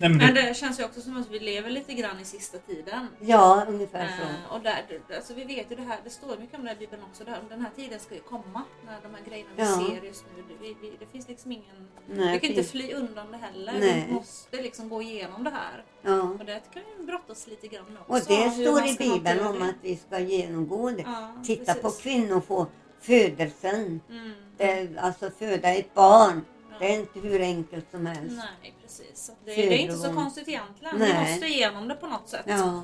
Nej, 0.00 0.10
men 0.10 0.18
Men 0.18 0.34
det, 0.34 0.42
det 0.42 0.54
känns 0.54 0.80
ju 0.80 0.84
också 0.84 1.00
som 1.00 1.16
att 1.16 1.30
vi 1.30 1.38
lever 1.38 1.70
lite 1.70 1.94
grann 1.94 2.20
i 2.20 2.24
sista 2.24 2.58
tiden. 2.58 3.08
Ja, 3.20 3.64
ungefär 3.68 4.06
så. 4.18 4.22
Eh, 4.22 4.56
och 4.56 4.60
där, 4.62 4.84
alltså 5.16 5.34
vi 5.34 5.44
vet 5.44 5.70
ju 5.70 5.76
det 5.76 5.82
här, 5.82 5.98
det 6.04 6.10
står 6.10 6.36
mycket 6.36 6.58
om 6.58 6.64
det 6.64 6.72
i 6.72 6.76
Bibeln 6.76 7.02
också, 7.10 7.24
där, 7.24 7.38
den 7.48 7.60
här 7.60 7.70
tiden 7.76 8.00
ska 8.00 8.14
ju 8.14 8.20
komma. 8.20 8.62
När 8.86 9.00
de 9.02 9.14
här 9.14 9.24
grejerna 9.28 9.50
vi 9.56 9.62
Ja. 9.62 9.76
ser 10.00 10.06
just 10.06 10.24
nu. 10.36 10.42
Det, 10.48 10.54
vi, 10.60 10.76
vi, 10.82 10.96
det 11.00 11.06
finns 11.06 11.28
liksom 11.28 11.52
ingen... 11.52 11.88
Nej, 12.06 12.32
vi 12.32 12.40
kan 12.40 12.50
inte 12.56 12.70
fly 12.70 12.92
undan 12.92 13.30
det 13.32 13.36
heller. 13.38 13.72
Nej. 13.80 14.04
Vi 14.08 14.14
måste 14.14 14.56
liksom 14.62 14.88
gå 14.88 15.02
igenom 15.02 15.44
det 15.44 15.50
här. 15.50 15.84
Ja. 16.02 16.20
Och 16.22 16.44
det 16.44 16.60
kan 16.74 16.82
vi 16.98 17.04
brottas 17.04 17.46
lite 17.46 17.66
grann 17.66 17.84
med 17.84 18.02
Och 18.06 18.16
också. 18.16 18.28
det 18.28 18.50
hur 18.50 18.64
står 18.66 18.86
i 18.86 18.96
Bibeln 19.14 19.46
om 19.46 19.58
det. 19.58 19.64
att 19.64 19.74
vi 19.82 19.96
ska 19.96 20.18
genomgå 20.18 20.90
det. 20.90 21.02
Ja, 21.02 21.32
Titta 21.44 21.74
på 21.74 21.80
precis. 21.80 22.02
kvinnor 22.02 22.40
få 22.40 22.66
födelsen. 23.00 24.00
Mm. 24.10 24.32
Det, 24.56 24.88
alltså 24.98 25.30
föda 25.38 25.68
ett 25.74 25.94
barn. 25.94 26.44
Ja. 26.80 26.86
Det 26.86 26.94
är 26.94 27.00
inte 27.00 27.20
hur 27.20 27.40
enkelt 27.40 27.90
som 27.90 28.06
helst. 28.06 28.36
Nej, 28.62 28.74
precis. 28.82 29.32
Det, 29.44 29.54
det 29.54 29.74
är 29.74 29.78
inte 29.78 29.96
så 29.96 30.14
konstigt 30.14 30.48
egentligen. 30.48 30.98
Nej. 30.98 31.24
Vi 31.24 31.30
måste 31.30 31.46
igenom 31.46 31.88
det 31.88 31.94
på 31.94 32.06
något 32.06 32.28
sätt. 32.28 32.44
Ja. 32.46 32.82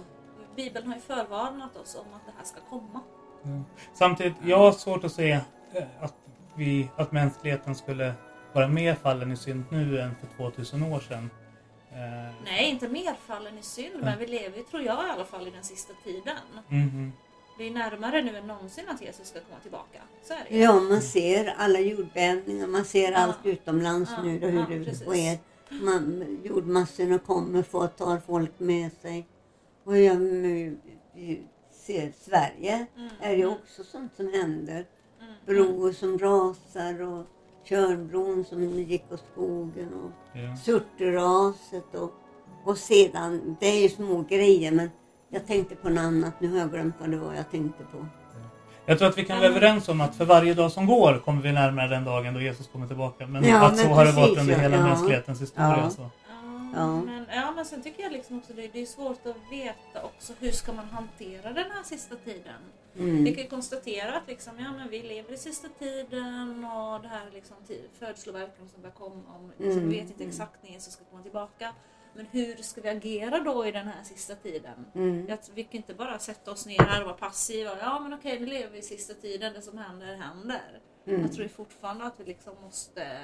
Bibeln 0.56 0.86
har 0.88 0.94
ju 0.94 1.00
förvarnat 1.00 1.76
oss 1.76 1.94
om 1.94 2.14
att 2.14 2.26
det 2.26 2.32
här 2.38 2.44
ska 2.44 2.60
komma. 2.70 3.00
samtidigt, 3.94 4.34
jag 4.44 4.58
har 4.58 4.72
svårt 4.72 5.04
att 5.04 5.12
se 5.12 5.30
eh, 5.30 5.40
att, 6.00 6.14
vi, 6.56 6.90
att 6.96 7.12
mänskligheten 7.12 7.74
skulle 7.74 8.14
vara 8.52 8.68
mer 8.68 8.94
fallen 8.94 9.32
i 9.32 9.36
synd 9.36 9.64
nu 9.70 10.00
än 10.00 10.14
för 10.20 10.36
2000 10.36 10.82
år 10.82 11.00
sedan. 11.00 11.30
Eh, 11.92 12.34
Nej, 12.44 12.70
inte 12.70 12.88
mer 12.88 13.14
fallen 13.26 13.58
i 13.58 13.62
synd, 13.62 13.94
men 14.02 14.18
vi 14.18 14.26
lever, 14.26 14.62
tror 14.62 14.82
jag 14.82 15.06
i 15.06 15.10
alla 15.10 15.24
fall, 15.24 15.48
i 15.48 15.50
den 15.50 15.64
sista 15.64 15.92
tiden. 16.04 16.36
mhm. 16.68 17.12
Det 17.58 17.64
är 17.64 17.70
närmare 17.70 18.22
nu 18.22 18.36
än 18.36 18.46
någonsin 18.46 18.84
att 18.88 19.02
Jesus 19.02 19.28
ska 19.28 19.40
komma 19.40 19.60
tillbaka. 19.62 20.02
Så 20.22 20.32
är 20.32 20.46
det 20.48 20.58
ja, 20.58 20.80
man 20.80 21.02
ser 21.02 21.54
alla 21.58 21.80
jordbävningar. 21.80 22.66
Man 22.66 22.84
ser 22.84 23.12
Ja. 23.12 23.18
allt 23.18 23.38
utomlands 23.46 24.10
Ja, 24.16 24.22
nu 24.22 24.38
då, 24.38 24.46
hur 24.46 24.60
ja, 24.60 24.66
det 24.78 24.84
precis. 24.84 25.06
sker. 25.08 25.38
Man, 25.70 26.38
jordmassorna 26.44 27.18
kommer 27.18 27.62
för 27.62 27.84
att 27.84 27.98
ta 27.98 28.20
folk 28.26 28.58
med 28.58 28.92
sig. 28.92 29.26
Och 29.84 29.98
jag 29.98 30.16
ser 31.72 32.12
Sverige 32.20 32.86
Mm, 32.96 33.08
är 33.20 33.32
ju 33.32 33.42
mm, 33.42 33.54
också 33.54 33.84
sånt 33.84 34.12
som 34.16 34.32
händer. 34.32 34.86
mm, 35.20 35.32
mm. 35.32 35.34
Broar 35.46 35.92
som 35.92 36.18
rasar 36.18 37.02
och 37.02 37.24
Tjörnbron 37.64 38.44
som 38.44 38.64
gick 38.80 39.12
åt 39.12 39.24
skogen 39.32 39.94
och 39.94 40.10
Ja. 40.38 40.56
Surteraset 40.56 41.94
och, 41.94 42.12
och 42.64 42.78
sedan, 42.78 43.56
det 43.60 43.66
är 43.66 43.82
ju 43.82 43.88
små 43.88 44.22
grejer 44.22 44.72
men 44.72 44.90
jag 45.34 45.46
tänkte 45.46 45.74
på 45.74 45.88
något 45.88 45.98
annat, 46.00 46.40
nu 46.40 46.50
har 46.52 46.58
jag 46.58 46.70
glömt 46.70 46.94
vad 47.00 47.10
det 47.10 47.16
var 47.16 47.34
jag 47.34 47.50
tänkte 47.50 47.84
på. 47.92 48.06
Jag 48.86 48.98
tror 48.98 49.08
att 49.08 49.18
vi 49.18 49.24
kan 49.24 49.36
vara 49.38 49.48
överens 49.48 49.88
om 49.88 50.00
att 50.00 50.16
för 50.16 50.24
varje 50.24 50.54
dag 50.54 50.72
som 50.72 50.86
går 50.86 51.18
kommer 51.24 51.42
vi 51.42 51.52
närmare 51.52 51.88
den 51.88 52.04
dagen 52.04 52.34
då 52.34 52.40
Jesus 52.40 52.66
kommer 52.68 52.86
tillbaka. 52.86 53.26
Men 53.26 53.44
Ja, 53.44 53.66
att 53.66 53.76
så 53.78 53.84
men 53.86 53.92
har 53.96 54.04
det 54.04 54.12
varit 54.12 54.38
under 54.38 54.54
hela 54.54 54.76
Ja. 54.76 54.82
mänsklighetens 54.82 55.40
historia. 55.42 55.78
Ja. 55.84 55.90
Så. 55.90 56.02
Ja, 56.02 56.10
Ja. 56.76 56.86
Men, 57.00 57.26
ja, 57.34 57.52
men 57.56 57.64
sen 57.64 57.82
tycker 57.82 58.02
jag 58.02 58.12
liksom 58.12 58.38
också 58.38 58.52
det, 58.52 58.68
det 58.72 58.82
är 58.82 58.86
svårt 58.86 59.26
att 59.26 59.36
veta 59.52 60.02
också 60.04 60.32
hur 60.40 60.50
ska 60.50 60.72
man 60.72 60.84
hantera 60.88 61.52
den 61.52 61.70
här 61.70 61.82
sista 61.84 62.16
tiden. 62.16 62.60
Mm. 62.98 63.24
Vi 63.24 63.34
kan 63.34 63.42
ju 63.44 63.50
konstatera 63.50 64.16
att 64.16 64.28
liksom, 64.28 64.52
ja, 64.58 64.72
men 64.78 64.88
vi 64.90 65.02
lever 65.02 65.32
i 65.32 65.36
sista 65.36 65.68
tiden 65.78 66.64
och 66.64 67.02
det 67.02 67.08
här 67.08 67.26
liksom, 67.34 67.56
födsloverken 67.98 68.68
som 68.72 68.82
börjar 68.82 68.94
komma. 68.94 69.22
Om, 69.36 69.52
liksom, 69.58 69.78
Mm, 69.78 69.88
vi 69.88 70.00
vet 70.00 70.10
inte 70.10 70.24
exakt 70.24 70.62
när 70.62 70.70
Jesus 70.70 70.92
ska 70.92 71.04
komma 71.10 71.22
tillbaka. 71.22 71.72
Men 72.16 72.26
hur 72.30 72.56
ska 72.56 72.80
vi 72.80 72.88
agera 72.88 73.40
då 73.40 73.66
i 73.66 73.72
den 73.72 73.86
här 73.88 74.02
sista 74.04 74.34
tiden? 74.34 74.86
Mm. 74.94 75.26
Att 75.32 75.50
vi 75.54 75.64
kan 75.64 75.74
inte 75.76 75.94
bara 75.94 76.18
sätta 76.18 76.50
oss 76.50 76.66
ner 76.66 76.78
här 76.80 77.00
och 77.00 77.06
vara 77.06 77.16
passiva. 77.16 77.70
Ja 77.80 78.00
men 78.00 78.12
okej, 78.14 78.40
nu 78.40 78.46
lever 78.46 78.70
vi 78.72 78.78
i 78.78 78.82
sista 78.82 79.14
tiden. 79.14 79.52
Det 79.52 79.62
som 79.62 79.78
händer, 79.78 80.06
händer. 80.16 80.80
Mm. 81.06 81.20
Jag 81.22 81.32
tror 81.32 81.48
fortfarande 81.48 82.04
att 82.04 82.20
vi 82.20 82.24
liksom 82.24 82.52
måste 82.62 83.18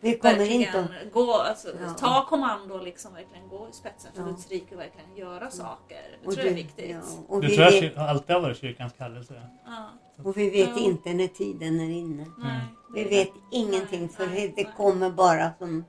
Vi 0.00 0.18
kommer 0.18 0.34
verkligen 0.38 0.60
inte 0.62 0.80
att... 1.06 1.12
gå, 1.12 1.32
alltså, 1.34 1.68
Ja. 1.82 1.90
ta 1.94 2.26
kommando 2.28 2.74
och 2.74 2.82
liksom 2.84 3.14
verkligen 3.14 3.48
gå 3.48 3.68
i 3.68 3.72
spetsen 3.72 4.12
för 4.14 4.22
Ja. 4.22 4.28
Guds 4.28 4.48
rike 4.50 4.74
och 4.74 4.80
verkligen 4.80 5.16
göra 5.16 5.50
saker. 5.50 6.18
Det 6.22 6.26
och 6.26 6.34
tror 6.34 6.46
jag 6.46 6.52
är 6.52 6.56
det- 6.56 6.62
viktigt. 6.62 6.90
ja, 6.90 7.00
och, 7.28 7.40
Det 7.40 7.46
vi 7.46 7.56
tror 7.56 7.64
jag 7.72 7.80
vet, 7.80 7.96
alltid 7.98 8.34
har 8.36 8.42
varit 8.42 8.58
kyrkans 8.58 8.92
kallelse. 8.98 9.42
Ja. 9.66 9.90
och 10.24 10.36
vi 10.36 10.50
vet 10.50 10.68
Ja. 10.76 10.78
inte 10.78 11.14
när 11.14 11.26
tiden 11.28 11.80
är 11.80 11.90
inne. 11.90 12.26
Nej, 12.38 12.60
Vi 12.94 13.02
det- 13.04 13.10
vet 13.10 13.32
ingenting 13.52 14.00
nej, 14.00 14.08
för 14.08 14.26
nej, 14.26 14.52
det 14.56 14.62
nej. 14.64 14.72
kommer 14.76 15.10
bara 15.10 15.50
som 15.58 15.68
Mm. 15.68 15.84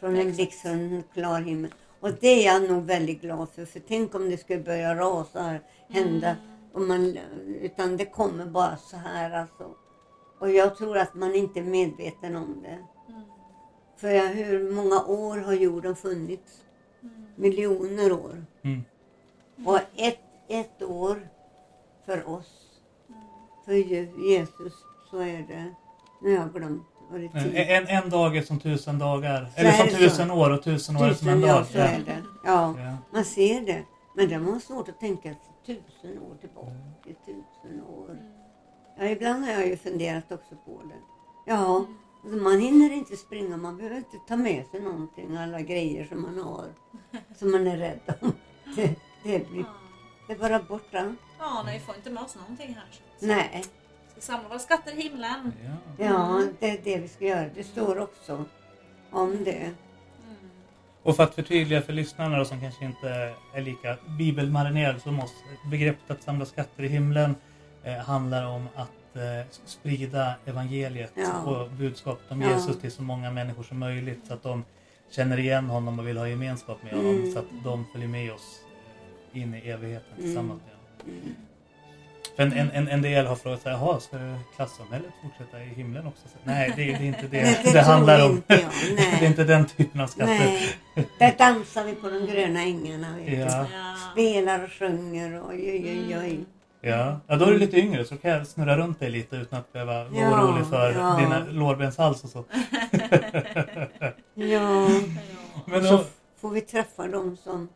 Från 0.00 0.10
en 0.10 0.20
Exakt. 0.20 0.36
blixt 0.36 0.60
från 0.62 0.72
en 0.72 1.02
klar 1.14 1.40
himmel. 1.40 1.74
Och 2.00 2.10
det 2.20 2.26
är 2.28 2.44
jag 2.54 2.70
nog 2.70 2.82
väldigt 2.84 3.20
glad 3.20 3.48
för. 3.50 3.64
För 3.64 3.80
tänk 3.80 4.14
om 4.14 4.30
det 4.30 4.36
skulle 4.38 4.62
börja 4.62 4.94
rasa, 4.94 5.42
här, 5.42 5.60
hända. 5.88 6.28
Mm. 6.28 6.38
Och 6.72 6.80
man, 6.80 7.18
utan 7.60 7.96
det 7.96 8.04
kommer 8.04 8.46
bara 8.46 8.76
så 8.76 8.96
här 8.96 9.30
alltså. 9.30 9.74
Och 10.38 10.50
jag 10.50 10.76
tror 10.76 10.98
att 10.98 11.14
man 11.14 11.34
inte 11.34 11.60
är 11.60 11.64
medveten 11.64 12.36
om 12.36 12.62
det. 12.62 12.78
Mm. 13.12 13.22
För 13.96 14.08
jag, 14.08 14.26
hur 14.28 14.70
många 14.72 15.04
år 15.04 15.36
har 15.36 15.52
jorden 15.52 15.96
funnits? 15.96 16.62
Mm. 17.02 17.26
Miljoner 17.36 18.12
år. 18.12 18.44
Mm. 18.62 18.84
Och 19.66 19.78
ett, 19.96 20.18
ett 20.48 20.82
år 20.82 21.28
för 22.06 22.28
oss, 22.28 22.64
Mm. 23.08 23.20
för 23.64 23.72
Je- 23.72 24.28
Jesus, 24.30 24.72
så 25.10 25.18
är 25.18 25.44
det, 25.48 25.74
nu 26.22 26.36
har 26.36 26.44
jag 26.44 26.52
glömt 26.54 26.82
Var 27.10 27.18
det 27.18 27.24
En, 27.34 27.50
tio? 27.52 27.64
en, 27.76 27.86
en 28.04 28.10
dag 28.10 28.36
är 28.36 28.42
som 28.42 28.60
tusen 28.60 28.98
dagar. 28.98 29.48
Så 29.54 29.60
Eller 29.60 29.72
som 29.72 29.86
det 29.86 29.92
så. 29.92 29.98
tusen 29.98 30.30
år 30.30 30.50
och 30.50 30.62
tusen 30.62 30.96
år 30.96 31.04
är 31.08 31.14
som 31.14 31.28
en 31.28 31.34
Tusen, 31.42 31.48
dag. 31.48 31.66
ja. 32.04 32.14
Ja, 32.44 32.74
Ja. 32.78 32.96
man 33.12 33.24
ser 33.24 33.60
det. 33.60 33.82
Men 34.16 34.28
det 34.28 34.38
var 34.38 34.58
svårt 34.58 34.88
att 34.88 35.00
tänka 35.00 35.34
tusen 35.66 36.18
år 36.22 36.36
tillbaka. 36.40 36.70
Tusen 37.26 37.82
år. 37.88 38.18
Ja, 38.98 39.04
ibland 39.04 39.44
har 39.44 39.52
jag 39.52 39.66
ju 39.66 39.76
funderat 39.76 40.32
också 40.32 40.54
på 40.64 40.80
det. 40.88 40.94
Ja, 41.52 41.86
alltså 42.24 42.38
man 42.42 42.60
hinner 42.60 42.92
inte 42.92 43.16
springa. 43.16 43.56
Man 43.56 43.76
behöver 43.76 43.96
inte 43.96 44.16
ta 44.28 44.36
med 44.36 44.66
sig 44.66 44.80
någonting. 44.80 45.36
Alla 45.36 45.60
grejer 45.60 46.04
som 46.04 46.22
man 46.22 46.38
har. 46.38 46.66
Som 47.38 47.50
man 47.50 47.66
är 47.66 47.76
rädd 47.76 48.00
om. 48.20 48.32
Det, 48.76 48.94
det, 49.24 49.50
blir, 49.50 49.64
det 50.26 50.32
är 50.32 50.38
bara 50.38 50.58
borta. 50.62 51.14
Ja, 51.38 51.62
nej, 51.66 51.78
vi 51.78 51.84
får 51.84 51.94
inte 51.96 52.10
med 52.10 52.22
oss 52.22 52.36
någonting 52.36 52.74
här. 52.74 52.86
Så. 53.20 53.26
Nej. 53.26 53.64
Vi 54.18 54.22
samla 54.22 54.48
våra 54.48 54.58
skatter 54.58 54.92
i 54.98 55.02
himlen. 55.02 55.52
Ja. 55.64 56.04
Ja, 56.04 56.42
det 56.60 56.70
är 56.70 56.78
det 56.84 56.98
vi 56.98 57.08
ska 57.08 57.24
göra. 57.24 57.46
Det 57.54 57.64
står 57.64 57.98
också 57.98 58.44
om 59.10 59.44
det. 59.44 59.70
Och 61.02 61.16
för 61.16 61.22
att 61.22 61.34
förtydliga 61.34 61.82
för 61.82 61.92
lyssnarna 61.92 62.38
då, 62.38 62.44
som 62.44 62.60
kanske 62.60 62.84
inte 62.84 63.34
är 63.54 63.60
lika 63.60 63.96
bibelmarinerade 64.18 65.00
som 65.00 65.20
oss. 65.20 65.34
Begreppet 65.70 66.10
att 66.10 66.22
samla 66.22 66.46
skatter 66.46 66.82
i 66.82 66.88
himlen 66.88 67.34
eh, 67.84 67.92
handlar 67.96 68.46
om 68.46 68.68
att 68.74 69.16
eh, 69.16 69.46
sprida 69.64 70.34
evangeliet 70.46 71.12
Ja. 71.14 71.42
och 71.42 71.70
budskapet 71.70 72.30
om 72.32 72.42
Ja. 72.42 72.50
Jesus 72.50 72.80
till 72.80 72.92
så 72.92 73.02
många 73.02 73.30
människor 73.30 73.62
som 73.62 73.78
möjligt. 73.78 74.26
Så 74.26 74.34
att 74.34 74.42
de 74.42 74.64
känner 75.10 75.38
igen 75.38 75.64
honom 75.66 75.98
och 75.98 76.08
vill 76.08 76.18
ha 76.18 76.28
gemenskap 76.28 76.82
med 76.82 76.92
honom. 76.92 77.16
Mm. 77.16 77.32
Så 77.32 77.38
att 77.38 77.46
de 77.64 77.84
följer 77.92 78.08
med 78.08 78.32
oss 78.32 78.60
eh, 79.32 79.42
in 79.42 79.54
i 79.54 79.68
evigheten 79.68 80.12
Mm. 80.12 80.22
tillsammans 80.24 80.60
med 80.66 80.74
honom. 80.74 81.22
Mm. 81.24 81.34
En, 82.36 82.52
en, 82.52 82.70
en, 82.70 82.88
en 82.88 83.02
del 83.02 83.26
har 83.26 83.36
frågat 83.36 83.62
sig, 83.62 83.72
jaha, 83.72 84.00
ska 84.00 84.16
klassamhället 84.56 85.10
fortsätta 85.22 85.62
i 85.62 85.66
himlen 85.68 86.06
också? 86.06 86.28
Så, 86.28 86.34
nej, 86.44 86.72
det, 86.76 86.84
det 86.84 86.92
är 86.92 87.02
inte 87.02 87.26
det 87.30 87.42
Nej, 87.42 87.60
det, 87.64 87.72
det 87.72 87.80
handlar 87.80 88.24
om. 88.26 88.36
inte 88.36 88.56
det 88.96 89.24
är 89.24 89.26
inte 89.26 89.44
den 89.44 89.66
typen 89.66 90.00
av 90.00 90.06
skatter. 90.06 90.28
Nej, 90.94 91.08
där 91.18 91.34
dansar 91.38 91.84
vi 91.84 91.94
på 91.94 92.08
de 92.10 92.26
gröna 92.26 92.62
ängarna. 92.62 93.16
Vet. 93.16 93.38
Ja. 93.38 93.66
Spelar 94.12 94.64
och 94.64 94.70
sjunger 94.72 95.40
och 95.42 95.48
oj, 95.48 95.70
oj, 95.72 96.06
oj, 96.08 96.18
oj. 96.18 96.44
Ja. 96.80 97.20
ja, 97.26 97.36
då 97.36 97.44
är 97.44 97.50
du 97.52 97.58
lite 97.58 97.76
yngre 97.78 98.04
så 98.04 98.16
kan 98.16 98.30
jag 98.30 98.46
snurra 98.46 98.76
runt 98.78 99.00
dig 99.00 99.10
lite 99.10 99.36
utan 99.36 99.58
att 99.58 99.72
behöva 99.72 100.04
vara 100.04 100.20
Ja, 100.22 100.44
orolig 100.44 100.66
för 100.66 100.92
ja. 100.92 101.16
dina 101.20 101.44
lårbenshals 101.50 102.24
och 102.24 102.30
så. 102.30 102.44
Ja, 104.34 104.88
Men 105.66 105.84
så 105.84 105.96
då, 105.96 106.04
får 106.40 106.50
vi 106.50 106.60
träffa 106.60 107.06
dem 107.08 107.36
som 107.36 107.68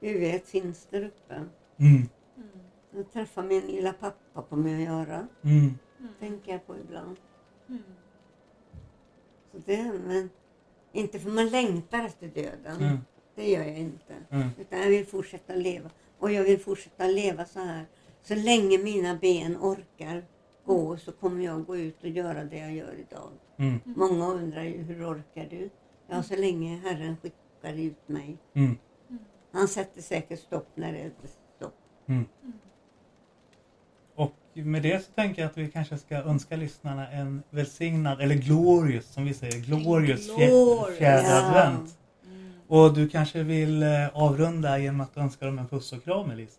vi 0.00 0.18
vet 0.18 0.48
finns 0.48 0.86
där 0.90 1.04
uppe. 1.04 1.34
mm, 1.80 2.08
Jag 2.96 3.12
träffar 3.12 3.42
min 3.42 3.66
lilla 3.66 3.92
pappa 3.92 4.42
på 4.42 4.56
mig 4.56 4.74
att 4.74 4.80
göra. 5.08 5.26
mm, 5.42 5.78
Tänker 6.20 6.52
jag 6.52 6.66
på 6.66 6.76
ibland. 6.78 7.16
Mm. 7.68 7.82
Så 9.52 9.58
det, 9.66 9.92
men 10.06 10.30
inte 10.92 11.18
för 11.18 11.30
man 11.30 11.48
längtar 11.48 12.04
efter 12.04 12.28
döden. 12.28 12.76
mm, 12.82 12.98
Det 13.34 13.50
gör 13.50 13.64
jag 13.64 13.78
inte. 13.78 14.14
mm. 14.30 14.48
Utan 14.60 14.78
jag 14.78 14.88
vill 14.88 15.06
fortsätta 15.06 15.54
leva. 15.54 15.90
Och 16.18 16.32
jag 16.32 16.44
vill 16.44 16.58
fortsätta 16.60 17.06
leva 17.06 17.44
så 17.44 17.60
här. 17.60 17.86
Så 18.22 18.34
länge 18.34 18.78
mina 18.78 19.14
ben 19.16 19.56
orkar 19.56 20.24
gå 20.64 20.96
så 20.96 21.12
kommer 21.12 21.44
jag 21.44 21.64
gå 21.66 21.76
ut 21.76 22.02
och 22.02 22.08
göra 22.08 22.44
det 22.44 22.58
jag 22.58 22.72
gör 22.72 22.94
idag. 22.94 23.30
Mm, 23.56 23.80
Många 23.84 24.26
undrar 24.28 24.62
ju 24.62 24.82
hur 24.82 25.10
orkar 25.12 25.46
du? 25.50 25.70
Ja, 26.06 26.22
så 26.22 26.36
länge 26.36 26.76
Herren 26.76 27.16
skickar 27.22 27.74
ut 27.78 28.08
mig. 28.08 28.36
mm, 28.54 28.78
Han 29.52 29.68
sätter 29.68 30.02
säkert 30.02 30.40
stopp 30.40 30.68
när 30.74 30.92
det 30.92 30.98
är 31.00 31.12
stopp. 31.56 31.74
Mm. 34.56 34.70
Med 34.70 34.82
det 34.82 35.04
så 35.04 35.12
tänker 35.12 35.42
jag 35.42 35.50
att 35.50 35.56
vi 35.58 35.68
kanske 35.70 35.98
ska 35.98 36.16
önska 36.16 36.56
lyssnarna 36.56 37.10
en 37.10 37.42
välsignad, 37.50 38.20
eller 38.20 38.34
glorious 38.34 39.06
som 39.06 39.24
vi 39.24 39.34
säger, 39.34 39.58
glorious 39.60 40.26
Glorious. 40.26 40.98
fjärde 40.98 41.28
Ja. 41.28 41.46
advent. 41.46 41.98
Och 42.68 42.94
du 42.94 43.08
kanske 43.08 43.42
vill 43.42 43.82
eh, 43.82 43.88
avrunda 44.12 44.78
genom 44.78 45.00
att 45.00 45.16
önska 45.16 45.46
dem 45.46 45.58
en 45.58 45.68
puss 45.68 45.92
och 45.92 46.04
kram 46.04 46.30
Elise? 46.30 46.58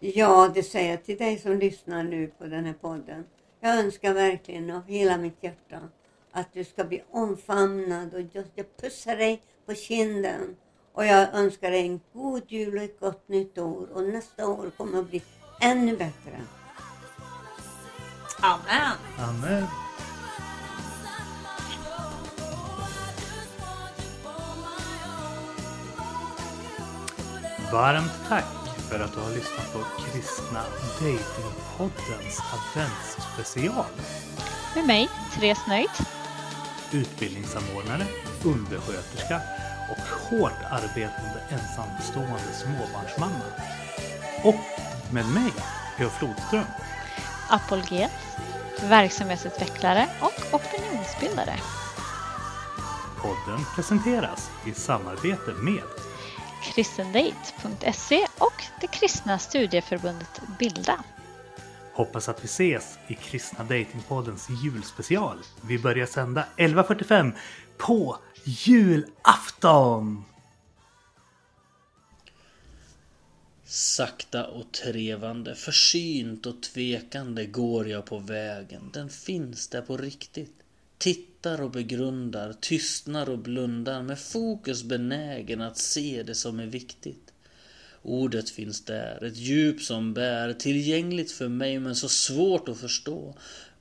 Ja, 0.00 0.50
det 0.54 0.62
säger 0.62 0.90
jag 0.90 1.04
till 1.04 1.16
dig 1.18 1.38
som 1.38 1.58
lyssnar 1.58 2.02
nu 2.02 2.26
på 2.38 2.44
den 2.46 2.64
här 2.64 2.72
podden. 2.72 3.24
Jag 3.60 3.78
önskar 3.78 4.14
verkligen 4.14 4.70
av 4.70 4.86
hela 4.86 5.16
mitt 5.18 5.36
hjärta 5.40 5.80
att 6.32 6.52
du 6.52 6.64
ska 6.64 6.84
bli 6.84 7.02
omfamnad 7.10 8.14
och 8.14 8.20
jag, 8.32 8.44
jag 8.54 8.76
pussar 8.76 9.16
dig 9.16 9.42
på 9.66 9.74
kinden. 9.74 10.56
Och 10.92 11.06
jag 11.06 11.34
önskar 11.34 11.70
dig 11.70 11.86
en 11.86 12.00
god 12.12 12.42
jul 12.48 12.76
och 12.76 12.82
ett 12.84 13.00
gott 13.00 13.28
nytt 13.28 13.58
år. 13.58 13.88
Och 13.92 14.02
nästa 14.04 14.46
år 14.48 14.70
kommer 14.76 14.98
att 14.98 15.10
bli 15.10 15.22
ännu 15.60 15.96
bättre. 15.96 16.40
Amen. 18.40 18.96
Amen. 19.18 19.66
Varmt 27.72 28.12
tack 28.28 28.44
för 28.90 29.00
att 29.00 29.14
du 29.14 29.20
har 29.20 29.30
lyssnat 29.30 29.72
på 29.72 29.78
Kristna 30.02 30.62
Datingpoddens 31.00 32.40
adventsspecial. 32.54 33.84
Med 34.74 34.86
mig, 34.86 35.08
Therese 35.34 35.66
Nöjd. 35.68 35.90
Utbildningssamordnare, 36.92 38.06
undersköterska 38.44 39.40
och 39.90 40.28
hårt 40.28 40.62
arbetande 40.70 41.40
ensamstående 41.50 42.52
småbarnsmamma. 42.52 43.44
Och 44.44 44.60
med 45.12 45.28
mig, 45.28 45.52
P.O. 45.96 46.08
Flodström. 46.18 46.64
Apologet, 47.48 48.12
verksamhetsutvecklare 48.82 50.06
och 50.20 50.54
opinionsbildare. 50.54 51.54
Podden 53.20 53.64
presenteras 53.74 54.50
i 54.66 54.72
samarbete 54.72 55.52
med 55.52 55.82
kristendate.se 56.62 58.26
och 58.38 58.64
det 58.80 58.86
kristna 58.86 59.38
studieförbundet 59.38 60.40
Bilda. 60.58 61.04
Hoppas 61.92 62.28
att 62.28 62.44
vi 62.44 62.46
ses 62.46 62.98
i 63.06 63.14
Kristna 63.14 63.64
Datingpoddens 63.64 64.48
julspecial. 64.64 65.38
Vi 65.60 65.78
börjar 65.78 66.06
sända 66.06 66.44
11.45 66.56 67.32
på 67.78 68.16
julafton! 68.44 70.24
Sakta 73.68 74.46
och 74.46 74.72
trevande, 74.72 75.54
försynt 75.54 76.46
och 76.46 76.62
tvekande 76.62 77.46
går 77.46 77.88
jag 77.88 78.04
på 78.04 78.18
vägen. 78.18 78.90
Den 78.92 79.10
finns 79.10 79.68
där 79.68 79.82
på 79.82 79.96
riktigt. 79.96 80.54
Tittar 80.98 81.62
och 81.62 81.70
begrundar, 81.70 82.52
tystnar 82.60 83.30
och 83.30 83.38
blundar 83.38 84.02
med 84.02 84.18
fokus 84.18 84.82
benägen 84.82 85.60
att 85.60 85.78
se 85.78 86.22
det 86.22 86.34
som 86.34 86.60
är 86.60 86.66
viktigt. 86.66 87.32
Ordet 88.02 88.50
finns 88.50 88.84
där, 88.84 89.24
ett 89.24 89.36
djup 89.36 89.82
som 89.82 90.14
bär, 90.14 90.52
tillgängligt 90.52 91.32
för 91.32 91.48
mig 91.48 91.78
men 91.78 91.96
så 91.96 92.08
svårt 92.08 92.68
att 92.68 92.78
förstå. 92.78 93.34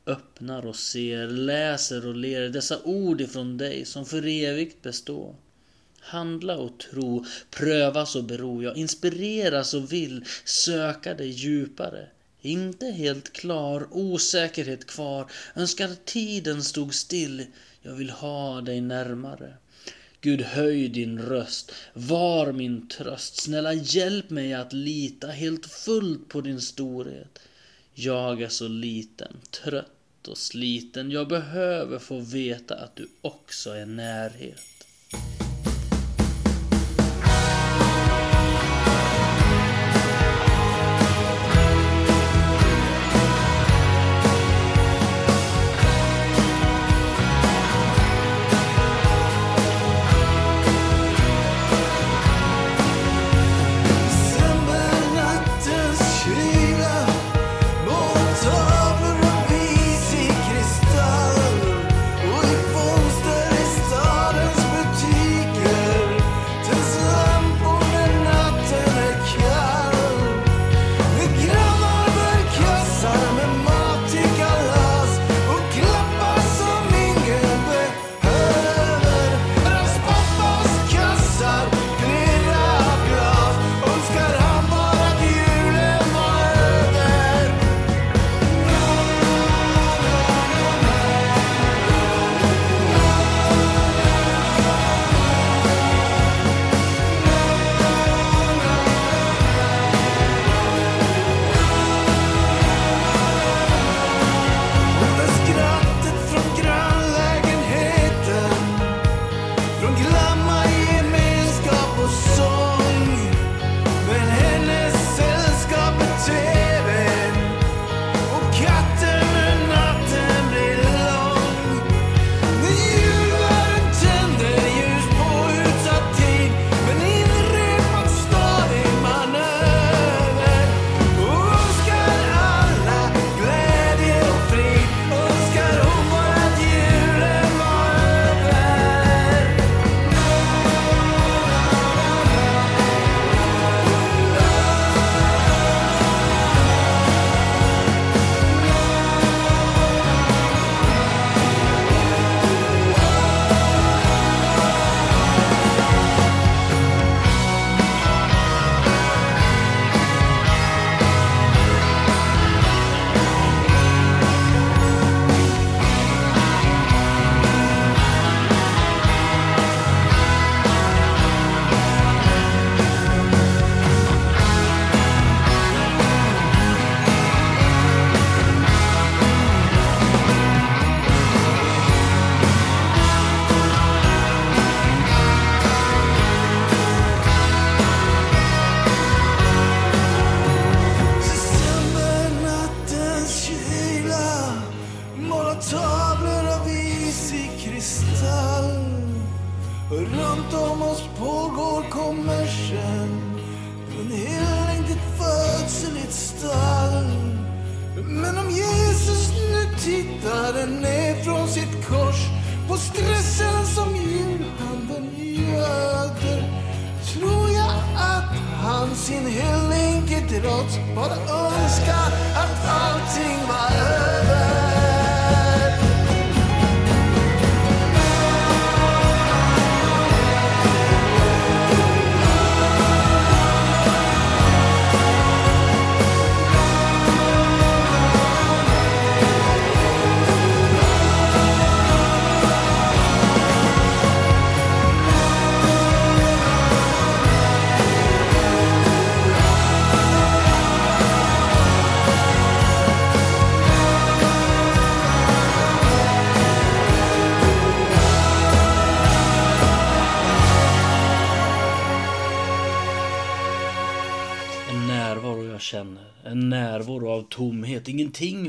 Öppnar 0.06 0.66
och 0.66 0.76
ser, 0.76 1.28
läser 1.28 2.08
och 2.08 2.16
ler 2.16 2.50
dessa 2.50 2.84
ord 2.84 3.22
ifrån 3.22 3.58
dig 3.58 3.86
som 3.86 4.06
för 4.06 4.28
evigt 4.28 4.82
består. 4.82 5.36
Handla 6.08 6.58
och 6.58 6.78
tro, 6.78 7.26
prövas 7.50 8.16
och 8.16 8.24
bero, 8.24 8.64
jag 8.64 8.78
inspireras 8.78 9.74
och 9.74 9.94
vill 9.94 10.26
söka 10.46 11.14
dig 11.14 11.30
djupare. 11.30 12.08
Inte 12.42 12.86
helt 12.86 13.34
klar, 13.34 13.88
osäkerhet 13.92 14.88
kvar, 14.88 15.32
önskar 15.56 15.90
tiden 16.06 16.64
stod 16.64 16.94
still, 16.94 17.46
jag 17.82 17.94
vill 17.94 18.10
ha 18.10 18.62
dig 18.62 18.82
närmare. 18.82 19.54
Gud 20.22 20.42
höj 20.42 20.88
din 20.88 21.20
röst, 21.20 21.72
var 21.94 22.52
min 22.52 22.88
tröst, 22.88 23.42
snälla 23.42 23.74
hjälp 23.74 24.30
mig 24.30 24.54
att 24.54 24.74
lita 24.74 25.28
helt 25.28 25.66
fullt 25.66 26.30
på 26.30 26.42
din 26.42 26.62
storhet. 26.62 27.40
Jag 27.94 28.42
är 28.42 28.50
så 28.50 28.68
liten, 28.68 29.38
trött 29.64 30.28
och 30.28 30.38
sliten, 30.38 31.12
jag 31.12 31.28
behöver 31.28 32.00
få 32.00 32.20
veta 32.20 32.76
att 32.76 32.96
du 32.96 33.08
också 33.22 33.72
är 33.72 33.86
närhet. 33.86 34.62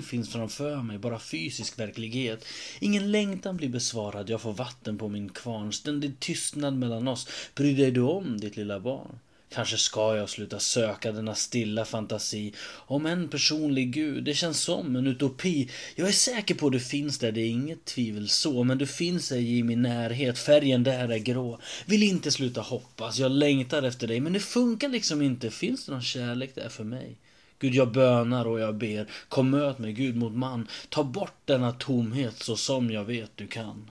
Finns 0.06 0.32
framför 0.32 0.82
mig, 0.82 0.98
bara 0.98 1.18
fysisk 1.18 1.78
verklighet. 1.78 2.44
Ingen 2.80 3.12
längtan 3.12 3.56
blir 3.56 3.68
besvarad, 3.68 4.30
jag 4.30 4.40
får 4.40 4.52
vatten 4.52 4.98
på 4.98 5.08
min 5.08 5.28
kvarn. 5.28 5.72
Ständig 5.72 6.20
tystnad 6.20 6.78
mellan 6.78 7.08
oss. 7.08 7.28
Bryr 7.54 7.76
dig 7.76 7.90
du 7.90 8.00
om 8.00 8.40
ditt 8.40 8.56
lilla 8.56 8.80
barn? 8.80 9.18
Kanske 9.48 9.76
ska 9.76 10.16
jag 10.16 10.28
sluta 10.28 10.58
söka 10.58 11.12
denna 11.12 11.34
stilla 11.34 11.84
fantasi 11.84 12.52
om 12.86 13.06
en 13.06 13.28
personlig 13.28 13.92
gud. 13.92 14.24
Det 14.24 14.34
känns 14.34 14.60
som 14.60 14.96
en 14.96 15.06
utopi. 15.06 15.70
Jag 15.94 16.08
är 16.08 16.12
säker 16.12 16.54
på 16.54 16.70
det 16.70 16.80
finns 16.80 17.18
där, 17.18 17.32
det 17.32 17.40
är 17.40 17.48
inget 17.48 17.84
tvivel 17.84 18.28
så. 18.28 18.64
Men 18.64 18.78
du 18.78 18.86
finns 18.86 19.32
ej 19.32 19.58
i 19.58 19.62
min 19.62 19.82
närhet, 19.82 20.38
färgen 20.38 20.82
där 20.82 21.08
är 21.08 21.18
grå. 21.18 21.60
Vill 21.86 22.02
inte 22.02 22.30
sluta 22.30 22.60
hoppas, 22.60 23.18
jag 23.18 23.32
längtar 23.32 23.82
efter 23.82 24.06
dig. 24.06 24.20
Men 24.20 24.32
det 24.32 24.40
funkar 24.40 24.88
liksom 24.88 25.22
inte. 25.22 25.50
Finns 25.50 25.86
det 25.86 25.92
någon 25.92 26.02
kärlek 26.02 26.54
där 26.54 26.68
för 26.68 26.84
mig? 26.84 27.16
Gud, 27.58 27.74
jag 27.74 27.92
bönar 27.92 28.46
och 28.46 28.60
jag 28.60 28.74
ber. 28.74 29.10
Kom 29.28 29.50
möt 29.50 29.78
mig, 29.78 29.92
Gud 29.92 30.16
mot 30.16 30.32
man. 30.32 30.68
Ta 30.88 31.04
bort 31.04 31.40
denna 31.44 31.72
tomhet 31.72 32.38
så 32.38 32.56
som 32.56 32.90
jag 32.90 33.04
vet 33.04 33.30
du 33.34 33.46
kan. 33.46 33.90